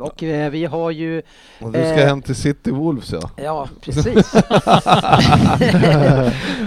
Och 0.00 0.22
eh, 0.22 0.50
vi 0.50 0.64
har 0.64 0.90
ju, 0.90 1.22
Och 1.60 1.72
du 1.72 1.78
ska 1.78 1.88
Eh. 2.00 2.06
hem 2.06 2.22
till 2.22 2.34
City 2.34 2.70
Wolves 2.70 3.12
ja. 3.12 3.30
ja 3.36 3.68
precis. 3.80 4.30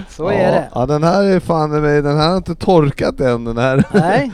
Så 0.08 0.28
är 0.28 0.42
ja, 0.44 0.50
det. 0.50 0.68
Ja, 0.74 0.86
den 0.86 1.02
här 1.02 1.22
är 1.22 1.40
fan 1.40 1.76
i 1.76 1.80
mig, 1.80 2.02
den 2.02 2.16
här 2.18 2.28
har 2.28 2.36
inte 2.36 2.54
torkat 2.54 3.20
än 3.20 3.44
den 3.44 3.58
här. 3.58 3.84
Nej, 3.92 4.30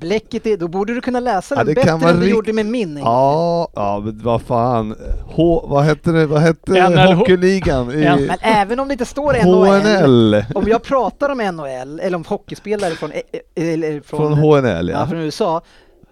bläcket 0.00 0.46
är, 0.46 0.56
då 0.56 0.68
borde 0.68 0.94
du 0.94 1.00
kunna 1.00 1.20
läsa 1.20 1.54
Ja, 1.54 1.64
den 1.64 1.66
det 1.66 1.84
bättre 1.84 2.10
än 2.10 2.20
du 2.20 2.28
gjorde 2.30 2.52
med 2.52 2.66
min. 2.66 2.96
Ja, 2.96 3.68
ja 3.74 4.00
men 4.04 4.20
vad 4.24 4.42
fan. 4.42 4.94
H, 5.26 5.64
vad 5.68 5.84
hette 5.84 6.12
det, 6.12 6.26
vad 6.26 6.40
hette 6.40 6.88
NLH. 6.88 7.14
hockeyligan 7.14 7.90
i 7.92 8.04
En- 8.04 8.24
Men 8.26 8.38
även 8.40 8.80
om 8.80 8.88
det 8.88 8.92
inte 8.92 9.04
står 9.04 9.32
NHL, 9.44 10.44
om 10.54 10.68
jag 10.68 10.82
pratar 10.82 11.28
om 11.28 11.38
NHL, 11.38 12.00
eller 12.00 12.16
om 12.16 12.24
hockeyspelare 12.24 12.90
från, 12.94 13.12
eh, 13.12 13.18
eh, 13.56 13.72
eller 13.72 14.00
från, 14.00 14.20
Från 14.20 14.32
HNL 14.32 14.88
ja, 14.88 14.98
ja. 15.00 15.06
från 15.06 15.18
USA, 15.20 15.60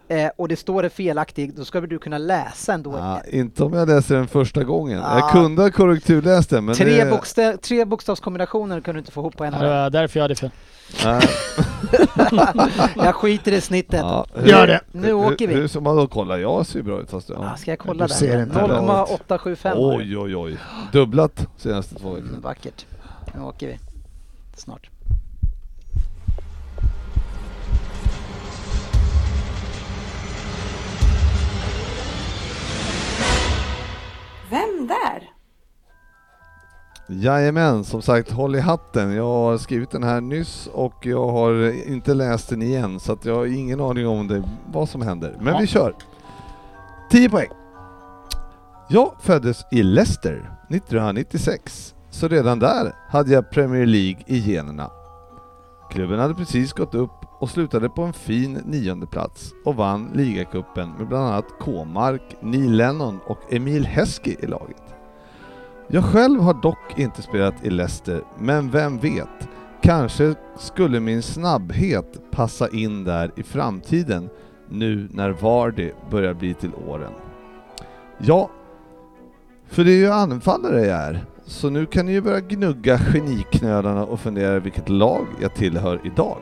eh, 0.09 0.30
och 0.36 0.48
det 0.48 0.56
står 0.56 0.82
det 0.82 0.90
felaktigt, 0.90 1.56
då 1.56 1.64
ska 1.64 1.80
du 1.80 1.98
kunna 1.98 2.18
läsa 2.18 2.72
ändå. 2.74 2.92
ja. 2.98 3.20
Inte 3.30 3.64
om 3.64 3.72
jag 3.72 3.88
läser 3.88 4.14
den 4.14 4.28
första 4.28 4.64
gången. 4.64 4.98
Ja. 4.98 5.18
Jag 5.18 5.30
kunde 5.30 5.62
ha 5.62 5.70
korrekturläst 5.70 6.50
den 6.50 6.64
men 6.64 6.74
tre, 6.74 7.04
det, 7.04 7.11
bokstav, 7.11 7.56
tre 7.56 7.84
bokstavskombinationer 7.84 8.80
kan 8.80 8.94
du 8.94 8.98
inte 8.98 9.12
få 9.12 9.20
ihop 9.20 9.36
på 9.36 9.44
en 9.44 9.52
Det 9.52 9.59
var 9.59 9.90
därför 9.90 10.18
jag 10.20 10.24
hade 10.24 10.34
fel. 10.34 10.50
Nej. 11.04 11.20
Jag 12.96 13.14
skiter 13.14 13.52
i 13.52 13.61
snittet. 13.61 14.00
Ja, 14.00 14.26
Gör 14.44 14.66
det. 14.66 14.80
Nu 14.92 15.12
åker 15.12 15.48
vi. 15.48 15.54
Hur, 15.54 15.68
hur 15.74 15.80
man 15.80 15.96
då 15.96 16.06
kollar, 16.06 16.38
jag 16.38 16.66
ser 16.66 16.82
bra 16.82 17.00
ut 17.00 17.11
fast 17.11 17.28
Ja, 17.28 17.36
ja. 17.40 17.56
ska 17.56 17.70
jag 17.70 17.78
kolla 17.78 18.06
Du 18.06 18.26
där? 18.26 18.42
inte 18.42 18.54
bra 18.54 18.64
ut. 18.64 18.70
0,875 19.11 19.76
har 19.76 19.98
du. 19.98 19.98
Oj 19.98 20.18
oj 20.18 20.36
oj. 20.36 20.56
Dubblat 20.92 21.46
senaste 21.56 21.94
två 21.94 22.09
Mm, 22.09 22.22
veckorna. 22.24 22.40
Vackert. 22.42 22.86
Nu 23.34 23.42
åker 23.42 23.66
vi. 23.66 23.78
Snart. 24.56 24.90
Vem 34.51 34.86
där? 34.86 35.30
Jajamän, 37.11 37.84
som 37.84 38.03
sagt 38.03 38.30
håll 38.32 38.57
i 38.57 38.61
hatten. 38.61 39.12
Jag 39.14 39.24
har 39.24 39.59
skrivit 39.59 39.90
den 39.90 40.03
här 40.03 40.20
nyss 40.20 40.68
och 40.72 41.07
jag 41.07 41.28
har 41.28 41.72
inte 41.88 42.14
läst 42.14 42.49
den 42.49 42.62
igen 42.62 43.01
så 43.01 43.18
jag 43.22 43.34
har 43.34 43.46
ingen 43.46 43.80
aning 43.80 44.07
om 44.09 44.28
det, 44.28 44.42
vad 44.72 44.88
som 44.88 45.03
händer. 45.03 45.36
Men 45.40 45.53
Ja. 45.55 45.59
vi 45.61 45.66
kör! 45.66 45.94
10 47.11 47.30
poäng! 47.30 47.49
Jag 48.88 49.12
föddes 49.20 49.64
i 49.72 49.82
Leicester 49.82 50.51
1996, 50.70 51.94
så 52.11 52.28
redan 52.28 52.59
där 52.59 52.92
hade 53.09 53.32
jag 53.32 53.51
Premier 53.51 53.86
League 53.86 54.22
i 54.26 54.38
generna. 54.38 54.90
Klubben 55.90 56.18
hade 56.18 56.34
precis 56.34 56.72
gått 56.72 56.94
upp 56.94 57.11
och 57.39 57.51
slutade 57.51 57.89
på 57.89 58.03
en 58.03 58.12
fin 58.12 58.53
nionde 58.53 59.07
plats 59.07 59.55
och 59.64 59.76
vann 59.76 60.11
ligacupen 60.14 60.93
med 60.99 61.09
bland 61.09 61.24
annat 61.24 61.55
K-Mark, 61.61 62.36
Neil 62.41 62.76
Lennon 62.76 63.18
och 63.26 63.53
Emil 63.53 63.86
Heskey 63.86 64.36
i 64.41 64.47
laget. 64.47 64.82
Jag 65.89 66.05
själv 66.05 66.41
har 66.41 66.62
dock 66.62 66.99
inte 66.99 67.22
spelat 67.22 67.64
i 67.64 67.70
Leicester, 67.70 68.22
men 68.39 68.70
vem 68.70 68.99
vet? 68.99 69.49
Kanske 69.82 70.34
skulle 70.59 71.01
min 71.01 71.22
snabbhet 71.22 72.30
passa 72.30 72.68
in 72.68 73.05
där 73.05 73.32
i 73.36 73.43
framtiden 73.43 74.28
nu 74.68 75.09
när 75.12 75.30
Vardy 75.30 75.91
börjar 76.11 76.34
bli 76.34 76.55
till 76.55 76.74
åren. 76.89 77.12
Ja, 78.18 78.51
för 79.66 79.84
det 79.84 79.93
är 79.93 79.97
ju 79.97 80.11
anfallare 80.11 80.86
jag 80.86 80.99
är, 80.99 81.24
så 81.45 81.70
nu 81.70 81.86
kan 81.86 82.07
ni 82.07 82.12
ju 82.12 82.20
börja 82.20 82.41
gnugga 82.41 82.99
geniknölarna 82.99 84.05
och 84.05 84.20
fundera 84.20 84.59
vilket 84.59 84.89
lag 84.89 85.26
jag 85.41 85.55
tillhör 85.55 86.01
idag. 86.05 86.39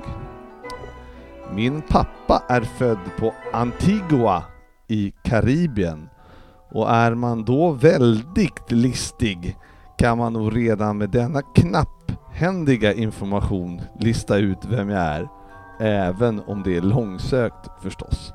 Min 1.53 1.83
pappa 1.83 2.43
är 2.49 2.61
född 2.61 2.99
på 3.19 3.35
Antigua 3.53 4.43
i 4.89 5.13
Karibien 5.23 6.09
och 6.71 6.91
är 6.91 7.15
man 7.15 7.45
då 7.45 7.71
väldigt 7.71 8.71
listig 8.71 9.57
kan 9.99 10.19
man 10.19 10.33
nog 10.33 10.57
redan 10.57 10.99
med 10.99 11.11
denna 11.11 11.43
knapphändiga 11.43 12.93
information 12.93 13.81
lista 14.01 14.37
ut 14.37 14.65
vem 14.65 14.91
jag 14.91 15.03
är. 15.03 15.29
Även 15.81 16.41
om 16.47 16.63
det 16.63 16.77
är 16.77 16.81
långsökt 16.81 17.71
förstås. 17.83 18.33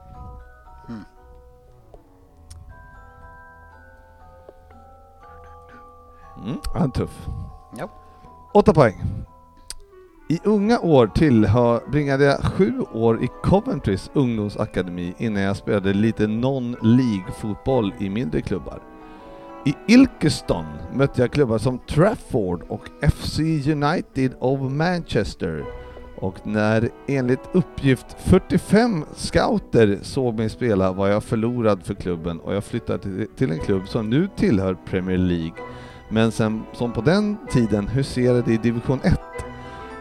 Mm. 0.89 1.03
Mm, 6.45 6.57
han 6.73 6.89
är 6.89 6.91
tuff. 6.91 7.27
Ja. 7.77 7.89
Åtta 8.53 8.73
poäng. 8.73 9.25
I 10.31 10.39
unga 10.43 10.79
år 10.79 11.07
tillbringade 11.07 12.23
jag 12.25 12.39
sju 12.43 12.73
år 12.93 13.23
i 13.23 13.27
Coventrys 13.43 14.11
ungdomsakademi 14.13 15.13
innan 15.17 15.41
jag 15.43 15.57
spelade 15.57 15.93
lite 15.93 16.27
non-League-fotboll 16.27 17.93
i 17.99 18.09
mindre 18.09 18.41
klubbar. 18.41 18.79
I 19.65 19.75
Ilkeston 19.87 20.65
mötte 20.93 21.21
jag 21.21 21.31
klubbar 21.31 21.57
som 21.57 21.79
Trafford 21.79 22.63
och 22.69 22.81
FC 23.11 23.39
United 23.67 24.31
of 24.39 24.71
Manchester. 24.71 25.65
Och 26.17 26.47
när 26.47 26.89
enligt 27.07 27.49
uppgift 27.51 28.15
45 28.19 29.05
scouter 29.15 29.99
såg 30.01 30.35
mig 30.37 30.49
spela 30.49 30.91
var 30.91 31.07
jag 31.07 31.23
förlorad 31.23 31.83
för 31.83 31.93
klubben 31.93 32.39
och 32.39 32.55
jag 32.55 32.63
flyttade 32.63 32.99
till- 32.99 33.27
till 33.35 33.51
en 33.51 33.59
klubb 33.59 33.87
som 33.87 34.09
nu 34.09 34.29
tillhör 34.35 34.77
Premier 34.85 35.17
League 35.17 35.53
men 36.09 36.31
sen, 36.31 36.63
som 36.73 36.91
på 36.91 37.01
den 37.01 37.37
tiden 37.51 37.87
huserade 37.87 38.53
i 38.53 38.57
division 38.57 38.99
1 39.03 39.20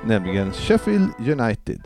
nämligen 0.04 0.52
Sheffield 0.52 1.08
United. 1.18 1.82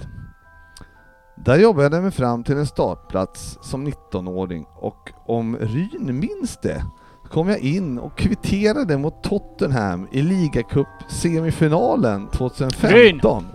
Där 1.36 1.58
jobbade 1.58 1.96
jag 1.96 2.02
mig 2.02 2.12
fram 2.12 2.44
till 2.44 2.56
en 2.56 2.66
startplats 2.66 3.58
som 3.62 3.86
19-åring 3.86 4.66
och 4.74 5.10
om 5.26 5.56
Ryn 5.56 6.18
minns 6.20 6.58
det 6.62 6.84
kom 7.30 7.48
jag 7.48 7.58
in 7.58 7.98
och 7.98 8.18
kvitterade 8.18 8.98
mot 8.98 9.22
Tottenham 9.22 10.08
i 10.12 10.22
ligacup 10.22 10.86
semifinalen 11.08 12.28
2015. 12.28 13.46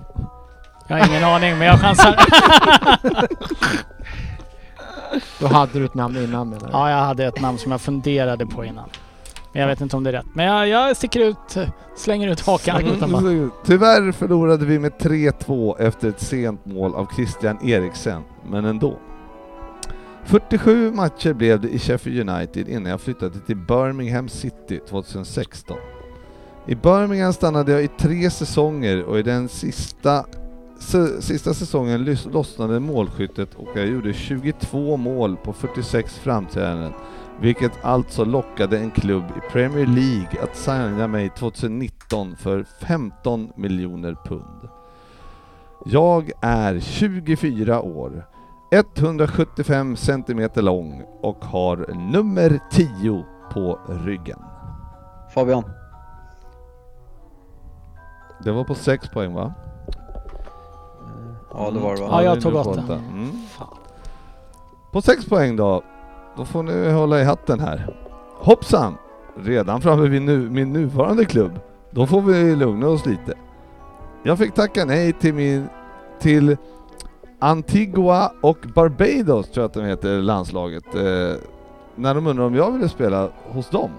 Jag 0.88 0.97
har 0.97 1.07
ingen 1.07 1.24
aning 1.24 1.57
men 1.57 1.68
jag 1.68 1.80
chansar. 1.80 2.16
Då 5.39 5.47
hade 5.47 5.80
du 5.80 5.86
ett 5.86 5.93
namn 5.93 6.18
innan 6.18 6.49
menar 6.49 6.68
du? 6.68 6.72
Ja, 6.72 6.89
jag 6.89 6.97
hade 6.97 7.26
ett 7.26 7.41
namn 7.41 7.57
som 7.57 7.72
jag 7.72 7.82
funderade 7.82 8.45
på 8.45 8.66
innan. 8.66 8.89
Men 9.52 9.62
jag 9.62 9.70
vet 9.70 9.82
inte 9.82 9.95
om 9.95 10.04
det 10.04 10.10
är 10.10 10.14
rätt. 10.14 10.26
Men 10.34 10.45
jag, 10.45 10.68
jag 10.68 10.97
sticker 10.97 11.20
ut, 11.20 11.58
slänger 11.95 12.28
ut 12.28 12.39
hakan. 12.39 12.82
Mm. 12.86 13.52
Tyvärr 13.66 14.12
förlorade 14.12 14.66
vi 14.66 14.80
med 14.80 14.91
3-2 14.91 15.80
efter 15.80 16.10
ett 16.10 16.22
sent 16.22 16.66
mål 16.66 16.95
av 16.95 17.08
Christian 17.16 17.68
Eriksen, 17.68 18.22
men 18.50 18.66
ändå. 18.66 19.00
47 20.26 20.91
matcher 20.91 21.34
blev 21.34 21.62
det 21.62 21.70
i 21.70 21.80
Sheffield 21.80 22.30
United 22.30 22.70
innan 22.70 22.91
jag 22.91 23.02
flyttade 23.02 23.39
till 23.39 23.56
Birmingham 23.56 24.30
City 24.30 24.80
2016. 24.89 25.78
I 26.68 26.76
Birmingham 26.76 27.34
stannade 27.34 27.72
jag 27.72 27.84
i 27.84 27.88
tre 27.88 28.30
säsonger 28.30 29.04
och 29.04 29.20
i 29.20 29.24
den 29.24 29.50
sista, 29.50 30.26
sista 31.20 31.54
säsongen 31.54 32.18
lossnade 32.32 32.80
målskyttet 32.80 33.56
och 33.56 33.68
jag 33.76 33.88
gjorde 33.88 34.14
22 34.14 34.97
mål 34.97 35.38
på 35.38 35.54
46 35.54 36.20
framträdanden 36.20 36.93
vilket 37.42 37.86
alltså 37.86 38.26
lockade 38.26 38.78
en 38.78 38.92
klubb 38.92 39.24
i 39.38 39.52
Premier 39.52 39.86
League 39.86 40.44
att 40.44 40.56
signa 40.56 41.08
mig 41.08 41.30
2019 41.30 42.36
för 42.36 42.64
15 42.64 43.52
miljoner 43.56 44.16
pund. 44.26 44.70
Jag 45.86 46.32
är 46.42 46.80
24 46.80 47.82
år, 47.82 48.26
175 48.72 49.96
centimeter 49.96 50.62
lång 50.62 51.04
och 51.22 51.46
har 51.46 51.78
nummer 52.12 52.60
10 52.72 53.26
på 53.54 53.80
ryggen. 54.06 54.40
Fabian. 55.34 55.64
Det 58.44 58.52
var 58.52 58.64
på 58.64 58.76
6 58.76 59.10
poäng 59.10 59.34
va? 59.34 59.54
Ja 61.54 61.72
det 61.72 61.80
var 61.80 61.96
det 61.96 62.02
va? 62.02 62.08
Ja, 62.12 62.24
jag 62.24 62.42
tog 62.42 62.54
nu 62.54 62.64
på 62.64 62.70
åtta. 62.70 62.82
åtta. 62.84 62.94
Mm. 62.96 63.32
Fan. 63.32 63.78
På 64.92 65.02
6 65.02 65.26
poäng 65.26 65.56
då, 65.56 65.84
då 66.40 66.46
får 66.46 66.64
ni 66.64 66.92
hålla 66.92 67.22
i 67.22 67.24
hatten 67.24 67.60
här. 67.60 67.96
Hoppsan! 68.38 68.98
Redan 69.36 69.82
framme 69.82 70.08
vid 70.08 70.22
nu, 70.22 70.50
min 70.50 70.74
nuvarande 70.74 71.26
klubb. 71.26 71.60
Då 71.92 72.08
får 72.08 72.22
vi 72.22 72.56
lugna 72.56 72.88
oss 72.88 73.06
lite. 73.06 73.34
Jag 74.24 74.38
fick 74.38 74.54
tacka 74.54 74.86
nej 74.86 75.14
till 75.14 75.34
min... 75.34 75.68
till 76.20 76.58
Antigua 77.40 78.32
och 78.42 78.58
Barbados 78.76 79.50
tror 79.50 79.64
jag 79.64 79.66
att 79.66 79.74
de 79.74 79.86
heter, 79.86 80.22
landslaget. 80.22 80.96
Eh, 80.96 81.02
när 81.96 82.16
de 82.16 82.28
undrade 82.28 82.48
om 82.48 82.56
jag 82.56 82.72
ville 82.72 82.90
spela 82.90 83.30
hos 83.50 83.70
dem. 83.70 83.92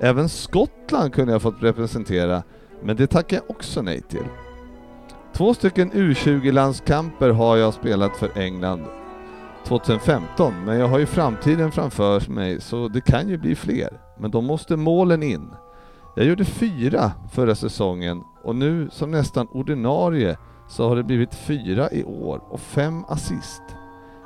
Även 0.00 0.28
Skottland 0.28 1.14
kunde 1.14 1.32
jag 1.32 1.42
fått 1.42 1.62
representera, 1.62 2.42
men 2.82 2.96
det 2.96 3.06
tackade 3.06 3.42
jag 3.46 3.56
också 3.56 3.82
nej 3.82 4.00
till. 4.00 4.26
Två 5.32 5.54
stycken 5.54 5.92
U20-landskamper 5.92 7.30
har 7.30 7.56
jag 7.56 7.74
spelat 7.74 8.16
för 8.16 8.38
England 8.38 8.84
2015, 9.64 10.54
men 10.64 10.78
jag 10.78 10.88
har 10.88 10.98
ju 10.98 11.06
framtiden 11.06 11.72
framför 11.72 12.30
mig 12.30 12.60
så 12.60 12.88
det 12.88 13.00
kan 13.00 13.28
ju 13.28 13.38
bli 13.38 13.54
fler. 13.54 14.00
Men 14.18 14.30
då 14.30 14.40
måste 14.40 14.76
målen 14.76 15.22
in. 15.22 15.50
Jag 16.16 16.26
gjorde 16.26 16.44
fyra 16.44 17.12
förra 17.32 17.54
säsongen 17.54 18.22
och 18.44 18.56
nu 18.56 18.88
som 18.90 19.10
nästan 19.10 19.48
ordinarie 19.48 20.36
så 20.68 20.88
har 20.88 20.96
det 20.96 21.02
blivit 21.02 21.34
fyra 21.34 21.90
i 21.90 22.04
år 22.04 22.42
och 22.48 22.60
fem 22.60 23.04
assist. 23.08 23.62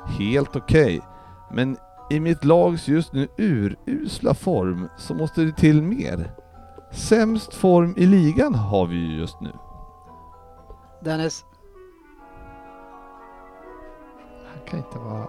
Helt 0.05 0.55
okej, 0.55 0.99
okay. 0.99 0.99
men 1.51 1.77
i 2.09 2.19
mitt 2.19 2.45
lags 2.45 2.87
just 2.87 3.13
nu 3.13 3.27
urusla 3.37 4.33
form 4.33 4.89
så 4.97 5.13
måste 5.13 5.41
det 5.41 5.51
till 5.51 5.81
mer. 5.81 6.31
Sämst 6.91 7.53
form 7.53 7.93
i 7.97 8.05
ligan 8.05 8.55
har 8.55 8.85
vi 8.85 8.95
ju 8.95 9.19
just 9.19 9.41
nu. 9.41 9.51
Dennis? 11.01 11.45
Kan 14.69 14.79
inte 14.79 14.99
vara... 14.99 15.27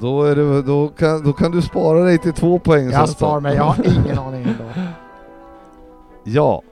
Då, 0.00 0.22
är 0.24 0.36
det, 0.36 0.62
då, 0.62 0.88
kan, 0.88 1.22
då 1.22 1.32
kan 1.32 1.50
du 1.50 1.62
spara 1.62 2.00
dig 2.00 2.18
till 2.18 2.32
två 2.32 2.58
poäng. 2.58 2.90
Jag 2.90 3.08
sparar 3.08 3.40
mig, 3.40 3.56
jag 3.56 3.64
har 3.64 3.86
ingen 3.86 4.18
aning 4.18 4.42
ändå. 4.42 4.64
Ja, 6.24 6.62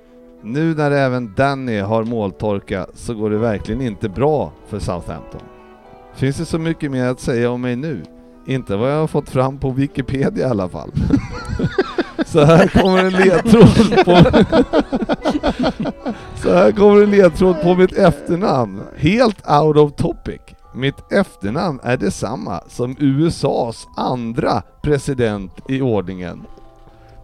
nu 0.43 0.75
när 0.75 0.91
även 0.91 1.35
Danny 1.37 1.79
har 1.79 2.05
måltorka 2.05 2.87
så 2.95 3.15
går 3.15 3.31
det 3.31 3.39
verkligen 3.39 3.81
inte 3.81 4.09
bra 4.09 4.53
för 4.67 4.79
Southampton. 4.79 5.41
Finns 6.15 6.37
det 6.37 6.45
så 6.45 6.59
mycket 6.59 6.91
mer 6.91 7.09
att 7.09 7.21
säga 7.21 7.51
om 7.51 7.61
mig 7.61 7.77
nu? 7.77 8.03
Inte 8.47 8.77
vad 8.77 8.93
jag 8.93 9.01
har 9.01 9.07
fått 9.07 9.29
fram 9.29 9.59
på 9.59 9.71
Wikipedia 9.71 10.47
i 10.47 10.51
alla 10.51 10.69
fall. 10.69 10.91
så 12.37 12.45
här 12.45 12.69
kommer 12.69 12.99
en 12.99 13.13
ledtråd 13.13 14.05
på... 14.05 14.17
så 16.37 16.55
här 16.55 16.73
kommer 16.73 17.03
en 17.03 17.11
ledtråd 17.11 17.63
på 17.63 17.75
mitt 17.75 17.99
efternamn. 17.99 18.83
Helt 18.97 19.51
out 19.51 19.77
of 19.77 19.93
topic. 19.93 20.41
Mitt 20.75 21.13
efternamn 21.13 21.81
är 21.83 21.97
detsamma 21.97 22.61
som 22.69 22.97
USAs 22.99 23.89
andra 23.97 24.63
president 24.83 25.53
i 25.69 25.81
ordningen. 25.81 26.47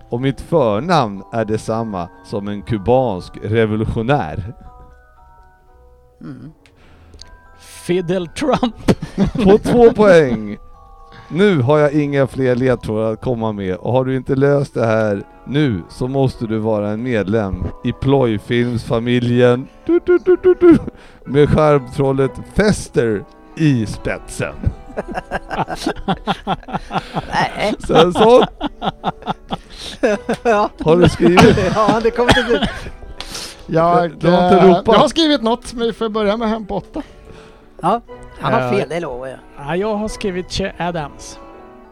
Och 0.08 0.20
mitt 0.20 0.40
förnamn 0.40 1.22
är 1.32 1.44
detsamma 1.44 2.08
som 2.24 2.48
en 2.48 2.62
kubansk 2.62 3.32
revolutionär. 3.42 4.54
Mm. 6.20 6.52
Fidel 7.58 8.28
Trump. 8.28 8.86
På 9.44 9.58
två 9.58 9.92
poäng. 9.92 10.58
Nu 11.34 11.60
har 11.60 11.78
jag 11.78 11.92
inga 11.92 12.26
fler 12.26 12.56
ledtrådar 12.56 13.12
att 13.12 13.20
komma 13.20 13.52
med 13.52 13.76
och 13.76 13.92
har 13.92 14.04
du 14.04 14.16
inte 14.16 14.34
löst 14.34 14.74
det 14.74 14.86
här 14.86 15.22
nu 15.46 15.82
så 15.88 16.08
måste 16.08 16.46
du 16.46 16.58
vara 16.58 16.90
en 16.90 17.02
medlem 17.02 17.64
i 17.84 17.92
plojfilmsfamiljen 17.92 19.68
du, 19.86 20.00
du, 20.06 20.18
du, 20.18 20.36
du, 20.42 20.54
du, 20.60 20.78
med 21.24 21.48
skärmtrollet 21.48 22.30
Fester 22.54 23.24
i 23.56 23.86
spetsen. 23.86 24.54
Nej. 27.28 27.74
Sen 27.86 28.12
så... 28.12 28.44
Har 30.84 30.96
du 30.96 31.08
skrivit? 31.08 31.56
ja, 31.74 32.00
det 32.02 32.10
kommer 32.10 32.38
inte 32.38 32.58
bli... 32.58 32.68
Jag, 33.66 34.10
Du 34.18 34.30
har 34.30 34.44
inte 34.44 34.56
eh, 34.56 34.68
ropat. 34.68 34.94
jag 34.94 35.00
har 35.00 35.08
skrivit 35.08 35.42
något, 35.42 35.72
men 35.72 35.86
vi 35.86 35.92
får 35.92 36.08
börja 36.08 36.36
med 36.36 36.48
hem 36.48 36.66
på 36.66 36.76
åtta. 36.76 37.02
Ja, 37.82 38.00
han 38.40 38.52
har 38.52 38.60
Eh, 38.60 38.70
fel, 38.70 38.88
det 38.88 39.00
lovar 39.00 39.26
jag. 39.26 39.38
Ja, 39.58 39.76
jag 39.76 39.94
har 39.96 40.08
skrivit 40.08 40.52
Che 40.52 40.72
Adams. 40.78 41.38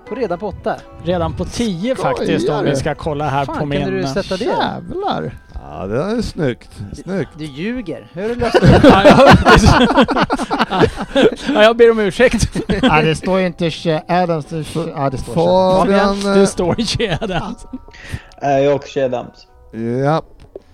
På 0.09 0.15
redan 0.15 0.39
på 0.39 0.47
åtta. 0.49 0.77
Redan 1.05 1.33
på 1.33 1.45
10 1.45 1.95
Skojar 1.95 2.13
faktiskt 2.13 2.49
om 2.49 2.65
du? 2.65 2.71
vi 2.71 2.77
ska 2.77 2.95
kolla 2.95 3.29
här 3.29 3.45
Fan, 3.45 3.55
på 3.55 3.61
kan 3.61 3.69
min... 3.69 3.91
du 3.91 4.07
sätta 4.07 4.37
det? 4.37 4.45
Jävlar! 4.45 5.35
Ja, 5.55 5.87
det 5.87 6.03
är 6.03 6.23
snyggt. 6.23 6.71
Snyggt. 7.05 7.31
Du 7.37 7.45
ljuger. 7.45 8.11
Hur 8.13 8.23
har 8.23 8.29
du 8.29 8.35
löst 8.35 8.61
det? 8.61 8.81
ja, 8.89 9.05
jag... 9.05 9.29
ja, 11.55 11.63
jag 11.63 11.77
ber 11.77 11.91
om 11.91 11.99
ursäkt. 11.99 12.57
Nej, 12.83 13.05
det 13.05 13.15
står 13.17 13.41
ju 13.41 13.47
inte 13.47 13.71
Che 13.71 14.03
Adams. 14.09 14.47
Det 14.47 14.65
står, 14.65 14.89
ja, 14.97 15.11
det 15.11 15.19
står 15.19 15.33
Che. 15.35 15.81
Fabian... 15.81 16.21
Det 16.35 16.41
eh, 16.41 16.47
står 16.47 16.75
Che 16.75 17.19
Adams. 17.21 17.67
Eh, 18.43 18.51
Jag 18.59 18.71
har 18.71 18.77
också 18.77 18.89
Che 18.93 19.05
Adams. 19.05 19.47
Ja. 20.05 20.23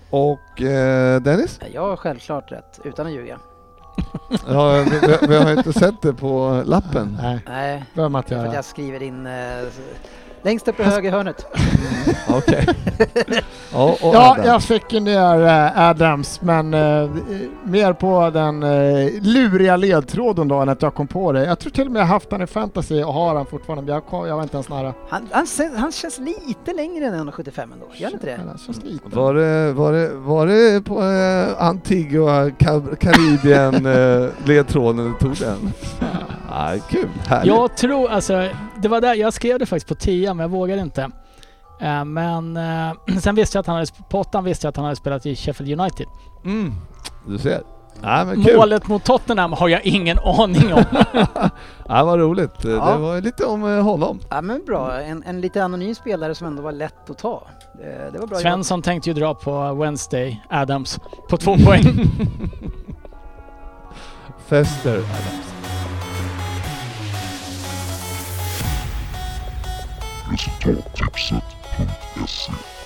Och 0.09 0.61
eh, 0.61 1.21
Dennis? 1.21 1.59
Jag 1.73 1.81
har 1.81 1.95
självklart 1.95 2.51
rätt, 2.51 2.79
utan 2.83 3.07
att 3.07 3.13
ljuga. 3.13 3.37
Ja, 4.47 4.85
vi, 4.91 4.99
vi, 5.07 5.27
vi 5.27 5.35
har 5.35 5.57
inte 5.57 5.73
sett 5.73 6.01
det 6.01 6.13
på 6.13 6.63
lappen. 6.65 7.17
Nej, 7.21 7.39
Nej, 7.47 7.83
för 7.93 8.35
att 8.47 8.53
jag 8.53 8.65
skriver 8.65 9.03
in 9.03 9.27
eh, 9.27 9.33
längst 10.41 10.67
upp 10.67 10.79
i 10.79 10.83
höger 10.83 11.11
hörnet. 11.11 11.45
Okej. 12.29 12.67
Ja, 13.73 13.91
och 14.01 14.15
Ja, 14.15 14.31
Adam. 14.31 14.45
jag 14.45 14.63
fick 14.63 14.91
ner 14.91 15.45
äh, 15.45 15.79
Adams, 15.89 16.41
men 16.41 16.73
äh, 16.73 17.09
mer 17.63 17.93
på 17.93 18.29
den 18.29 18.63
äh, 18.63 19.11
luriga 19.21 19.75
ledtråden 19.77 20.47
då 20.47 20.55
än 20.55 20.69
att 20.69 20.81
jag 20.81 20.95
kom 20.95 21.07
på 21.07 21.31
det. 21.31 21.45
Jag 21.45 21.59
tror 21.59 21.71
till 21.71 21.85
och 21.85 21.91
med 21.91 21.99
jag 21.99 22.05
haft 22.05 22.29
den 22.29 22.41
i 22.41 22.47
fantasy 22.47 23.03
och 23.03 23.13
har 23.13 23.35
den 23.35 23.45
fortfarande, 23.45 23.83
men 23.93 24.01
jag, 24.11 24.27
jag 24.27 24.35
var 24.35 24.43
inte 24.43 24.55
ens 24.57 24.69
nära. 24.69 24.93
Han, 25.09 25.27
han, 25.31 25.47
sen- 25.47 25.75
han 25.77 25.91
känns 25.91 26.19
lite 26.19 26.73
längre 26.75 27.05
än 27.05 27.13
1,75 27.29 27.61
ändå, 27.63 27.85
gör 27.95 28.05
han 28.05 28.13
inte 28.13 28.25
det? 28.25 28.39
Var 29.15 29.33
det, 29.33 29.73
var 29.73 29.93
det, 29.93 30.09
var 30.15 30.47
det 30.47 30.81
på 30.85 31.01
eh, 31.03 31.63
Antigua, 31.67 32.49
Kar- 32.49 32.95
Karibien 32.95 33.85
eh, 34.25 34.29
ledtråden 34.45 35.13
du 35.19 35.25
tog 35.25 35.35
den? 35.37 35.73
Ja, 36.49 36.71
kul, 36.89 37.07
härligt. 37.27 37.47
Jag 37.47 37.77
tror, 37.77 38.09
alltså, 38.09 38.47
det 38.81 38.87
var 38.87 39.01
där, 39.01 39.13
jag 39.15 39.33
skrev 39.33 39.59
det 39.59 39.65
faktiskt 39.65 39.87
på 39.87 39.95
10 39.95 40.26
men 40.33 40.43
jag 40.43 40.49
vågade 40.49 40.81
inte. 40.81 41.09
Eh, 41.81 42.05
men 42.05 42.57
eh, 42.57 42.93
sen 43.19 43.35
visste 43.35 43.57
jag 43.57 43.61
att 43.61 43.67
han 43.67 43.75
hade, 43.75 43.87
på 44.09 44.19
åttan 44.19 44.43
visste 44.43 44.65
jag 44.65 44.69
att 44.69 44.75
han 44.75 44.85
hade 44.85 44.95
spelat 44.95 45.25
i 45.25 45.35
Sheffield 45.35 45.79
United. 45.81 46.07
Mm, 46.45 46.73
du 47.27 47.37
ser. 47.37 47.61
Ja, 48.01 48.25
men 48.25 48.43
kul. 48.43 48.57
Målet 48.57 48.87
mot 48.87 49.03
Tottenham 49.03 49.53
har 49.53 49.69
jag 49.69 49.85
ingen 49.85 50.19
aning 50.19 50.73
om. 50.73 50.83
Ja, 51.89 52.03
vad 52.03 52.19
roligt. 52.19 52.51
Ja. 52.63 52.69
Det 52.69 52.97
var 52.97 53.21
lite 53.21 53.45
om 53.45 53.63
eh, 53.63 53.83
honom. 53.83 54.19
Ja 54.29 54.41
men 54.41 54.65
bra, 54.65 55.01
en, 55.01 55.23
en 55.23 55.41
lite 55.41 55.63
anonym 55.63 55.95
spelare 55.95 56.35
som 56.35 56.47
ändå 56.47 56.61
var 56.61 56.71
lätt 56.71 57.09
att 57.09 57.17
ta. 57.17 57.47
Det, 57.77 58.09
det 58.13 58.19
var 58.19 58.27
bra 58.27 58.37
Svensson 58.37 58.81
tänkte 58.81 59.09
ju 59.09 59.13
dra 59.13 59.33
på 59.33 59.73
Wednesday 59.73 60.41
Adams 60.49 60.99
på 61.29 61.37
två 61.37 61.57
poäng. 61.57 61.83
Fester 64.47 64.97
Adams. 64.97 65.56
Visit 70.29 70.65
resultattipset.se 70.65 72.76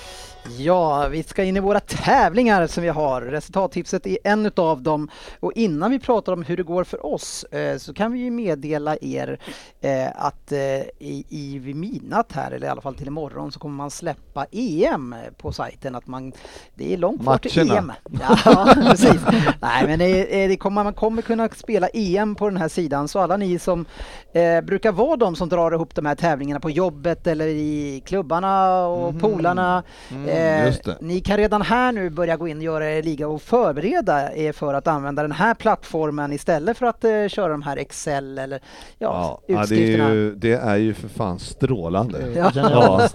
Ja, 0.58 1.08
vi 1.08 1.22
ska 1.22 1.44
in 1.44 1.56
i 1.56 1.60
våra 1.60 1.80
tävlingar 1.80 2.66
som 2.66 2.82
vi 2.82 2.88
har. 2.88 3.22
Resultattipset 3.22 4.06
är 4.06 4.18
en 4.24 4.46
utav 4.46 4.82
dem. 4.82 5.08
Och 5.40 5.52
innan 5.52 5.90
vi 5.90 5.98
pratar 5.98 6.32
om 6.32 6.42
hur 6.42 6.56
det 6.56 6.62
går 6.62 6.84
för 6.84 7.06
oss 7.06 7.44
eh, 7.44 7.76
så 7.78 7.94
kan 7.94 8.12
vi 8.12 8.18
ju 8.18 8.30
meddela 8.30 8.96
er 9.00 9.38
eh, 9.80 10.08
att 10.14 10.52
eh, 10.52 10.58
i, 10.98 11.24
i 11.28 11.58
vid 11.58 11.76
midnatt 11.76 12.32
här, 12.32 12.50
eller 12.50 12.66
i 12.66 12.70
alla 12.70 12.80
fall 12.80 12.94
till 12.94 13.06
imorgon, 13.06 13.52
så 13.52 13.58
kommer 13.60 13.76
man 13.76 13.90
släppa 13.90 14.46
EM 14.52 15.14
på 15.38 15.52
sajten. 15.52 15.94
Att 15.94 16.06
man, 16.06 16.32
det 16.74 16.92
är 16.94 16.96
långt 16.98 17.22
kvar 17.22 17.38
till. 17.38 17.70
EM. 17.72 17.92
Ja, 18.20 18.68
precis. 18.74 19.20
Nej, 19.60 19.86
men 19.86 19.98
det, 19.98 20.46
det 20.46 20.56
kommer, 20.56 20.84
man 20.84 20.94
kommer 20.94 21.22
kunna 21.22 21.48
spela 21.48 21.88
EM 21.88 22.34
på 22.34 22.48
den 22.48 22.56
här 22.58 22.68
sidan. 22.68 23.08
Så 23.08 23.18
alla 23.18 23.36
ni 23.36 23.58
som 23.58 23.84
eh, 24.32 24.60
brukar 24.60 24.92
vara 24.92 25.16
de 25.16 25.36
som 25.36 25.48
drar 25.48 25.72
ihop 25.74 25.94
de 25.94 26.06
här 26.06 26.14
tävlingarna 26.14 26.60
på 26.60 26.70
jobbet 26.70 27.26
eller 27.26 27.46
i 27.46 28.02
klubbarna 28.06 28.86
och 28.86 29.12
Mhm. 29.12 29.20
polarna. 29.20 29.82
Mm, 30.10 30.28
Eh, 30.32 30.66
just 30.66 30.84
det. 30.84 30.96
Ni 31.00 31.20
kan 31.20 31.36
redan 31.36 31.62
här 31.62 31.92
nu 31.92 32.10
börja 32.10 32.36
gå 32.36 32.48
in 32.48 32.56
och 32.56 32.62
göra 32.64 32.90
er 32.90 33.02
liga 33.02 33.28
och 33.28 33.42
förbereda 33.42 34.34
er 34.34 34.52
för 34.52 34.74
att 34.74 34.86
använda 34.86 35.22
den 35.22 35.32
här 35.32 35.54
plattformen 35.54 36.32
istället 36.32 36.78
för 36.78 36.86
att 36.86 37.04
eh, 37.04 37.28
köra 37.28 37.48
de 37.48 37.62
här 37.62 37.76
Excel 37.76 38.38
eller 38.38 38.60
ja, 38.98 39.12
Ja, 39.12 39.42
ja, 39.46 39.54
det, 39.54 39.58
är 39.58 39.62
utskrifterna. 39.62 40.14
ju, 40.14 40.34
det 40.34 40.52
är 40.52 40.76
ju 40.76 40.94
för 40.94 41.08
fan 41.08 41.38
strålande. 41.38 42.32
Ja. 42.36 42.50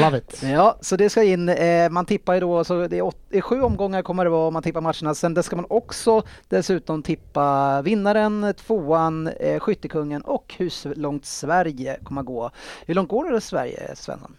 Love 0.00 0.18
it. 0.18 0.42
Ja, 0.42 0.78
så 0.80 0.96
det 0.96 1.10
ska 1.10 1.22
in. 1.22 1.48
Eh, 1.48 1.90
man 1.90 2.06
tippar 2.06 2.34
ju 2.34 2.40
då, 2.40 2.64
så 2.64 2.86
det 2.88 2.98
är, 2.98 3.02
åt, 3.02 3.16
det 3.28 3.36
är 3.36 3.40
sju 3.42 3.60
omgångar 3.62 4.02
kommer 4.02 4.24
det 4.24 4.30
vara 4.30 4.46
om 4.46 4.52
man 4.52 4.62
tippar 4.62 4.80
matcherna. 4.80 5.14
Sen 5.14 5.34
det 5.34 5.42
ska 5.42 5.56
man 5.56 5.66
också 5.70 6.22
dessutom 6.48 7.02
tippa 7.02 7.82
vinnaren, 7.82 8.54
tvåan, 8.66 9.26
eh, 9.26 9.60
skyttekungen 9.60 10.22
och 10.22 10.54
hur 10.58 10.94
långt 10.94 11.24
Sverige 11.26 11.98
kommer 12.04 12.22
gå. 12.22 12.50
Hur 12.86 12.94
långt 12.94 13.08
går 13.08 13.30
det 13.30 13.40
Sverige, 13.40 13.96
Svensson? 13.96 14.36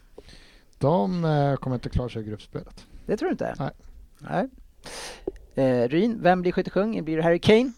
De 0.77 1.25
eh, 1.25 1.55
kommer 1.55 1.75
inte 1.75 1.89
klara 1.89 2.09
sig 2.09 2.21
i 2.21 2.25
gruppspelet. 2.25 2.85
Det 3.05 3.17
tror 3.17 3.27
du 3.29 3.31
inte? 3.31 3.55
Nej. 3.59 3.71
Nej. 4.19 4.47
Eh, 5.55 5.87
Ryn, 5.89 6.21
vem 6.23 6.41
blir 6.41 6.51
skyttekung? 6.51 7.03
Blir 7.03 7.17
det 7.17 7.23
Harry 7.23 7.39
Kane? 7.39 7.71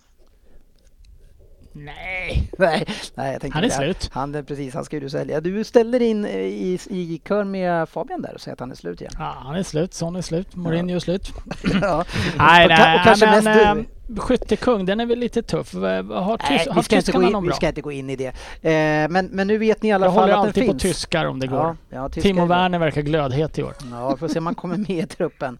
Nej, 1.73 2.49
Nej, 2.57 2.85
nej 3.15 3.31
jag 3.31 3.41
tänkte 3.41 3.57
han 3.57 3.63
är 3.63 3.67
det. 3.67 3.73
slut. 3.73 4.09
Han 4.13 4.35
är 4.35 4.43
precis, 4.43 4.73
han 4.73 4.85
ska 4.85 4.95
ju 4.95 4.99
du 4.99 5.09
sälja. 5.09 5.41
Du 5.41 5.63
ställer 5.63 6.01
in 6.01 6.25
eh, 6.25 6.31
i, 6.39 6.79
i 6.89 7.21
kör 7.27 7.43
med 7.43 7.89
Fabian 7.89 8.21
där 8.21 8.33
och 8.33 8.41
säger 8.41 8.53
att 8.53 8.59
han 8.59 8.71
är 8.71 8.75
slut 8.75 9.01
igen. 9.01 9.13
Ja, 9.17 9.35
han 9.39 9.55
är 9.55 9.63
slut, 9.63 9.93
Son 9.93 10.15
är 10.15 10.21
slut, 10.21 10.55
Mourinho 10.55 10.95
är 10.95 10.99
slut. 10.99 11.31
ja. 11.81 12.05
Nej, 12.37 12.65
Och 12.65 12.69
nej, 12.69 12.95
och 12.97 13.03
kanske 13.03 13.25
men 13.25 13.43
mest 13.43 13.65
du. 13.75 13.85
Skyttekung, 14.17 14.85
den 14.85 14.99
är 14.99 15.05
väl 15.05 15.19
lite 15.19 15.41
tuff. 15.41 15.73
Har, 15.73 15.81
tys- 15.81 16.39
Nej, 16.49 16.67
har 16.69 16.75
vi 16.75 16.83
ska, 16.83 16.95
inte 16.95 16.95
gå 16.95 17.01
tyskarna 17.01 17.27
in, 17.27 17.31
någon 17.33 17.43
vi 17.43 17.47
bra? 17.47 17.55
ska 17.55 17.67
inte 17.67 17.81
gå 17.81 17.91
in 17.91 18.09
i 18.09 18.15
det. 18.15 18.27
Eh, 18.27 19.09
men, 19.09 19.25
men 19.25 19.47
nu 19.47 19.57
vet 19.57 19.83
ni 19.83 19.89
i 19.89 19.91
alla 19.91 20.05
Jag 20.05 20.13
fall 20.13 20.21
håller 20.21 20.33
att 20.33 20.39
den 20.39 20.47
alltid 20.47 20.63
finns. 20.63 20.73
på 20.73 20.79
tyskar 20.79 21.25
om 21.25 21.39
det 21.39 21.47
går. 21.47 21.57
Ja, 21.59 21.75
ja, 21.89 22.09
Timo. 22.09 22.45
Werner 22.45 22.79
verkar 22.79 23.01
glödhet 23.01 23.59
i 23.59 23.63
år. 23.63 23.73
Ja, 23.91 24.09
vi 24.11 24.17
får 24.17 24.27
se 24.27 24.39
om 24.39 24.45
han 24.45 24.55
kommer 24.55 24.77
med 24.77 24.89
i 24.89 25.05
truppen. 25.07 25.57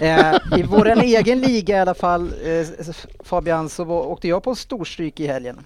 Eh, 0.00 0.34
I 0.58 0.62
vår 0.62 0.88
egen 1.02 1.40
liga 1.40 1.76
i 1.76 1.80
alla 1.80 1.94
fall, 1.94 2.26
eh, 2.44 2.94
Fabian, 3.24 3.68
så 3.68 3.84
åkte 3.90 4.28
jag 4.28 4.42
på 4.42 4.54
storstryk 4.54 5.20
i 5.20 5.26
helgen. 5.26 5.58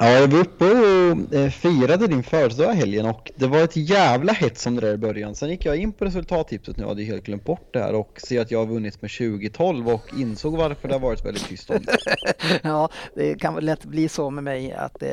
Ja, 0.00 0.10
jag 0.10 0.28
var 0.28 0.38
uppe 0.38 0.64
och 0.64 1.34
eh, 1.34 1.50
firade 1.50 2.06
din 2.06 2.22
födelsedag 2.22 2.72
helgen 2.72 3.06
och 3.06 3.30
det 3.36 3.46
var 3.46 3.58
ett 3.58 3.76
jävla 3.76 4.32
hets 4.32 4.66
om 4.66 4.74
det 4.74 4.80
där 4.80 4.94
i 4.94 4.96
början. 4.96 5.34
Sen 5.34 5.50
gick 5.50 5.64
jag 5.64 5.76
in 5.76 5.92
på 5.92 6.04
resultattipset 6.04 6.76
nu 6.76 6.82
och 6.84 6.88
hade 6.88 7.02
helt 7.02 7.24
glömt 7.24 7.44
bort 7.44 7.68
det 7.72 7.78
här 7.78 7.94
och 7.94 8.20
ser 8.26 8.40
att 8.40 8.50
jag 8.50 8.58
har 8.58 8.66
vunnit 8.66 9.02
med 9.02 9.10
2012 9.10 9.88
och 9.88 10.02
insåg 10.18 10.56
varför 10.56 10.88
det 10.88 10.94
har 10.94 11.00
varit 11.00 11.24
väldigt 11.24 11.48
tyst 11.48 11.70
om 11.70 11.78
det. 11.84 11.96
Ja, 12.62 12.88
det 13.14 13.34
kan 13.34 13.54
väl 13.54 13.64
lätt 13.64 13.84
bli 13.84 14.08
så 14.08 14.30
med 14.30 14.44
mig 14.44 14.72
att 14.72 15.02
eh, 15.02 15.08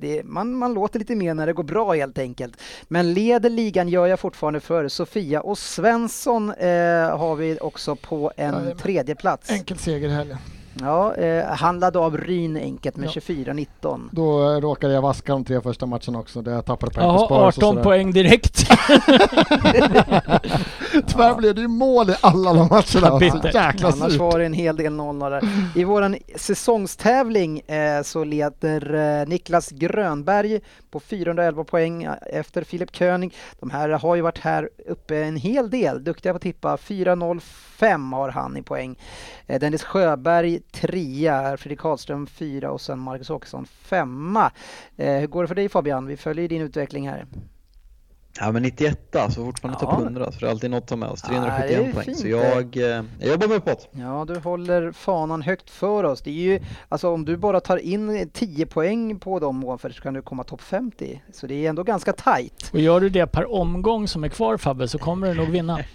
det, 0.00 0.22
man, 0.24 0.54
man 0.54 0.74
låter 0.74 0.98
lite 0.98 1.14
mer 1.14 1.34
när 1.34 1.46
det 1.46 1.52
går 1.52 1.64
bra 1.64 1.92
helt 1.92 2.18
enkelt. 2.18 2.56
Men 2.88 3.12
leder 3.14 3.50
ligan 3.50 3.88
gör 3.88 4.06
jag 4.06 4.20
fortfarande 4.20 4.60
för 4.60 4.88
Sofia 4.88 5.40
och 5.40 5.58
Svensson 5.58 6.50
eh, 6.50 6.66
har 7.18 7.36
vi 7.36 7.58
också 7.60 7.96
på 7.96 8.32
en 8.36 8.54
Jajamän. 8.54 8.76
tredje 8.76 9.14
plats. 9.14 9.50
Enkel 9.50 9.78
seger 9.78 10.08
i 10.08 10.12
helgen. 10.12 10.38
Ja, 10.80 11.14
eh, 11.14 11.44
handlade 11.46 11.98
av 11.98 12.16
Ryn 12.16 12.56
enkelt 12.56 12.96
med 12.96 13.06
Ja. 13.14 13.20
24-19. 13.20 14.08
Då 14.12 14.52
eh, 14.52 14.60
råkade 14.60 14.94
jag 14.94 15.02
vaska 15.02 15.32
de 15.32 15.44
tre 15.44 15.60
första 15.60 15.86
matcherna 15.86 16.18
också, 16.18 16.42
där 16.42 16.52
jag 16.52 16.64
tappade 16.66 16.92
poäng 16.92 17.06
på 17.06 17.12
Jaha, 17.12 17.18
Spurs 17.18 17.30
och 17.30 17.46
18 17.68 17.72
sådär. 17.74 17.82
poäng 17.82 18.12
direkt. 18.12 18.58
Tyvärr 21.06 21.34
blev 21.36 21.54
det 21.54 21.60
ju 21.60 21.68
mål 21.68 22.10
i 22.10 22.14
alla 22.20 22.52
de 22.52 22.68
matcherna. 22.68 22.82
Så 23.10 23.18
Bittert. 23.18 23.54
jäkla 23.54 23.88
Annars 23.88 24.12
surt. 24.12 24.20
var 24.20 24.38
det 24.38 24.44
en 24.46 24.52
hel 24.52 24.76
del 24.76 24.92
0 24.92 25.18
där. 25.18 25.42
I 25.76 25.84
våran 25.84 26.16
säsongstävling 26.36 27.60
eh, 27.60 28.02
så 28.02 28.24
leder 28.24 28.94
eh, 29.20 29.26
Niklas 29.28 29.70
Grönberg 29.70 30.60
på 30.90 31.00
411 31.00 31.64
poäng 31.64 32.02
eh, 32.04 32.12
efter 32.32 32.62
Filip 32.64 32.94
König. 32.96 33.34
De 33.60 33.70
här 33.70 33.88
har 33.88 34.14
ju 34.16 34.22
varit 34.22 34.38
här 34.38 34.68
uppe 34.88 35.16
en 35.16 35.36
hel 35.36 35.70
del, 35.70 36.04
duktiga 36.04 36.32
på 36.32 36.36
att 36.36 36.42
tippa. 36.42 36.76
405 36.76 38.12
har 38.12 38.28
han 38.28 38.56
i 38.56 38.62
poäng. 38.62 38.98
Eh, 39.46 39.60
Dennis 39.60 39.82
Sjöberg 39.82 40.60
trea, 40.72 41.56
Fredrik 41.56 41.78
Karlström 41.80 42.26
fyra 42.26 42.70
och 42.70 42.80
sen 42.80 42.98
Marcus 42.98 43.30
Åkesson 43.30 43.66
femma. 43.66 44.50
Eh, 44.96 45.12
hur 45.14 45.26
går 45.26 45.42
det 45.42 45.48
för 45.48 45.54
dig 45.54 45.68
Fabian? 45.68 46.06
Vi 46.06 46.16
följer 46.16 46.42
ju 46.42 46.48
din 46.48 46.62
utveckling 46.62 47.08
här. 47.08 47.26
Ja 48.40 48.52
men 48.52 48.62
91 48.62 49.16
så 49.30 49.44
fortfarande 49.44 49.78
Ja. 49.82 49.90
topp 49.90 50.00
100 50.00 50.32
så 50.32 50.38
det 50.40 50.46
är 50.46 50.50
alltid 50.50 50.70
något 50.70 50.82
att 50.82 50.88
ta 50.88 50.96
med 50.96 51.08
oss. 51.08 51.24
Ja, 51.32 51.40
det 51.40 51.46
är 51.46 51.58
371 51.68 51.94
poäng. 51.94 52.14
Så 52.14 52.28
jag, 52.28 52.76
eh, 52.76 53.04
jag 53.20 53.30
jobbar 53.32 53.48
mig 53.48 53.56
uppåt. 53.56 53.88
Ja, 53.92 54.24
du 54.28 54.38
håller 54.38 54.92
fanan 54.92 55.42
högt 55.42 55.70
för 55.70 56.04
oss. 56.04 56.22
Det 56.22 56.30
är 56.30 56.34
ju, 56.34 56.60
alltså 56.88 57.10
om 57.10 57.24
du 57.24 57.36
bara 57.36 57.60
tar 57.60 57.76
in 57.76 58.30
10 58.32 58.66
poäng 58.66 59.18
på 59.20 59.38
de 59.38 59.64
ovanför 59.64 59.90
så 59.90 60.02
kan 60.02 60.14
du 60.14 60.22
komma 60.22 60.44
topp 60.44 60.60
50. 60.60 61.22
Så 61.32 61.46
det 61.46 61.54
är 61.66 61.68
ändå 61.68 61.82
ganska 61.82 62.12
tajt. 62.12 62.70
Och 62.72 62.80
gör 62.80 63.00
du 63.00 63.08
det 63.08 63.26
per 63.26 63.52
omgång 63.52 64.08
som 64.08 64.24
är 64.24 64.28
kvar 64.28 64.56
Fabbe 64.56 64.88
så 64.88 64.98
kommer 64.98 65.26
du 65.28 65.34
nog 65.34 65.48
vinna. 65.48 65.78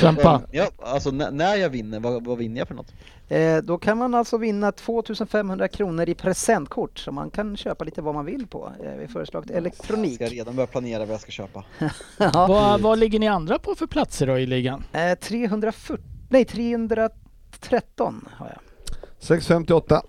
Kämpa. 0.00 0.42
Ja, 0.50 0.70
alltså 0.82 1.10
när 1.10 1.56
jag 1.56 1.70
vinner, 1.70 2.00
vad, 2.00 2.24
vad 2.24 2.38
vinner 2.38 2.58
jag 2.58 2.68
för 2.68 2.74
något? 2.74 2.92
Eh, 3.28 3.56
då 3.56 3.78
kan 3.78 3.98
man 3.98 4.14
alltså 4.14 4.38
vinna 4.38 4.72
2500 4.72 5.68
kronor 5.68 6.08
i 6.08 6.14
presentkort 6.14 6.98
som 6.98 7.14
man 7.14 7.30
kan 7.30 7.56
köpa 7.56 7.84
lite 7.84 8.02
vad 8.02 8.14
man 8.14 8.24
vill 8.24 8.46
på. 8.46 8.72
Eh, 8.84 8.92
vi 8.98 9.08
föreslagit 9.08 9.50
elektronik. 9.50 10.20
Jag 10.20 10.28
ska 10.28 10.36
redan 10.36 10.56
börja 10.56 10.66
planera 10.66 10.98
vad 11.04 11.14
jag 11.14 11.20
ska 11.20 11.30
köpa. 11.30 11.64
Ja. 12.18 12.46
Vad, 12.48 12.80
vad 12.80 12.98
ligger 12.98 13.18
ni 13.18 13.28
andra 13.28 13.58
på 13.58 13.74
för 13.74 13.86
platser 13.86 14.26
då 14.26 14.38
i 14.38 14.46
ligan? 14.46 14.84
Eh, 14.92 15.14
340, 15.18 16.04
nej 16.28 16.44
313 16.44 18.28
har 18.32 18.46
jag. 18.46 18.58
658. 19.18 20.02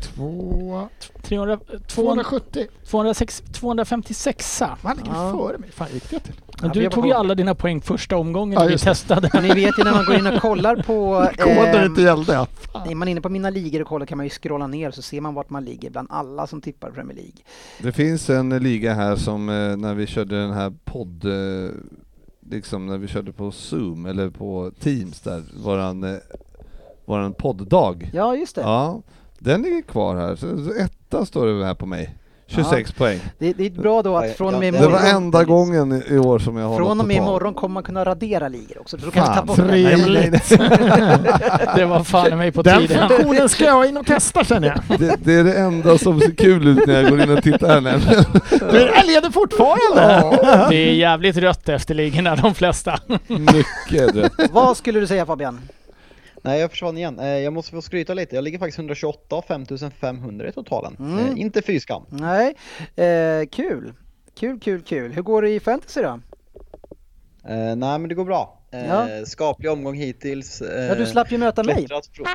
Två, 0.00 0.88
300, 1.22 1.58
200, 1.86 2.24
270. 2.24 2.66
206, 2.90 3.42
256 3.52 4.60
Han 4.82 4.96
ligger 4.96 5.10
Ja. 5.14 5.32
före 5.38 5.58
mig. 5.58 5.70
Fan 5.72 5.88
gick 5.94 6.10
det 6.10 6.20
till? 6.20 6.34
Ja, 6.62 6.68
Du 6.68 6.90
tog 6.90 7.06
ju 7.06 7.12
alla 7.12 7.34
dina 7.34 7.54
poäng 7.54 7.80
första 7.80 8.16
omgången 8.16 8.52
Ja, 8.52 8.60
när 8.64 8.68
vi 8.68 8.78
testade. 8.78 9.30
Och 9.34 9.42
ni 9.42 9.48
vet 9.48 9.78
ju 9.78 9.84
när 9.84 9.92
man 9.92 10.04
går 10.04 10.14
in 10.14 10.26
och 10.26 10.40
kollar 10.42 10.76
på... 10.76 11.28
Koden 11.38 11.74
ehm, 11.74 11.86
inte 11.86 12.02
gällde. 12.02 12.32
ja. 12.32 12.46
Är 12.90 12.94
man 12.94 13.08
inne 13.08 13.20
på 13.20 13.28
mina 13.28 13.50
ligor 13.50 13.82
och 13.82 13.88
kollar 13.88 14.06
kan 14.06 14.18
man 14.18 14.26
ju 14.26 14.30
scrolla 14.30 14.66
ner 14.66 14.90
så 14.90 15.02
ser 15.02 15.20
man 15.20 15.34
vart 15.34 15.50
man 15.50 15.64
ligger 15.64 15.90
bland 15.90 16.08
alla 16.10 16.46
som 16.46 16.60
tippar 16.60 16.90
Premier 16.90 17.16
League. 17.16 17.32
Det 17.82 17.92
finns 17.92 18.30
en 18.30 18.48
liga 18.48 18.94
här 18.94 19.16
som 19.16 19.48
eh, 19.48 19.76
när 19.76 19.94
vi 19.94 20.06
körde 20.06 20.40
den 20.40 20.52
här 20.52 20.72
podd, 20.84 21.24
eh, 21.24 21.70
liksom 22.50 22.86
när 22.86 22.98
vi 22.98 23.08
körde 23.08 23.32
på 23.32 23.50
Zoom 23.52 24.06
eller 24.06 24.30
på 24.30 24.72
Teams 24.80 25.20
där, 25.20 25.42
våran, 25.64 26.04
eh, 26.04 26.16
våran 27.04 27.32
podddag. 27.34 28.10
Ja, 28.12 28.36
just 28.36 28.54
det. 28.54 28.60
Ja, 28.60 29.02
den 29.46 29.62
ligger 29.62 29.82
kvar 29.82 30.16
här. 30.16 30.36
Så, 30.36 30.46
etta 30.82 31.26
står 31.26 31.46
det 31.46 31.66
här 31.66 31.74
på 31.74 31.86
mig. 31.86 32.14
26 32.48 32.92
poäng. 32.92 33.20
Det, 33.38 33.52
det 33.52 33.66
är 33.66 33.70
bra 33.70 34.02
då 34.02 34.10
Ja, 34.10 34.24
att 34.26 34.36
från 34.36 34.54
och 34.54 34.60
med 34.60 34.74
ja, 34.74 34.80
Det 34.80 34.86
var 34.88 34.98
imorgon, 35.00 35.16
enda 35.16 35.44
gången 35.44 35.92
i- 35.92 36.14
i 36.14 36.18
år 36.18 36.38
som 36.38 36.56
jag 36.56 36.68
har 36.68 36.76
från 36.76 36.88
något 36.88 37.00
och 37.04 37.08
med 37.08 37.16
imorgon 37.16 37.54
kommer 37.54 37.72
man 37.72 37.82
kunna 37.82 38.04
radera 38.04 38.48
ligor 38.48 38.80
också. 38.80 38.96
Då 38.96 39.10
kan 39.10 39.22
vi 39.22 39.28
ta 39.28 39.34
Fan, 39.34 39.46
bort 39.46 39.56
den. 39.56 39.68
Trevligt! 39.68 40.48
det 41.76 41.84
var 41.84 42.04
fan 42.04 42.38
mig 42.38 42.52
på 42.52 42.62
Den 42.62 42.86
tiden. 42.86 43.08
funktionen 43.08 43.48
ska 43.48 43.64
jag 43.64 43.88
in 43.88 43.96
och 43.96 44.06
testa 44.06 44.44
känner 44.44 44.68
jag. 44.88 44.98
Det, 45.00 45.16
det 45.24 45.34
är 45.34 45.44
det 45.44 45.54
enda 45.54 45.98
som 45.98 46.20
ser 46.20 46.30
kul 46.34 46.68
ut 46.68 46.86
när 46.86 47.02
jag 47.02 47.10
går 47.10 47.20
in 47.22 47.30
och 47.30 47.42
tittar 47.42 47.68
här 47.68 47.80
nämligen. 47.80 48.24
Du, 48.70 48.78
jag 48.96 49.06
leder 49.06 49.30
fortfarande! 49.30 50.36
Det 50.70 50.76
är 50.88 50.92
jävligt 50.94 51.36
rött 51.36 51.68
efter 51.68 51.94
ligorna 51.94 52.36
de 52.36 52.54
flesta. 52.54 52.98
Mycket 53.26 54.16
rätt. 54.16 54.32
Vad 54.52 54.76
skulle 54.76 55.00
du 55.00 55.06
säga 55.06 55.26
Fabian? 55.26 55.60
Nej, 56.46 56.60
jag 56.60 56.70
försvann 56.70 56.96
igen. 56.96 57.18
Eh, 57.18 57.26
Jag 57.26 57.52
måste 57.52 57.70
få 57.70 57.82
skryta 57.82 58.14
lite. 58.14 58.34
Jag 58.34 58.44
ligger 58.44 58.58
faktiskt 58.58 58.78
128 58.78 59.36
av 59.36 59.42
5500 59.42 60.48
i 60.48 60.52
totalen. 60.52 60.96
Mm. 60.98 61.18
Eh, 61.18 61.40
Inte 61.40 61.62
fy 61.62 61.80
skam. 61.80 62.02
Nej, 62.08 62.54
eh, 62.96 63.46
kul. 63.52 63.92
Kul, 64.38 64.60
kul, 64.60 64.82
kul. 64.82 65.12
Hur 65.12 65.22
går 65.22 65.42
det 65.42 65.50
i 65.50 65.60
fantasy 65.60 66.02
då? 66.02 66.20
Eh, 67.48 67.76
nej, 67.76 67.98
men 67.98 68.08
det 68.08 68.14
går 68.14 68.24
bra. 68.24 68.60
Eh, 68.72 68.86
Ja. 68.86 69.08
Skaplig 69.26 69.70
omgång 69.70 69.94
hittills. 69.94 70.60
Eh, 70.60 70.84
Ja, 70.86 70.94
du 70.94 71.06
slapp 71.06 71.32
ju 71.32 71.38
möta 71.38 71.62
mig. 71.62 71.74
klättrat 71.76 72.08
frå- 72.12 72.26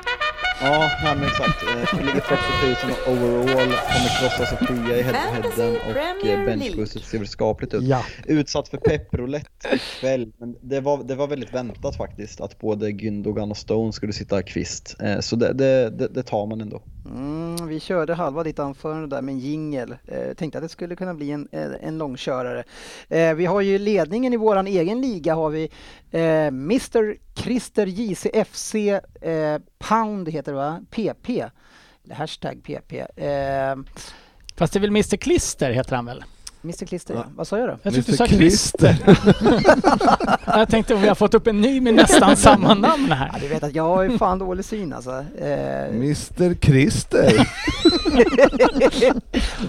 Ja, 0.64 0.90
nej, 1.02 1.16
men 1.16 1.24
exakt. 1.24 1.62
Eh, 1.62 1.98
ligger 2.06 2.20
30 2.28 2.86
000 3.06 3.16
overall, 3.18 3.68
kommer 3.68 4.20
krossa 4.20 4.46
Sofia 4.46 4.98
i 4.98 5.02
head-to-headen 5.02 5.76
och 5.76 6.26
eh, 6.26 6.44
benchboostet 6.46 7.04
ser 7.04 7.18
väl 7.18 7.28
skapligt 7.28 7.74
ut. 7.74 7.82
Ja. 7.82 8.04
Utsatt 8.26 8.68
för 8.68 8.76
pepproulette 8.76 9.68
ikväll, 9.74 10.32
men 10.38 10.56
det 10.60 10.80
var, 10.80 11.04
det 11.04 11.14
var 11.14 11.26
väldigt 11.26 11.54
väntat 11.54 11.96
faktiskt 11.96 12.40
att 12.40 12.58
både 12.58 12.90
Gündogan 12.90 13.50
och 13.50 13.56
Stone 13.56 13.92
skulle 13.92 14.12
sitta 14.12 14.42
kvist. 14.42 14.96
Eh, 15.00 15.20
så 15.20 15.36
det, 15.36 15.52
det, 15.52 15.90
det, 15.90 16.08
det 16.08 16.22
tar 16.22 16.46
man 16.46 16.60
ändå. 16.60 16.82
Mm, 17.06 17.66
vi 17.68 17.80
körde 17.80 18.14
halva 18.14 18.42
ditt 18.42 18.58
anförande 18.58 19.16
där 19.16 19.22
med 19.22 19.32
en 19.32 19.38
jingel. 19.38 19.96
Eh, 20.06 20.34
tänkte 20.34 20.58
att 20.58 20.64
det 20.64 20.68
skulle 20.68 20.96
kunna 20.96 21.14
bli 21.14 21.30
en, 21.30 21.48
eh, 21.52 21.70
en 21.80 21.98
långkörare. 21.98 22.64
Eh, 23.08 23.34
vi 23.34 23.46
har 23.46 23.60
ju 23.60 23.78
ledningen 23.78 24.32
i 24.32 24.36
våran 24.36 24.66
egen 24.66 25.00
liga 25.00 25.34
har 25.34 25.50
vi 25.50 25.70
eh, 26.10 26.46
Mr 26.46 27.16
Christer 27.34 27.86
JCFC 27.86 28.74
eh, 29.20 29.58
Pound 29.78 30.28
heter 30.28 30.52
det 30.52 30.58
va? 30.58 30.80
PP. 30.90 31.30
Eller 32.04 32.14
hashtag 32.14 32.62
PP. 32.62 32.92
Eh, 33.16 33.76
Fast 34.56 34.72
det 34.72 34.78
är 34.78 34.80
väl 34.80 34.90
Mr 34.90 35.16
Klister 35.16 35.70
heter 35.70 35.96
han 35.96 36.06
väl? 36.06 36.24
Mr 36.64 36.86
Klister, 36.86 37.14
Ja. 37.14 37.24
vad 37.36 37.46
sa 37.46 37.58
jag 37.58 37.68
då? 37.68 37.78
Jag 37.82 37.94
tyckte 37.94 38.10
du 38.12 38.16
sa 38.16 38.26
Klister. 38.26 38.96
jag 40.46 40.68
tänkte 40.68 40.94
om 40.94 41.00
vi 41.02 41.08
har 41.08 41.14
fått 41.14 41.34
upp 41.34 41.46
en 41.46 41.60
ny 41.60 41.80
med 41.80 41.94
nästan 41.94 42.36
samma 42.36 42.74
namn 42.74 43.06
Ja, 43.08 43.14
här. 43.14 43.40
du 43.40 43.48
vet 43.48 43.62
att 43.62 43.74
jag 43.74 43.82
har 43.82 44.02
ju 44.02 44.18
fan 44.18 44.38
dålig 44.38 44.64
syn 44.64 44.92
alltså. 44.92 45.10
Eh, 45.38 45.84
Mr 45.88 46.54
Christer. 46.54 47.48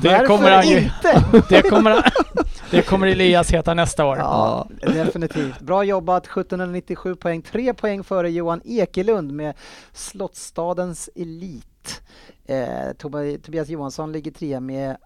Det 0.02 0.26
kommer 0.28 0.52
han 0.52 0.68
ju- 0.68 0.78
inte? 0.80 1.24
Det 1.50 1.62
kommer, 1.62 2.12
det 2.72 2.82
kommer 2.82 3.08
Elias 3.08 3.52
heta 3.52 3.74
nästa 3.74 4.06
år. 4.06 4.18
Ja, 4.18 4.68
definitivt. 4.82 5.60
Bra 5.60 5.84
jobbat, 5.84 6.24
1797 6.26 7.16
poäng. 7.16 7.42
Tre 7.42 7.74
poäng 7.74 8.04
före 8.04 8.30
Johan 8.32 8.62
Ekelund 8.66 9.32
med 9.32 9.54
Slottsstadens 9.94 11.10
Elit. 11.16 12.02
Eh, 12.48 12.56
Tob- 13.00 13.42
Tobias 13.42 13.70
Johansson 13.70 14.12
ligger 14.12 14.32
trea 14.32 14.60
med 14.60 14.98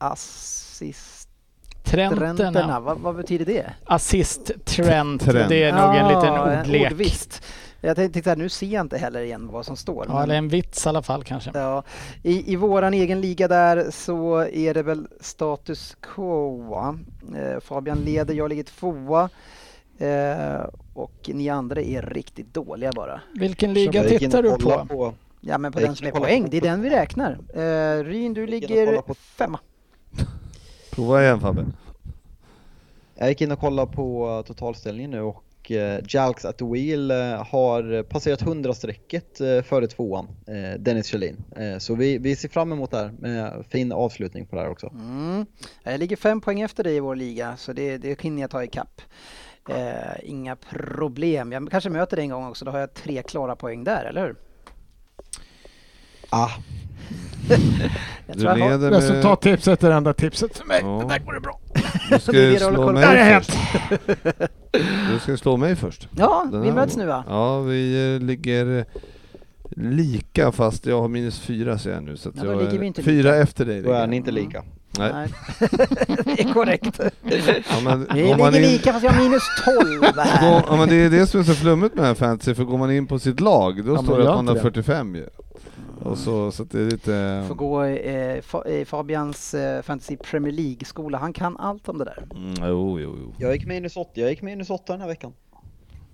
assistenterna. 0.00 2.16
Trenterna. 2.34 2.80
Vad, 2.80 2.98
vad 2.98 3.16
betyder 3.16 3.44
det? 3.44 3.72
Assist. 3.84 4.50
Trent. 4.64 5.24
Det 5.48 5.62
är 5.62 5.72
nog 5.72 5.94
en 5.96 6.08
liten 6.08 6.34
Ah, 6.34 6.60
ordlek. 6.60 6.92
ordvist. 6.92 7.42
Jag 7.80 7.96
tänkte 7.96 8.22
så 8.22 8.28
här, 8.28 8.36
nu 8.36 8.48
ser 8.48 8.66
jag 8.66 8.80
inte 8.80 8.98
heller 8.98 9.20
igen 9.20 9.48
vad 9.52 9.66
som 9.66 9.76
står. 9.76 10.04
Ja, 10.08 10.14
men- 10.14 10.22
eller 10.22 10.34
en 10.34 10.48
vits 10.48 10.86
i 10.86 10.88
alla 10.88 11.02
fall 11.02 11.24
kanske. 11.24 11.50
Ja, 11.54 11.82
i, 12.22 12.52
I 12.52 12.56
våran 12.56 12.94
egen 12.94 13.20
liga 13.20 13.48
där 13.48 13.86
så 13.90 14.36
är 14.38 14.74
det 14.74 14.82
väl 14.82 15.06
status 15.20 15.96
quo. 16.00 16.98
Eh, 17.36 17.60
Fabian 17.60 17.98
leder, 17.98 18.34
jag 18.34 18.48
ligger 18.48 18.62
tvåa. 18.62 19.28
Eh, 19.98 20.64
och 20.94 21.30
ni 21.34 21.48
andra 21.48 21.80
är 21.80 22.02
riktigt 22.02 22.54
dåliga 22.54 22.92
bara. 22.92 23.20
Vilken 23.34 23.74
liga 23.74 24.04
tittar 24.04 24.42
du 24.42 24.50
kollade 24.56 24.86
på? 24.88 25.14
Ja 25.40 25.58
men 25.58 25.72
på 25.72 25.80
Jag 25.80 25.88
den 25.88 25.96
som 25.96 26.06
är 26.06 26.10
poäng, 26.10 26.44
på- 26.44 26.50
det 26.50 26.56
är 26.56 26.60
den 26.60 26.82
vi 26.82 26.90
räknar. 26.90 27.38
Uh, 27.56 28.04
Ryn, 28.04 28.34
du 28.34 28.46
ligger 28.46 29.02
på- 29.02 29.14
femma. 29.14 29.58
Prova 30.90 31.22
igen 31.22 31.40
Fabbe. 31.40 31.66
Jag 33.14 33.28
gick 33.28 33.40
in 33.40 33.52
och 33.52 33.58
kollade 33.58 33.92
på 33.92 34.28
eh, 34.28 34.46
totalställningen 34.46 35.10
nu 35.10 35.20
och 35.20 35.70
eh, 35.70 36.00
Jalks 36.08 36.44
at 36.44 36.58
the 36.58 36.64
wheel 36.64 37.10
eh, 37.10 37.44
har 37.44 38.02
passerat 38.02 38.42
100-strecket 38.42 39.40
eh, 39.40 39.62
före 39.62 39.86
tvåan, 39.86 40.28
eh, 40.46 40.78
Dennis 40.78 41.06
Kjellin. 41.06 41.44
Eh, 41.56 41.78
så 41.78 41.94
vi, 41.94 42.18
vi 42.18 42.36
ser 42.36 42.48
fram 42.48 42.72
emot 42.72 42.90
det 42.90 42.96
här 42.96 43.12
med 43.18 43.64
fin 43.68 43.92
avslutning 43.92 44.46
på 44.46 44.56
det 44.56 44.62
här 44.62 44.70
också. 44.70 44.86
Mm. 44.86 45.46
Jag 45.82 46.00
ligger 46.00 46.16
fem 46.16 46.40
poäng 46.40 46.60
efter 46.60 46.84
dig 46.84 46.96
i 46.96 47.00
vår 47.00 47.16
liga, 47.16 47.56
så 47.56 47.72
det, 47.72 47.98
det 47.98 48.20
hinner 48.20 48.40
jag 48.40 48.50
ta 48.50 48.64
ikapp. 48.64 49.02
Uh, 49.70 49.76
inga 50.22 50.56
problem. 50.56 51.52
Jag 51.52 51.70
kanske 51.70 51.90
möter 51.90 52.16
dig 52.16 52.22
en 52.22 52.30
gång 52.30 52.46
också, 52.46 52.64
då 52.64 52.70
har 52.70 52.78
jag 52.78 52.94
tre 52.94 53.22
klara 53.22 53.56
poäng 53.56 53.84
där, 53.84 54.04
eller 54.04 54.26
hur? 54.26 54.36
Ah, 56.30 56.50
Jag 58.26 58.36
Du 58.36 58.40
tror 58.42 58.58
jag 58.58 58.64
har- 58.64 58.70
leder 58.70 58.90
med... 58.90 59.00
Resultattipset 59.02 59.84
är 59.84 59.88
det 59.88 59.94
enda 59.94 60.12
tipset 60.12 60.58
för 60.58 60.64
mig. 60.66 60.80
Ja. 60.82 60.88
Det 60.88 61.14
där 61.14 61.18
går 61.24 61.32
det 61.32 61.40
bra. 61.40 61.60
Du 62.10 62.18
ska 62.20 62.32
Det 62.32 62.58
slå 62.58 62.92
mig 62.92 63.36
först. 63.42 63.58
Du 65.12 65.18
ska 65.22 65.36
slå 65.36 65.56
mig 65.56 65.76
först. 65.76 66.08
Ja, 66.16 66.46
Den 66.52 66.62
vi 66.62 66.68
här 66.68 66.74
möts 66.74 66.96
nu 66.96 67.06
va? 67.06 67.24
Ja, 67.28 67.60
vi 67.60 68.14
eh, 68.14 68.26
ligger 68.26 68.84
lika 69.76 70.52
fast 70.52 70.86
jag 70.86 71.00
har 71.00 71.08
minus 71.08 71.38
fyra 71.40 71.78
ser 71.78 71.90
jag 71.92 72.02
nu. 72.02 72.16
Så 72.16 72.28
att 72.28 72.34
Ja, 72.36 72.44
då 72.44 72.50
jag 72.50 72.58
ligger 72.58 72.74
är 72.74 72.78
vi 72.78 72.86
inte 72.86 73.02
fyra 73.02 73.30
lika. 73.30 73.36
efter 73.42 73.64
dig. 73.64 73.82
då 73.82 73.92
är 73.92 74.06
ni 74.06 74.16
inte 74.16 74.30
lika. 74.30 74.62
Nej. 74.98 75.12
Nej. 75.14 75.28
det 76.24 76.40
är 76.40 76.52
korrekt. 76.52 77.00
Ja, 77.70 77.80
men, 77.84 78.06
Vi 78.14 78.22
ligger 78.22 78.56
in, 78.56 78.62
lika 78.62 78.92
fast 78.92 79.04
jag 79.04 79.12
har 79.12 79.22
minus 79.24 79.42
12 79.64 80.02
här. 80.16 80.50
går, 80.50 80.62
ja, 80.68 80.76
men 80.76 80.88
det 80.88 80.94
är 80.96 81.10
det 81.10 81.26
som 81.26 81.40
är 81.40 81.44
så 81.44 81.54
flummigt 81.54 81.94
med 81.94 82.18
fantasy, 82.18 82.54
för 82.54 82.64
går 82.64 82.78
man 82.78 82.90
in 82.92 83.06
på 83.06 83.18
sitt 83.18 83.40
lag 83.40 83.84
då 83.84 83.92
men 83.94 84.04
står 84.04 84.18
det 84.18 84.30
att 84.30 84.36
man 84.36 84.48
har 84.48 84.54
det. 84.54 84.60
45 84.60 85.14
ju. 85.14 85.26
Och 86.04 86.18
så, 86.18 86.52
så 86.52 86.62
att 86.62 86.70
det 86.70 86.80
är 86.80 86.84
lite... 86.90 87.44
Får 87.48 87.54
gå 87.54 87.82
eh, 87.84 88.40
Fa- 88.42 88.68
eh, 88.80 88.84
Fabians 88.84 89.54
eh, 89.54 89.82
Fantasy 89.82 90.16
Premier 90.16 90.52
League-skola. 90.52 91.18
Han 91.18 91.32
kan 91.32 91.56
allt 91.56 91.88
om 91.88 91.98
det 91.98 92.04
där. 92.04 92.24
Mm, 92.34 92.54
jo, 92.70 93.00
jo, 93.00 93.16
jo. 93.20 93.32
Jag 93.38 93.52
gick 93.52 93.66
minus 93.66 93.96
8, 93.96 94.10
jag 94.14 94.30
gick 94.30 94.42
minus 94.42 94.70
8 94.70 94.92
den 94.92 95.00
här 95.00 95.08
veckan. 95.08 95.32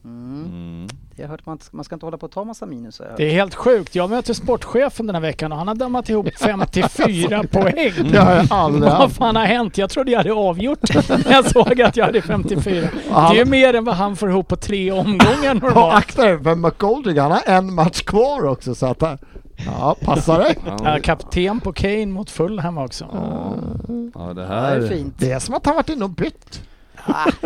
Mm. 0.05 0.45
Mm. 0.45 0.87
Jag 1.17 1.25
har 1.25 1.29
hört 1.31 1.41
att 1.41 1.47
man, 1.47 1.59
man 1.71 1.85
ska 1.85 1.95
inte 1.95 2.07
hålla 2.07 2.19
på 2.19 2.27
att 2.27 2.33
ta 2.33 2.45
massa 2.45 2.67
minus. 2.67 3.01
Det 3.17 3.25
är 3.25 3.31
helt 3.31 3.55
sjukt. 3.55 3.95
Jag 3.95 4.11
möter 4.11 4.35
sportchefen 4.35 5.07
den 5.07 5.15
här 5.15 5.23
veckan 5.23 5.53
och 5.53 5.59
han 5.59 5.69
har 5.69 5.75
dammat 5.75 6.09
ihop 6.09 6.29
54 6.41 7.45
poäng. 7.53 7.93
Det 8.13 8.19
har 8.19 8.33
jag 8.37 8.47
aldrig 8.51 8.93
Vad 8.93 9.13
fan 9.13 9.37
har 9.37 9.45
hänt? 9.45 9.79
Jag 9.79 9.91
trodde 9.91 10.11
jag 10.11 10.19
hade 10.19 10.33
avgjort 10.33 10.95
när 11.09 11.33
jag 11.33 11.45
såg 11.51 11.83
att 11.83 11.97
jag 11.97 12.05
hade 12.05 12.23
54. 12.23 12.81
Det 12.81 12.91
han- 13.13 13.33
är 13.33 13.39
ju 13.39 13.45
mer 13.45 13.75
än 13.75 13.85
vad 13.85 13.95
han 13.95 14.17
får 14.17 14.31
ihop 14.31 14.49
på 14.49 14.57
tre 14.57 14.93
omgångar 14.93 15.55
Och 15.55 15.63
normalt. 15.63 15.95
akta 15.95 16.25
dig 16.25 16.43
för 16.43 16.55
McGoldrick, 16.55 17.19
han 17.19 17.31
har 17.31 17.43
en 17.47 17.75
match 17.75 18.03
kvar 18.03 18.45
också 18.45 18.75
så 18.75 18.87
att 18.87 19.03
Ja, 19.67 19.97
passa 20.01 20.39
dig. 20.39 20.59
Ja, 20.67 20.99
kapten 21.03 21.61
på 21.61 21.73
Kane 21.73 22.07
mot 22.07 22.31
Fulham 22.31 22.79
också. 22.79 23.09
Ja, 23.13 23.55
det 23.89 24.11
Ja, 24.15 24.35
det 24.35 24.47
här... 24.47 24.77
är 24.77 24.89
fint. 24.89 25.15
Det 25.19 25.31
är 25.33 25.39
som 25.39 25.55
att 25.55 25.67
han 25.67 25.75
varit 25.75 25.89
inne 25.89 26.05
och 26.05 26.11
bytt. 26.11 26.63
Ah. 27.07 27.31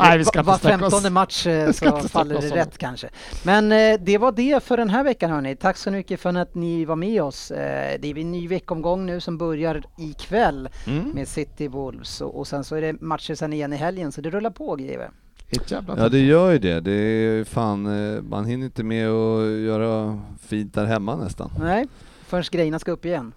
Nej, 0.00 0.18
vi 0.18 0.24
ska 0.24 0.42
Var 0.42 0.58
femtonde 0.58 1.10
match 1.10 1.46
eh, 1.46 1.72
så 1.72 1.98
faller 2.08 2.40
det 2.40 2.48
rätt 2.56 2.78
kanske. 2.78 3.08
Men 3.42 3.72
eh, 3.72 4.00
det 4.00 4.18
var 4.18 4.32
det 4.32 4.62
för 4.64 4.76
den 4.76 4.90
här 4.90 5.04
veckan 5.04 5.30
hörni. 5.30 5.56
Tack 5.56 5.76
så 5.76 5.90
mycket 5.90 6.20
för 6.20 6.34
att 6.36 6.54
ni 6.54 6.84
var 6.84 6.96
med 6.96 7.22
oss. 7.22 7.50
Eh, 7.50 7.98
det 8.00 8.10
är 8.10 8.18
en 8.18 8.32
ny 8.32 8.48
veckomgång 8.48 9.06
nu 9.06 9.20
som 9.20 9.38
börjar 9.38 9.82
ikväll 9.98 10.68
Mm. 10.86 11.04
med 11.10 11.28
City 11.28 11.68
Wolves 11.68 12.20
och, 12.20 12.38
och 12.38 12.46
sen 12.46 12.64
så 12.64 12.76
är 12.76 12.80
det 12.80 13.00
matcher 13.00 13.34
sen 13.34 13.52
igen 13.52 13.72
i 13.72 13.76
helgen 13.76 14.12
så 14.12 14.20
det 14.20 14.30
rullar 14.30 14.50
på 14.50 14.76
GW. 14.76 15.02
Ett 15.50 15.70
jävla 15.70 15.98
Ja 15.98 16.08
det 16.08 16.18
gör 16.18 16.50
ju 16.50 16.58
det. 16.58 16.80
Det 16.80 16.92
är 16.92 17.44
fan, 17.44 17.86
eh, 18.16 18.22
man 18.22 18.44
hinner 18.44 18.64
inte 18.66 18.82
med 18.82 19.08
att 19.08 19.48
göra 19.58 20.20
fint 20.46 20.74
där 20.74 20.84
hemma 20.86 21.16
nästan. 21.16 21.50
Nej, 21.58 21.86
förrän 22.26 22.44
grejerna 22.50 22.78
ska 22.78 22.92
upp 22.92 23.04
igen. 23.04 23.32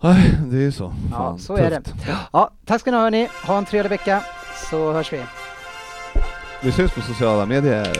Nej, 0.00 0.38
det 0.46 0.56
är 0.56 0.60
ju 0.60 0.72
så. 0.72 0.94
Ja, 1.10 1.16
Fan, 1.16 1.38
så 1.38 1.56
är 1.56 1.70
det. 1.70 1.80
tufft. 1.82 1.94
Ja, 2.32 2.50
tack 2.64 2.80
ska 2.80 2.90
ni 2.90 2.96
ha 2.96 3.04
hörni. 3.04 3.28
Ha 3.46 3.58
en 3.58 3.64
trevlig 3.64 3.90
vecka 3.90 4.24
så 4.70 4.92
hörs 4.92 5.12
vi. 5.12 5.22
Vi 6.62 6.72
syns 6.72 6.92
på 6.94 7.00
sociala 7.00 7.46
medier. 7.46 7.96